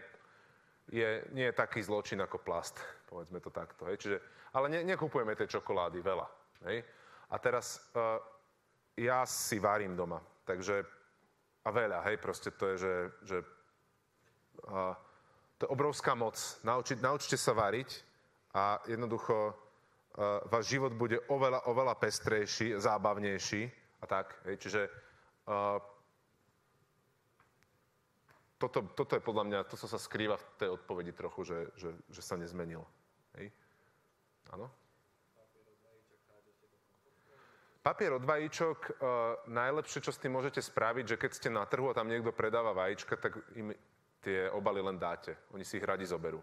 je, 0.94 1.10
nie 1.34 1.50
je 1.50 1.58
taký 1.58 1.82
zločin 1.82 2.22
ako 2.22 2.38
plast, 2.38 2.78
povedzme 3.10 3.42
to 3.42 3.50
takto. 3.50 3.90
Hej, 3.90 3.98
čiže, 3.98 4.16
ale 4.54 4.70
ne, 4.70 4.86
nekupujeme 4.86 5.34
tie 5.34 5.50
čokolády 5.50 5.98
veľa. 5.98 6.26
Hej. 6.70 6.86
A 7.30 7.36
teraz 7.42 7.82
uh, 7.98 8.22
ja 8.94 9.26
si 9.26 9.58
varím 9.58 9.98
doma, 9.98 10.22
takže 10.46 10.86
a 11.66 11.68
veľa, 11.74 12.06
hej, 12.06 12.22
proste 12.22 12.54
to 12.54 12.70
je, 12.70 12.76
že, 12.78 12.94
že 13.26 13.38
uh, 14.70 14.94
to 15.58 15.66
je 15.66 15.72
obrovská 15.74 16.14
moc. 16.14 16.38
Naučiť, 16.62 17.02
naučte 17.02 17.34
sa 17.34 17.50
variť 17.58 17.90
a 18.54 18.78
jednoducho 18.86 19.65
váš 20.48 20.64
život 20.72 20.96
bude 20.96 21.20
oveľa, 21.28 21.68
oveľa 21.68 21.94
pestrejší, 22.00 22.80
zábavnejší 22.80 23.68
a 24.00 24.04
tak. 24.08 24.32
Hej. 24.48 24.56
Čiže 24.64 24.80
uh, 24.88 25.76
toto, 28.56 28.88
toto 28.96 29.12
je 29.12 29.20
podľa 29.20 29.44
mňa, 29.44 29.68
to, 29.68 29.76
co 29.76 29.86
sa 29.88 30.00
skrýva 30.00 30.40
v 30.40 30.46
tej 30.56 30.68
odpovedi 30.72 31.12
trochu, 31.12 31.44
že, 31.44 31.58
že, 31.76 31.90
že 32.08 32.22
sa 32.24 32.40
nezmenil. 32.40 32.80
Hej. 33.36 33.52
Áno? 34.56 34.72
Papier 37.84 38.16
od 38.16 38.24
vajíčok, 38.24 38.78
uh, 38.88 38.96
najlepšie, 39.46 40.00
čo 40.00 40.10
s 40.10 40.18
tým 40.18 40.32
môžete 40.32 40.64
spraviť, 40.64 41.04
že 41.14 41.20
keď 41.20 41.30
ste 41.30 41.48
na 41.52 41.68
trhu 41.68 41.92
a 41.92 41.94
tam 41.94 42.08
niekto 42.08 42.32
predáva 42.32 42.72
vajíčka, 42.72 43.20
tak 43.20 43.36
im 43.52 43.76
tie 44.24 44.48
obaly 44.50 44.80
len 44.80 44.96
dáte. 44.96 45.36
Oni 45.52 45.62
si 45.62 45.76
ich 45.76 45.86
radi 45.86 46.08
zoberú. 46.08 46.40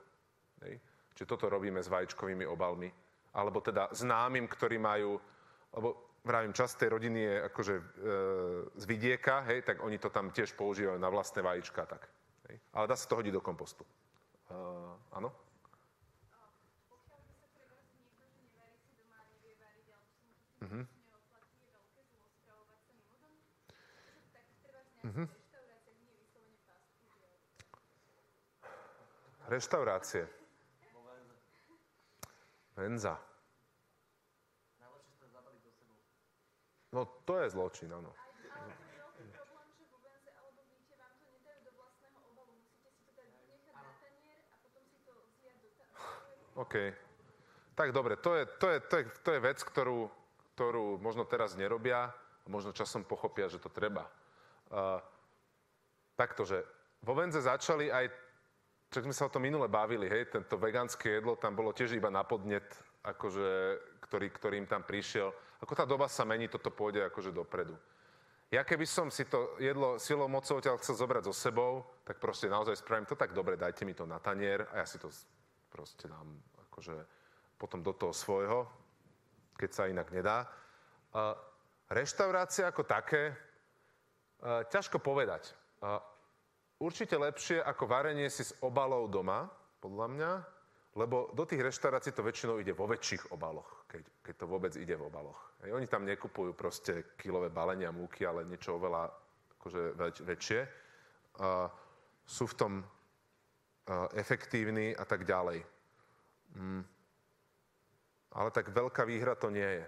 Hej. 0.62 0.78
Čiže 1.18 1.30
toto 1.30 1.50
robíme 1.50 1.82
s 1.82 1.92
vajíčkovými 1.92 2.46
obalmi 2.48 3.03
alebo 3.34 3.62
teda 3.62 3.90
známym, 3.92 4.46
ktorí 4.48 4.78
majú, 4.78 5.18
lebo 5.74 5.98
vravím, 6.24 6.54
časť 6.54 6.80
tej 6.80 6.90
rodiny 6.90 7.20
je 7.20 7.36
akože 7.50 7.76
e, 7.76 7.84
z 8.78 8.84
vidieka, 8.86 9.44
hej, 9.50 9.66
tak 9.66 9.84
oni 9.84 9.98
to 9.98 10.08
tam 10.14 10.32
tiež 10.32 10.54
používajú 10.56 11.02
na 11.02 11.10
vlastné 11.10 11.42
vajíčka, 11.42 11.84
tak. 11.86 12.08
Hej. 12.48 12.62
Ale 12.74 12.88
dá 12.88 12.96
sa 12.96 13.10
to 13.10 13.18
hodiť 13.20 13.34
do 13.34 13.42
kompostu. 13.42 13.84
Uh, 14.54 14.94
áno? 15.12 15.34
To 20.60 20.66
Mhm. 20.66 20.88
Mhm. 25.04 25.28
ale 29.44 29.50
Reštaurácie. 29.50 30.43
Sebou. 32.74 33.18
No 36.94 37.10
to 37.26 37.42
je 37.42 37.48
zločin, 37.50 37.90
áno. 37.90 38.14
OK. 46.54 46.94
Tak 47.74 47.90
dobre, 47.90 48.14
to 48.22 48.38
je, 48.38 48.46
to 48.46 48.68
je, 48.70 48.78
to 48.86 48.96
je, 49.02 49.04
to 49.26 49.30
je 49.34 49.40
vec, 49.42 49.58
ktorú, 49.58 50.06
ktorú 50.54 51.02
možno 51.02 51.26
teraz 51.26 51.58
nerobia 51.58 52.14
a 52.14 52.46
možno 52.46 52.78
časom 52.78 53.02
pochopia, 53.02 53.50
že 53.50 53.58
to 53.58 53.74
treba. 53.74 54.06
Uh, 54.70 55.02
takto, 56.14 56.46
že 56.46 56.62
vo 57.02 57.18
Venze 57.18 57.42
začali 57.42 57.90
aj, 57.90 58.06
čo 58.94 59.02
sme 59.02 59.10
sa 59.10 59.26
o 59.26 59.34
tom 59.34 59.42
minule 59.42 59.66
bavili, 59.66 60.06
hej, 60.06 60.30
tento 60.30 60.54
vegánske 60.62 61.18
jedlo 61.18 61.34
tam 61.34 61.58
bolo 61.58 61.74
tiež 61.74 61.98
iba 61.98 62.14
na 62.14 62.22
podnet, 62.22 62.70
akože, 63.02 63.50
ktorý, 64.06 64.30
ktorým 64.30 64.66
tam 64.70 64.86
prišiel. 64.86 65.34
Ako 65.66 65.74
tá 65.74 65.82
doba 65.82 66.06
sa 66.06 66.22
mení, 66.22 66.46
toto 66.46 66.70
pôjde 66.70 67.02
akože 67.10 67.34
dopredu. 67.34 67.74
Ja 68.54 68.62
keby 68.62 68.86
som 68.86 69.10
si 69.10 69.26
to 69.26 69.58
jedlo 69.58 69.98
silou 69.98 70.30
mocou 70.30 70.62
ťa 70.62 70.78
chcel 70.78 70.94
zobrať 70.94 71.26
so 71.26 71.34
sebou, 71.34 71.90
tak 72.06 72.22
proste 72.22 72.46
naozaj 72.46 72.86
spravím 72.86 73.10
to 73.10 73.18
tak 73.18 73.34
dobre, 73.34 73.58
dajte 73.58 73.82
mi 73.82 73.98
to 73.98 74.06
na 74.06 74.22
tanier 74.22 74.70
a 74.70 74.78
ja 74.78 74.86
si 74.86 75.02
to 75.02 75.10
proste 75.74 76.06
dám 76.06 76.38
akože 76.70 76.94
potom 77.58 77.82
do 77.82 77.98
toho 77.98 78.14
svojho, 78.14 78.70
keď 79.58 79.70
sa 79.74 79.90
inak 79.90 80.14
nedá. 80.14 80.46
Uh, 81.10 81.34
reštaurácie 81.90 82.62
ako 82.62 82.86
také, 82.86 83.34
uh, 83.34 84.62
ťažko 84.70 85.02
povedať. 85.02 85.50
Uh, 85.82 85.98
určite 86.84 87.16
lepšie 87.16 87.64
ako 87.64 87.88
varenie 87.88 88.28
si 88.28 88.44
s 88.44 88.52
obalou 88.60 89.08
doma, 89.08 89.48
podľa 89.84 90.08
mňa, 90.12 90.32
lebo 90.96 91.34
do 91.36 91.44
tých 91.44 91.60
reštaurácií 91.60 92.14
to 92.16 92.24
väčšinou 92.24 92.62
ide 92.62 92.72
vo 92.72 92.86
väčších 92.86 93.34
obaloch, 93.34 93.84
keď, 93.90 94.04
keď 94.24 94.36
to 94.38 94.46
vôbec 94.46 94.74
ide 94.78 94.94
v 94.94 95.08
obaloch. 95.10 95.58
Hej, 95.66 95.74
oni 95.74 95.88
tam 95.90 96.06
nekupujú 96.06 96.54
proste 96.54 97.18
kilové 97.18 97.50
balenia 97.50 97.90
múky, 97.90 98.24
ale 98.24 98.46
niečo 98.46 98.78
oveľa 98.78 99.10
akože 99.58 99.82
väč, 99.98 100.16
väčšie. 100.22 100.60
Uh, 101.34 101.66
sú 102.24 102.46
v 102.46 102.56
tom 102.56 102.74
uh, 102.80 104.08
efektívni 104.14 104.94
a 104.94 105.04
tak 105.04 105.26
ďalej. 105.26 105.66
Mm. 106.54 106.84
Ale 108.38 108.50
tak 108.54 108.70
veľká 108.70 109.04
výhra 109.10 109.34
to 109.34 109.50
nie 109.50 109.66
je. 109.66 109.86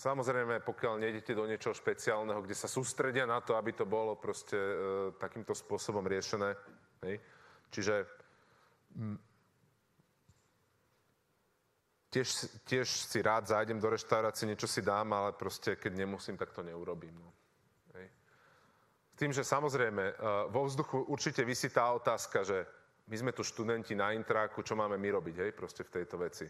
Samozrejme, 0.00 0.64
pokiaľ 0.64 0.96
nejdete 0.96 1.36
do 1.36 1.44
niečoho 1.44 1.76
špeciálneho, 1.76 2.40
kde 2.40 2.56
sa 2.56 2.64
sústredia 2.64 3.28
na 3.28 3.44
to, 3.44 3.52
aby 3.52 3.76
to 3.76 3.84
bolo 3.84 4.16
proste 4.16 4.56
e, 4.56 4.74
takýmto 5.20 5.52
spôsobom 5.52 6.00
riešené. 6.08 6.56
Hej. 7.04 7.20
Čiže 7.68 8.08
tiež, 12.08 12.28
tiež 12.64 12.88
si 12.88 13.20
rád 13.20 13.52
zájdem 13.52 13.76
do 13.76 13.92
reštaurácie, 13.92 14.48
niečo 14.48 14.64
si 14.64 14.80
dám, 14.80 15.12
ale 15.12 15.36
proste 15.36 15.76
keď 15.76 15.92
nemusím, 15.92 16.40
tak 16.40 16.56
to 16.56 16.64
neurobím. 16.64 17.20
No. 17.20 17.30
Hej. 18.00 18.08
S 19.12 19.16
tým, 19.20 19.32
že 19.36 19.44
samozrejme, 19.44 20.16
uh, 20.16 20.48
vo 20.48 20.64
vzduchu 20.64 21.12
určite 21.12 21.44
vysí 21.44 21.68
tá 21.68 21.92
otázka, 21.92 22.40
že 22.40 22.64
my 23.04 23.16
sme 23.20 23.32
tu 23.36 23.44
študenti 23.44 23.92
na 23.92 24.16
intráku, 24.16 24.64
čo 24.64 24.72
máme 24.72 24.96
my 24.96 25.08
robiť, 25.20 25.36
hej, 25.44 25.52
proste 25.52 25.84
v 25.84 25.92
tejto 25.92 26.16
veci. 26.16 26.48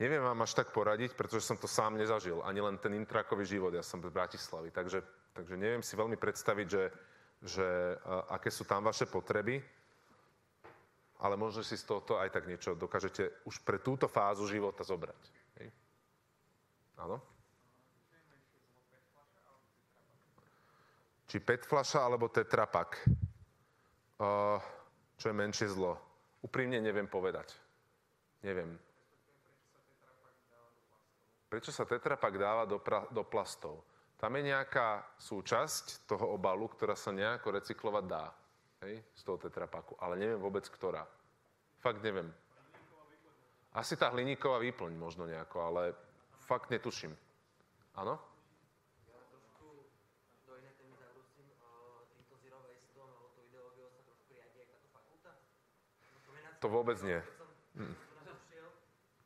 Neviem 0.00 0.24
vám 0.24 0.40
až 0.40 0.56
tak 0.56 0.72
poradiť, 0.72 1.12
pretože 1.12 1.44
som 1.44 1.60
to 1.60 1.68
sám 1.68 2.00
nezažil, 2.00 2.40
ani 2.40 2.64
len 2.64 2.80
ten 2.80 2.96
intrákový 2.96 3.44
život, 3.44 3.76
ja 3.76 3.84
som 3.84 4.00
z 4.00 4.08
Bratislavy, 4.08 4.72
takže, 4.72 5.04
takže 5.36 5.60
neviem 5.60 5.84
si 5.84 5.92
veľmi 5.92 6.16
predstaviť, 6.16 6.66
že, 6.72 6.84
že 7.44 7.68
uh, 8.00 8.24
aké 8.32 8.48
sú 8.48 8.64
tam 8.64 8.80
vaše 8.80 9.04
potreby, 9.04 9.60
ale 11.20 11.36
možno 11.36 11.60
si 11.60 11.76
z 11.76 11.84
tohoto 11.84 12.16
aj 12.16 12.32
tak 12.32 12.48
niečo 12.48 12.72
dokážete 12.72 13.44
už 13.44 13.60
pre 13.60 13.76
túto 13.76 14.08
fázu 14.08 14.48
života 14.48 14.80
zobrať. 14.80 15.20
Hej? 15.60 15.68
Áno? 16.96 17.20
Či 21.28 21.44
PET 21.44 21.68
fľaša 21.68 22.00
alebo 22.00 22.32
tetrapak? 22.32 23.04
Uh, 24.16 24.56
čo 25.20 25.28
je 25.28 25.36
menšie 25.36 25.68
zlo? 25.68 26.00
Úprimne 26.40 26.80
neviem 26.80 27.04
povedať. 27.04 27.52
Neviem. 28.40 28.80
Prečo 31.50 31.74
sa 31.74 31.82
tetrapak 31.82 32.38
dáva 32.38 32.62
do, 32.62 32.78
pra, 32.78 33.10
do 33.10 33.26
plastov? 33.26 33.82
Tam 34.14 34.30
je 34.38 34.54
nejaká 34.54 35.02
súčasť 35.18 36.06
toho 36.06 36.30
obalu, 36.38 36.70
ktorá 36.70 36.94
sa 36.94 37.10
nejako 37.10 37.58
recyklovať 37.58 38.04
dá. 38.06 38.30
Hej, 38.86 39.02
z 39.12 39.22
toho 39.26 39.36
tetrapaku. 39.36 39.98
Ale 39.98 40.14
neviem 40.14 40.38
vôbec, 40.38 40.62
ktorá. 40.70 41.04
Fakt 41.82 42.00
neviem. 42.00 42.30
Asi 43.74 43.98
tá 43.98 44.14
hliníková 44.14 44.62
výplň 44.62 44.94
možno 44.94 45.26
nejako, 45.26 45.56
ale 45.62 45.82
fakt 46.46 46.70
netuším. 46.70 47.12
Áno? 47.98 48.14
Ja 49.10 49.18
trošku 49.30 49.66
do 50.46 50.52
inej 50.54 50.74
témy 50.78 50.94
zavrúcim, 50.98 51.46
týmto 52.14 52.34
zero 52.40 52.58
wasteom 52.62 53.08
alebo 53.10 53.30
to 53.34 53.40
ideológiou 53.46 53.90
sa 53.90 54.02
trošku 54.06 54.30
riadi 54.34 54.58
aj 54.62 54.68
táto 54.74 54.88
fakulta. 54.90 55.30
To 56.62 56.66
vôbec 56.70 56.98
nie. 57.02 57.18
Keď 57.18 57.36
som 57.38 57.48
Mm. 57.70 57.94
tu 57.94 58.14
na 58.18 58.22
to 58.26 58.34
šiel, 58.50 58.66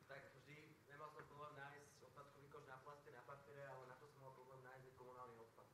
tak 0.05 0.21
vždy 0.37 0.55
nemal 0.85 1.09
som 1.09 1.25
problém 1.25 1.57
nájsť 1.57 1.97
odpadkový 2.05 2.45
koš 2.53 2.65
na 2.69 2.77
plaste, 2.85 3.09
na 3.09 3.25
papiere, 3.25 3.65
ale 3.65 3.89
na 3.89 3.97
to 3.97 4.05
som 4.05 4.21
mal 4.21 4.37
problém 4.37 4.61
nájsť 4.61 4.93
komunálny 4.93 5.35
odpad. 5.41 5.67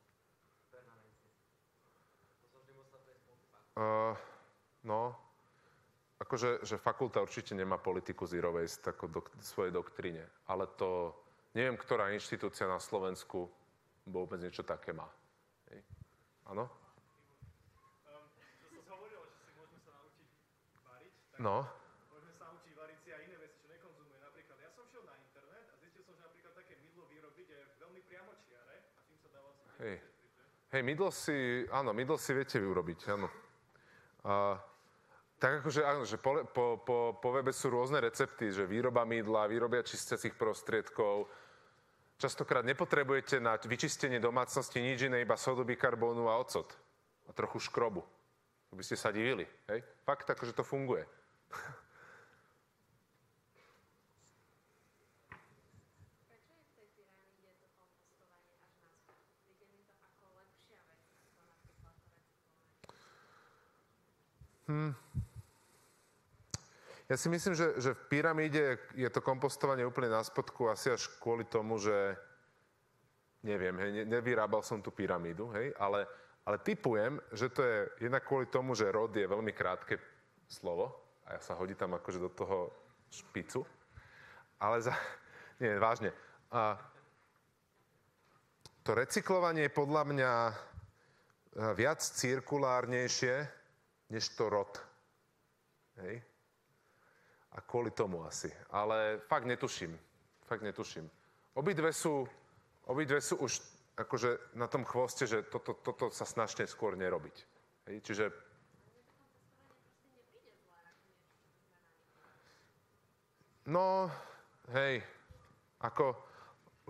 Permanentne. 0.72 1.30
To 2.40 2.46
som 2.48 2.58
vždy 2.64 2.72
musel 2.72 2.98
prejsť 3.04 3.24
multifakultu. 3.28 3.61
Uh, 3.72 4.12
no, 4.84 5.16
akože 6.20 6.60
že 6.62 6.76
fakulta 6.76 7.24
určite 7.24 7.56
nemá 7.56 7.80
politiku 7.80 8.28
zero 8.28 8.52
waste 8.52 8.92
ako 8.92 9.04
do 9.08 9.20
svojej 9.40 9.72
doktríne, 9.72 10.28
ale 10.44 10.68
to 10.76 11.16
neviem, 11.56 11.80
ktorá 11.80 12.12
inštitúcia 12.12 12.68
na 12.68 12.76
Slovensku 12.76 13.48
vôbec 14.04 14.38
niečo 14.44 14.60
také 14.60 14.92
má. 14.92 15.08
Áno? 16.52 16.68
Tak 21.32 21.40
No, 21.40 21.64
môžeme 22.12 22.36
sa 22.36 22.44
naučiť 22.52 22.76
variť 22.76 22.98
si 23.02 23.08
aj 23.08 23.20
iné 23.24 23.36
veci, 23.40 23.56
čo 23.64 23.66
nekonzumuje. 23.72 24.20
Napríklad 24.20 24.58
ja 24.60 24.70
som 24.76 24.84
šiel 24.92 25.02
na 25.08 25.16
internet 25.16 25.64
a 25.64 25.74
zistil 25.80 26.04
som, 26.04 26.12
že 26.12 26.22
napríklad 26.28 26.54
také 26.54 26.76
mydlo 26.84 27.08
vyrobiť 27.08 27.46
je 27.48 27.60
veľmi 27.80 28.00
priamočiare 28.04 28.76
a 28.84 29.00
tým 29.08 29.16
sa 29.16 29.28
dá 29.32 29.40
vlastne 29.40 29.68
hej. 29.80 29.96
Hej, 30.76 30.82
mydlo 30.84 31.08
si, 31.08 31.36
áno, 31.72 31.90
mydlo 31.96 32.20
si 32.20 32.30
viete 32.36 32.60
urobiť, 32.60 33.00
áno. 33.16 33.41
Tak 35.42 35.66
akože, 35.66 35.82
áno, 35.82 36.06
že 36.06 36.22
po, 36.22 36.46
po, 36.54 36.78
po, 36.86 37.18
po 37.18 37.28
webe 37.34 37.50
sú 37.50 37.74
rôzne 37.74 37.98
recepty, 37.98 38.54
že 38.54 38.62
výroba 38.62 39.02
mydla, 39.02 39.50
výrobia 39.50 39.82
čistiacich 39.82 40.38
prostriedkov. 40.38 41.26
Častokrát 42.14 42.62
nepotrebujete 42.62 43.42
na 43.42 43.58
vyčistenie 43.58 44.22
domácnosti 44.22 44.78
nič 44.78 45.10
iné, 45.10 45.26
iba 45.26 45.34
sodu 45.34 45.66
bikarbónu 45.66 46.30
a 46.30 46.38
ocot. 46.38 46.70
A 47.26 47.34
trochu 47.34 47.58
škrobu. 47.58 48.06
To 48.70 48.78
by 48.78 48.86
ste 48.86 48.94
sa 48.94 49.10
divili, 49.10 49.42
hej? 49.66 49.82
Fakt, 50.06 50.30
akože 50.30 50.54
to 50.54 50.62
funguje. 50.62 51.02
Prečo 56.30 56.54
je 56.54 56.62
v 56.62 56.72
tej 56.72 56.86
pyramíde 56.94 57.50
to 57.58 57.66
kompostovanie 57.74 58.62
až 58.70 58.78
na 58.86 58.94
schod? 59.02 59.26
Príde 59.42 59.66
mi 59.74 59.82
to 59.82 59.98
ako 59.98 60.30
lepšia 60.38 60.78
vec, 60.86 61.02
ako 61.10 61.42
napríklad 61.42 61.98
to 61.98 62.14
recyklovanie. 64.68 64.92
Ja 67.10 67.16
si 67.20 67.28
myslím, 67.28 67.52
že, 67.52 67.76
že 67.76 67.92
v 67.92 68.02
pyramíde 68.08 68.78
je 68.96 69.08
to 69.12 69.20
kompostovanie 69.20 69.84
úplne 69.84 70.08
na 70.08 70.24
spodku 70.24 70.72
asi 70.72 70.94
až 70.94 71.12
kvôli 71.20 71.44
tomu, 71.44 71.76
že 71.76 72.16
neviem, 73.42 73.74
hej, 73.76 73.90
ne, 73.92 74.04
nevyrábal 74.06 74.62
som 74.62 74.80
tú 74.80 74.94
pyramídu, 74.94 75.50
hej, 75.52 75.74
ale, 75.76 76.06
ale 76.46 76.62
typujem, 76.62 77.18
že 77.34 77.50
to 77.50 77.60
je 77.60 78.08
jednak 78.08 78.24
kvôli 78.24 78.46
tomu, 78.48 78.72
že 78.72 78.88
rod 78.88 79.12
je 79.12 79.26
veľmi 79.26 79.52
krátke 79.52 79.98
slovo 80.46 80.94
a 81.26 81.36
ja 81.36 81.40
sa 81.42 81.58
hodí 81.58 81.74
tam 81.74 81.98
akože 81.98 82.22
do 82.22 82.30
toho 82.32 82.70
špicu. 83.12 83.66
Ale 84.62 84.80
za... 84.80 84.94
Nie, 85.60 85.78
vážne. 85.78 86.14
A 86.48 86.80
to 88.82 88.98
recyklovanie 88.98 89.70
je 89.70 89.78
podľa 89.78 90.02
mňa 90.10 90.32
e, 90.48 90.54
viac 91.78 92.02
cirkulárnejšie, 92.02 93.61
než 94.12 94.28
to 94.36 94.52
rod. 94.52 94.76
Hej? 95.96 96.20
A 97.52 97.60
kvôli 97.64 97.90
tomu 97.96 98.24
asi. 98.28 98.52
Ale 98.68 99.18
fakt 99.24 99.48
netuším. 99.48 99.96
Fakt 100.44 100.60
netuším. 100.60 101.08
Obidve 101.56 101.92
sú, 101.92 102.28
obidve 102.84 103.20
sú 103.20 103.40
už 103.40 103.60
akože 103.96 104.56
na 104.56 104.68
tom 104.68 104.84
chvoste, 104.84 105.24
že 105.24 105.48
toto, 105.48 105.72
toto 105.80 106.12
sa 106.12 106.28
snažte 106.28 106.68
skôr 106.68 106.96
nerobiť. 106.96 107.36
Hej? 107.88 107.96
Čiže 108.04 108.26
No, 113.62 114.10
hej, 114.74 114.98
ako 115.86 116.18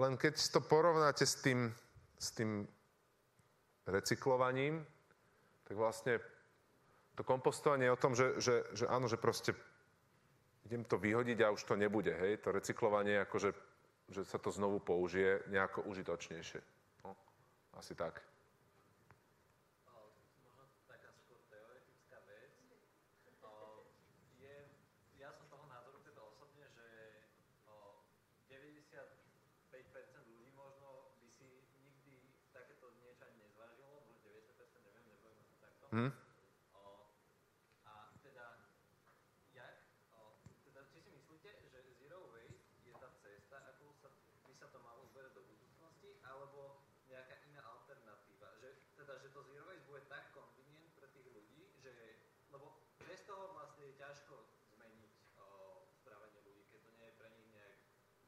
len 0.00 0.16
keď 0.16 0.40
to 0.40 0.64
porovnáte 0.64 1.28
s 1.28 1.36
tým, 1.44 1.68
s 2.16 2.32
tým 2.32 2.64
recyklovaním, 3.84 4.80
tak 5.68 5.76
vlastne 5.76 6.16
to 7.14 7.22
kompostovanie 7.24 7.86
je 7.88 7.94
o 7.94 8.00
tom, 8.00 8.12
že, 8.16 8.40
že, 8.40 8.54
že 8.72 8.84
áno, 8.88 9.04
že 9.04 9.20
proste 9.20 9.52
idem 10.64 10.84
to 10.84 10.96
vyhodiť 10.96 11.38
a 11.44 11.52
už 11.52 11.62
to 11.64 11.76
nebude, 11.76 12.12
hej. 12.12 12.40
To 12.40 12.52
recyklovanie 12.52 13.20
je 13.20 13.24
ako, 13.24 13.36
že, 13.38 13.50
že 14.08 14.22
sa 14.24 14.38
to 14.40 14.48
znovu 14.48 14.80
použije 14.80 15.44
nejako 15.52 15.84
užitočnejšie. 15.84 16.60
No, 17.04 17.12
asi 17.76 17.92
tak. 17.92 18.24
O, 19.92 19.96
možno 20.40 20.64
taká 20.88 21.12
skôr 21.20 21.36
teoretická 21.52 22.16
vec. 22.24 22.56
O, 23.44 23.84
je, 24.40 24.54
ja 25.20 25.28
som 25.36 25.44
toho 25.52 25.68
názoru 25.68 26.00
teda 26.08 26.24
osobne, 26.24 26.64
že 26.72 26.88
o, 27.68 28.00
95% 28.48 28.96
ľudí 30.24 30.48
možno 30.56 31.12
by 31.20 31.28
si 31.28 31.48
nikdy 31.84 32.16
takéto 32.56 32.88
niečo 32.96 33.28
ani 33.28 33.44
nezvážilo, 33.44 34.00
možno 34.08 34.16
90% 34.24 34.56
neviem, 34.88 35.04
nebudeme 35.12 35.44
to 35.44 35.56
takto. 35.60 35.84
Hm? 35.92 36.10
O, 36.72 37.12
a 37.84 37.92
teda, 38.22 38.46
jak, 39.52 39.74
o, 40.12 40.36
teda, 40.64 40.80
či 40.88 40.98
si 41.00 41.10
myslíte, 41.10 41.50
že 41.68 41.80
zero 42.00 42.28
waste 42.30 42.60
je 42.84 42.94
tá 42.96 43.08
cesta, 43.20 43.56
ako 43.68 43.92
sa, 43.96 44.08
by 44.44 44.54
sa 44.54 44.68
to 44.68 44.78
malo 44.80 45.04
zberať 45.08 45.32
do 45.36 45.42
budúcnosti, 45.44 46.16
alebo 46.24 46.80
nejaká 47.06 47.36
iná 47.44 47.62
alternatíva? 47.64 48.48
Že, 48.60 48.68
teda, 48.96 49.20
že 49.20 49.28
to 49.32 49.40
zero 49.48 49.64
waste 49.68 49.84
bude 49.84 50.04
tak 50.08 50.32
convenient 50.32 50.92
pre 50.96 51.08
tých 51.12 51.28
ľudí, 51.28 51.62
že, 51.80 51.92
lebo 52.50 52.72
bez 53.04 53.20
toho 53.24 53.52
vlastne 53.52 53.84
je 53.88 53.94
ťažko 53.96 54.34
zmeniť 54.76 55.12
o, 55.36 55.46
správanie 56.00 56.40
ľudí, 56.40 56.64
keď 56.72 56.80
to 56.84 56.90
nie 56.96 57.06
je 57.08 57.14
pre 57.16 57.28
nich 57.32 57.48
nejak 57.52 57.76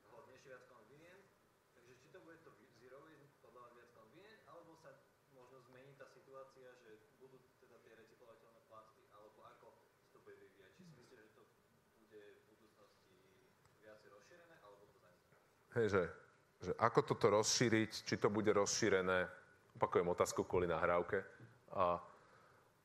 hodnejšie, 0.08 0.48
viac 0.52 0.64
convenient. 0.68 1.24
Takže 1.72 1.92
či 1.96 2.06
to 2.12 2.18
bude 2.20 2.38
to 2.44 2.50
vi- 2.60 2.72
zero 2.76 3.00
waste 3.00 3.32
podľa 3.40 3.60
vás 3.64 3.72
viac 3.72 3.90
convenient, 3.96 4.40
alebo 4.44 4.76
sa 4.76 4.90
možno 5.32 5.58
zmení 5.66 5.96
tá 5.98 6.06
situácia, 6.06 6.70
že 6.78 6.94
budú 7.18 7.40
teda 7.58 7.76
tie 7.82 7.98
recyklovateľné 7.98 8.62
plasty, 8.70 9.02
alebo 9.10 9.42
ako 9.42 9.66
sa 9.74 10.08
to 10.14 10.18
bude 10.22 10.38
vyvíjať? 10.38 10.70
Či 10.78 10.82
si 10.86 10.94
myslíte, 10.94 11.16
že 11.18 11.32
to 11.34 11.42
bude 11.98 12.22
v 12.22 12.42
budúcnosti 12.54 13.18
viac 13.82 13.98
rozšírené, 14.06 14.56
alebo 14.62 14.86
to 14.86 14.96
zanikne? 15.02 15.36
Hej, 15.74 15.90
že, 15.90 16.02
že 16.62 16.72
ako 16.78 17.02
toto 17.02 17.34
rozšíriť, 17.34 18.06
či 18.06 18.14
to 18.14 18.30
bude 18.30 18.46
rozšírené, 18.54 19.26
opakujem 19.74 20.06
otázku 20.06 20.46
kvôli 20.46 20.70
nahrávke, 20.70 21.18
a 21.74 21.98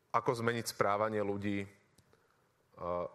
ako 0.10 0.32
zmeniť 0.42 0.66
správanie 0.74 1.22
ľudí, 1.22 1.70
a 2.82 3.06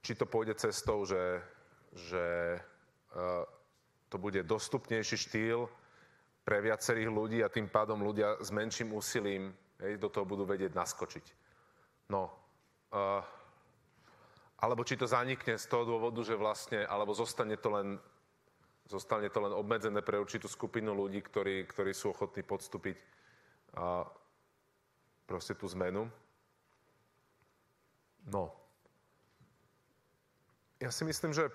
či 0.00 0.16
to 0.16 0.24
pôjde 0.24 0.56
cestou, 0.56 1.04
že, 1.04 1.44
že 1.92 2.56
to 4.08 4.16
bude 4.16 4.40
dostupnejší 4.46 5.16
štýl 5.18 5.68
pre 6.46 6.62
viacerých 6.64 7.10
ľudí 7.10 7.38
a 7.42 7.52
tým 7.52 7.68
pádom 7.68 8.00
ľudia 8.00 8.38
s 8.38 8.54
menším 8.54 8.94
úsilím 8.94 9.52
hej, 9.82 9.98
do 9.98 10.08
toho 10.08 10.24
budú 10.24 10.46
vedieť 10.46 10.72
naskočiť. 10.72 11.26
No, 12.08 12.30
a, 12.94 13.20
alebo 14.62 14.80
či 14.86 14.96
to 14.96 15.10
zanikne 15.10 15.58
z 15.58 15.66
toho 15.66 15.84
dôvodu, 15.84 16.22
že 16.22 16.38
vlastne, 16.38 16.86
alebo 16.86 17.12
zostane 17.12 17.58
to 17.58 17.68
len, 17.74 18.00
zostane 18.86 19.28
to 19.30 19.42
len 19.42 19.54
obmedzené 19.54 20.00
pre 20.02 20.18
určitú 20.18 20.46
skupinu 20.46 20.94
ľudí, 20.94 21.22
ktorí, 21.22 21.66
ktorí 21.66 21.92
sú 21.92 22.14
ochotní 22.14 22.46
podstúpiť 22.46 22.96
a, 23.74 24.06
proste 25.26 25.58
tú 25.58 25.66
zmenu. 25.74 26.06
No. 28.30 28.54
Ja 30.78 30.90
si 30.94 31.02
myslím, 31.06 31.34
že, 31.34 31.50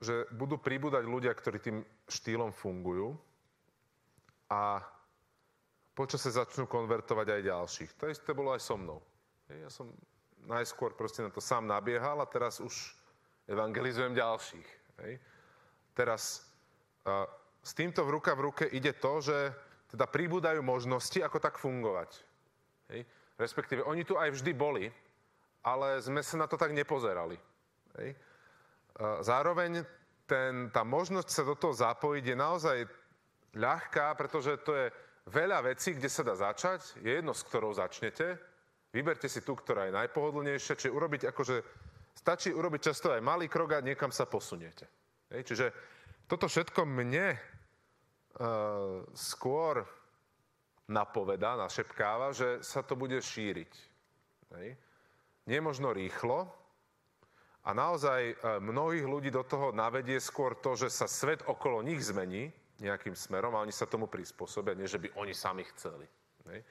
že 0.00 0.24
budú 0.32 0.56
pribúdať 0.56 1.04
ľudia, 1.04 1.32
ktorí 1.36 1.58
tým 1.60 1.78
štýlom 2.08 2.52
fungujú 2.52 3.16
a 4.48 4.80
počase 5.92 6.32
začnú 6.32 6.64
konvertovať 6.64 7.26
aj 7.28 7.42
ďalších. 7.44 7.90
To 8.00 8.08
isté 8.08 8.32
bolo 8.32 8.56
aj 8.56 8.64
so 8.64 8.76
mnou. 8.80 9.00
Ja 9.52 9.68
som 9.68 9.92
najskôr 10.48 10.96
proste 10.96 11.20
na 11.20 11.28
to 11.28 11.42
sám 11.42 11.68
nabiehal 11.68 12.22
a 12.22 12.30
teraz 12.30 12.62
už 12.62 12.96
evangelizujem 13.50 14.16
ďalších. 14.16 14.68
Teraz 15.92 16.49
s 17.60 17.72
týmto 17.76 18.04
v 18.04 18.10
ruka 18.16 18.32
v 18.36 18.44
ruke 18.50 18.64
ide 18.68 18.92
to, 18.96 19.20
že 19.20 19.36
teda 19.90 20.06
pribúdajú 20.06 20.62
možnosti, 20.62 21.18
ako 21.18 21.38
tak 21.42 21.58
fungovať. 21.58 22.10
Hej. 22.94 23.02
Respektíve, 23.40 23.82
oni 23.82 24.04
tu 24.04 24.14
aj 24.20 24.36
vždy 24.36 24.52
boli, 24.52 24.86
ale 25.64 26.00
sme 26.00 26.20
sa 26.22 26.40
na 26.40 26.46
to 26.46 26.60
tak 26.60 26.72
nepozerali. 26.76 27.40
Hej. 27.98 28.14
Zároveň 29.24 29.82
ten, 30.28 30.68
tá 30.70 30.84
možnosť 30.86 31.28
sa 31.32 31.42
do 31.42 31.56
toho 31.56 31.74
zapojiť 31.74 32.24
je 32.24 32.36
naozaj 32.36 32.78
ľahká, 33.56 34.14
pretože 34.14 34.60
to 34.62 34.76
je 34.76 34.86
veľa 35.26 35.64
vecí, 35.66 35.96
kde 35.96 36.06
sa 36.06 36.22
dá 36.22 36.38
začať. 36.38 37.00
Je 37.02 37.18
jedno, 37.18 37.34
s 37.34 37.42
ktorou 37.42 37.74
začnete. 37.74 38.38
Vyberte 38.94 39.26
si 39.26 39.42
tú, 39.42 39.58
ktorá 39.58 39.90
je 39.90 39.96
najpohodlnejšia, 39.96 40.78
čiže 40.78 40.94
urobiť 40.94 41.22
akože, 41.30 41.56
stačí 42.14 42.50
urobiť 42.54 42.80
často 42.92 43.10
aj 43.10 43.22
malý 43.22 43.46
krok 43.50 43.78
a 43.78 43.82
niekam 43.82 44.14
sa 44.14 44.26
posuniete. 44.26 44.86
Hej, 45.30 45.42
čiže 45.46 45.66
toto 46.30 46.46
všetko 46.46 46.86
mne 46.86 47.34
uh, 47.34 49.02
skôr 49.18 49.82
napoveda, 50.86 51.58
našepkáva, 51.58 52.30
že 52.30 52.62
sa 52.62 52.86
to 52.86 52.94
bude 52.94 53.18
šíriť. 53.18 53.72
Hej. 54.54 54.78
Nie 55.50 55.58
možno 55.58 55.90
rýchlo 55.90 56.46
a 57.66 57.74
naozaj 57.74 58.20
uh, 58.30 58.62
mnohých 58.62 59.06
ľudí 59.10 59.34
do 59.34 59.42
toho 59.42 59.74
navedie 59.74 60.22
skôr 60.22 60.54
to, 60.62 60.78
že 60.78 60.86
sa 60.94 61.10
svet 61.10 61.42
okolo 61.50 61.82
nich 61.82 61.98
zmení 61.98 62.54
nejakým 62.78 63.18
smerom 63.18 63.52
a 63.58 63.66
oni 63.66 63.74
sa 63.74 63.90
tomu 63.90 64.06
prispôsobia, 64.06 64.78
že 64.86 65.02
by 65.02 65.10
oni 65.18 65.34
sami 65.34 65.66
chceli. 65.74 66.06
Hej. 66.46 66.62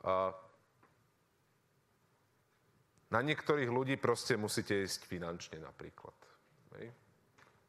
Uh, 0.00 0.32
na 3.12 3.20
niektorých 3.20 3.68
ľudí 3.68 4.00
proste 4.00 4.36
musíte 4.36 4.80
ísť 4.80 5.04
finančne 5.04 5.60
napríklad. 5.60 6.16
Hej. 6.76 6.92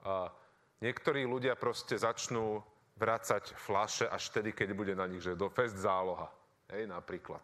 A 0.08 0.32
niektorí 0.84 1.24
ľudia 1.24 1.56
proste 1.56 1.96
začnú 1.96 2.64
vracať 3.00 3.56
flaše 3.56 4.06
až 4.12 4.28
vtedy, 4.32 4.52
keď 4.52 4.70
bude 4.76 4.94
na 4.96 5.08
nich, 5.08 5.24
že 5.24 5.40
do 5.40 5.48
fest 5.48 5.80
záloha. 5.80 6.28
Hej, 6.68 6.92
napríklad. 6.92 7.42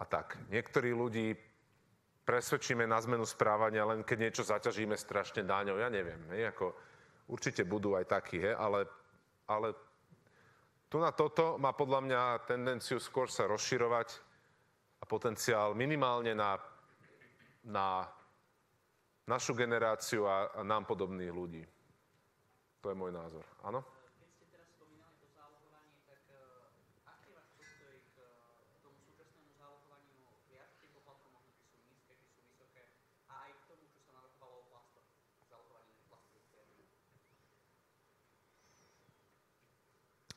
A 0.00 0.02
tak. 0.08 0.40
Niektorí 0.48 0.96
ľudí 0.96 1.36
presvedčíme 2.24 2.88
na 2.88 2.96
zmenu 3.04 3.28
správania, 3.28 3.84
len 3.84 4.00
keď 4.00 4.18
niečo 4.18 4.42
zaťažíme 4.48 4.96
strašne 4.96 5.44
dáňou. 5.44 5.76
Ja 5.76 5.92
neviem. 5.92 6.18
Hej, 6.32 6.56
ako, 6.56 6.72
určite 7.28 7.68
budú 7.68 7.94
aj 7.94 8.08
takí, 8.08 8.40
hej, 8.40 8.56
ale, 8.56 8.88
ale 9.44 9.76
tu 10.88 11.00
na 11.00 11.12
toto 11.12 11.56
má 11.60 11.72
podľa 11.76 12.00
mňa 12.04 12.20
tendenciu 12.48 13.00
skôr 13.00 13.28
sa 13.28 13.48
rozširovať 13.48 14.08
a 15.00 15.04
potenciál 15.04 15.72
minimálne 15.72 16.36
na, 16.36 16.60
na 17.64 18.06
našu 19.26 19.54
generáciu 19.54 20.26
a, 20.26 20.50
a 20.50 20.60
nám 20.66 20.84
podobných 20.84 21.30
ľudí. 21.30 21.62
To 22.82 22.90
je 22.90 22.96
môj 22.98 23.14
názor. 23.14 23.46
Áno? 23.62 23.86
Plastových 36.10 36.46
fliaží? 36.50 36.82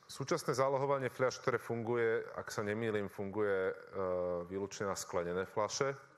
Súčasné 0.06 0.54
zálohovanie 0.54 1.10
fľaš, 1.10 1.42
ktoré 1.42 1.58
funguje, 1.58 2.22
ak 2.38 2.48
sa 2.48 2.62
nemýlim, 2.62 3.10
funguje 3.10 3.74
uh, 3.74 4.46
výlučne 4.46 4.86
na 4.86 4.96
sklenené 4.96 5.44
fľaše. 5.44 6.15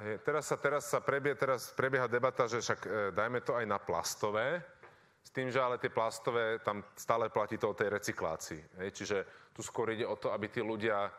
Hej, 0.00 0.24
teraz 0.24 0.48
sa, 0.48 0.56
teraz 0.56 0.88
sa 0.88 1.04
prebie, 1.04 1.36
teraz 1.36 1.76
prebieha 1.76 2.08
debata, 2.08 2.48
že 2.48 2.64
však 2.64 2.80
e, 2.80 2.88
dajme 3.12 3.44
to 3.44 3.52
aj 3.52 3.66
na 3.68 3.76
plastové, 3.76 4.64
s 5.20 5.28
tým, 5.28 5.52
že 5.52 5.60
ale 5.60 5.76
tie 5.76 5.92
plastové, 5.92 6.56
tam 6.64 6.80
stále 6.96 7.28
platí 7.28 7.60
to 7.60 7.68
o 7.68 7.76
tej 7.76 7.92
recyklácii. 7.92 8.80
Hej, 8.80 8.90
čiže 8.96 9.16
tu 9.52 9.60
skôr 9.60 9.92
ide 9.92 10.08
o 10.08 10.16
to, 10.16 10.32
aby 10.32 10.48
tí 10.48 10.64
ľudia 10.64 11.12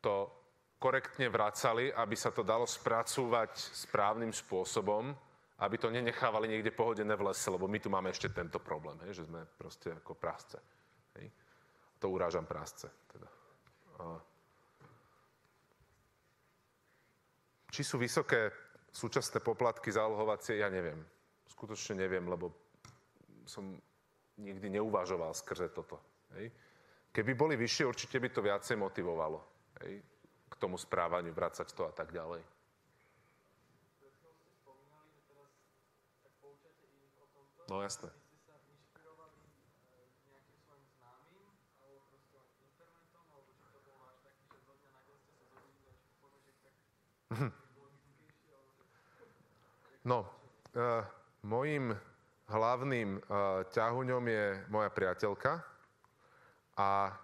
to 0.00 0.32
korektne 0.80 1.28
vracali, 1.28 1.92
aby 1.92 2.16
sa 2.16 2.32
to 2.32 2.40
dalo 2.40 2.64
spracúvať 2.64 3.52
správnym 3.52 4.32
spôsobom, 4.32 5.12
aby 5.60 5.76
to 5.76 5.92
nenechávali 5.92 6.48
niekde 6.48 6.72
pohodené 6.72 7.12
v 7.12 7.28
lese, 7.28 7.52
lebo 7.52 7.68
my 7.68 7.78
tu 7.78 7.92
máme 7.92 8.08
ešte 8.10 8.32
tento 8.32 8.58
problém, 8.58 8.96
hej, 9.04 9.22
že 9.22 9.28
sme 9.28 9.44
proste 9.60 9.92
ako 9.92 10.16
prásce. 10.16 10.56
Hej. 11.20 11.28
To 12.00 12.08
urážam 12.08 12.48
prásce. 12.48 12.88
Teda. 13.12 13.28
A 14.00 14.31
či 17.72 17.80
sú 17.80 17.96
vysoké 17.96 18.52
súčasné 18.92 19.40
poplatky 19.40 19.88
zálohovacie, 19.88 20.60
ja 20.60 20.68
neviem. 20.68 21.00
Skutočne 21.48 22.04
neviem, 22.04 22.28
lebo 22.28 22.52
som 23.48 23.80
nikdy 24.36 24.76
neuvažoval 24.76 25.32
skrze 25.32 25.72
toto. 25.72 25.96
Hej. 26.36 26.52
Keby 27.12 27.32
boli 27.32 27.56
vyššie, 27.56 27.88
určite 27.88 28.20
by 28.20 28.28
to 28.28 28.44
viacej 28.44 28.76
motivovalo. 28.76 29.40
Hej. 29.80 30.04
K 30.52 30.54
tomu 30.60 30.76
správaniu, 30.76 31.32
vracať 31.32 31.72
to 31.72 31.88
a 31.88 31.92
tak 31.96 32.12
ďalej. 32.12 32.44
Pred 33.96 34.12
chvíľou 37.72 37.88
ste 37.88 38.22
No, 50.02 50.26
uh, 50.26 51.06
mojim 51.46 51.94
hlavným 52.50 53.22
uh, 53.22 53.62
ťahuňom 53.70 54.24
je 54.26 54.46
moja 54.66 54.90
priateľka 54.90 55.62
a 56.74 57.14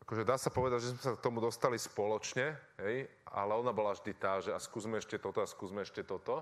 akože 0.00 0.24
dá 0.24 0.40
sa 0.40 0.48
povedať, 0.48 0.88
že 0.88 0.90
sme 0.96 1.02
sa 1.04 1.12
k 1.12 1.24
tomu 1.28 1.44
dostali 1.44 1.76
spoločne, 1.76 2.56
hej, 2.80 3.04
ale 3.28 3.52
ona 3.60 3.76
bola 3.76 3.92
vždy 3.92 4.12
tá, 4.16 4.40
že 4.40 4.56
a 4.56 4.62
skúsme 4.62 4.96
ešte 4.96 5.20
toto 5.20 5.44
a 5.44 5.50
skúsme 5.50 5.84
ešte 5.84 6.00
toto. 6.00 6.40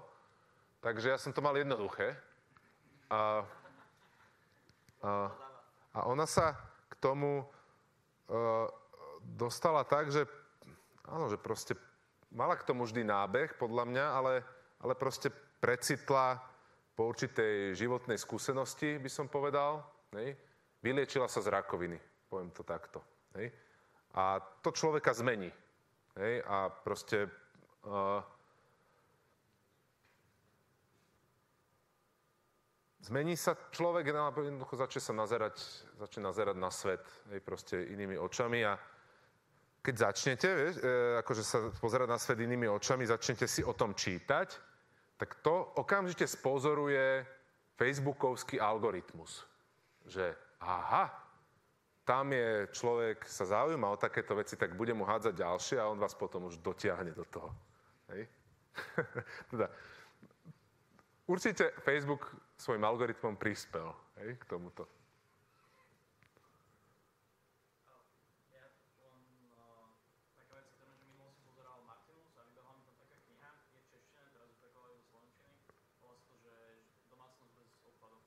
Takže 0.86 1.10
ja 1.10 1.18
som 1.18 1.34
to 1.34 1.42
mal 1.42 1.58
jednoduché. 1.58 2.14
A, 3.10 3.42
a, 5.02 5.10
a 5.90 6.00
ona 6.06 6.30
sa 6.30 6.54
k 6.86 6.94
tomu 7.02 7.42
uh, 7.42 8.70
dostala 9.34 9.82
tak, 9.82 10.14
že 10.14 10.30
áno, 11.10 11.26
že 11.26 11.42
proste 11.42 11.74
mala 12.34 12.58
k 12.58 12.66
tomu 12.66 12.84
vždy 12.84 13.06
nábeh, 13.06 13.54
podľa 13.56 13.84
mňa, 13.86 14.04
ale, 14.10 14.34
ale 14.82 14.94
proste 14.98 15.30
precitla 15.62 16.42
po 16.98 17.06
určitej 17.08 17.78
životnej 17.78 18.18
skúsenosti, 18.18 18.98
by 18.98 19.10
som 19.10 19.26
povedal. 19.30 19.86
Hej. 20.14 20.36
Vyliečila 20.82 21.30
sa 21.30 21.40
z 21.40 21.48
rakoviny, 21.48 21.96
poviem 22.28 22.50
to 22.50 22.66
takto. 22.66 23.00
Hej. 23.38 23.50
A 24.14 24.38
to 24.62 24.70
človeka 24.74 25.14
zmení. 25.14 25.50
Hej. 26.18 26.42
A 26.46 26.68
proste... 26.70 27.30
Uh, 27.86 28.22
zmení 33.04 33.36
sa 33.36 33.52
človek, 33.74 34.14
no, 34.14 34.32
jednoducho 34.32 34.80
začne 34.80 35.02
sa 35.02 35.12
nazerať, 35.12 35.60
začne 36.00 36.24
nazerať 36.24 36.56
na 36.56 36.70
svet 36.72 37.04
hej, 37.28 37.40
proste 37.44 37.76
inými 37.84 38.16
očami 38.16 38.64
a 38.64 38.80
keď 39.84 39.94
začnete, 40.00 40.48
vieš, 40.48 40.74
e, 40.80 41.20
akože 41.20 41.42
sa 41.44 41.68
pozerať 41.76 42.08
na 42.08 42.16
svet 42.16 42.40
inými 42.40 42.64
očami, 42.72 43.04
začnete 43.04 43.44
si 43.44 43.60
o 43.60 43.76
tom 43.76 43.92
čítať, 43.92 44.48
tak 45.20 45.44
to 45.44 45.76
okamžite 45.76 46.24
spozoruje 46.24 47.20
facebookovský 47.76 48.56
algoritmus. 48.56 49.44
Že 50.08 50.32
aha, 50.64 51.12
tam 52.08 52.32
je 52.32 52.68
človek, 52.72 53.28
sa 53.28 53.44
zaujíma 53.44 53.92
o 53.92 54.00
takéto 54.00 54.32
veci, 54.32 54.56
tak 54.56 54.72
bude 54.72 54.96
mu 54.96 55.04
hádzať 55.04 55.36
ďalšie 55.36 55.76
a 55.76 55.88
on 55.92 56.00
vás 56.00 56.16
potom 56.16 56.48
už 56.48 56.64
dotiahne 56.64 57.12
do 57.12 57.28
toho. 57.28 57.52
Hej? 58.08 58.24
teda, 59.52 59.68
určite 61.28 61.76
Facebook 61.84 62.32
svojim 62.56 62.84
algoritmom 62.84 63.36
prispel 63.36 63.92
hej, 64.16 64.40
k 64.40 64.44
tomuto. 64.48 64.88
Ja 68.54 68.64
len 69.04 69.20
uh, 69.56 69.84
taká 70.24 70.44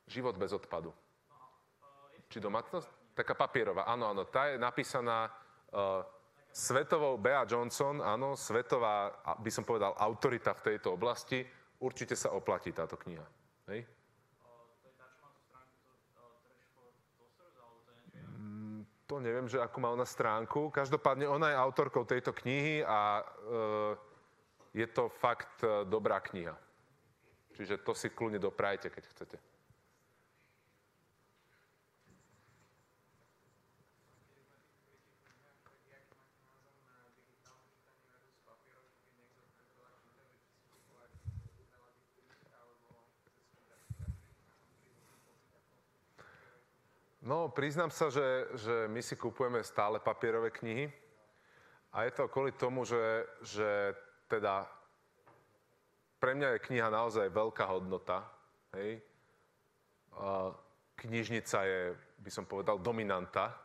Život 0.07 0.39
bez 0.39 0.55
odpadu. 0.55 0.95
Či 2.31 2.39
domácnosť? 2.39 2.87
Taká 3.15 3.35
papierová, 3.35 3.87
áno, 3.87 4.07
áno. 4.07 4.23
Tá 4.27 4.47
je 4.51 4.59
napísaná 4.61 5.27
uh, 5.27 6.05
svetovou 6.53 7.19
Bea 7.19 7.43
Johnson, 7.43 7.99
áno, 7.99 8.39
svetová, 8.39 9.11
by 9.39 9.51
som 9.51 9.67
povedal, 9.67 9.95
autorita 9.99 10.55
v 10.55 10.73
tejto 10.73 10.95
oblasti. 10.95 11.43
Určite 11.77 12.15
sa 12.15 12.33
oplatí 12.33 12.73
táto 12.73 12.97
kniha. 12.97 13.25
Hej? 13.69 13.85
To 19.07 19.23
neviem, 19.23 19.47
že 19.47 19.63
ako 19.63 19.77
má 19.79 19.89
ona 19.95 20.03
stránku. 20.03 20.67
Každopádne 20.67 21.31
ona 21.31 21.55
je 21.55 21.63
autorkou 21.63 22.03
tejto 22.03 22.35
knihy 22.35 22.83
a 22.83 23.23
uh, 23.23 23.95
je 24.75 24.83
to 24.91 25.07
fakt 25.07 25.63
uh, 25.63 25.87
dobrá 25.87 26.19
kniha. 26.19 26.51
Čiže 27.55 27.81
to 27.87 27.95
si 27.95 28.11
kľudne 28.11 28.37
doprajte, 28.37 28.91
keď 28.91 29.03
chcete. 29.15 29.37
No, 47.27 47.51
priznám 47.51 47.91
sa, 47.91 48.07
že, 48.07 48.47
že 48.55 48.87
my 48.87 49.03
si 49.03 49.19
kupujeme 49.19 49.59
stále 49.59 49.99
papierové 49.99 50.47
knihy. 50.47 50.87
A 51.91 52.07
je 52.07 52.15
to 52.15 52.31
kvôli 52.31 52.55
tomu, 52.55 52.87
že, 52.87 53.27
že 53.43 53.91
teda 54.31 54.63
pre 56.23 56.39
mňa 56.39 56.55
je 56.55 56.65
kniha 56.71 56.87
naozaj 56.87 57.27
veľká 57.27 57.67
hodnota. 57.67 58.23
Hej. 58.79 59.03
A 60.15 60.55
knižnica 60.95 61.67
je, 61.67 61.81
by 62.23 62.31
som 62.31 62.47
povedal, 62.47 62.79
dominanta 62.79 63.51
e, 63.51 63.55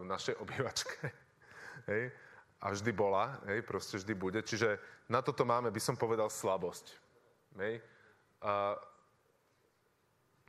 v 0.00 0.04
našej 0.08 0.40
obývačke. 0.40 1.04
Hej. 1.92 2.16
A 2.64 2.72
vždy 2.76 2.92
bola, 2.92 3.40
hej, 3.48 3.64
proste 3.64 3.96
vždy 3.96 4.12
bude. 4.12 4.40
Čiže 4.44 4.76
na 5.08 5.24
toto 5.24 5.48
máme, 5.48 5.72
by 5.72 5.80
som 5.80 5.96
povedal, 5.96 6.28
slabosť. 6.28 6.92
Hej. 7.56 7.80
A 8.44 8.76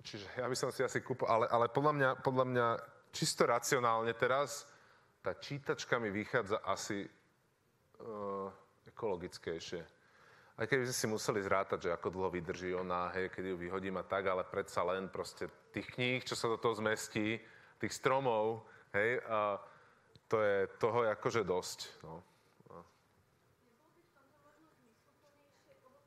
Čiže 0.02 0.28
ja 0.42 0.50
by 0.50 0.58
som 0.58 0.74
si 0.74 0.82
asi 0.82 1.00
kúpil, 1.06 1.30
ale, 1.30 1.46
ale 1.46 1.70
podľa, 1.70 1.94
mňa, 1.94 2.10
podľa 2.26 2.46
mňa 2.50 2.68
čisto 3.14 3.46
racionálne 3.46 4.12
teraz 4.18 4.66
tá 5.22 5.38
čítačka 5.38 6.02
mi 6.02 6.10
vychádza 6.10 6.66
asi 6.66 7.06
uh, 7.06 8.50
ekologickejšie. 8.90 9.82
Aj 10.58 10.66
keby 10.66 10.90
sme 10.90 10.98
si 10.98 11.08
museli 11.08 11.40
zrátať, 11.46 11.90
že 11.90 11.94
ako 11.94 12.10
dlho 12.12 12.30
vydrží 12.34 12.74
ona, 12.74 13.14
hej, 13.14 13.30
keď 13.30 13.54
ju 13.54 13.56
vyhodím 13.62 13.98
a 14.02 14.06
tak, 14.06 14.26
ale 14.26 14.42
predsa 14.44 14.82
len 14.84 15.10
proste 15.10 15.48
tých 15.70 15.88
kníh, 15.94 16.22
čo 16.26 16.34
sa 16.34 16.50
do 16.50 16.58
toho 16.58 16.74
zmestí, 16.78 17.38
tých 17.78 17.94
stromov, 17.94 18.66
hej, 18.94 19.22
a 19.26 19.62
to 20.26 20.42
je 20.42 20.58
toho 20.82 21.06
akože 21.14 21.46
dosť. 21.46 21.80
No. 22.06 22.22
Nebolo 23.66 23.90
by 23.94 24.02
v 24.06 24.12
tomto 24.14 24.38
možno 24.42 24.68
zmysluplnejšie, 24.82 25.74
lebo 25.82 25.98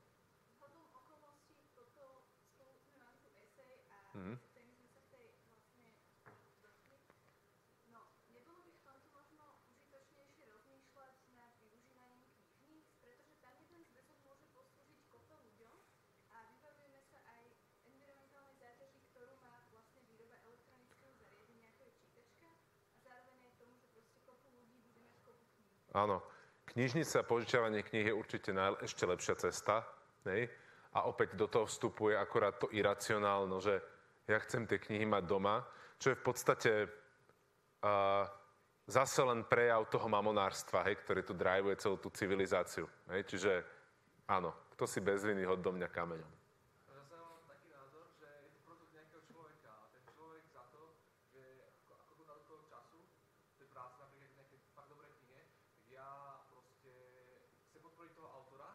vzhľadom 0.54 0.82
okolností 0.92 1.54
toto 1.74 2.26
spolu 2.54 2.78
sme 2.78 2.96
mali 3.02 3.16
tu 3.22 3.30
esej 3.34 3.74
a 3.90 3.98
Mhm. 4.14 4.38
k 4.38 4.46
téme 4.54 4.72
sme 4.78 4.88
sa 4.94 5.00
v 5.02 5.08
tej 5.10 5.26
vlastne 5.50 5.84
došli. 6.62 7.02
No, 7.90 8.00
nebolo 8.30 8.62
by 8.62 8.70
v 8.70 8.82
tomto 8.86 9.08
možno 9.10 9.44
užitočnejšie 9.66 10.44
rozmýšľať 10.46 11.14
nad 11.34 11.52
využívaním 11.58 12.24
knižníc, 12.32 12.86
pretože 13.02 13.34
tam 13.42 13.54
jeden 13.60 13.82
zväzok 13.90 14.18
môže 14.24 14.46
poslúžiť 14.56 15.04
kopa 15.10 15.36
ľuďom 15.42 15.76
a 16.32 16.36
vybavujeme 16.48 17.02
sa 17.12 17.18
aj 17.28 17.44
environmentálnej 17.84 18.56
záťaži, 18.56 19.00
ktorú 19.12 19.34
má 19.42 19.66
vlastne 19.68 20.00
výroba 20.08 20.40
elektronického 20.40 21.12
zariadenia, 21.20 21.68
ako 21.74 21.82
je 21.84 21.92
čítačka 22.00 22.48
a 22.48 22.96
zároveň 23.04 23.40
aj 23.50 23.54
tomu, 23.60 23.74
že 23.82 23.86
proste 23.92 24.18
kopu 24.24 24.46
ľudí 24.54 24.78
bude 24.80 25.00
mať 25.04 25.18
kopu 25.26 25.44
kníh. 25.58 25.83
Áno, 25.94 26.26
knižnica 26.74 27.22
požičiavanie 27.22 27.86
kníh 27.86 28.10
je 28.10 28.14
určite 28.14 28.50
naj, 28.50 28.82
ešte 28.82 29.06
lepšia 29.06 29.38
cesta. 29.38 29.86
Hej? 30.26 30.50
A 30.94 31.06
opäť 31.06 31.38
do 31.38 31.46
toho 31.46 31.70
vstupuje 31.70 32.18
akorát 32.18 32.58
to 32.58 32.66
iracionálno, 32.74 33.62
že 33.62 33.78
ja 34.26 34.38
chcem 34.42 34.66
tie 34.66 34.82
knihy 34.82 35.06
mať 35.06 35.24
doma, 35.26 35.62
čo 35.98 36.10
je 36.10 36.18
v 36.18 36.24
podstate 36.24 36.72
uh, 37.84 38.24
zase 38.88 39.20
len 39.22 39.44
prejav 39.44 39.88
toho 39.88 40.08
mamonárstva, 40.08 40.84
hej, 40.88 41.00
ktorý 41.04 41.20
tu 41.24 41.32
drivuje 41.32 41.76
celú 41.80 41.96
tú 41.96 42.08
civilizáciu. 42.12 42.88
Hej? 43.12 43.24
Čiže 43.30 43.52
áno, 44.28 44.52
kto 44.76 44.84
si 44.88 45.00
bez 45.04 45.24
viny 45.24 45.44
hod 45.44 45.60
do 45.60 45.72
mňa 45.72 45.88
kameňom. 45.92 46.32
Zase 46.88 47.14
mám 47.20 47.40
taký 47.48 47.68
názor, 47.72 48.04
že 48.16 48.28
je 48.28 48.50
to 48.56 48.60
produkt 48.64 48.92
nejakého 48.92 49.22
človeka 49.28 49.70
a 49.70 49.86
ten 49.92 50.04
človek 50.08 50.44
za 50.52 50.64
to, 50.72 50.82
že 51.32 51.42
ako, 51.84 51.92
ako 52.00 52.12
to 52.16 52.22
dá 52.24 52.34
do 52.38 52.44
toho 52.48 52.62
času, 52.68 52.98
tej 53.60 53.68
práce 53.72 53.96
napríklad 54.00 54.30
k 54.30 54.36
nejakej 54.40 54.60
fakt 54.72 54.88
dobrej 54.88 55.12
knihe, 55.20 55.42
tak 55.72 55.84
ja 55.92 56.08
proste 56.48 56.92
chcem 57.72 57.80
podporiť 57.82 58.12
toho 58.16 58.28
autora, 58.32 58.70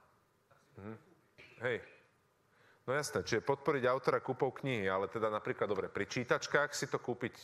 tak 0.49 0.57
si 0.61 0.77
mm-hmm. 0.77 0.97
kúpiť. 0.97 1.47
Hej. 1.59 1.83
No 2.87 2.95
jasné, 2.95 3.19
čiže 3.21 3.43
podporiť 3.43 3.83
autora 3.85 4.23
kúpou 4.23 4.49
knihy, 4.55 4.87
ale 4.87 5.11
teda 5.11 5.27
napríklad, 5.27 5.67
dobre, 5.67 5.91
pri 5.91 6.07
čítačkách 6.07 6.71
si 6.71 6.87
to 6.87 6.97
kúpiť, 6.97 7.35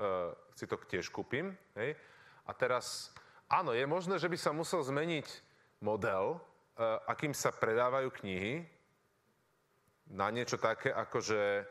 uh, 0.00 0.32
si 0.56 0.64
to 0.64 0.80
tiež 0.80 1.12
kúpim, 1.12 1.52
hej. 1.76 1.94
A 2.48 2.50
teraz, 2.56 3.12
áno, 3.46 3.76
je 3.76 3.84
možné, 3.84 4.16
že 4.16 4.32
by 4.32 4.38
sa 4.40 4.56
musel 4.56 4.80
zmeniť 4.80 5.28
model, 5.84 6.40
uh, 6.40 6.98
akým 7.06 7.36
sa 7.36 7.52
predávajú 7.52 8.08
knihy, 8.24 8.64
na 10.10 10.32
niečo 10.32 10.56
také, 10.56 10.88
ako 10.90 11.18
že, 11.20 11.66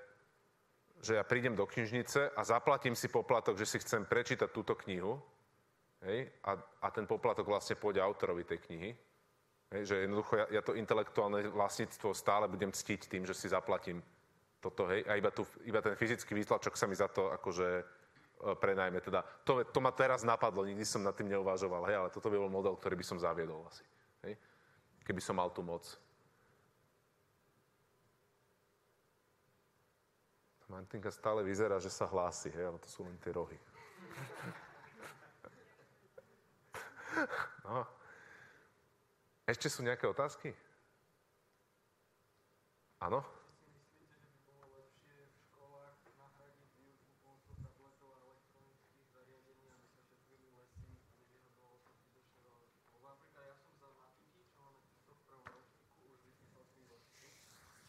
že 1.01 1.17
ja 1.17 1.23
prídem 1.25 1.55
do 1.55 1.65
knižnice 1.65 2.35
a 2.35 2.41
zaplatím 2.45 2.93
si 2.93 3.09
poplatok, 3.09 3.57
že 3.57 3.65
si 3.65 3.77
chcem 3.81 4.05
prečítať 4.05 4.53
túto 4.53 4.77
knihu, 4.85 5.17
hej, 6.05 6.29
a, 6.45 6.61
a 6.83 6.87
ten 6.93 7.09
poplatok 7.09 7.49
vlastne 7.49 7.73
pôjde 7.73 8.05
autorovi 8.05 8.45
tej 8.45 8.59
knihy. 8.69 8.91
Hej, 9.75 9.91
že 9.91 9.95
jednoducho 10.07 10.39
ja, 10.39 10.47
ja 10.55 10.61
to 10.63 10.71
intelektuálne 10.79 11.51
vlastníctvo 11.51 12.15
stále 12.15 12.47
budem 12.47 12.71
ctiť 12.71 13.11
tým, 13.11 13.27
že 13.27 13.35
si 13.35 13.51
zaplatím 13.51 13.99
toto, 14.63 14.87
hej, 14.87 15.03
a 15.03 15.19
iba, 15.19 15.29
tu, 15.35 15.43
iba 15.67 15.83
ten 15.83 15.99
fyzický 15.99 16.31
výtlačok 16.31 16.79
sa 16.79 16.87
mi 16.87 16.95
za 16.95 17.11
to 17.11 17.27
akože 17.35 17.67
e, 17.75 17.83
prenajme. 18.55 19.03
Teda, 19.03 19.19
to, 19.43 19.67
to 19.67 19.79
ma 19.83 19.91
teraz 19.91 20.23
napadlo, 20.23 20.63
nikdy 20.63 20.87
som 20.87 21.03
nad 21.03 21.11
tým 21.11 21.27
neuvažoval, 21.27 21.91
hej, 21.91 21.95
ale 21.99 22.09
toto 22.09 22.31
by 22.31 22.39
bol 22.39 22.47
model, 22.47 22.79
ktorý 22.79 22.95
by 22.95 23.05
som 23.05 23.19
zaviedol 23.19 23.67
asi. 23.67 23.83
Hej, 24.23 24.39
keby 25.03 25.19
som 25.19 25.35
mal 25.35 25.51
tú 25.51 25.59
moc. 25.59 25.83
Martinka 30.71 31.13
stále 31.13 31.43
vyzerá, 31.43 31.77
že 31.77 31.91
sa 31.91 32.07
hlási, 32.07 32.49
hej, 32.49 32.63
ale 32.63 32.79
to 32.79 32.87
sú 32.87 33.03
len 33.03 33.19
tie 33.19 33.35
rohy. 33.35 33.59
No. 37.63 37.94
Ešte 39.45 39.69
sú 39.69 39.85
nejaké 39.85 40.09
otázky? 40.09 40.49
Áno? 42.97 43.21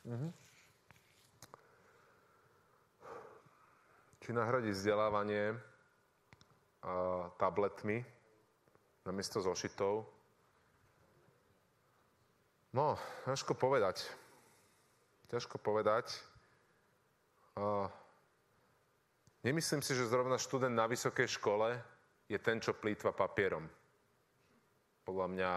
Lesy. 0.06 0.28
Či 4.22 4.34
nahradiť 4.34 4.74
vzdelávanie 4.74 5.54
a, 6.82 7.30
tabletmi 7.38 8.02
namiesto 9.06 9.38
zošitov? 9.38 10.15
No, 12.76 13.00
ťažko 13.24 13.56
povedať. 13.56 14.04
Ťažko 15.32 15.56
povedať. 15.56 16.12
A, 17.56 17.88
nemyslím 19.40 19.80
si, 19.80 19.96
že 19.96 20.04
zrovna 20.04 20.36
študent 20.36 20.76
na 20.76 20.84
vysokej 20.84 21.24
škole 21.40 21.72
je 22.28 22.36
ten, 22.36 22.60
čo 22.60 22.76
plýtva 22.76 23.16
papierom. 23.16 23.64
Podľa 25.08 25.26
mňa 25.32 25.50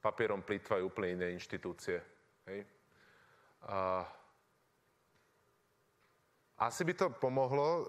papierom 0.00 0.40
plýtvajú 0.48 0.88
úplne 0.88 1.20
iné 1.20 1.36
inštitúcie. 1.36 2.00
Hej? 2.48 2.64
A, 3.68 4.08
asi 6.56 6.88
by 6.88 6.92
to 6.96 7.12
pomohlo 7.20 7.68
e, 7.68 7.84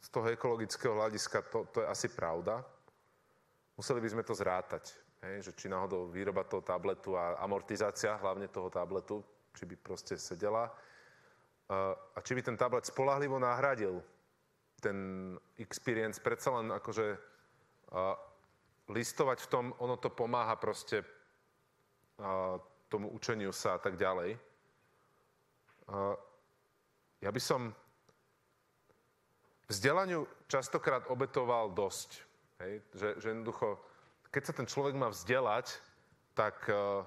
z 0.00 0.08
toho 0.08 0.32
ekologického 0.32 0.96
hľadiska, 0.96 1.44
to, 1.52 1.68
to 1.76 1.84
je 1.84 1.92
asi 1.92 2.08
pravda. 2.08 2.64
Museli 3.76 4.00
by 4.00 4.08
sme 4.16 4.24
to 4.24 4.32
zrátať, 4.32 4.96
hej, 5.22 5.50
že 5.50 5.52
či 5.56 5.66
náhodou 5.66 6.10
výroba 6.10 6.46
toho 6.46 6.62
tabletu 6.62 7.18
a 7.18 7.38
amortizácia 7.42 8.18
hlavne 8.18 8.48
toho 8.48 8.70
tabletu, 8.70 9.22
či 9.54 9.66
by 9.66 9.74
proste 9.76 10.14
sedela. 10.14 10.70
A 12.14 12.18
či 12.24 12.32
by 12.32 12.42
ten 12.42 12.56
tablet 12.56 12.86
spolahlivo 12.86 13.36
nahradil 13.36 14.00
ten 14.78 15.34
experience, 15.58 16.22
predsa 16.22 16.54
len 16.54 16.70
akože 16.70 17.18
listovať 18.88 19.38
v 19.44 19.50
tom, 19.50 19.64
ono 19.82 19.98
to 19.98 20.08
pomáha 20.08 20.56
proste 20.56 21.02
tomu 22.88 23.12
učeniu 23.12 23.52
sa 23.52 23.76
a 23.76 23.80
tak 23.82 24.00
ďalej. 24.00 24.38
ja 27.20 27.30
by 27.30 27.40
som 27.42 27.74
vzdelaniu 29.68 30.24
častokrát 30.48 31.04
obetoval 31.12 31.70
dosť. 31.76 32.24
Hej? 32.64 32.72
Že, 32.96 33.08
že 33.20 33.26
jednoducho, 33.28 33.68
keď 34.28 34.42
sa 34.44 34.56
ten 34.56 34.68
človek 34.68 34.94
má 34.96 35.08
vzdelať, 35.08 35.80
tak 36.36 36.56
uh, 36.68 37.02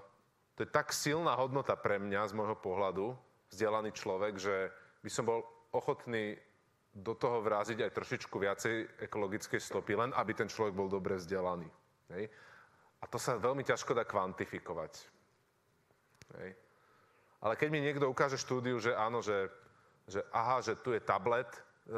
to 0.57 0.65
je 0.65 0.69
tak 0.69 0.93
silná 0.93 1.37
hodnota 1.37 1.77
pre 1.77 1.97
mňa 1.97 2.29
z 2.29 2.37
môjho 2.37 2.57
pohľadu, 2.57 3.15
vzdelaný 3.49 3.91
človek, 3.95 4.37
že 4.37 4.69
by 5.01 5.09
som 5.09 5.25
bol 5.25 5.41
ochotný 5.71 6.37
do 6.91 7.15
toho 7.15 7.39
vráziť 7.39 7.87
aj 7.87 7.95
trošičku 7.95 8.35
viacej 8.35 9.07
ekologickej 9.07 9.61
stopy, 9.63 9.95
len 9.95 10.11
aby 10.11 10.35
ten 10.35 10.51
človek 10.51 10.75
bol 10.75 10.91
dobre 10.91 11.15
vzdelaný. 11.15 11.67
Hej? 12.11 12.27
A 12.99 13.05
to 13.07 13.15
sa 13.15 13.39
veľmi 13.39 13.63
ťažko 13.63 13.95
dá 13.95 14.03
kvantifikovať. 14.03 14.93
Hej? 16.35 16.49
Ale 17.41 17.53
keď 17.55 17.69
mi 17.71 17.79
niekto 17.79 18.11
ukáže 18.11 18.37
štúdiu, 18.37 18.77
že 18.77 18.91
áno, 18.93 19.23
že, 19.23 19.49
že 20.05 20.21
aha, 20.35 20.59
že 20.59 20.77
tu 20.77 20.91
je 20.91 21.01
tablet, 21.01 21.47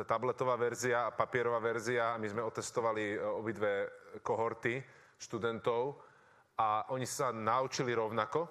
tabletová 0.08 0.56
verzia 0.56 1.10
a 1.10 1.16
papierová 1.16 1.60
verzia 1.60 2.16
a 2.16 2.22
my 2.22 2.28
sme 2.30 2.42
otestovali 2.46 3.14
e, 3.14 3.18
obidve 3.20 3.92
kohorty 4.24 4.80
študentov 5.24 6.04
a 6.60 6.92
oni 6.92 7.08
sa 7.08 7.32
naučili 7.32 7.96
rovnako, 7.96 8.46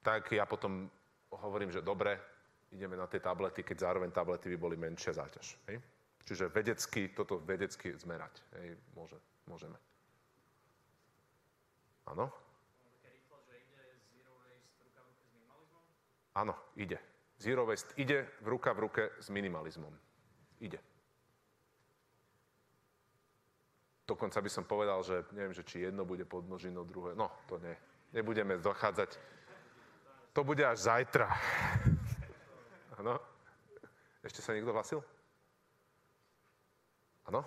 tak 0.00 0.32
ja 0.32 0.46
potom 0.46 0.88
hovorím, 1.34 1.74
že 1.74 1.84
dobre, 1.84 2.16
ideme 2.70 2.96
na 2.96 3.10
tie 3.10 3.20
tablety, 3.20 3.66
keď 3.66 3.90
zároveň 3.90 4.10
tablety 4.14 4.48
by 4.54 4.58
boli 4.58 4.76
menšia 4.78 5.12
záťaž. 5.12 5.58
Hej? 5.68 5.76
Čiže 6.24 6.48
vedecky, 6.48 7.10
toto 7.10 7.42
vedecky 7.42 7.92
zmerať. 7.98 8.40
Hej? 8.56 8.78
Môže, 8.94 9.18
môžeme. 9.50 9.76
Áno? 12.06 12.30
Áno, 16.30 16.54
ide. 16.78 16.96
Zero 17.40 17.66
waste 17.66 17.90
ide 17.98 18.38
v 18.40 18.46
ruka 18.54 18.70
v 18.70 18.86
ruke 18.86 19.02
s 19.18 19.28
minimalizmom. 19.34 19.90
Ide. 20.62 20.78
Dokonca 24.10 24.42
by 24.42 24.50
som 24.50 24.66
povedal, 24.66 25.06
že 25.06 25.22
neviem, 25.30 25.54
že 25.54 25.62
či 25.62 25.86
jedno 25.86 26.02
bude 26.02 26.26
pod 26.26 26.42
množinou 26.42 26.82
druhé. 26.82 27.14
No, 27.14 27.30
to 27.46 27.62
nie. 27.62 27.78
Nebudeme 28.10 28.58
dochádzať. 28.58 29.14
To 30.34 30.42
bude 30.42 30.66
až 30.66 30.90
zajtra. 30.90 31.30
Áno? 32.98 33.22
Ešte 34.26 34.42
sa 34.42 34.50
niekto 34.50 34.74
hlasil? 34.74 34.98
Áno? 37.30 37.46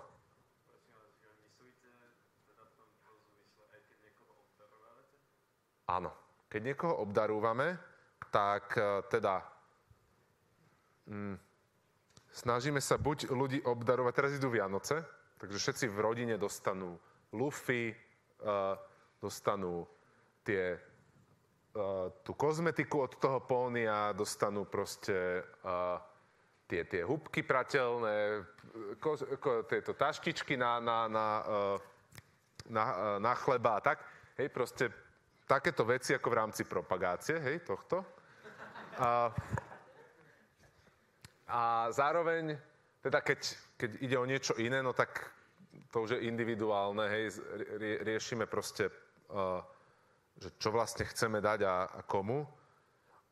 Áno. 5.91 6.15
Keď 6.47 6.61
niekoho 6.63 6.95
obdarúvame, 7.03 7.75
tak 8.31 8.79
e, 8.79 9.03
teda 9.11 9.43
mm, 11.11 11.35
snažíme 12.31 12.79
sa 12.79 12.95
buď 12.95 13.35
ľudí 13.35 13.59
obdarovať, 13.67 14.13
teraz 14.15 14.31
idú 14.31 14.47
Vianoce, 14.47 15.22
takže 15.43 15.59
všetci 15.59 15.85
v 15.91 15.99
rodine 15.99 16.35
dostanú 16.39 16.95
lufy, 17.35 17.91
uh, 18.47 18.79
dostanú 19.19 19.83
tie, 20.47 20.79
uh, 21.75 22.07
tú 22.23 22.31
kozmetiku 22.31 23.03
od 23.03 23.19
toho 23.19 23.43
pónia, 23.43 24.15
dostanú 24.15 24.63
proste 24.63 25.43
uh, 25.67 25.99
tie, 26.71 26.87
tie 26.87 27.03
hubky 27.03 27.43
prateľné, 27.43 28.39
ko, 29.03 29.19
ko, 29.43 29.67
tieto 29.67 29.91
taštičky 29.99 30.55
na, 30.55 30.79
na, 30.79 31.11
na, 31.11 31.27
na, 32.71 32.83
na 33.19 33.33
chleba 33.35 33.77
a 33.77 33.83
tak. 33.83 33.99
Hej, 34.39 34.47
proste 34.47 34.87
takéto 35.43 35.83
veci 35.83 36.15
ako 36.15 36.27
v 36.31 36.39
rámci 36.39 36.63
propagácie, 36.63 37.35
hej, 37.43 37.67
tohto. 37.67 37.99
A, 38.95 39.27
a 41.51 41.61
zároveň, 41.91 42.55
teda 43.03 43.19
keď, 43.19 43.39
keď 43.75 43.89
ide 43.99 44.17
o 44.17 44.25
niečo 44.25 44.55
iné, 44.55 44.79
no 44.79 44.95
tak 44.95 45.27
to 45.91 46.07
už 46.07 46.15
je 46.15 46.25
individuálne, 46.25 47.03
hej, 47.11 47.35
rie, 47.75 47.99
riešime 48.01 48.47
proste, 48.47 48.87
uh, 49.35 49.59
že 50.39 50.55
čo 50.55 50.71
vlastne 50.71 51.03
chceme 51.03 51.43
dať 51.43 51.59
a, 51.67 51.75
a 51.99 52.01
komu. 52.07 52.47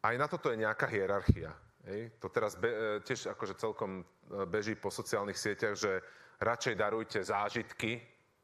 Aj 0.03 0.15
na 0.19 0.27
toto 0.27 0.51
je 0.51 0.59
nejaká 0.59 0.91
hierarchia. 0.91 1.55
Hej. 1.87 2.13
To 2.21 2.29
teraz 2.29 2.53
be, 2.53 2.69
e, 2.69 3.01
tiež 3.01 3.33
akože 3.33 3.57
celkom 3.57 4.01
e, 4.01 4.03
beží 4.45 4.77
po 4.77 4.93
sociálnych 4.93 5.37
sieťach, 5.37 5.73
že 5.73 6.01
radšej 6.37 6.77
darujte 6.77 7.19
zážitky, 7.25 8.01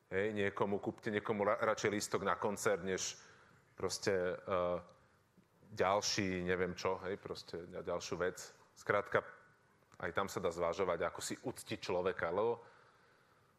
hej, 0.10 0.28
niekomu, 0.34 0.82
kúpte 0.82 1.14
niekomu 1.14 1.46
radšej 1.46 1.92
lístok 1.94 2.22
na 2.26 2.34
koncert, 2.38 2.82
než 2.82 3.18
proste 3.78 4.10
uh, 4.10 4.82
ďalší, 5.70 6.42
neviem 6.42 6.74
čo, 6.74 6.98
hej, 7.06 7.18
proste 7.22 7.62
ďalšiu 7.70 8.18
vec. 8.18 8.42
Skrátka, 8.74 9.22
aj 9.98 10.12
tam 10.14 10.30
sa 10.30 10.38
dá 10.38 10.54
zvažovať, 10.54 11.00
ako 11.10 11.20
si 11.26 11.34
uctiť 11.42 11.80
človeka, 11.82 12.30
lebo, 12.30 12.62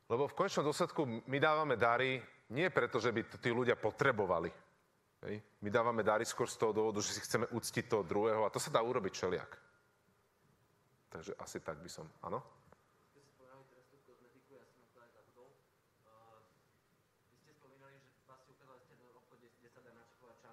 lebo 0.07 0.31
v 0.31 0.37
konečnom 0.39 0.71
dôsledku 0.71 1.27
my 1.27 1.39
dávame 1.43 1.75
dary 1.75 2.23
nie 2.55 2.71
preto, 2.71 3.03
že 3.03 3.11
by 3.11 3.27
to 3.27 3.37
tí 3.43 3.51
ľudia 3.51 3.75
potrebovali. 3.75 4.49
Hej. 5.27 5.43
My 5.67 5.69
dávame 5.69 6.07
dary 6.07 6.23
skôr 6.23 6.47
z 6.47 6.55
toho 6.55 6.71
dôvodu, 6.71 7.03
že 7.03 7.19
si 7.19 7.21
chceme 7.27 7.51
uctiť 7.51 7.91
toho 7.91 8.07
druhého 8.07 8.47
a 8.47 8.53
to 8.55 8.63
sa 8.63 8.71
dá 8.71 8.79
urobiť 8.79 9.13
čeliak. 9.13 9.51
Takže 11.11 11.35
asi 11.43 11.59
tak 11.59 11.83
by 11.83 11.91
som, 11.91 12.07
áno? 12.23 12.39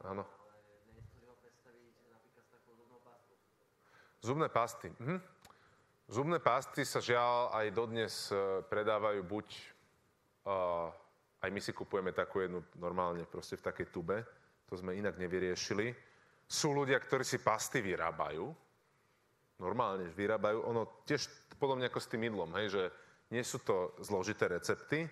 Áno. 0.05 0.21
Zubné 4.21 4.49
pasty. 4.49 4.89
Mhm. 5.01 5.34
Zubné 6.05 6.37
pasty 6.37 6.85
sa 6.85 7.01
žiaľ 7.01 7.49
aj 7.49 7.65
dodnes 7.73 8.13
e, 8.29 8.61
predávajú 8.69 9.25
buď, 9.25 9.47
uh, 10.45 10.93
aj 11.41 11.49
my 11.49 11.57
si 11.57 11.73
kupujeme 11.73 12.13
takú 12.13 12.45
jednu 12.45 12.61
normálne 12.77 13.25
proste 13.25 13.57
v 13.57 13.65
takej 13.65 13.89
tube, 13.89 14.21
to 14.69 14.77
sme 14.77 14.93
inak 14.93 15.17
nevyriešili. 15.17 15.89
Sú 16.45 16.77
ľudia, 16.77 17.01
ktorí 17.01 17.25
si 17.25 17.41
pasty 17.41 17.81
vyrábajú, 17.81 18.45
normálne 19.57 20.05
vyrábajú, 20.13 20.69
ono 20.69 21.01
tiež 21.09 21.25
podobne 21.57 21.89
ako 21.89 21.97
s 21.97 22.09
tým 22.13 22.29
mydlom, 22.29 22.53
hej, 22.61 22.67
že 22.69 22.83
nie 23.33 23.41
sú 23.41 23.65
to 23.65 23.97
zložité 24.05 24.45
recepty 24.45 25.09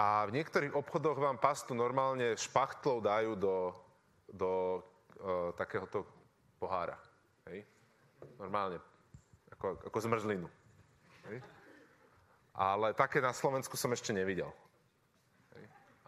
a 0.00 0.24
v 0.24 0.32
niektorých 0.32 0.72
obchodoch 0.80 1.20
vám 1.20 1.36
pastu 1.36 1.76
normálne 1.76 2.40
špachtlov 2.40 3.04
dajú 3.04 3.36
do, 3.36 3.56
do 4.32 4.52
uh, 5.20 5.52
takéhoto 5.60 6.08
pohára. 6.56 6.96
Hej? 7.52 7.68
Normálne, 8.40 8.80
ako, 9.60 9.76
ako 9.92 9.98
zmrzlinu. 10.00 10.48
Hej? 11.28 11.44
Ale 12.56 12.96
také 12.96 13.20
na 13.20 13.36
Slovensku 13.36 13.76
som 13.76 13.92
ešte 13.92 14.16
nevidel. 14.16 14.48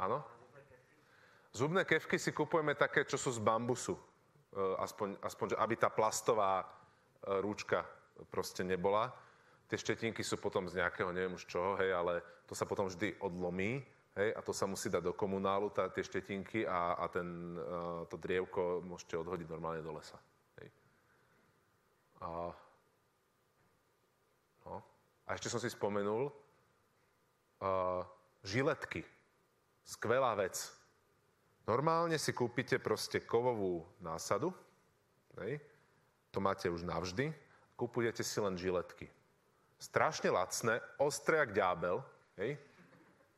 Áno? 0.00 0.24
Zubné 1.52 1.84
kevky 1.84 2.16
si 2.16 2.32
kupujeme 2.32 2.72
také, 2.72 3.04
čo 3.04 3.20
sú 3.20 3.28
z 3.28 3.44
bambusu. 3.44 3.92
Uh, 4.56 4.80
aspoň, 4.80 5.20
aspoň, 5.20 5.46
aby 5.60 5.76
tá 5.76 5.92
plastová 5.92 6.64
uh, 6.64 7.44
rúčka 7.44 7.84
proste 8.32 8.64
nebola. 8.64 9.12
Tie 9.68 9.76
štetinky 9.76 10.24
sú 10.24 10.40
potom 10.40 10.64
z 10.64 10.80
nejakého, 10.80 11.12
neviem 11.12 11.36
už 11.36 11.44
čoho, 11.44 11.76
hej, 11.76 11.92
ale 11.92 12.24
to 12.48 12.56
sa 12.56 12.64
potom 12.64 12.88
vždy 12.88 13.20
odlomí 13.20 13.84
Hej, 14.12 14.36
a 14.36 14.44
to 14.44 14.52
sa 14.52 14.68
musí 14.68 14.92
dať 14.92 15.08
do 15.08 15.16
komunálu, 15.16 15.72
tá, 15.72 15.88
tie 15.88 16.04
štetinky 16.04 16.68
a, 16.68 17.00
a 17.00 17.08
ten, 17.08 17.56
uh, 17.56 18.04
to 18.12 18.20
drievko 18.20 18.84
môžete 18.84 19.16
odhodiť 19.16 19.48
normálne 19.48 19.80
do 19.80 19.88
lesa. 19.88 20.20
Hej. 20.60 20.68
A. 22.20 22.52
a 25.32 25.40
ešte 25.40 25.48
som 25.48 25.56
si 25.56 25.72
spomenul, 25.72 26.28
uh, 26.28 28.04
žiletky. 28.44 29.00
Skvelá 29.80 30.36
vec. 30.36 30.60
Normálne 31.64 32.20
si 32.20 32.36
kúpite 32.36 32.76
proste 32.76 33.24
kovovú 33.24 33.88
násadu, 34.04 34.52
hej, 35.40 35.56
to 36.28 36.44
máte 36.44 36.68
už 36.68 36.84
navždy, 36.84 37.32
kupujete 37.80 38.20
si 38.20 38.36
len 38.44 38.60
žiletky. 38.60 39.08
Strašne 39.80 40.28
lacné, 40.28 40.84
ostré 41.00 41.40
jak 41.40 41.56
ďábel, 41.56 42.04
hej, 42.36 42.60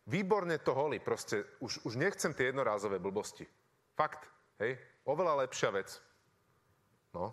Výborne 0.04 0.60
to 0.60 0.76
holí, 0.76 1.00
proste 1.00 1.48
už, 1.64 1.80
už 1.88 1.96
nechcem 1.96 2.36
tie 2.36 2.52
jednorázové 2.52 3.00
blbosti. 3.00 3.48
Fakt, 3.96 4.28
hej, 4.60 4.76
oveľa 5.08 5.48
lepšia 5.48 5.72
vec. 5.72 5.96
No. 7.16 7.32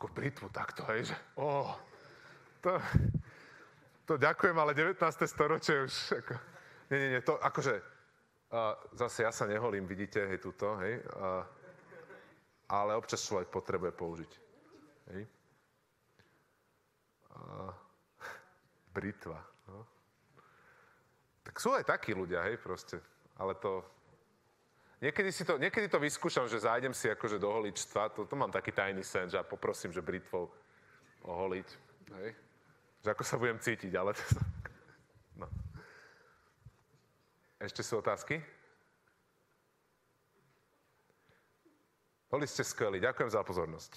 Ako 0.00 0.16
britvu 0.16 0.48
takto, 0.48 0.80
hej, 0.88 1.12
že... 1.12 1.16
Oh, 1.36 1.76
to, 2.64 2.80
to 4.08 4.16
ďakujem, 4.16 4.56
ale 4.56 4.72
19. 4.72 4.96
storočie 5.28 5.84
už... 5.84 6.24
Ako, 6.24 6.40
nie, 6.88 6.96
nie, 7.04 7.08
nie, 7.12 7.20
to 7.20 7.36
akože... 7.36 7.84
Uh, 8.48 8.72
zase 8.96 9.28
ja 9.28 9.32
sa 9.32 9.44
neholím, 9.44 9.84
vidíte, 9.84 10.24
hej, 10.24 10.40
tuto, 10.40 10.80
hej. 10.80 11.04
Uh, 11.04 11.44
ale 12.72 12.96
občas 12.96 13.20
človek 13.28 13.52
potrebuje 13.52 13.92
použiť. 13.92 14.32
Hej. 15.12 15.22
Uh, 17.36 17.68
britva. 18.96 19.36
No. 19.68 19.84
Tak 21.44 21.60
sú 21.60 21.76
aj 21.76 21.84
takí 21.84 22.16
ľudia, 22.16 22.40
hej, 22.48 22.56
proste. 22.56 23.04
Ale 23.36 23.52
to... 23.60 23.84
Niekedy, 25.00 25.32
si 25.32 25.48
to, 25.48 25.56
niekedy 25.56 25.88
to 25.88 25.96
vyskúšam, 25.96 26.44
že 26.44 26.60
zájdem 26.60 26.92
si 26.92 27.08
akože 27.08 27.40
do 27.40 27.48
holičstva, 27.48 28.12
to, 28.12 28.28
to 28.28 28.36
mám 28.36 28.52
taký 28.52 28.68
tajný 28.68 29.00
sen, 29.00 29.32
že 29.32 29.40
ja 29.40 29.44
poprosím, 29.44 29.96
že 29.96 30.04
britvou 30.04 30.52
oholiť. 31.24 31.68
Hej? 32.20 32.28
Že 33.00 33.08
ako 33.16 33.24
sa 33.24 33.40
budem 33.40 33.56
cítiť, 33.56 33.92
ale 33.96 34.12
to... 34.12 34.24
No. 35.40 35.48
Ešte 37.64 37.80
sú 37.80 38.04
otázky? 38.04 38.44
Boli 42.28 42.44
ste 42.44 42.60
skvelí. 42.60 43.00
Ďakujem 43.00 43.30
za 43.32 43.40
pozornosť. 43.40 43.92